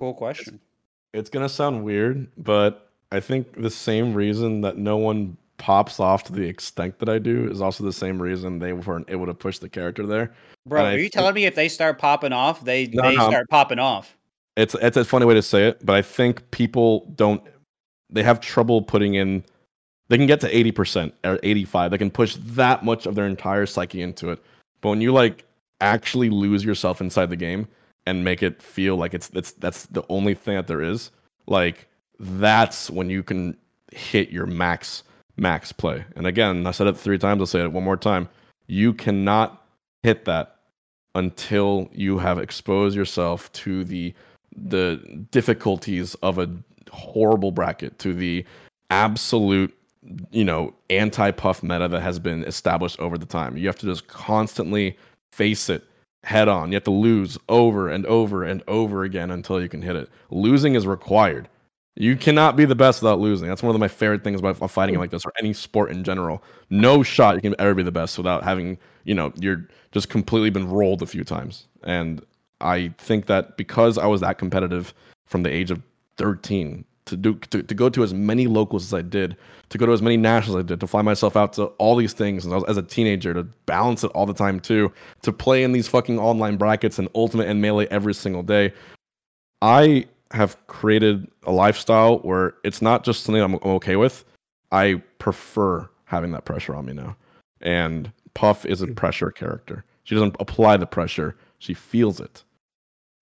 Cool 0.00 0.14
question. 0.14 0.60
It's 1.14 1.30
gonna 1.30 1.48
sound 1.48 1.84
weird, 1.84 2.28
but 2.36 2.90
I 3.12 3.20
think 3.20 3.60
the 3.60 3.70
same 3.70 4.14
reason 4.14 4.60
that 4.62 4.76
no 4.76 4.96
one 4.96 5.36
pops 5.60 6.00
off 6.00 6.24
to 6.24 6.32
the 6.32 6.42
extent 6.42 6.98
that 6.98 7.08
I 7.08 7.18
do 7.18 7.48
is 7.50 7.60
also 7.60 7.84
the 7.84 7.92
same 7.92 8.20
reason 8.20 8.58
they 8.58 8.72
weren't 8.72 9.08
able 9.10 9.26
to 9.26 9.34
push 9.34 9.58
the 9.58 9.68
character 9.68 10.06
there. 10.06 10.32
Bro, 10.66 10.80
And 10.80 10.88
I 10.88 10.92
are 10.92 10.96
you 10.96 11.02
think- 11.02 11.12
telling 11.12 11.34
me 11.34 11.44
if 11.44 11.54
they 11.54 11.68
start 11.68 11.98
popping 11.98 12.32
off, 12.32 12.64
they 12.64 12.86
No, 12.86 13.02
they 13.02 13.16
no. 13.16 13.28
start 13.28 13.48
popping 13.48 13.78
off? 13.78 14.16
It's 14.56 14.74
it's 14.82 14.96
a 14.96 15.04
funny 15.04 15.26
way 15.26 15.34
to 15.34 15.42
say 15.42 15.68
it, 15.68 15.84
but 15.84 15.94
I 15.94 16.02
think 16.02 16.50
people 16.50 17.12
don't 17.14 17.42
they 18.10 18.22
have 18.24 18.40
trouble 18.40 18.82
putting 18.82 19.14
in 19.14 19.44
they 20.08 20.16
can 20.16 20.26
get 20.26 20.40
to 20.40 20.52
80% 20.52 21.12
or 21.24 21.38
85. 21.44 21.92
They 21.92 21.98
can 21.98 22.10
push 22.10 22.34
that 22.40 22.84
much 22.84 23.06
of 23.06 23.14
their 23.14 23.26
entire 23.28 23.64
psyche 23.64 24.02
into 24.02 24.30
it. 24.30 24.42
But 24.80 24.88
when 24.88 25.00
you 25.00 25.12
like 25.12 25.44
actually 25.80 26.30
lose 26.30 26.64
yourself 26.64 27.00
inside 27.00 27.30
the 27.30 27.36
game 27.36 27.68
and 28.06 28.24
make 28.24 28.42
it 28.42 28.60
feel 28.60 28.96
like 28.96 29.14
it's 29.14 29.30
it's 29.34 29.52
that's 29.52 29.86
the 29.86 30.02
only 30.08 30.34
thing 30.34 30.56
that 30.56 30.66
there 30.66 30.82
is, 30.82 31.10
like 31.46 31.86
that's 32.18 32.90
when 32.90 33.08
you 33.10 33.22
can 33.22 33.56
hit 33.92 34.30
your 34.30 34.46
max 34.46 35.04
max 35.40 35.72
play. 35.72 36.04
And 36.14 36.26
again, 36.26 36.66
I 36.66 36.70
said 36.70 36.86
it 36.86 36.96
3 36.96 37.18
times, 37.18 37.40
I'll 37.40 37.46
say 37.46 37.62
it 37.62 37.72
one 37.72 37.84
more 37.84 37.96
time. 37.96 38.28
You 38.66 38.92
cannot 38.92 39.66
hit 40.02 40.26
that 40.26 40.56
until 41.14 41.88
you 41.92 42.18
have 42.18 42.38
exposed 42.38 42.96
yourself 42.96 43.50
to 43.52 43.84
the 43.84 44.14
the 44.56 44.96
difficulties 45.30 46.14
of 46.16 46.38
a 46.38 46.50
horrible 46.90 47.52
bracket 47.52 47.98
to 48.00 48.12
the 48.12 48.44
absolute 48.90 49.76
you 50.30 50.44
know 50.44 50.74
anti-puff 50.88 51.62
meta 51.62 51.88
that 51.88 52.00
has 52.00 52.18
been 52.18 52.42
established 52.44 52.98
over 52.98 53.16
the 53.16 53.26
time 53.26 53.56
you 53.56 53.66
have 53.66 53.78
to 53.78 53.86
just 53.86 54.08
constantly 54.08 54.96
face 55.32 55.68
it 55.68 55.84
head 56.24 56.48
on 56.48 56.68
you 56.68 56.74
have 56.74 56.84
to 56.84 56.90
lose 56.90 57.38
over 57.48 57.88
and 57.88 58.04
over 58.06 58.42
and 58.42 58.62
over 58.66 59.04
again 59.04 59.30
until 59.30 59.60
you 59.60 59.68
can 59.68 59.82
hit 59.82 59.96
it 59.96 60.08
losing 60.30 60.74
is 60.74 60.86
required 60.86 61.48
you 62.00 62.16
cannot 62.16 62.56
be 62.56 62.64
the 62.64 62.74
best 62.74 63.02
without 63.02 63.20
losing. 63.20 63.48
That's 63.48 63.62
one 63.62 63.74
of 63.74 63.80
my 63.80 63.88
favorite 63.88 64.24
things 64.24 64.40
about 64.40 64.56
fighting 64.70 64.98
like 64.98 65.10
this 65.10 65.24
or 65.24 65.32
any 65.38 65.52
sport 65.52 65.90
in 65.90 66.02
general. 66.02 66.42
No 66.70 67.02
shot 67.02 67.34
you 67.34 67.40
can 67.42 67.54
ever 67.58 67.74
be 67.74 67.82
the 67.82 67.92
best 67.92 68.16
without 68.16 68.42
having 68.42 68.78
you 69.04 69.14
know 69.14 69.32
you're 69.36 69.68
just 69.92 70.08
completely 70.08 70.50
been 70.50 70.68
rolled 70.68 71.02
a 71.02 71.06
few 71.06 71.24
times. 71.24 71.66
And 71.82 72.22
i 72.60 72.92
think 72.98 73.26
that 73.26 73.56
because 73.56 73.98
i 73.98 74.06
was 74.06 74.20
that 74.20 74.38
competitive 74.38 74.94
from 75.26 75.42
the 75.42 75.50
age 75.50 75.70
of 75.70 75.82
13 76.16 76.84
to 77.06 77.16
do 77.16 77.34
to, 77.34 77.62
to 77.62 77.74
go 77.74 77.88
to 77.88 78.02
as 78.02 78.12
many 78.12 78.46
locals 78.46 78.84
as 78.84 78.94
i 78.94 79.02
did 79.02 79.36
to 79.70 79.78
go 79.78 79.86
to 79.86 79.92
as 79.92 80.02
many 80.02 80.16
nationals 80.16 80.56
as 80.56 80.64
i 80.64 80.66
did 80.66 80.80
to 80.80 80.86
fly 80.86 81.02
myself 81.02 81.36
out 81.36 81.52
to 81.52 81.64
all 81.78 81.96
these 81.96 82.12
things 82.12 82.44
and 82.44 82.64
as 82.68 82.76
a 82.76 82.82
teenager 82.82 83.32
to 83.32 83.42
balance 83.66 84.04
it 84.04 84.10
all 84.12 84.26
the 84.26 84.34
time 84.34 84.60
too 84.60 84.92
to 85.22 85.32
play 85.32 85.62
in 85.62 85.72
these 85.72 85.88
fucking 85.88 86.18
online 86.18 86.56
brackets 86.56 86.98
and 86.98 87.08
ultimate 87.14 87.48
and 87.48 87.60
melee 87.60 87.86
every 87.90 88.14
single 88.14 88.42
day 88.42 88.72
i 89.62 90.06
have 90.32 90.56
created 90.66 91.28
a 91.44 91.52
lifestyle 91.52 92.18
where 92.18 92.54
it's 92.64 92.80
not 92.80 93.04
just 93.04 93.24
something 93.24 93.42
i'm 93.42 93.56
okay 93.64 93.96
with 93.96 94.24
i 94.72 94.94
prefer 95.18 95.88
having 96.04 96.30
that 96.32 96.44
pressure 96.44 96.74
on 96.74 96.84
me 96.84 96.92
now 96.92 97.16
and 97.60 98.12
puff 98.34 98.64
is 98.64 98.82
a 98.82 98.86
pressure 98.86 99.30
character 99.30 99.84
She 100.04 100.14
doesn't 100.14 100.36
apply 100.40 100.76
the 100.76 100.86
pressure; 100.86 101.36
she 101.58 101.74
feels 101.74 102.20
it, 102.20 102.42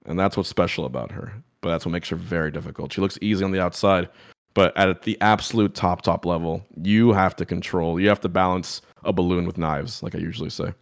and 0.07 0.19
that's 0.19 0.37
what's 0.37 0.49
special 0.49 0.85
about 0.85 1.11
her. 1.11 1.33
But 1.61 1.71
that's 1.71 1.85
what 1.85 1.93
makes 1.93 2.09
her 2.09 2.17
very 2.17 2.51
difficult. 2.51 2.93
She 2.93 3.01
looks 3.01 3.19
easy 3.21 3.45
on 3.45 3.51
the 3.51 3.61
outside, 3.61 4.09
but 4.55 4.77
at 4.77 5.03
the 5.03 5.19
absolute 5.21 5.75
top 5.75 6.03
top 6.03 6.25
level, 6.25 6.65
you 6.83 7.13
have 7.13 7.35
to 7.37 7.45
control. 7.45 8.01
You 8.01 8.09
have 8.09 8.21
to 8.21 8.29
balance 8.29 8.81
a 9.05 9.13
balloon 9.13 9.45
with 9.45 9.59
knives, 9.59 10.03
like 10.03 10.15
I 10.15 10.19
usually 10.19 10.51
say, 10.51 10.73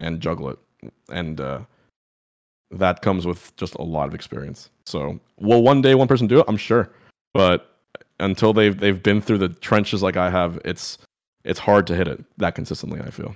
and 0.00 0.20
juggle 0.20 0.50
it, 0.50 0.58
and 1.08 1.40
uh, 1.40 1.60
that 2.78 3.02
comes 3.02 3.26
with 3.26 3.54
just 3.56 3.74
a 3.74 3.82
lot 3.82 4.08
of 4.08 4.14
experience. 4.14 4.70
So, 4.86 5.18
will 5.38 5.62
one 5.62 5.82
day 5.82 5.94
one 5.94 6.08
person 6.08 6.26
do 6.26 6.40
it? 6.40 6.44
I'm 6.48 6.56
sure, 6.56 6.90
but 7.32 7.76
until 8.20 8.52
they've 8.52 8.78
they've 8.78 9.02
been 9.02 9.20
through 9.20 9.38
the 9.38 9.48
trenches 9.48 10.02
like 10.02 10.16
I 10.16 10.30
have, 10.30 10.60
it's 10.64 10.98
it's 11.44 11.58
hard 11.58 11.86
to 11.88 11.94
hit 11.94 12.08
it 12.08 12.24
that 12.38 12.54
consistently. 12.54 13.00
I 13.00 13.10
feel. 13.10 13.34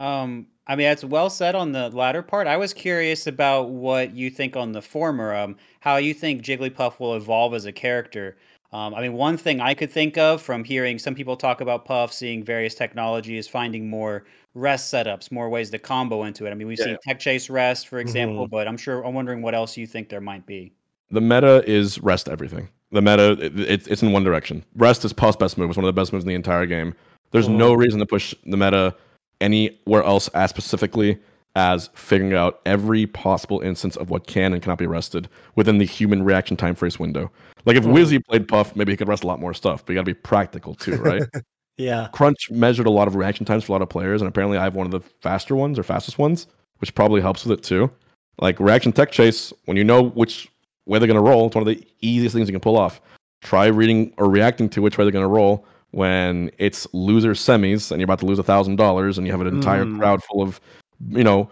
Um, 0.00 0.46
I 0.66 0.76
mean, 0.76 0.86
that's 0.86 1.04
well 1.04 1.30
said 1.30 1.54
on 1.54 1.72
the 1.72 1.90
latter 1.90 2.22
part. 2.22 2.46
I 2.46 2.56
was 2.56 2.72
curious 2.72 3.26
about 3.26 3.70
what 3.70 4.14
you 4.14 4.30
think 4.30 4.56
on 4.56 4.72
the 4.72 4.82
former. 4.82 5.34
Um, 5.34 5.56
how 5.80 5.96
you 5.96 6.14
think 6.14 6.42
Jigglypuff 6.42 7.00
will 7.00 7.14
evolve 7.14 7.54
as 7.54 7.66
a 7.66 7.72
character. 7.72 8.36
Um, 8.72 8.94
I 8.94 9.02
mean, 9.02 9.12
one 9.12 9.36
thing 9.36 9.60
I 9.60 9.72
could 9.74 9.90
think 9.90 10.18
of 10.18 10.42
from 10.42 10.64
hearing 10.64 10.98
some 10.98 11.14
people 11.14 11.36
talk 11.36 11.60
about 11.60 11.84
Puff, 11.84 12.12
seeing 12.12 12.42
various 12.42 12.74
technologies, 12.74 13.46
finding 13.46 13.88
more 13.88 14.24
rest 14.54 14.92
setups, 14.92 15.30
more 15.32 15.48
ways 15.48 15.70
to 15.70 15.78
combo 15.78 16.24
into 16.24 16.46
it. 16.46 16.50
I 16.50 16.54
mean, 16.54 16.68
we've 16.68 16.78
Yeah, 16.78 16.84
seen. 16.84 16.98
Tech 17.02 17.18
Chase 17.18 17.50
rest, 17.50 17.88
for 17.88 17.98
example, 17.98 18.44
mm-hmm. 18.44 18.50
but 18.50 18.68
I'm 18.68 18.76
sure 18.76 19.04
I'm 19.04 19.14
wondering 19.14 19.42
what 19.42 19.54
else 19.54 19.76
you 19.76 19.86
think 19.86 20.08
there 20.08 20.20
might 20.20 20.46
be. 20.46 20.72
the 21.10 21.20
meta 21.20 21.62
is 21.68 22.00
rest 22.00 22.28
everything. 22.28 22.68
The 22.90 23.02
meta, 23.02 23.32
it, 23.32 23.60
it, 23.60 23.88
it's 23.88 24.02
in 24.02 24.12
one 24.12 24.24
direction. 24.24 24.64
Rest 24.76 25.04
is 25.04 25.12
Puff's 25.12 25.36
best 25.36 25.58
move. 25.58 25.68
It's 25.68 25.76
one 25.76 25.84
of 25.84 25.94
the 25.94 26.00
best 26.00 26.12
moves 26.12 26.24
in 26.24 26.28
the 26.28 26.34
entire 26.34 26.66
game. 26.66 26.94
There's 27.30 27.48
no 27.48 27.72
mm-hmm. 27.72 27.80
reason 27.80 28.00
to 28.00 28.06
push 28.06 28.34
the 28.46 28.56
meta 28.56 28.94
anywhere 29.40 30.02
else 30.02 30.28
as 30.28 30.50
specifically 30.50 31.18
as 31.56 31.90
figuring 31.94 32.34
out 32.34 32.60
every 32.66 33.06
possible 33.06 33.60
instance 33.60 33.96
of 33.96 34.10
what 34.10 34.26
can 34.26 34.52
and 34.52 34.62
cannot 34.62 34.78
be 34.78 34.86
rested 34.86 35.28
within 35.54 35.78
the 35.78 35.84
human 35.84 36.22
reaction 36.24 36.56
time 36.56 36.74
phrase 36.74 36.98
window. 36.98 37.30
Like 37.64 37.76
if 37.76 37.84
mm-hmm. 37.84 37.94
Wizzy 37.94 38.24
played 38.24 38.48
Puff, 38.48 38.74
maybe 38.74 38.92
he 38.92 38.96
could 38.96 39.08
rest 39.08 39.24
a 39.24 39.26
lot 39.26 39.40
more 39.40 39.54
stuff, 39.54 39.84
but 39.84 39.92
you 39.92 39.96
got 39.96 40.02
to 40.02 40.06
be 40.06 40.14
practical 40.14 40.74
too, 40.74 40.96
right? 40.96 41.22
Yeah. 41.76 42.08
Crunch 42.12 42.50
measured 42.50 42.86
a 42.86 42.90
lot 42.90 43.08
of 43.08 43.16
reaction 43.16 43.44
times 43.44 43.64
for 43.64 43.72
a 43.72 43.74
lot 43.74 43.82
of 43.82 43.88
players, 43.88 44.20
and 44.22 44.28
apparently 44.28 44.58
I 44.58 44.64
have 44.64 44.74
one 44.74 44.86
of 44.86 44.92
the 44.92 45.00
faster 45.00 45.56
ones 45.56 45.78
or 45.78 45.82
fastest 45.82 46.18
ones, 46.18 46.46
which 46.78 46.94
probably 46.94 47.20
helps 47.20 47.44
with 47.44 47.58
it 47.58 47.62
too. 47.64 47.90
Like 48.40 48.60
reaction 48.60 48.92
tech 48.92 49.10
chase, 49.10 49.52
when 49.64 49.76
you 49.76 49.84
know 49.84 50.02
which 50.02 50.48
way 50.86 50.98
they're 50.98 51.08
gonna 51.08 51.20
roll, 51.22 51.46
it's 51.46 51.54
one 51.56 51.66
of 51.66 51.74
the 51.74 51.84
easiest 52.00 52.34
things 52.34 52.48
you 52.48 52.52
can 52.52 52.60
pull 52.60 52.76
off. 52.76 53.00
Try 53.42 53.66
reading 53.66 54.12
or 54.18 54.28
reacting 54.30 54.68
to 54.70 54.82
which 54.82 54.98
way 54.98 55.04
they're 55.04 55.12
gonna 55.12 55.28
roll 55.28 55.66
when 55.90 56.50
it's 56.58 56.86
loser 56.92 57.32
semis 57.32 57.90
and 57.92 58.00
you're 58.00 58.06
about 58.06 58.18
to 58.18 58.26
lose 58.26 58.38
a 58.38 58.42
thousand 58.42 58.76
dollars 58.76 59.16
and 59.16 59.26
you 59.26 59.32
have 59.32 59.40
an 59.40 59.46
entire 59.46 59.84
Mm. 59.84 59.98
crowd 59.98 60.22
full 60.24 60.42
of, 60.42 60.60
you 61.10 61.22
know, 61.22 61.48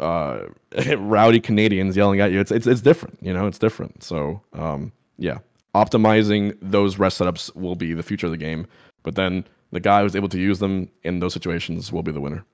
uh, 0.00 0.40
rowdy 0.98 1.38
Canadians 1.40 1.96
yelling 1.96 2.20
at 2.20 2.32
you. 2.32 2.40
It's 2.40 2.50
it's 2.50 2.66
it's 2.66 2.80
different, 2.80 3.18
you 3.22 3.32
know, 3.32 3.46
it's 3.46 3.58
different. 3.58 4.02
So 4.02 4.40
um, 4.54 4.92
yeah, 5.18 5.38
optimizing 5.74 6.56
those 6.60 6.98
rest 6.98 7.20
setups 7.20 7.54
will 7.54 7.76
be 7.76 7.94
the 7.94 8.02
future 8.02 8.26
of 8.26 8.32
the 8.32 8.38
game. 8.38 8.66
But 9.02 9.14
then 9.14 9.44
the 9.72 9.80
guy 9.80 10.02
who's 10.02 10.16
able 10.16 10.28
to 10.28 10.38
use 10.38 10.58
them 10.58 10.90
in 11.02 11.20
those 11.20 11.32
situations 11.32 11.92
will 11.92 12.02
be 12.02 12.12
the 12.12 12.20
winner. 12.20 12.44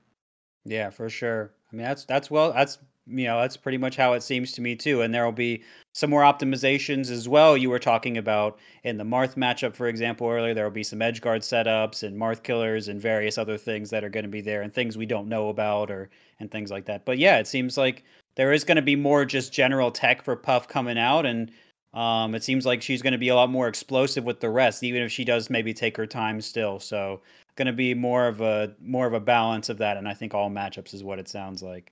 Yeah, 0.65 0.89
for 0.89 1.09
sure. 1.09 1.51
I 1.71 1.75
mean, 1.75 1.85
that's 1.85 2.05
that's 2.05 2.29
well, 2.29 2.53
that's 2.53 2.77
you 3.09 3.25
know, 3.25 3.39
that's 3.39 3.55
pretty 3.55 3.77
much 3.77 3.95
how 3.95 4.13
it 4.13 4.21
seems 4.21 4.51
to 4.53 4.61
me 4.61 4.75
too. 4.75 5.01
And 5.01 5.13
there 5.13 5.23
will 5.23 5.31
be 5.31 5.63
some 5.93 6.09
more 6.09 6.23
optimizations 6.23 7.09
as 7.09 7.29
well. 7.29 7.55
You 7.55 7.69
were 7.69 7.79
talking 7.79 8.17
about 8.17 8.59
in 8.83 8.97
the 8.97 9.03
Marth 9.03 9.35
matchup, 9.35 9.75
for 9.75 9.87
example, 9.87 10.27
earlier. 10.27 10.53
There 10.53 10.65
will 10.65 10.71
be 10.71 10.83
some 10.83 11.01
edge 11.01 11.21
guard 11.21 11.41
setups 11.41 12.03
and 12.03 12.19
Marth 12.19 12.43
killers 12.43 12.89
and 12.89 13.01
various 13.01 13.37
other 13.37 13.57
things 13.57 13.89
that 13.91 14.03
are 14.03 14.09
going 14.09 14.25
to 14.25 14.29
be 14.29 14.41
there 14.41 14.61
and 14.61 14.73
things 14.73 14.97
we 14.97 15.05
don't 15.05 15.29
know 15.29 15.49
about 15.49 15.89
or 15.89 16.09
and 16.39 16.51
things 16.51 16.69
like 16.69 16.85
that. 16.85 17.05
But 17.05 17.17
yeah, 17.17 17.39
it 17.39 17.47
seems 17.47 17.77
like 17.77 18.03
there 18.35 18.51
is 18.51 18.63
going 18.63 18.75
to 18.75 18.81
be 18.81 18.95
more 18.95 19.25
just 19.25 19.53
general 19.53 19.89
tech 19.89 20.21
for 20.21 20.35
Puff 20.35 20.67
coming 20.67 20.97
out, 20.97 21.25
and 21.25 21.51
um, 21.97 22.35
it 22.35 22.43
seems 22.43 22.65
like 22.65 22.81
she's 22.81 23.01
going 23.01 23.13
to 23.13 23.17
be 23.17 23.29
a 23.29 23.35
lot 23.35 23.49
more 23.49 23.67
explosive 23.67 24.23
with 24.23 24.39
the 24.39 24.49
rest, 24.49 24.83
even 24.83 25.01
if 25.01 25.11
she 25.11 25.25
does 25.25 25.49
maybe 25.49 25.73
take 25.73 25.97
her 25.97 26.05
time 26.05 26.39
still. 26.41 26.79
So 26.79 27.21
going 27.55 27.65
to 27.65 27.73
be 27.73 27.93
more 27.95 28.27
of 28.27 28.39
a 28.41 28.75
more 28.79 29.07
of 29.07 29.13
a 29.13 29.19
balance 29.19 29.69
of 29.69 29.79
that, 29.79 29.97
and 29.97 30.07
I 30.07 30.13
think 30.13 30.33
all 30.35 30.49
matchups 30.49 30.93
is 30.93 31.03
what 31.03 31.17
it 31.17 31.27
sounds 31.27 31.63
like. 31.63 31.91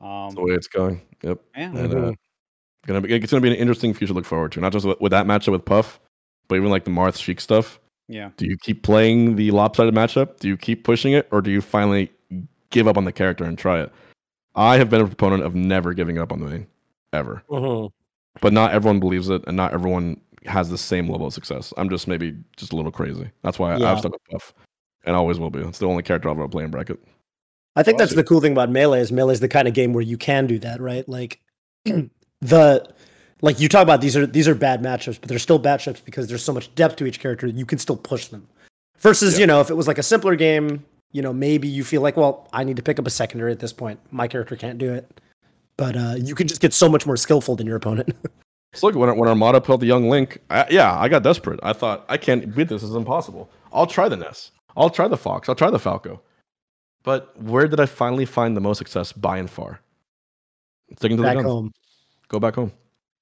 Um, 0.00 0.26
That's 0.26 0.34
the 0.36 0.42
way 0.42 0.54
it's 0.54 0.68
going. 0.68 1.00
Yep. 1.22 1.40
yeah, 1.56 1.76
And 1.76 1.94
uh, 1.94 2.12
gonna 2.86 3.00
be 3.00 3.12
it's 3.12 3.32
gonna 3.32 3.40
be 3.40 3.48
an 3.50 3.56
interesting 3.56 3.92
future 3.92 4.12
to 4.12 4.14
look 4.14 4.24
forward 4.26 4.52
to. 4.52 4.60
Not 4.60 4.72
just 4.72 4.86
with, 4.86 5.00
with 5.00 5.10
that 5.10 5.26
matchup 5.26 5.52
with 5.52 5.64
Puff, 5.64 5.98
but 6.46 6.56
even 6.56 6.70
like 6.70 6.84
the 6.84 6.90
Marth 6.90 7.16
Sheik 7.20 7.40
stuff. 7.40 7.80
yeah. 8.08 8.30
Do 8.36 8.46
you 8.46 8.56
keep 8.58 8.82
playing 8.84 9.36
the 9.36 9.50
lopsided 9.50 9.94
matchup? 9.94 10.38
Do 10.38 10.46
you 10.46 10.56
keep 10.56 10.84
pushing 10.84 11.12
it, 11.12 11.26
or 11.32 11.42
do 11.42 11.50
you 11.50 11.60
finally 11.60 12.12
give 12.70 12.86
up 12.86 12.96
on 12.96 13.04
the 13.04 13.12
character 13.12 13.44
and 13.44 13.58
try 13.58 13.80
it? 13.80 13.92
I 14.54 14.76
have 14.76 14.90
been 14.90 15.00
a 15.00 15.06
proponent 15.06 15.42
of 15.42 15.56
never 15.56 15.92
giving 15.92 16.18
up 16.18 16.30
on 16.30 16.38
the 16.38 16.46
main, 16.46 16.66
ever. 17.12 17.42
Mhm. 17.48 17.90
But 18.40 18.52
not 18.52 18.72
everyone 18.72 19.00
believes 19.00 19.28
it, 19.28 19.42
and 19.46 19.56
not 19.56 19.72
everyone 19.72 20.20
has 20.46 20.68
the 20.68 20.78
same 20.78 21.08
level 21.08 21.26
of 21.26 21.32
success. 21.32 21.72
I'm 21.76 21.88
just 21.88 22.06
maybe 22.08 22.36
just 22.56 22.72
a 22.72 22.76
little 22.76 22.92
crazy. 22.92 23.30
That's 23.42 23.58
why 23.58 23.76
Yeah. 23.76 23.92
I've 23.92 23.98
stuck 24.00 24.12
with 24.12 24.24
Puff, 24.30 24.52
and 25.04 25.14
always 25.16 25.38
will 25.38 25.50
be. 25.50 25.60
It's 25.60 25.78
the 25.78 25.86
only 25.86 26.02
character 26.02 26.28
I'll 26.28 26.34
ever 26.34 26.48
play 26.48 26.64
in 26.64 26.70
bracket. 26.70 26.98
I 27.76 27.82
think 27.82 27.98
that's 27.98 28.14
the 28.14 28.22
cool 28.24 28.40
thing 28.40 28.52
about 28.52 28.70
melee 28.70 29.00
is 29.00 29.10
melee 29.10 29.32
is 29.32 29.40
the 29.40 29.48
kind 29.48 29.66
of 29.66 29.74
game 29.74 29.92
where 29.92 30.02
you 30.02 30.16
can 30.16 30.46
do 30.46 30.58
that, 30.60 30.80
right? 30.80 31.08
Like 31.08 31.40
the 32.40 32.88
like 33.42 33.60
you 33.60 33.68
talk 33.68 33.82
about 33.82 34.00
these 34.00 34.16
are 34.16 34.26
these 34.26 34.48
are 34.48 34.54
bad 34.54 34.82
matchups, 34.82 35.20
but 35.20 35.28
they're 35.28 35.38
still 35.38 35.58
bad 35.58 35.80
matchups 35.80 36.04
because 36.04 36.28
there's 36.28 36.42
so 36.44 36.52
much 36.52 36.72
depth 36.74 36.96
to 36.96 37.06
each 37.06 37.20
character. 37.20 37.46
You 37.46 37.66
can 37.66 37.78
still 37.78 37.96
push 37.96 38.26
them. 38.28 38.46
Versus, 38.98 39.34
Yeah. 39.34 39.40
you 39.40 39.46
know, 39.46 39.60
if 39.60 39.70
it 39.70 39.74
was 39.74 39.86
like 39.88 39.98
a 39.98 40.02
simpler 40.02 40.34
game, 40.36 40.84
you 41.12 41.20
know, 41.20 41.32
maybe 41.32 41.68
you 41.68 41.84
feel 41.84 42.00
like, 42.00 42.16
well, 42.16 42.48
I 42.52 42.64
need 42.64 42.76
to 42.76 42.82
pick 42.82 42.98
up 42.98 43.06
a 43.06 43.10
secondary 43.10 43.52
at 43.52 43.58
this 43.58 43.72
point. 43.72 43.98
My 44.10 44.28
character 44.28 44.56
can't 44.56 44.78
do 44.78 44.92
it. 44.94 45.20
But 45.76 45.96
uh, 45.96 46.14
you 46.18 46.34
can 46.34 46.46
just 46.46 46.60
get 46.60 46.72
so 46.72 46.88
much 46.88 47.06
more 47.06 47.16
skillful 47.16 47.56
than 47.56 47.66
your 47.66 47.76
opponent. 47.76 48.14
So 48.76 48.88
look, 48.88 48.96
when, 48.96 49.16
when 49.16 49.28
Armada 49.28 49.60
pulled 49.60 49.82
the 49.82 49.86
young 49.86 50.10
Link, 50.10 50.38
I, 50.50 50.66
yeah, 50.68 50.98
I 50.98 51.08
got 51.08 51.22
desperate. 51.22 51.60
I 51.62 51.72
thought 51.72 52.04
I 52.08 52.16
can't 52.16 52.52
beat 52.56 52.66
this. 52.68 52.82
This 52.82 52.90
is 52.90 52.96
impossible. 52.96 53.48
I'll 53.72 53.86
try 53.86 54.08
the 54.08 54.16
Ness. 54.16 54.50
I'll 54.76 54.90
try 54.90 55.06
the 55.06 55.16
Fox. 55.16 55.48
I'll 55.48 55.54
try 55.54 55.70
the 55.70 55.78
Falco. 55.78 56.20
But 57.04 57.40
where 57.40 57.68
did 57.68 57.78
I 57.78 57.86
finally 57.86 58.24
find 58.24 58.56
the 58.56 58.60
most 58.60 58.78
success 58.78 59.12
by 59.12 59.38
and 59.38 59.48
far? 59.48 59.78
Sticking 60.98 61.16
to 61.18 61.22
the 61.22 61.34
guns. 61.34 61.46
home. 61.46 61.72
Go 62.26 62.40
back 62.40 62.56
home. 62.56 62.72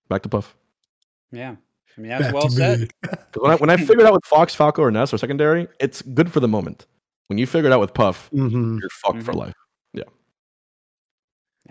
Back 0.08 0.22
to 0.22 0.30
Puff. 0.30 0.56
Yeah. 1.32 1.56
I 1.98 2.00
mean, 2.00 2.08
that's 2.08 2.24
Back 2.24 2.32
well 2.34 2.48
said. 2.48 2.90
When 3.36 3.50
I, 3.50 3.56
when 3.56 3.68
I 3.68 3.76
figured 3.76 4.06
out 4.06 4.14
with 4.14 4.24
Fox, 4.24 4.54
Falco, 4.54 4.80
or 4.80 4.90
Ness 4.90 5.12
or 5.12 5.18
secondary, 5.18 5.68
it's 5.80 6.00
good 6.00 6.32
for 6.32 6.40
the 6.40 6.48
moment. 6.48 6.86
When 7.26 7.36
you 7.36 7.46
figure 7.46 7.68
it 7.68 7.74
out 7.74 7.80
with 7.80 7.92
Puff, 7.92 8.30
Mhm. 8.32 8.80
you're 8.80 8.88
fucked 8.88 9.22
for 9.22 9.32
Mhm. 9.32 9.36
life. 9.36 9.54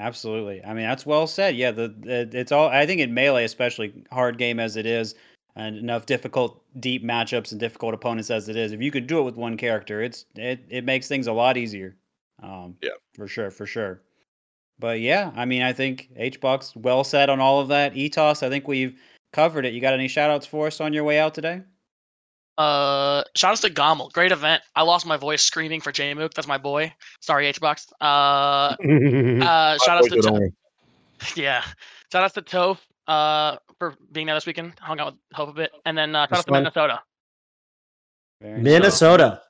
Absolutely. 0.02 0.64
I 0.66 0.74
mean, 0.74 0.88
that's 0.88 1.06
well 1.06 1.28
said. 1.28 1.56
Yeah, 1.56 1.70
the, 1.72 1.90
the 2.00 2.30
it's 2.34 2.52
all. 2.52 2.70
I 2.70 2.86
think 2.88 3.00
in 3.02 3.14
melee, 3.14 3.44
especially 3.44 4.04
hard 4.12 4.40
game 4.40 4.60
as 4.60 4.76
it 4.76 4.88
is, 4.88 5.14
and 5.56 5.78
enough 5.78 6.08
difficult, 6.08 6.64
deep 6.80 7.04
matchups 7.04 7.52
and 7.52 7.60
difficult 7.60 7.94
opponents 7.94 8.32
as 8.32 8.50
it 8.50 8.56
is. 8.56 8.72
If 8.72 8.82
you 8.82 8.90
could 8.90 9.06
do 9.06 9.20
it 9.20 9.24
with 9.24 9.36
one 9.36 9.58
character, 9.58 10.02
it's 10.02 10.26
it 10.36 10.66
it 10.70 10.86
makes 10.86 11.08
things 11.08 11.28
a 11.28 11.34
lot 11.34 11.56
easier. 11.56 11.96
Um, 12.42 12.76
Yeah. 12.82 12.92
for 13.14 13.28
sure, 13.28 13.52
for 13.52 13.68
sure. 13.68 14.02
But 14.80 15.00
yeah, 15.02 15.32
I 15.36 15.46
mean, 15.46 15.62
I 15.62 15.74
think 15.74 16.10
HBox 16.18 16.76
well 16.76 17.04
said 17.04 17.30
on 17.30 17.40
all 17.40 17.60
of 17.60 17.68
that. 17.68 17.94
Etos, 17.94 18.42
I 18.42 18.50
think 18.50 18.68
we've 18.68 19.00
covered 19.32 19.66
it. 19.68 19.74
You 19.74 19.82
got 19.82 19.94
any 19.94 20.08
shout 20.08 20.32
outs 20.32 20.48
for 20.48 20.66
us 20.66 20.82
on 20.82 20.94
your 20.94 21.04
way 21.04 21.20
out 21.20 21.36
today? 21.36 21.62
Uh, 22.58 23.24
shout 23.36 23.52
out 23.54 23.58
to 23.60 23.70
GOML. 23.70 24.12
Great 24.12 24.32
event. 24.32 24.62
I 24.76 24.84
lost 24.84 25.06
my 25.06 25.18
voice 25.18 25.42
screaming 25.42 25.82
for 25.82 25.92
Jmook. 25.92 26.34
That's 26.34 26.48
my 26.48 26.58
boy. 26.58 26.94
Sorry, 27.22 27.52
HBox. 27.52 27.88
Uh, 28.00 28.04
uh, 29.46 29.78
shout 29.80 29.98
out 29.98 30.04
to 30.10 30.22
To- 30.22 30.52
yeah. 31.42 31.64
Shout 32.12 32.24
out 32.24 32.34
to 32.34 32.42
Toph. 32.42 32.78
Uh, 33.08 33.58
for 33.80 33.96
being 34.12 34.28
there 34.28 34.36
this 34.36 34.46
weekend. 34.46 34.74
Hung 34.80 35.00
out 35.00 35.14
with 35.14 35.16
Hope 35.34 35.50
a 35.50 35.54
bit, 35.54 35.72
and 35.86 35.98
then 35.98 36.16
uh, 36.16 36.28
shout 36.28 36.40
out 36.40 36.46
to 36.46 36.52
fun. 36.52 36.64
Minnesota. 36.64 37.02
Very. 38.42 38.62
Minnesota. 38.62 39.42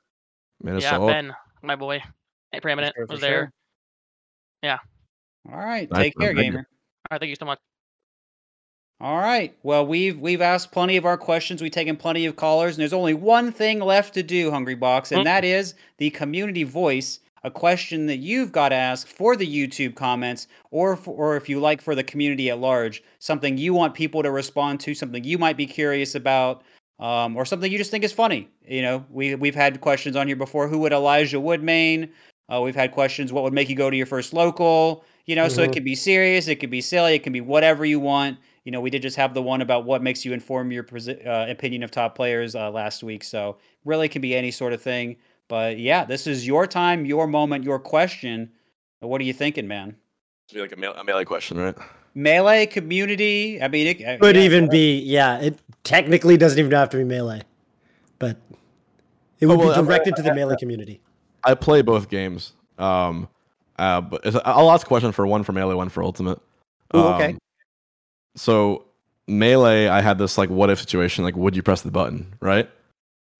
Minnesota. 0.62 1.06
Yeah, 1.06 1.12
Ben, 1.12 1.34
my 1.62 1.76
boy, 1.76 2.02
Hey, 2.50 2.60
preeminent 2.60 2.94
For 2.94 3.00
sure, 3.00 3.06
for 3.06 3.12
was 3.12 3.20
there. 3.20 3.52
sure. 4.64 4.80
All 5.50 5.58
right. 5.58 5.90
Nice 5.90 6.02
Take 6.02 6.18
care, 6.18 6.34
gamer. 6.34 6.58
All 6.58 6.64
right, 7.10 7.20
thank 7.20 7.30
you 7.30 7.36
so 7.36 7.44
much. 7.46 7.58
All 9.02 9.18
right. 9.18 9.52
Well, 9.64 9.84
we've 9.84 10.20
we've 10.20 10.40
asked 10.40 10.70
plenty 10.70 10.96
of 10.96 11.04
our 11.04 11.18
questions. 11.18 11.60
We've 11.60 11.72
taken 11.72 11.96
plenty 11.96 12.24
of 12.24 12.36
callers, 12.36 12.76
and 12.76 12.80
there's 12.80 12.92
only 12.92 13.14
one 13.14 13.50
thing 13.50 13.80
left 13.80 14.14
to 14.14 14.22
do, 14.22 14.52
Hungrybox, 14.52 15.10
and 15.10 15.22
Mm. 15.22 15.24
that 15.24 15.44
is 15.44 15.74
the 15.98 16.10
community 16.10 16.62
voice. 16.62 17.18
A 17.42 17.50
question 17.50 18.06
that 18.06 18.18
you've 18.18 18.52
got 18.52 18.68
to 18.68 18.76
ask 18.76 19.08
for 19.08 19.34
the 19.34 19.44
YouTube 19.44 19.96
comments, 19.96 20.46
or 20.70 20.94
for, 20.96 21.12
or 21.16 21.36
if 21.36 21.48
you 21.48 21.58
like 21.58 21.82
for 21.82 21.96
the 21.96 22.04
community 22.04 22.48
at 22.50 22.60
large, 22.60 23.02
something 23.18 23.58
you 23.58 23.74
want 23.74 23.94
people 23.94 24.22
to 24.22 24.30
respond 24.30 24.78
to, 24.78 24.94
something 24.94 25.24
you 25.24 25.36
might 25.36 25.56
be 25.56 25.66
curious 25.66 26.14
about, 26.14 26.62
um, 27.00 27.36
or 27.36 27.44
something 27.44 27.72
you 27.72 27.78
just 27.78 27.90
think 27.90 28.04
is 28.04 28.12
funny. 28.12 28.48
You 28.68 28.82
know, 28.82 29.04
we 29.10 29.34
we've 29.34 29.56
had 29.56 29.80
questions 29.80 30.14
on 30.14 30.28
here 30.28 30.36
before. 30.36 30.68
Who 30.68 30.78
would 30.78 30.92
Elijah 30.92 31.40
Wood 31.40 31.64
main? 31.64 32.08
Uh, 32.48 32.60
we've 32.60 32.76
had 32.76 32.92
questions. 32.92 33.32
What 33.32 33.42
would 33.42 33.52
make 33.52 33.68
you 33.68 33.74
go 33.74 33.90
to 33.90 33.96
your 33.96 34.06
first 34.06 34.32
local? 34.32 35.04
You 35.26 35.34
know, 35.34 35.48
so 35.48 35.62
it 35.62 35.70
Mhm. 35.70 35.72
could 35.74 35.84
be 35.84 35.94
serious, 35.96 36.46
it 36.46 36.56
could 36.60 36.70
be 36.70 36.80
silly, 36.80 37.14
it 37.14 37.24
can 37.24 37.32
be 37.32 37.40
whatever 37.40 37.84
you 37.84 37.98
want. 37.98 38.38
You 38.64 38.70
know, 38.72 38.80
we 38.80 38.90
did 38.90 39.02
just 39.02 39.16
have 39.16 39.34
the 39.34 39.42
one 39.42 39.60
about 39.60 39.84
what 39.84 40.02
makes 40.02 40.24
you 40.24 40.32
inform 40.32 40.70
your 40.70 40.86
uh, 41.26 41.46
opinion 41.48 41.82
of 41.82 41.90
top 41.90 42.14
players 42.14 42.54
uh, 42.54 42.70
last 42.70 43.02
week. 43.02 43.24
So 43.24 43.56
really, 43.84 44.08
can 44.08 44.22
be 44.22 44.36
any 44.36 44.50
sort 44.50 44.72
of 44.72 44.80
thing. 44.80 45.16
But 45.48 45.78
yeah, 45.78 46.04
this 46.04 46.26
is 46.26 46.46
your 46.46 46.66
time, 46.66 47.04
your 47.04 47.26
moment, 47.26 47.64
your 47.64 47.78
question. 47.78 48.50
What 49.00 49.20
are 49.20 49.24
you 49.24 49.32
thinking, 49.32 49.66
man? 49.66 49.96
Be 50.52 50.60
like 50.60 50.72
a, 50.72 50.76
melee, 50.76 50.94
a 50.96 51.04
melee 51.04 51.24
question, 51.24 51.58
right? 51.58 51.74
Melee 52.14 52.66
community. 52.66 53.60
I 53.60 53.68
mean, 53.68 53.86
it 53.88 54.04
uh, 54.06 54.18
Could 54.18 54.36
yeah, 54.36 54.42
even 54.42 54.68
be, 54.68 55.00
yeah. 55.00 55.40
It 55.40 55.58
technically 55.82 56.36
doesn't 56.36 56.58
even 56.58 56.70
have 56.72 56.90
to 56.90 56.98
be 56.98 57.04
melee, 57.04 57.42
but 58.18 58.36
it 59.40 59.46
would 59.46 59.54
Oh, 59.54 59.58
well, 59.58 59.68
be 59.74 59.80
I- 59.80 59.82
directed 59.82 60.14
to 60.16 60.22
the 60.22 60.30
I- 60.30 60.34
melee 60.34 60.56
community. 60.58 61.00
I 61.44 61.54
play 61.54 61.82
both 61.82 62.08
games. 62.08 62.52
Um, 62.78 63.28
uh, 63.78 64.00
but 64.02 64.24
it's- 64.24 64.40
I'll 64.44 64.70
ask 64.70 64.86
a 64.86 64.88
question 64.88 65.10
for 65.10 65.26
one 65.26 65.42
for 65.42 65.52
melee, 65.52 65.74
one 65.74 65.88
for 65.88 66.02
ultimate. 66.04 66.38
Ooh, 66.94 67.00
okay. 67.00 67.36
So 68.36 68.84
melee, 69.28 69.88
I 69.88 70.00
had 70.00 70.18
this 70.18 70.38
like 70.38 70.50
what 70.50 70.70
if 70.70 70.78
situation, 70.80 71.24
like 71.24 71.36
would 71.36 71.56
you 71.56 71.62
press 71.62 71.82
the 71.82 71.90
button, 71.90 72.34
right? 72.40 72.70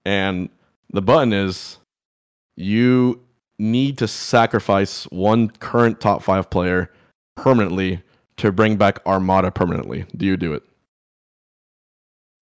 And 0.04 0.48
the 0.92 1.02
button 1.02 1.32
is 1.32 1.78
you 2.56 3.20
need 3.58 3.98
to 3.98 4.08
sacrifice 4.08 5.04
one 5.04 5.48
current 5.50 6.00
top 6.00 6.22
five 6.22 6.50
player 6.50 6.90
permanently 7.36 8.02
to 8.38 8.50
bring 8.52 8.76
back 8.76 8.98
Armada 9.06 9.50
permanently. 9.50 10.04
Do 10.16 10.26
you 10.26 10.36
do 10.36 10.52
it? 10.52 10.62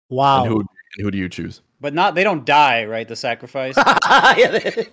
Wow. 0.09 0.43
And 0.43 0.51
who 0.51 0.59
and 0.59 0.67
who 1.05 1.11
do 1.11 1.17
you 1.17 1.29
choose? 1.29 1.61
but 1.79 1.95
not. 1.95 2.13
They 2.13 2.23
don't 2.23 2.45
die, 2.45 2.85
right? 2.85 3.07
The 3.07 3.15
sacrifice. 3.15 3.75
Yeah, 4.37 4.59
they- 4.59 4.87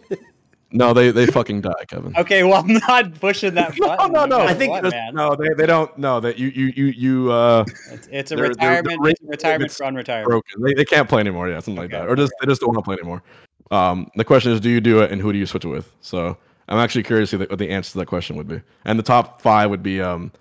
No, 0.70 0.92
they 0.92 1.10
they 1.10 1.26
fucking 1.26 1.62
die, 1.62 1.84
Kevin. 1.88 2.14
okay, 2.16 2.42
well, 2.42 2.56
I'm 2.62 2.74
not 2.74 3.14
pushing 3.20 3.54
that 3.54 3.74
button. 3.78 4.12
no, 4.12 4.26
no, 4.26 4.26
no. 4.26 4.38
matter 4.38 4.50
I 4.50 4.54
think 4.54 4.70
what, 4.72 4.84
just- 4.84 4.96
no, 5.14 5.34
they, 5.34 5.48
they 5.56 5.64
don't. 5.66 5.96
No, 5.96 6.20
that 6.20 6.38
you 6.38 6.48
you 6.48 6.66
you 6.76 6.84
you 6.86 7.32
uh 7.32 7.64
It's, 7.90 8.08
it's 8.10 8.32
a 8.32 8.36
They're- 8.36 8.44
they're- 8.48 8.54
they're 8.54 8.70
retirement. 8.82 9.00
rate- 9.00 9.12
it's 9.12 9.22
a 9.24 9.26
retirement 9.28 9.64
it's 9.70 9.76
for 9.78 9.84
unretirement. 9.84 10.24
broken. 10.24 10.62
They, 10.62 10.74
they 10.74 10.84
can't 10.84 11.08
play 11.08 11.20
anymore. 11.20 11.48
Yeah, 11.48 11.60
something 11.60 11.76
like 11.80 11.90
that, 11.92 12.06
or 12.08 12.16
just 12.16 12.32
they 12.40 12.46
just 12.46 12.60
don't 12.60 12.68
want 12.74 12.78
to 12.80 12.82
play 12.84 12.94
anymore. 12.94 13.22
Um, 13.70 14.10
the 14.16 14.24
question 14.24 14.52
is, 14.52 14.60
do 14.60 14.68
you 14.70 14.80
do 14.80 15.00
it, 15.00 15.10
and 15.10 15.20
who 15.22 15.32
do 15.32 15.38
you 15.38 15.46
switch 15.46 15.64
it 15.64 15.68
with? 15.68 15.94
So 16.02 16.36
I'm 16.68 16.78
actually 16.78 17.02
curious 17.04 17.30
to 17.30 17.38
see 17.38 17.46
what 17.48 17.58
the 17.58 17.70
answer 17.70 17.92
to 17.92 17.98
that 17.98 18.06
question 18.06 18.36
would 18.36 18.48
be. 18.48 18.60
And 18.84 18.98
the 18.98 19.02
top 19.02 19.40
five 19.40 19.70
would 19.70 19.82
be 19.82 20.02
um 20.02 20.32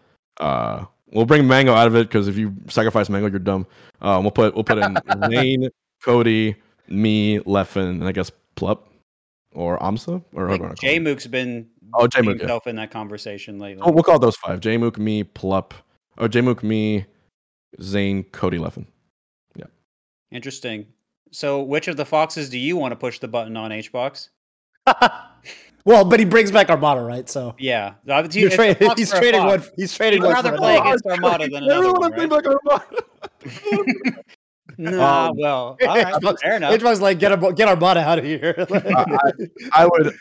uh 0.42 0.84
we'll 1.14 1.26
bring 1.26 1.48
Mango 1.48 1.74
out 1.74 1.88
of 1.88 1.96
it 1.96 2.08
because 2.10 2.28
if 2.28 2.38
you 2.38 2.54
sacrifice 2.68 3.08
Mango, 3.10 3.30
you're 3.30 3.40
dumb. 3.40 3.66
Um, 4.02 4.24
we'll 4.26 4.32
put 4.32 4.56
we'll 4.56 4.66
put 4.66 4.78
in 4.78 4.98
Wayne, 5.30 5.70
Cody, 6.04 6.56
me, 6.90 7.40
Leffen, 7.40 7.90
and 7.92 8.04
I 8.08 8.12
guess 8.12 8.30
Plup 8.58 8.80
or 9.58 9.78
Amsa 9.80 10.24
or 10.34 10.48
I 10.48 10.52
whatever. 10.52 10.76
think 10.76 11.04
Jmook's 11.06 11.28
been 11.28 11.68
Oh, 11.94 12.06
J 12.06 12.18
putting 12.18 12.26
Mook. 12.26 12.36
Yeah. 12.38 12.42
himself 12.44 12.68
in 12.68 12.76
that 12.76 12.92
conversation 12.92 13.60
lately. 13.60 13.82
Oh, 13.86 13.92
we'll 13.92 14.04
call 14.04 14.20
those 14.20 14.36
five: 14.36 14.60
Jmook, 14.60 14.98
me, 14.98 15.24
Plup, 15.24 15.72
oh, 16.18 16.26
or 16.26 16.28
Jmook, 16.30 16.62
me, 16.62 17.06
Zain, 17.82 18.24
Cody, 18.26 18.58
Leffen. 18.58 18.86
Yeah, 19.56 19.66
interesting. 20.32 20.86
So, 21.32 21.62
which 21.64 21.88
of 21.88 21.96
the 21.98 22.06
foxes 22.06 22.50
do 22.50 22.58
you 22.60 22.76
want 22.78 22.92
to 22.92 22.96
push 22.98 23.20
the 23.20 23.28
button 23.30 23.56
on 23.58 23.72
HBox? 23.72 24.30
well, 25.86 26.06
but 26.06 26.20
he 26.20 26.26
brings 26.26 26.52
back 26.52 26.70
Armada, 26.70 27.02
right? 27.02 27.28
So 27.30 27.56
Yeah, 27.58 27.94
it's- 28.06 28.36
You're 28.36 28.48
it's 28.48 28.56
tra- 28.56 28.70
a 28.72 28.76
fox 28.76 29.00
he's 29.00 29.12
trading 29.12 29.42
fox. 29.42 29.66
one. 29.66 29.74
He's 29.78 29.94
trading 29.96 30.24
one 30.24 30.34
rather 30.34 30.56
play 30.58 30.78
against 30.78 31.06
Armada 31.06 31.48
than 31.50 31.64
another 31.70 31.94
one, 31.94 32.12
right? 32.12 32.82
Nah, 34.78 35.30
Um, 35.30 35.38
well, 35.38 35.78
all 35.82 35.88
right, 35.88 36.06
Xbox- 36.08 36.40
fair 36.42 36.58
enough. 36.58 36.74
Xbox 36.74 37.02
like 37.02 37.20
get 37.20 37.32
Ar- 37.32 37.54
get 37.54 37.68
Armada 37.68 38.02
out 38.02 38.20
of 38.20 38.26
here. 38.26 38.54
I 39.74 39.86
would. 39.92 40.16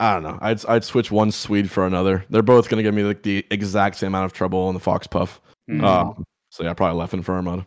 I 0.00 0.14
don't 0.14 0.22
know. 0.22 0.38
I'd 0.40 0.64
I'd 0.66 0.84
switch 0.84 1.10
one 1.10 1.30
Swede 1.32 1.70
for 1.70 1.86
another. 1.86 2.24
They're 2.30 2.42
both 2.42 2.68
gonna 2.68 2.82
give 2.82 2.94
me 2.94 3.02
like 3.02 3.22
the 3.22 3.44
exact 3.50 3.96
same 3.96 4.08
amount 4.08 4.26
of 4.26 4.32
trouble 4.32 4.68
in 4.68 4.74
the 4.74 4.80
Fox 4.80 5.06
Puff. 5.06 5.40
Mhm. 5.68 5.82
Um, 5.84 6.24
so 6.50 6.62
yeah, 6.64 6.72
probably 6.74 7.04
Leffen 7.04 7.22
for 7.24 7.34
Armada. 7.34 7.66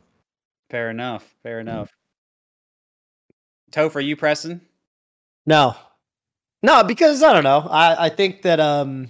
fair 0.70 0.90
enough. 0.90 1.36
Fair 1.44 1.60
enough. 1.60 1.90
Toph, 3.72 3.96
are 3.96 4.00
you 4.02 4.16
pressing? 4.16 4.62
no, 5.46 5.76
no, 6.64 6.84
because 6.84 7.22
I 7.24 7.34
don't 7.34 7.44
know. 7.44 7.68
I 7.70 8.06
I 8.06 8.10
think 8.10 8.42
that 8.44 8.60
um. 8.60 9.08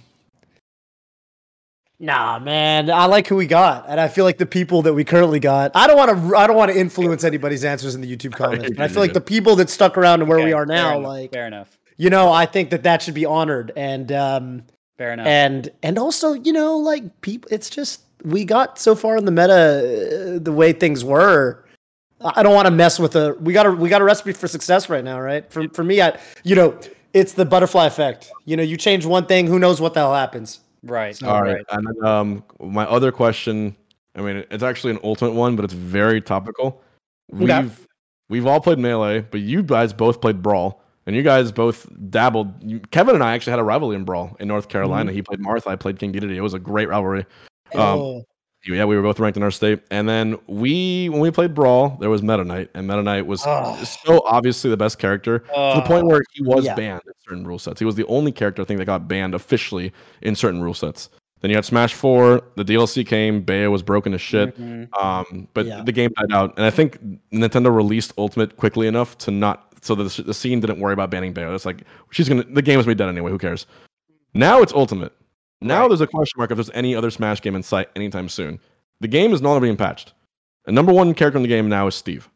Nah, 2.02 2.40
man. 2.40 2.90
I 2.90 3.04
like 3.06 3.28
who 3.28 3.36
we 3.36 3.46
got, 3.46 3.84
and 3.88 4.00
I 4.00 4.08
feel 4.08 4.24
like 4.24 4.36
the 4.36 4.44
people 4.44 4.82
that 4.82 4.92
we 4.92 5.04
currently 5.04 5.38
got. 5.38 5.70
I 5.76 5.86
don't 5.86 5.96
want 5.96 6.10
to. 6.10 6.36
I 6.36 6.48
don't 6.48 6.56
want 6.56 6.72
to 6.72 6.76
influence 6.78 7.22
anybody's 7.22 7.64
answers 7.64 7.94
in 7.94 8.00
the 8.00 8.16
YouTube 8.16 8.32
comments, 8.36 8.70
but 8.76 8.80
I 8.80 8.88
feel 8.88 9.00
like 9.00 9.12
the 9.12 9.20
people 9.20 9.54
that 9.56 9.70
stuck 9.70 9.96
around 9.96 10.18
to 10.18 10.24
where 10.24 10.38
Okay, 10.38 10.46
we 10.46 10.52
are 10.52 10.66
fair 10.66 10.76
now, 10.76 10.98
enough, 10.98 11.08
like 11.08 11.32
fair 11.32 11.46
enough. 11.46 11.78
you 11.96 12.10
know, 12.10 12.32
I 12.32 12.44
think 12.44 12.70
that 12.70 12.82
that 12.82 13.02
should 13.02 13.14
be 13.14 13.24
honored, 13.24 13.70
and 13.76 14.10
um, 14.10 14.62
Fair 14.98 15.12
enough. 15.12 15.26
and 15.28 15.68
and 15.84 15.96
also 15.96 16.32
you 16.32 16.52
know 16.52 16.76
like 16.76 17.20
people 17.22 17.48
it's 17.52 17.70
just 17.70 18.02
we 18.24 18.44
got 18.44 18.80
so 18.80 18.94
far 18.96 19.16
in 19.16 19.24
the 19.24 19.30
meta 19.30 20.34
uh, 20.36 20.38
the 20.40 20.52
way 20.52 20.72
things 20.72 21.04
were 21.04 21.64
i 22.20 22.42
don't 22.42 22.54
want 22.54 22.66
to 22.66 22.70
mess 22.70 23.00
with 23.00 23.12
the 23.12 23.36
we 23.40 23.52
got 23.52 23.66
a 23.66 23.70
we 23.72 23.88
got 23.88 24.00
a 24.00 24.04
recipe 24.04 24.32
for 24.32 24.46
success 24.46 24.88
right 24.88 25.02
now 25.02 25.18
right 25.20 25.50
for, 25.50 25.66
for 25.70 25.82
me 25.82 26.00
i 26.00 26.16
you 26.44 26.54
know 26.54 26.78
it's 27.14 27.32
the 27.32 27.44
butterfly 27.44 27.86
effect 27.86 28.30
you 28.44 28.56
know 28.56 28.62
you 28.62 28.76
change 28.76 29.04
one 29.04 29.26
thing 29.26 29.46
who 29.48 29.58
knows 29.58 29.80
what 29.80 29.92
the 29.94 29.98
hell 30.00 30.14
happens 30.14 30.60
right. 30.82 31.22
All 31.22 31.42
right. 31.42 31.54
right. 31.54 31.64
And 31.70 31.86
then, 31.86 32.04
um, 32.04 32.44
my 32.60 32.84
other 32.86 33.12
question. 33.12 33.76
I 34.14 34.20
mean, 34.20 34.44
it's 34.50 34.62
actually 34.62 34.92
an 34.92 35.00
ultimate 35.02 35.32
one, 35.32 35.56
but 35.56 35.64
it's 35.64 35.74
very 35.74 36.20
topical. 36.20 36.82
We've 37.30 37.48
Okay. 37.50 37.68
we've 38.28 38.46
all 38.46 38.60
played 38.60 38.78
melee, 38.78 39.20
but 39.20 39.40
you 39.40 39.62
guys 39.62 39.92
both 39.92 40.20
played 40.20 40.42
brawl, 40.42 40.82
and 41.06 41.16
you 41.16 41.22
guys 41.22 41.50
both 41.50 41.88
dabbled. 42.10 42.62
You, 42.62 42.80
Kevin 42.90 43.14
and 43.14 43.24
I 43.24 43.32
actually 43.34 43.52
had 43.52 43.60
a 43.60 43.64
rivalry 43.64 43.96
in 43.96 44.04
brawl 44.04 44.36
in 44.38 44.48
North 44.48 44.68
Carolina. 44.68 45.12
He 45.12 45.22
played 45.22 45.40
Martha, 45.40 45.70
I 45.70 45.76
played 45.76 45.98
King 45.98 46.12
Dedede. 46.12 46.34
It 46.36 46.42
was 46.42 46.54
a 46.54 46.58
great 46.58 46.88
rivalry. 46.88 47.24
Um, 47.74 47.80
Oh, 47.80 48.24
Yeah, 48.64 48.84
we 48.84 48.94
were 48.96 49.02
both 49.02 49.18
ranked 49.18 49.36
in 49.36 49.42
our 49.42 49.50
state. 49.50 49.80
And 49.90 50.08
then 50.08 50.38
we, 50.46 51.08
when 51.08 51.20
we 51.20 51.30
played 51.32 51.52
Brawl, 51.54 51.96
there 52.00 52.10
was 52.10 52.22
Meta 52.22 52.44
Knight, 52.44 52.70
and 52.74 52.86
Meta 52.86 53.02
Knight 53.02 53.26
was 53.26 53.42
Oh. 53.44 53.74
so 54.04 54.22
obviously 54.24 54.70
the 54.70 54.76
best 54.76 54.98
character 55.00 55.40
to 55.40 55.72
the 55.76 55.82
point 55.84 56.06
where 56.06 56.22
he 56.32 56.42
was 56.44 56.64
Yeah. 56.64 56.74
banned 56.76 57.02
in 57.06 57.12
certain 57.26 57.44
rule 57.46 57.58
sets. 57.58 57.80
He 57.80 57.84
was 57.84 57.96
the 57.96 58.06
only 58.06 58.30
character 58.30 58.62
I 58.62 58.64
think 58.64 58.78
that 58.78 58.84
got 58.84 59.08
banned 59.08 59.34
officially 59.34 59.92
in 60.20 60.36
certain 60.36 60.62
rule 60.62 60.74
sets. 60.74 61.08
Then 61.40 61.50
you 61.50 61.56
had 61.56 61.64
Smash 61.64 61.92
4, 61.94 62.40
the 62.54 62.64
DLC 62.64 63.04
came, 63.04 63.40
Bayo 63.42 63.70
was 63.72 63.82
broken 63.82 64.14
as 64.14 64.20
shit. 64.20 64.56
mhm. 64.56 64.86
Um, 64.96 65.48
but 65.54 65.66
Yeah. 65.66 65.82
the 65.82 65.90
game 65.90 66.10
died 66.16 66.32
out, 66.32 66.54
and 66.56 66.64
I 66.64 66.70
think 66.70 66.98
Nintendo 67.32 67.74
released 67.74 68.12
Ultimate 68.16 68.56
quickly 68.56 68.86
enough 68.86 69.18
to 69.18 69.32
not 69.32 69.72
so 69.80 69.96
the, 69.96 70.22
the 70.22 70.32
scene 70.34 70.60
didn't 70.60 70.78
worry 70.78 70.92
about 70.92 71.10
banning 71.10 71.32
Bayo. 71.32 71.52
It's 71.52 71.66
like 71.66 71.82
she's 72.12 72.28
gonna 72.28 72.44
the 72.44 72.62
game 72.62 72.76
was 72.76 72.86
made 72.86 72.98
dead 72.98 73.08
anyway. 73.08 73.32
Who 73.32 73.38
cares? 73.38 73.66
Now 74.34 74.62
it's 74.62 74.72
Ultimate. 74.72 75.12
Now 75.62 75.82
Right. 75.82 75.88
there's 75.88 76.00
a 76.00 76.06
question 76.06 76.38
mark 76.38 76.50
if 76.50 76.56
there's 76.56 76.70
any 76.74 76.94
other 76.94 77.10
Smash 77.10 77.40
game 77.40 77.54
in 77.56 77.62
sight 77.62 77.88
anytime 77.96 78.28
soon. 78.28 78.60
The 79.00 79.08
game 79.08 79.32
is 79.32 79.40
no 79.42 79.50
longer 79.50 79.64
being 79.64 79.76
patched. 79.76 80.12
The 80.64 80.72
number 80.72 80.92
one 80.92 81.14
character 81.14 81.36
in 81.38 81.42
the 81.42 81.48
game 81.48 81.68
now 81.68 81.86
is 81.86 81.94
Steve, 81.94 82.28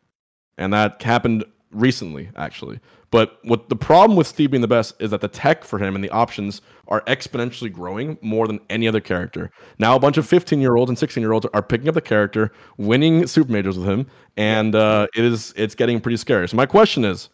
and 0.59 0.73
that 0.73 1.03
happened 1.03 1.45
recently 1.71 2.31
actually. 2.37 2.81
But 3.13 3.39
what 3.45 3.69
the 3.69 3.77
problem 3.77 4.17
with 4.17 4.27
Steve 4.27 4.51
being 4.51 4.63
the 4.63 4.69
best 4.69 4.95
is 4.99 5.11
that 5.11 5.21
the 5.21 5.29
tech 5.29 5.63
for 5.65 5.79
him 5.79 5.95
and 5.95 6.03
the 6.03 6.11
options 6.11 6.61
are 6.89 7.03
exponentially 7.03 7.73
growing 7.73 8.19
more 8.21 8.49
than 8.49 8.59
any 8.69 8.89
other 8.89 9.01
character. 9.01 9.51
Now 9.79 9.95
a 9.95 10.01
bunch 10.01 10.17
of 10.17 10.27
15 10.27 10.61
year 10.61 10.75
olds 10.77 10.89
and 10.91 10.99
16 10.99 11.21
year 11.23 11.33
olds 11.33 11.47
are 11.55 11.63
picking 11.63 11.89
up 11.89 11.95
the 11.95 12.01
character, 12.01 12.51
winning 12.79 13.27
super 13.29 13.53
majors 13.53 13.79
with 13.79 13.89
him, 13.89 14.07
and 14.37 14.75
uh, 14.75 15.07
it 15.17 15.25
is 15.25 15.53
it's 15.57 15.75
getting 15.77 16.01
pretty 16.01 16.17
scary. 16.17 16.49
So 16.49 16.57
my 16.57 16.67
question 16.67 17.05
is, 17.05 17.29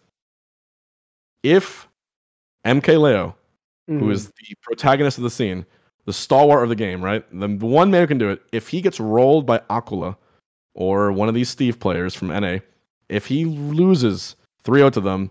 if 1.43 1.89
MK 2.67 3.01
Leo, 3.01 3.37
Mm-hmm. 3.91 3.99
who 4.05 4.11
is 4.13 4.27
the 4.29 4.55
protagonist 4.63 5.19
of 5.19 5.25
the 5.25 5.31
scene, 5.31 5.67
the 6.05 6.13
stalwart 6.13 6.63
of 6.65 6.69
the 6.69 6.75
game, 6.77 7.03
right? 7.03 7.25
The 7.33 7.49
one 7.67 7.91
man 7.91 8.01
who 8.03 8.07
can 8.07 8.19
do 8.19 8.31
it, 8.31 8.43
if 8.53 8.69
he 8.69 8.81
gets 8.81 8.99
rolled 9.01 9.47
by 9.47 9.59
Acola 9.71 10.17
or 10.75 11.13
one 11.13 11.29
of 11.29 11.35
these 11.35 11.49
Steve 11.49 11.79
players 11.79 12.15
from 12.15 12.31
NA, 12.31 12.59
if 13.09 13.27
he 13.27 13.45
loses 13.45 14.37
3-0 14.65 14.93
to 14.95 15.01
them, 15.01 15.31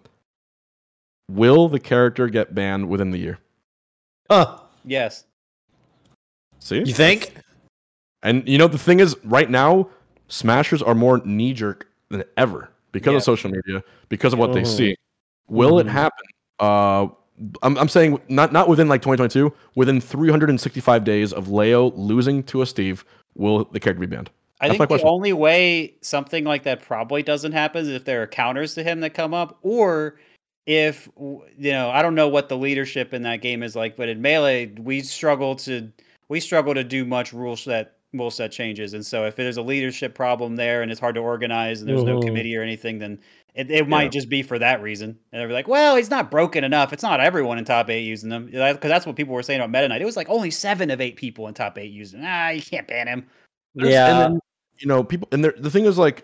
will 1.30 1.67
the 1.67 1.80
character 1.80 2.28
get 2.28 2.53
banned 2.55 2.88
within 2.89 3.11
the 3.11 3.17
year? 3.17 3.39
huh 4.30 4.59
Yes. 4.86 5.26
See? 6.59 6.80
you 6.80 6.93
think 6.93 7.34
And 8.24 8.47
you 8.47 8.57
know 8.57 8.67
the 8.67 8.78
thing 8.78 8.99
is, 8.99 9.15
right 9.24 9.49
now, 9.49 9.89
Smashers 10.28 10.82
are 10.82 10.95
more 10.95 11.22
knee 11.26 11.53
jerk 11.53 11.88
than 12.09 12.24
ever 12.38 12.69
because 12.91 13.11
Yeah. 13.11 13.17
of 13.17 13.24
social 13.24 13.49
media, 13.51 13.84
because 14.09 14.32
of 14.32 14.39
what 14.39 14.53
they 14.53 14.62
Mhm. 14.62 14.78
see. 14.78 14.96
Will 15.47 15.79
it 15.79 15.87
Mhm. 15.87 15.89
happen? 15.89 16.25
Uh, 16.59 17.08
I'm, 17.63 17.78
I'm 17.78 17.89
saying 17.89 18.20
not 18.30 18.51
not 18.51 18.68
within 18.68 18.88
like 18.88 19.01
2022, 19.01 19.54
within 19.76 20.01
365 20.01 21.04
days 21.04 21.34
of 21.34 21.50
Leo 21.50 21.92
losing 21.92 22.43
to 22.43 22.62
a 22.62 22.66
Steve, 22.66 23.05
will 23.36 23.66
the 23.66 23.80
character 23.80 24.00
be 24.01 24.05
banned? 24.08 24.30
I 24.59 24.68
That's 24.68 24.78
think 24.78 24.82
the 24.82 24.88
question. 24.88 25.08
only 25.09 25.34
way 25.34 25.96
something 26.01 26.43
like 26.43 26.63
that 26.63 26.84
probably 26.84 27.24
doesn't 27.24 27.51
happen 27.51 27.82
is 27.82 27.88
if 27.89 28.05
there 28.05 28.22
are 28.22 28.28
counters 28.28 28.76
to 28.76 28.84
him 28.84 29.00
that 29.00 29.16
come 29.16 29.34
up, 29.34 29.58
or 29.63 30.20
if 30.68 31.09
you 31.18 31.72
know, 31.72 31.89
I 31.89 32.01
don't 32.04 32.13
know 32.16 32.28
what 32.28 32.47
the 32.47 32.58
leadership 32.58 33.13
in 33.13 33.24
that 33.24 33.42
game 33.42 33.63
is 33.63 33.76
like, 33.76 33.96
but 33.97 34.08
in 34.08 34.22
melee, 34.22 34.68
we 34.78 35.01
struggle 35.01 35.55
to 35.58 35.92
we 36.30 36.39
struggle 36.39 36.74
to 36.76 36.84
do 36.84 37.05
much 37.05 37.34
rule 37.34 37.55
set 37.55 37.93
rule 38.13 38.30
set 38.30 38.51
changes, 38.51 38.93
and 38.93 39.04
so 39.05 39.26
if 39.26 39.36
there's 39.36 39.58
a 39.58 39.62
leadership 39.62 40.13
problem 40.13 40.55
there 40.55 40.82
and 40.84 40.92
it's 40.92 41.00
hard 41.00 41.16
to 41.16 41.22
organize 41.22 41.82
and 41.82 41.89
there's 41.89 42.04
no 42.04 42.18
Mhm. 42.20 42.26
committee 42.28 42.55
or 42.55 42.62
anything, 42.62 43.00
then 43.00 43.18
it, 43.53 43.69
it 43.69 43.87
might 43.87 44.03
Yeah. 44.03 44.09
just 44.09 44.29
be 44.29 44.43
for 44.43 44.57
that 44.59 44.82
reason. 44.82 45.17
And 45.32 45.41
they're 45.41 45.51
like, 45.51 45.67
well, 45.67 45.95
he's 45.95 46.09
not 46.09 46.32
broken 46.32 46.63
enough. 46.63 46.93
It's 46.93 47.03
not 47.03 47.19
everyone 47.19 47.57
in 47.57 47.65
top 47.65 47.89
eight 47.89 48.01
using 48.03 48.29
them 48.29 48.45
because 48.45 48.78
that's 48.82 49.05
what 49.05 49.15
people 49.15 49.33
were 49.33 49.43
saying 49.43 49.59
about 49.59 49.71
Meta 49.71 49.87
Knight. 49.89 50.01
It 50.01 50.05
was 50.05 50.15
like 50.17 50.29
only 50.29 50.51
seven 50.51 50.89
of 50.89 51.01
eight 51.01 51.15
people 51.17 51.47
in 51.47 51.53
top 51.53 51.78
eight 51.78 51.91
using. 51.91 52.21
them. 52.21 52.29
Ah, 52.32 52.49
you 52.49 52.61
can't 52.61 52.87
ban 52.87 53.07
him. 53.07 53.25
There's- 53.75 53.91
Yeah. 53.93 54.09
and 54.25 54.33
then, 54.36 54.39
you 54.79 54.87
know, 54.87 55.03
people, 55.03 55.28
and 55.32 55.43
there, 55.43 55.53
the 55.57 55.69
thing 55.69 55.86
is, 55.86 55.97
like, 55.97 56.23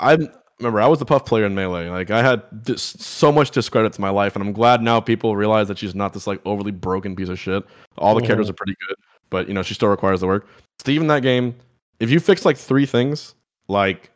I'm 0.00 0.28
remember 0.60 0.80
I 0.80 0.86
was 0.86 1.00
the 1.00 1.04
puff 1.04 1.26
player 1.26 1.44
in 1.46 1.54
melee. 1.54 1.88
Like 1.88 2.10
I 2.10 2.22
had 2.22 2.42
dis- 2.62 2.80
so 2.82 3.30
much 3.32 3.50
discredit 3.50 3.92
to 3.94 4.00
my 4.00 4.10
life, 4.10 4.36
and 4.36 4.42
I'm 4.42 4.52
glad 4.52 4.82
now 4.82 5.00
people 5.00 5.34
realize 5.36 5.66
that 5.68 5.78
she's 5.78 5.94
not 5.94 6.12
this 6.12 6.26
like 6.26 6.40
overly 6.46 6.70
broken 6.70 7.14
piece 7.16 7.28
of 7.28 7.38
shit. 7.38 7.64
All 7.98 8.14
the 8.14 8.22
characters 8.22 8.48
are 8.48 8.54
pretty 8.54 8.76
good, 8.86 8.96
but 9.30 9.48
you 9.48 9.54
know 9.54 9.62
she 9.62 9.74
still 9.74 9.88
requires 9.88 10.20
the 10.20 10.26
work. 10.26 10.46
Steve 10.78 11.00
in 11.00 11.08
that 11.08 11.22
game, 11.22 11.54
if 12.00 12.08
you 12.10 12.20
fix 12.20 12.44
like 12.44 12.56
three 12.56 12.86
things, 12.86 13.34
like 13.68 14.10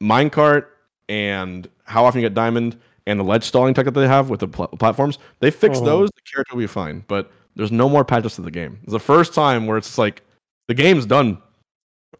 minecart 0.00 0.66
and 1.08 1.68
how 1.84 2.04
often 2.04 2.20
you 2.20 2.26
get 2.26 2.34
diamond 2.34 2.76
and 3.06 3.20
the 3.20 3.24
ledge 3.24 3.44
stalling 3.44 3.74
tech 3.74 3.84
that 3.84 3.92
they 3.92 4.08
have 4.08 4.30
with 4.30 4.40
the 4.40 4.48
pl- 4.48 4.68
platforms, 4.68 5.18
they 5.40 5.50
fix 5.50 5.78
Mhm. 5.78 5.84
those, 5.84 6.10
the 6.10 6.22
character 6.32 6.54
will 6.54 6.62
be 6.62 6.66
fine. 6.66 7.04
But 7.06 7.30
there's 7.54 7.72
no 7.72 7.88
more 7.88 8.04
patches 8.04 8.34
to 8.36 8.42
the 8.42 8.50
game. 8.50 8.78
It's 8.82 8.92
the 8.92 8.98
first 8.98 9.32
time 9.32 9.66
where 9.66 9.78
it's 9.78 9.96
like 9.98 10.22
the 10.68 10.74
game's 10.74 11.06
done. 11.06 11.38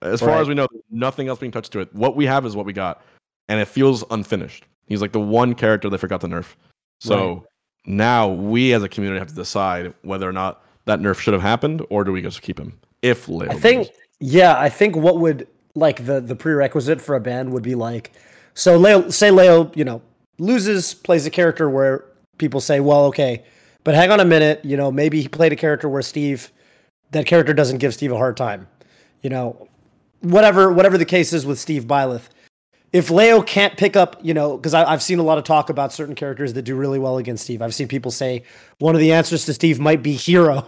As 0.02 0.20
far 0.20 0.40
as 0.40 0.48
we 0.48 0.54
know, 0.54 0.66
nothing 0.90 1.28
else 1.28 1.38
being 1.38 1.52
touched 1.52 1.72
to 1.72 1.80
it. 1.80 1.94
What 1.94 2.16
we 2.16 2.26
have 2.26 2.44
is 2.46 2.54
what 2.54 2.66
we 2.66 2.72
got, 2.72 3.02
and 3.48 3.60
it 3.60 3.66
feels 3.66 4.04
unfinished. 4.10 4.64
He's 4.86 5.00
like 5.00 5.12
the 5.12 5.20
one 5.20 5.54
character 5.54 5.88
they 5.88 5.96
forgot 5.96 6.20
to 6.20 6.28
nerf. 6.28 6.54
So 7.00 7.44
now 7.86 8.28
we 8.28 8.72
as 8.72 8.82
a 8.82 8.88
community 8.88 9.18
have 9.18 9.28
to 9.28 9.34
decide 9.34 9.94
whether 10.02 10.28
or 10.28 10.32
not 10.32 10.62
that 10.84 11.00
nerf 11.00 11.18
should 11.18 11.32
have 11.34 11.42
happened, 11.42 11.82
or 11.90 12.04
do 12.04 12.12
we 12.12 12.22
just 12.22 12.42
keep 12.42 12.58
him? 12.60 12.78
If 13.02 13.28
Leo 13.28 13.50
I 13.50 13.54
think, 13.54 13.88
yeah, 14.20 14.58
I 14.58 14.68
think 14.68 14.96
what 14.96 15.18
would 15.18 15.48
like 15.74 16.06
the 16.06 16.20
the 16.20 16.36
prerequisite 16.36 17.00
for 17.00 17.16
a 17.16 17.20
ban 17.20 17.50
would 17.50 17.62
be 17.62 17.74
like, 17.74 18.12
so 18.56 18.78
Leo, 18.78 19.10
say 19.10 19.30
Leo, 19.30 19.70
you 19.74 19.84
know, 19.84 20.00
loses, 20.38 20.94
plays 20.94 21.26
a 21.26 21.30
character 21.30 21.68
where 21.68 22.06
people 22.38 22.58
say, 22.60 22.80
well, 22.80 23.04
okay, 23.04 23.44
but 23.84 23.94
hang 23.94 24.10
on 24.10 24.18
a 24.18 24.24
minute, 24.24 24.64
you 24.64 24.78
know, 24.78 24.90
maybe 24.90 25.20
he 25.20 25.28
played 25.28 25.52
a 25.52 25.56
character 25.56 25.90
where 25.90 26.00
Steve, 26.00 26.50
that 27.10 27.26
character 27.26 27.52
doesn't 27.52 27.78
give 27.78 27.92
Steve 27.92 28.12
a 28.12 28.16
hard 28.16 28.34
time, 28.34 28.66
you 29.20 29.28
know, 29.28 29.68
whatever 30.20 30.72
whatever 30.72 30.96
the 30.96 31.04
case 31.04 31.34
is 31.34 31.44
with 31.44 31.58
Steve 31.58 31.84
Byleth. 31.84 32.30
If 32.92 33.10
Leo 33.10 33.42
can't 33.42 33.76
pick 33.76 33.94
up, 33.94 34.16
you 34.22 34.32
know, 34.32 34.56
because 34.56 34.72
I've 34.72 35.02
seen 35.02 35.18
a 35.18 35.22
lot 35.22 35.36
of 35.36 35.44
talk 35.44 35.68
about 35.68 35.92
certain 35.92 36.14
characters 36.14 36.54
that 36.54 36.62
do 36.62 36.76
really 36.76 36.98
well 36.98 37.18
against 37.18 37.44
Steve. 37.44 37.60
I've 37.60 37.74
seen 37.74 37.88
people 37.88 38.10
say 38.10 38.42
one 38.78 38.94
of 38.94 39.02
the 39.02 39.12
answers 39.12 39.44
to 39.46 39.54
Steve 39.54 39.78
might 39.78 40.02
be 40.02 40.14
hero 40.14 40.66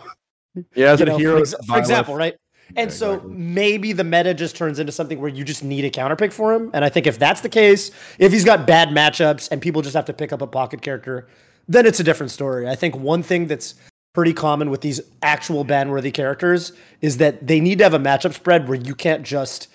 yeah, 0.74 0.92
as 0.92 1.00
you 1.00 1.06
a 1.06 1.08
know, 1.08 1.16
hero, 1.16 1.36
for, 1.36 1.40
ex- 1.40 1.66
for 1.66 1.78
example, 1.78 2.14
right? 2.14 2.36
And 2.76 2.90
Yeah, 2.90 2.96
so 2.96 3.12
exactly. 3.14 3.34
maybe 3.36 3.92
the 3.92 4.04
meta 4.04 4.34
just 4.34 4.56
turns 4.56 4.78
into 4.78 4.92
something 4.92 5.20
where 5.20 5.30
you 5.30 5.44
just 5.44 5.64
need 5.64 5.84
a 5.84 5.90
counter 5.90 6.16
pick 6.16 6.32
for 6.32 6.52
him. 6.52 6.70
And 6.74 6.84
I 6.84 6.88
think 6.88 7.06
if 7.06 7.18
that's 7.18 7.40
the 7.40 7.48
case, 7.48 7.90
if 8.18 8.32
he's 8.32 8.44
got 8.44 8.66
bad 8.66 8.90
matchups 8.90 9.48
and 9.50 9.60
people 9.62 9.82
just 9.82 9.94
have 9.94 10.04
to 10.06 10.12
pick 10.12 10.32
up 10.32 10.42
a 10.42 10.46
pocket 10.46 10.82
character, 10.82 11.26
then 11.66 11.86
it's 11.86 12.00
a 12.00 12.04
different 12.04 12.30
story. 12.30 12.68
I 12.68 12.74
think 12.74 12.96
one 12.96 13.22
thing 13.22 13.46
that's 13.46 13.74
pretty 14.14 14.32
common 14.32 14.70
with 14.70 14.80
these 14.80 15.00
actual 15.22 15.64
ban-worthy 15.64 16.10
characters 16.10 16.72
is 17.00 17.18
that 17.18 17.46
they 17.46 17.60
need 17.60 17.78
to 17.78 17.84
have 17.84 17.94
a 17.94 17.98
matchup 17.98 18.34
spread 18.34 18.68
where 18.68 18.78
you 18.78 18.94
can't 18.94 19.22
just 19.22 19.68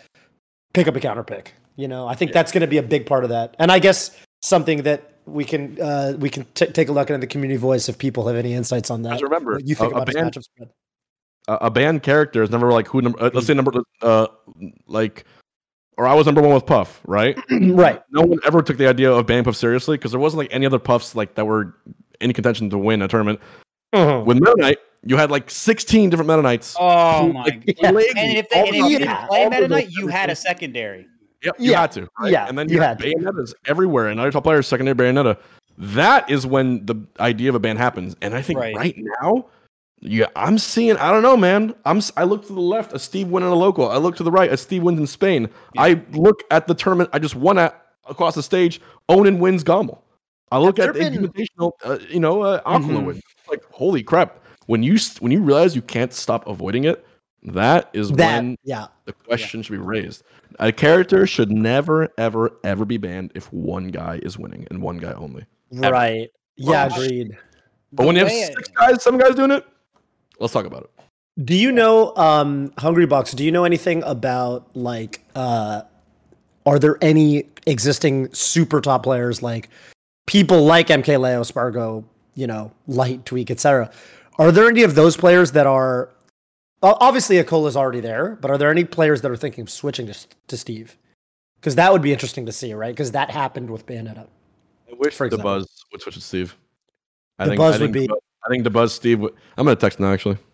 pick 0.73 0.87
up 0.87 0.95
a 0.95 0.99
counter 0.99 1.23
pick. 1.23 1.53
You 1.75 1.87
know, 1.87 2.07
I 2.07 2.15
think 2.15 2.31
that's 2.33 2.51
going 2.51 2.61
to 2.61 2.67
be 2.67 2.77
a 2.77 2.83
big 2.83 3.05
part 3.05 3.23
of 3.23 3.29
that. 3.31 3.55
And 3.59 3.71
I 3.71 3.79
guess 3.79 4.11
something 4.41 4.83
that 4.83 5.09
we 5.25 5.45
can 5.45 5.79
uh, 5.81 6.13
we 6.19 6.29
can 6.29 6.45
t- 6.53 6.65
take 6.67 6.89
a 6.89 6.91
look 6.91 7.09
at 7.09 7.13
in 7.13 7.21
the 7.21 7.27
community 7.27 7.57
voice 7.57 7.87
if 7.89 7.97
people 7.97 8.27
have 8.27 8.35
any 8.35 8.53
insights 8.53 8.91
on 8.91 9.03
that. 9.03 9.21
Remember, 9.21 9.59
you 9.63 9.73
think 9.73 9.91
a- 9.93 9.95
a 9.95 10.01
about 10.01 10.07
his 10.09 10.15
ban- 10.15 10.29
matchup 10.31 10.43
spread. 10.43 10.69
A, 11.47 11.53
a 11.53 11.71
banned 11.71 12.03
character 12.03 12.43
is 12.43 12.49
never 12.49 12.71
like 12.71 12.87
who 12.87 13.01
number. 13.01 13.21
Uh, 13.21 13.29
let's 13.33 13.47
say 13.47 13.53
number 13.53 13.71
uh 14.01 14.27
like, 14.87 15.25
or 15.97 16.07
I 16.07 16.13
was 16.13 16.25
number 16.25 16.41
one 16.41 16.53
with 16.53 16.65
Puff, 16.65 17.01
right? 17.05 17.37
right. 17.51 18.01
no 18.11 18.21
one 18.21 18.39
ever 18.45 18.61
took 18.61 18.77
the 18.77 18.87
idea 18.87 19.11
of 19.11 19.25
banning 19.27 19.43
Puff 19.43 19.55
seriously 19.55 19.97
because 19.97 20.11
there 20.11 20.19
wasn't 20.19 20.39
like 20.39 20.53
any 20.53 20.65
other 20.65 20.79
Puffs 20.79 21.15
like 21.15 21.35
that 21.35 21.45
were 21.45 21.75
in 22.21 22.31
contention 22.33 22.69
to 22.69 22.77
win 22.77 23.01
a 23.01 23.07
tournament. 23.07 23.39
Mhm. 23.93 24.25
With 24.25 24.37
Meta 24.39 24.55
Knight, 24.57 24.77
you 25.05 25.17
had 25.17 25.29
like 25.29 25.49
16 25.51 26.09
different 26.09 26.27
Meta 26.29 26.41
Knights. 26.41 26.75
Oh 26.79 27.27
who, 27.27 27.33
my 27.33 27.43
like, 27.43 27.63
Yeah. 27.79 27.91
plagued 27.91 28.17
And 28.17 28.37
if 28.37 28.49
they, 28.49 28.59
all 28.61 28.67
and 28.67 28.75
if 28.75 28.75
you 28.75 28.81
time. 28.81 28.89
didn't 28.91 29.01
Yeah. 29.09 29.25
play 29.27 29.43
All 29.43 29.49
Meta 29.49 29.67
Knight, 29.67 29.89
you 29.91 30.07
had 30.07 30.29
a 30.29 30.35
secondary. 30.35 31.05
Yep, 31.43 31.55
you 31.59 31.71
Yeah. 31.71 31.81
had 31.81 31.91
to. 31.91 32.07
Right? 32.19 32.31
Yeah, 32.31 32.47
and 32.47 32.57
then 32.57 32.69
you 32.69 32.75
you 32.75 32.81
had 32.81 32.99
had 33.01 33.11
to. 33.11 33.15
Bayonetta's 33.17 33.53
everywhere, 33.67 34.07
and 34.07 34.19
other 34.19 34.31
top 34.31 34.43
players 34.43 34.65
secondary 34.65 34.95
Bayonetta. 34.95 35.37
That 35.77 36.29
is 36.29 36.45
when 36.47 36.85
the 36.85 36.95
idea 37.19 37.49
of 37.49 37.55
a 37.55 37.59
ban 37.59 37.75
happens. 37.77 38.15
And 38.21 38.33
I 38.33 38.41
think 38.41 38.59
Right. 38.59 38.75
right, 38.75 38.95
now, 39.21 39.45
yeah, 40.05 40.25
I'm 40.35 40.57
seeing. 40.57 40.97
I 40.97 41.11
don't 41.11 41.23
know, 41.23 41.37
man. 41.37 41.73
I'm. 41.85 42.01
I 42.17 42.23
look 42.23 42.45
to 42.47 42.53
the 42.53 42.59
left, 42.61 42.93
a 42.93 42.99
Steve 42.99 43.27
win 43.29 43.43
in 43.43 43.49
a 43.49 43.55
local. 43.55 43.89
I 43.89 43.97
look 43.97 44.15
to 44.17 44.23
the 44.23 44.31
right, 44.31 44.51
a 44.51 44.57
Steve 44.57 44.83
wins 44.83 44.99
in 44.99 45.07
Spain. 45.07 45.49
I 45.77 46.01
look 46.11 46.43
at 46.51 46.67
the 46.67 46.75
tournament 46.75 47.09
I 47.13 47.19
just 47.19 47.35
won 47.35 47.57
at 47.57 47.81
across 48.07 48.35
the 48.35 48.43
stage. 48.43 48.81
Onin 49.09 49.39
wins 49.39 49.63
GOML. 49.63 49.99
I 50.51 50.59
look 50.59 50.77
Have 50.77 50.89
at 50.89 50.93
the 50.95 50.99
been- 51.09 51.27
invitational, 51.29 51.71
uh, 51.83 51.97
you 52.09 52.19
know, 52.19 52.41
uh, 52.43 52.61
Acola 52.63 52.81
Mhm. 52.99 53.05
win. 53.05 53.21
Like, 53.49 53.63
holy 53.71 54.03
crap! 54.03 54.39
When 54.67 54.83
you 54.83 54.97
when 55.19 55.31
you 55.31 55.41
realize 55.41 55.75
you 55.75 55.81
can't 55.81 56.13
stop 56.13 56.47
avoiding 56.47 56.83
it, 56.83 57.05
that 57.43 57.89
is 57.93 58.11
That 58.11 58.37
when 58.41 58.57
yeah. 58.63 58.87
the 59.05 59.13
question 59.13 59.61
should 59.63 59.71
be 59.71 59.77
raised. 59.77 60.23
A 60.59 60.71
character 60.71 61.25
should 61.25 61.51
never, 61.51 62.09
ever, 62.19 62.51
ever 62.63 62.85
be 62.85 62.97
banned 62.97 63.31
if 63.33 63.51
one 63.51 63.87
guy 63.87 64.19
is 64.21 64.37
winning 64.37 64.67
and 64.69 64.81
one 64.83 64.97
guy 64.97 65.11
only. 65.13 65.45
Ever. 65.81 65.91
Right. 65.91 66.29
Yeah, 66.55 66.85
agreed. 66.85 67.35
But 67.91 68.05
when 68.05 68.15
you 68.15 68.21
have 68.25 68.31
six 68.31 68.69
guys, 68.69 69.01
seven 69.03 69.19
guys 69.19 69.33
doing 69.33 69.49
it, 69.51 69.65
let's 70.43 70.53
talk 70.53 70.65
about 70.65 70.83
it. 70.83 70.89
Do 71.45 71.55
you 71.55 71.71
know 71.71 72.15
um 72.15 72.69
Hungrybox, 72.77 73.35
do 73.35 73.43
you 73.43 73.51
know 73.51 73.63
anything 73.63 74.03
about 74.03 74.75
like 74.75 75.21
uh 75.35 75.81
are 76.65 76.77
there 76.79 76.97
any 77.01 77.45
existing 77.65 78.31
super 78.33 78.79
top 78.81 79.03
players 79.03 79.41
like 79.41 79.69
people 80.27 80.63
like 80.65 80.87
MK 80.87 81.19
Leo, 81.19 81.41
Sparg0, 81.41 82.03
you 82.35 82.47
know, 82.47 82.71
Light, 82.87 83.25
Tweak, 83.25 83.49
etc. 83.51 83.89
Are 84.37 84.51
there 84.51 84.67
any 84.69 84.83
of 84.83 84.95
those 84.95 85.17
players 85.17 85.51
that 85.53 85.65
are 85.67 86.09
o- 86.81 86.97
obviously 87.01 87.35
Acola's 87.37 87.75
already 87.75 87.99
there, 87.99 88.37
but 88.41 88.49
are 88.51 88.57
there 88.57 88.69
any 88.71 88.83
players 88.85 89.21
that 89.21 89.31
are 89.31 89.35
thinking 89.35 89.63
of 89.63 89.69
switching 89.69 90.07
to, 90.07 90.15
to 90.47 90.55
Steve? 90.57 90.97
Because 91.59 91.75
that 91.75 91.91
would 91.91 92.01
be 92.01 92.11
interesting 92.13 92.45
to 92.45 92.51
see, 92.51 92.73
right? 92.73 92.93
Because 92.93 93.11
that 93.11 93.29
happened 93.31 93.69
with 93.69 93.85
Bayonetta. 93.85 94.27
I 94.89 94.93
wish 94.97 95.13
For 95.15 95.27
the 95.29 95.35
example. 95.35 95.59
buzz 95.59 95.67
would 95.91 96.01
switch 96.01 96.15
to 96.15 96.21
Steve. 96.21 96.55
I 97.39 97.45
The 97.45 97.49
think, 97.51 97.59
Buzz 97.59 97.75
I 97.75 97.79
would 97.81 97.91
be- 97.91 98.01
the 98.01 98.07
Bu- 98.07 98.19
I 98.45 98.49
think 98.49 98.63
the 98.63 98.69
buzz 98.69 98.93
Steve. 98.93 99.19
Would, 99.21 99.33
I'm 99.57 99.65
gonna 99.65 99.75
text 99.75 99.99
now 99.99 100.11
actually. 100.13 100.37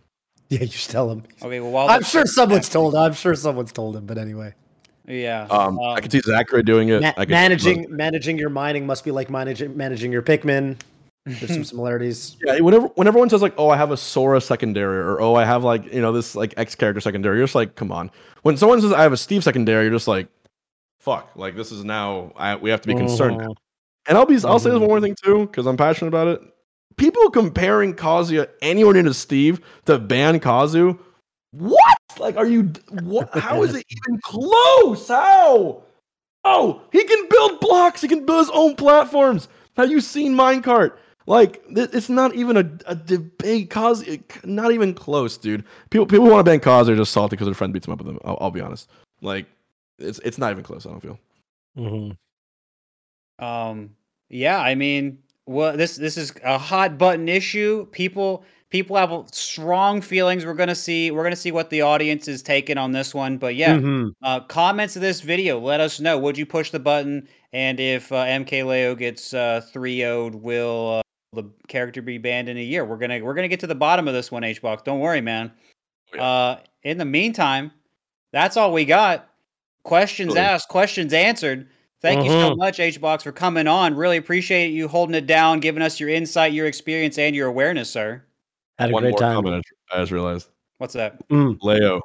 Yeah, 0.52 0.62
you 0.62 0.68
should 0.68 0.90
tell 0.90 1.12
him. 1.12 1.22
Okay, 1.44 1.60
well, 1.60 1.70
while 1.70 1.90
I'm 1.90 2.02
sure 2.02 2.26
someone's 2.26 2.70
told. 2.70 2.96
I'm 2.96 3.14
sure 3.14 3.36
someone's 3.36 3.72
told 3.72 3.96
him. 3.96 4.08
But 4.08 4.18
anyway, 4.18 4.56
Yeah. 5.06 5.46
Um, 5.52 5.80
I 5.80 6.02
can 6.02 6.10
see 6.10 6.22
Zachary 6.22 6.64
doing 6.64 6.90
it. 6.90 7.04
Ma- 7.04 7.10
I 7.18 7.26
can 7.26 7.28
see 7.28 7.32
managing 7.34 7.82
Buzz- 7.84 7.92
managing 7.92 8.38
your 8.40 8.50
mining 8.50 8.88
must 8.88 9.06
be 9.06 9.12
like 9.12 9.30
managing 9.30 9.78
managing 9.78 10.12
your 10.12 10.24
Pikmin. 10.24 10.78
There's 11.28 11.54
some 11.54 11.64
similarities. 11.74 12.36
Yeah, 12.44 12.60
whenever 12.62 12.88
when 12.96 13.08
everyone 13.08 13.30
says 13.30 13.44
like, 13.44 13.54
"Oh, 13.60 13.70
I 13.70 13.78
have 13.78 13.92
a 13.92 13.98
Sora 13.98 14.42
secondary," 14.42 14.98
or 14.98 15.22
"Oh, 15.22 15.36
I 15.36 15.46
have 15.46 15.64
like 15.64 15.94
you 15.94 16.02
know 16.02 16.12
this 16.12 16.34
like 16.36 16.56
X 16.58 16.74
character 16.74 17.00
secondary," 17.00 17.38
you're 17.38 17.46
just 17.46 17.54
like, 17.54 17.76
"Come 17.76 17.92
on." 17.92 18.10
When 18.42 18.58
someone 18.58 18.82
says, 18.82 18.92
"I 18.92 19.04
have 19.04 19.14
a 19.14 19.18
Steve 19.18 19.44
secondary," 19.44 19.84
you're 19.84 19.94
just 19.94 20.08
like, 20.08 20.30
"Fuck!" 21.00 21.30
Like 21.36 21.56
this 21.56 21.72
is 21.72 21.84
now 21.84 22.32
I, 22.36 22.56
we 22.56 22.72
have 22.72 22.82
to 22.82 22.88
be 22.88 22.96
concerned. 22.96 23.38
now. 23.38 23.50
Mhm. 23.50 23.56
And 24.08 24.18
I'll 24.18 24.26
be 24.26 24.34
I'll 24.44 24.58
say 24.58 24.72
this 24.72 24.80
one 24.80 24.88
more 24.90 25.00
thing 25.02 25.16
too 25.24 25.46
because 25.46 25.68
I'm 25.68 25.78
passionate 25.78 26.08
about 26.08 26.26
it. 26.28 26.42
People 27.00 27.32
comparing 27.32 27.96
Kazuya 27.96 28.50
anywhere 28.62 28.94
near 28.94 29.04
to 29.04 29.14
Steve 29.14 29.62
to 29.86 29.98
ban 29.98 30.40
Kazu. 30.42 31.00
What? 31.52 31.98
Like, 32.20 32.36
are 32.36 32.46
you? 32.46 32.74
What? 33.02 33.30
How 33.38 33.64
is 33.64 33.74
it 33.74 33.86
even 33.90 34.20
close? 34.22 35.08
How? 35.08 35.84
Oh, 36.44 36.82
he 36.92 37.04
can 37.06 37.30
build 37.30 37.62
blocks. 37.62 38.02
He 38.02 38.10
can 38.10 38.26
build 38.26 38.40
his 38.40 38.50
own 38.52 38.76
platforms. 38.76 39.48
Have 39.78 39.90
you 39.90 40.02
seen 40.02 40.36
Minecart? 40.36 40.92
Like, 41.26 41.64
it's 41.70 42.10
not 42.10 42.36
even 42.36 42.58
a, 42.58 42.70
a 42.86 42.96
debate. 42.96 43.70
Kazu, 43.70 44.20
not 44.44 44.74
even 44.74 44.94
close, 44.94 45.38
dude. 45.38 45.64
People 45.90 46.06
people 46.06 46.26
want 46.26 46.40
to 46.46 46.52
ban 46.52 46.60
Kazu. 46.60 46.88
They're 46.88 46.98
just 46.98 47.14
salty 47.14 47.32
because 47.32 47.48
their 47.48 47.56
friend 47.56 47.72
beats 47.72 47.88
him 47.88 47.94
up 47.94 48.00
with 48.00 48.08
them. 48.08 48.20
I'll, 48.26 48.38
I'll 48.42 48.52
be 48.52 48.62
honest. 48.62 48.90
Like, 49.22 49.46
it's 50.00 50.20
it's 50.20 50.38
not 50.38 50.52
even 50.52 50.66
close. 50.66 50.86
I 50.86 50.90
don't 50.90 51.00
feel. 51.00 51.20
Mhm. 51.78 52.18
Um, 53.42 53.92
yeah, 54.28 54.60
I 54.60 54.76
mean, 54.76 55.20
well, 55.50 55.76
this 55.76 55.96
this 55.96 56.18
is 56.18 56.32
a 56.44 56.58
hot 56.58 56.98
button 56.98 57.28
issue. 57.28 57.86
People 57.92 58.44
people 58.70 58.96
have 58.96 59.12
strong 59.32 60.00
feelings. 60.02 60.46
We're 60.46 60.54
gonna 60.54 60.76
see 60.76 61.10
we're 61.12 61.24
gonna 61.24 61.36
see 61.36 61.52
what 61.52 61.70
the 61.72 61.82
audience 61.82 62.28
is 62.28 62.42
taking 62.44 62.78
on 62.78 62.92
this 62.92 63.14
one. 63.16 63.38
But 63.38 63.56
yeah, 63.56 63.76
Mhm. 63.78 64.12
uh, 64.22 64.42
comments 64.42 64.96
of 64.96 65.02
this 65.02 65.22
video. 65.22 65.60
Let 65.60 65.80
us 65.80 66.00
know. 66.00 66.18
Would 66.20 66.38
you 66.38 66.46
push 66.46 66.70
the 66.72 66.80
button? 66.80 67.28
And 67.52 67.80
if 67.80 68.12
uh, 68.12 68.26
MK 68.26 68.64
Leo 68.64 68.94
gets 68.94 69.34
uh, 69.34 69.62
3-0'd, 69.74 70.36
will 70.36 71.00
uh, 71.00 71.02
the 71.34 71.50
character 71.68 72.02
be 72.04 72.20
banned 72.20 72.48
in 72.48 72.58
a 72.58 72.64
year? 72.64 72.86
We're 72.86 72.98
gonna 72.98 73.20
we're 73.24 73.34
gonna 73.34 73.48
get 73.48 73.60
to 73.62 73.68
the 73.68 73.74
bottom 73.76 74.08
of 74.08 74.14
this 74.14 74.32
one, 74.32 74.44
HBox. 74.44 74.84
Don't 74.84 75.00
worry, 75.00 75.22
man. 75.22 75.52
Yeah. 76.14 76.24
Uh, 76.24 76.60
in 76.84 76.98
the 77.00 77.06
meantime, 77.06 77.72
that's 78.32 78.56
all 78.56 78.72
we 78.72 78.86
got. 78.86 79.28
Questions 79.84 80.30
Really? 80.36 80.42
asked, 80.46 80.68
questions 80.70 81.12
answered. 81.14 81.68
Thank 82.02 82.24
you 82.24 82.30
so 82.32 82.52
Mhm. 82.52 82.58
much, 82.58 82.80
HBox, 82.80 83.24
for 83.24 83.32
coming 83.34 83.68
on. 83.68 83.94
Really 83.96 84.18
appreciate 84.18 84.70
you 84.70 84.88
holding 84.88 85.16
it 85.16 85.28
down, 85.28 85.60
giving 85.60 85.82
us 85.84 86.00
your 86.00 86.10
insight, 86.10 86.54
your 86.54 86.66
experience, 86.66 87.18
and 87.18 87.36
your 87.36 87.48
awareness, 87.48 87.90
sir. 87.90 88.24
Had 88.78 88.92
a 88.92 88.94
one 88.94 89.04
great 89.04 89.12
more 89.12 89.20
time. 89.20 89.36
comment 89.44 89.66
I 89.92 89.98
I 89.98 90.00
just 90.02 90.12
realized. 90.12 90.48
What's 90.78 90.94
that? 90.94 91.28
Mm. 91.30 91.58
Leo, 91.62 92.00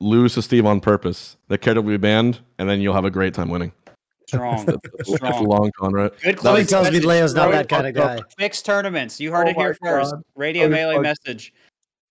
lose 0.00 0.34
to 0.34 0.42
Steve 0.42 0.64
on 0.64 0.80
purpose. 0.80 1.36
The 1.48 1.58
character 1.58 1.82
will 1.82 1.90
be 1.90 1.96
banned, 1.98 2.40
and 2.58 2.68
then 2.68 2.80
you'll 2.80 2.94
have 2.94 3.04
a 3.04 3.10
great 3.10 3.34
time 3.34 3.50
winning. 3.50 3.72
Strong. 4.26 4.66
It's 4.98 5.14
Strong. 5.14 5.44
long 5.46 5.70
con, 5.78 5.92
right? 5.92 6.12
Good 6.22 6.40
Somebody 6.40 6.64
tells 6.66 6.90
me. 6.90 7.00
Leo's 7.00 7.34
not 7.34 7.50
that 7.50 7.68
kind 7.68 7.86
of 7.86 7.94
guy. 7.94 8.18
Fixed 8.38 8.64
tournaments. 8.66 9.20
You 9.20 9.30
heard 9.32 9.46
Oh 9.46 9.50
it 9.50 9.56
here 9.56 9.76
my 9.82 9.88
first. 9.90 10.14
Radio 10.36 10.64
Oh, 10.64 10.68
melee 10.70 10.94
fuck. 10.94 11.02
message. 11.02 11.52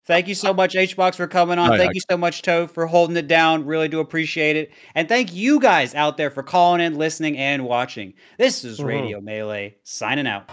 Thank 0.08 0.30
you 0.30 0.36
so 0.36 0.54
much, 0.54 0.74
HBox, 0.74 1.16
for 1.16 1.28
coming 1.28 1.60
on. 1.60 1.72
Thank 1.78 1.90
Ike. 1.90 1.96
you 1.96 2.02
so 2.10 2.16
much, 2.18 2.42
Toe, 2.42 2.66
for 2.66 2.88
holding 2.88 3.18
it 3.18 3.28
down. 3.28 3.66
Really 3.66 3.90
do 3.90 4.00
appreciate 4.00 4.56
it. 4.56 4.72
And 4.96 5.10
thank 5.10 5.36
you 5.36 5.60
guys 5.60 5.94
out 5.94 6.16
there 6.16 6.32
for 6.32 6.44
calling 6.44 6.80
in, 6.80 6.98
listening, 6.98 7.38
and 7.38 7.66
watching. 7.66 8.14
This 8.38 8.64
is 8.64 8.80
Mhm. 8.80 8.86
Radio 8.86 9.22
Melee 9.22 9.76
signing 9.84 10.26
out. 10.26 10.50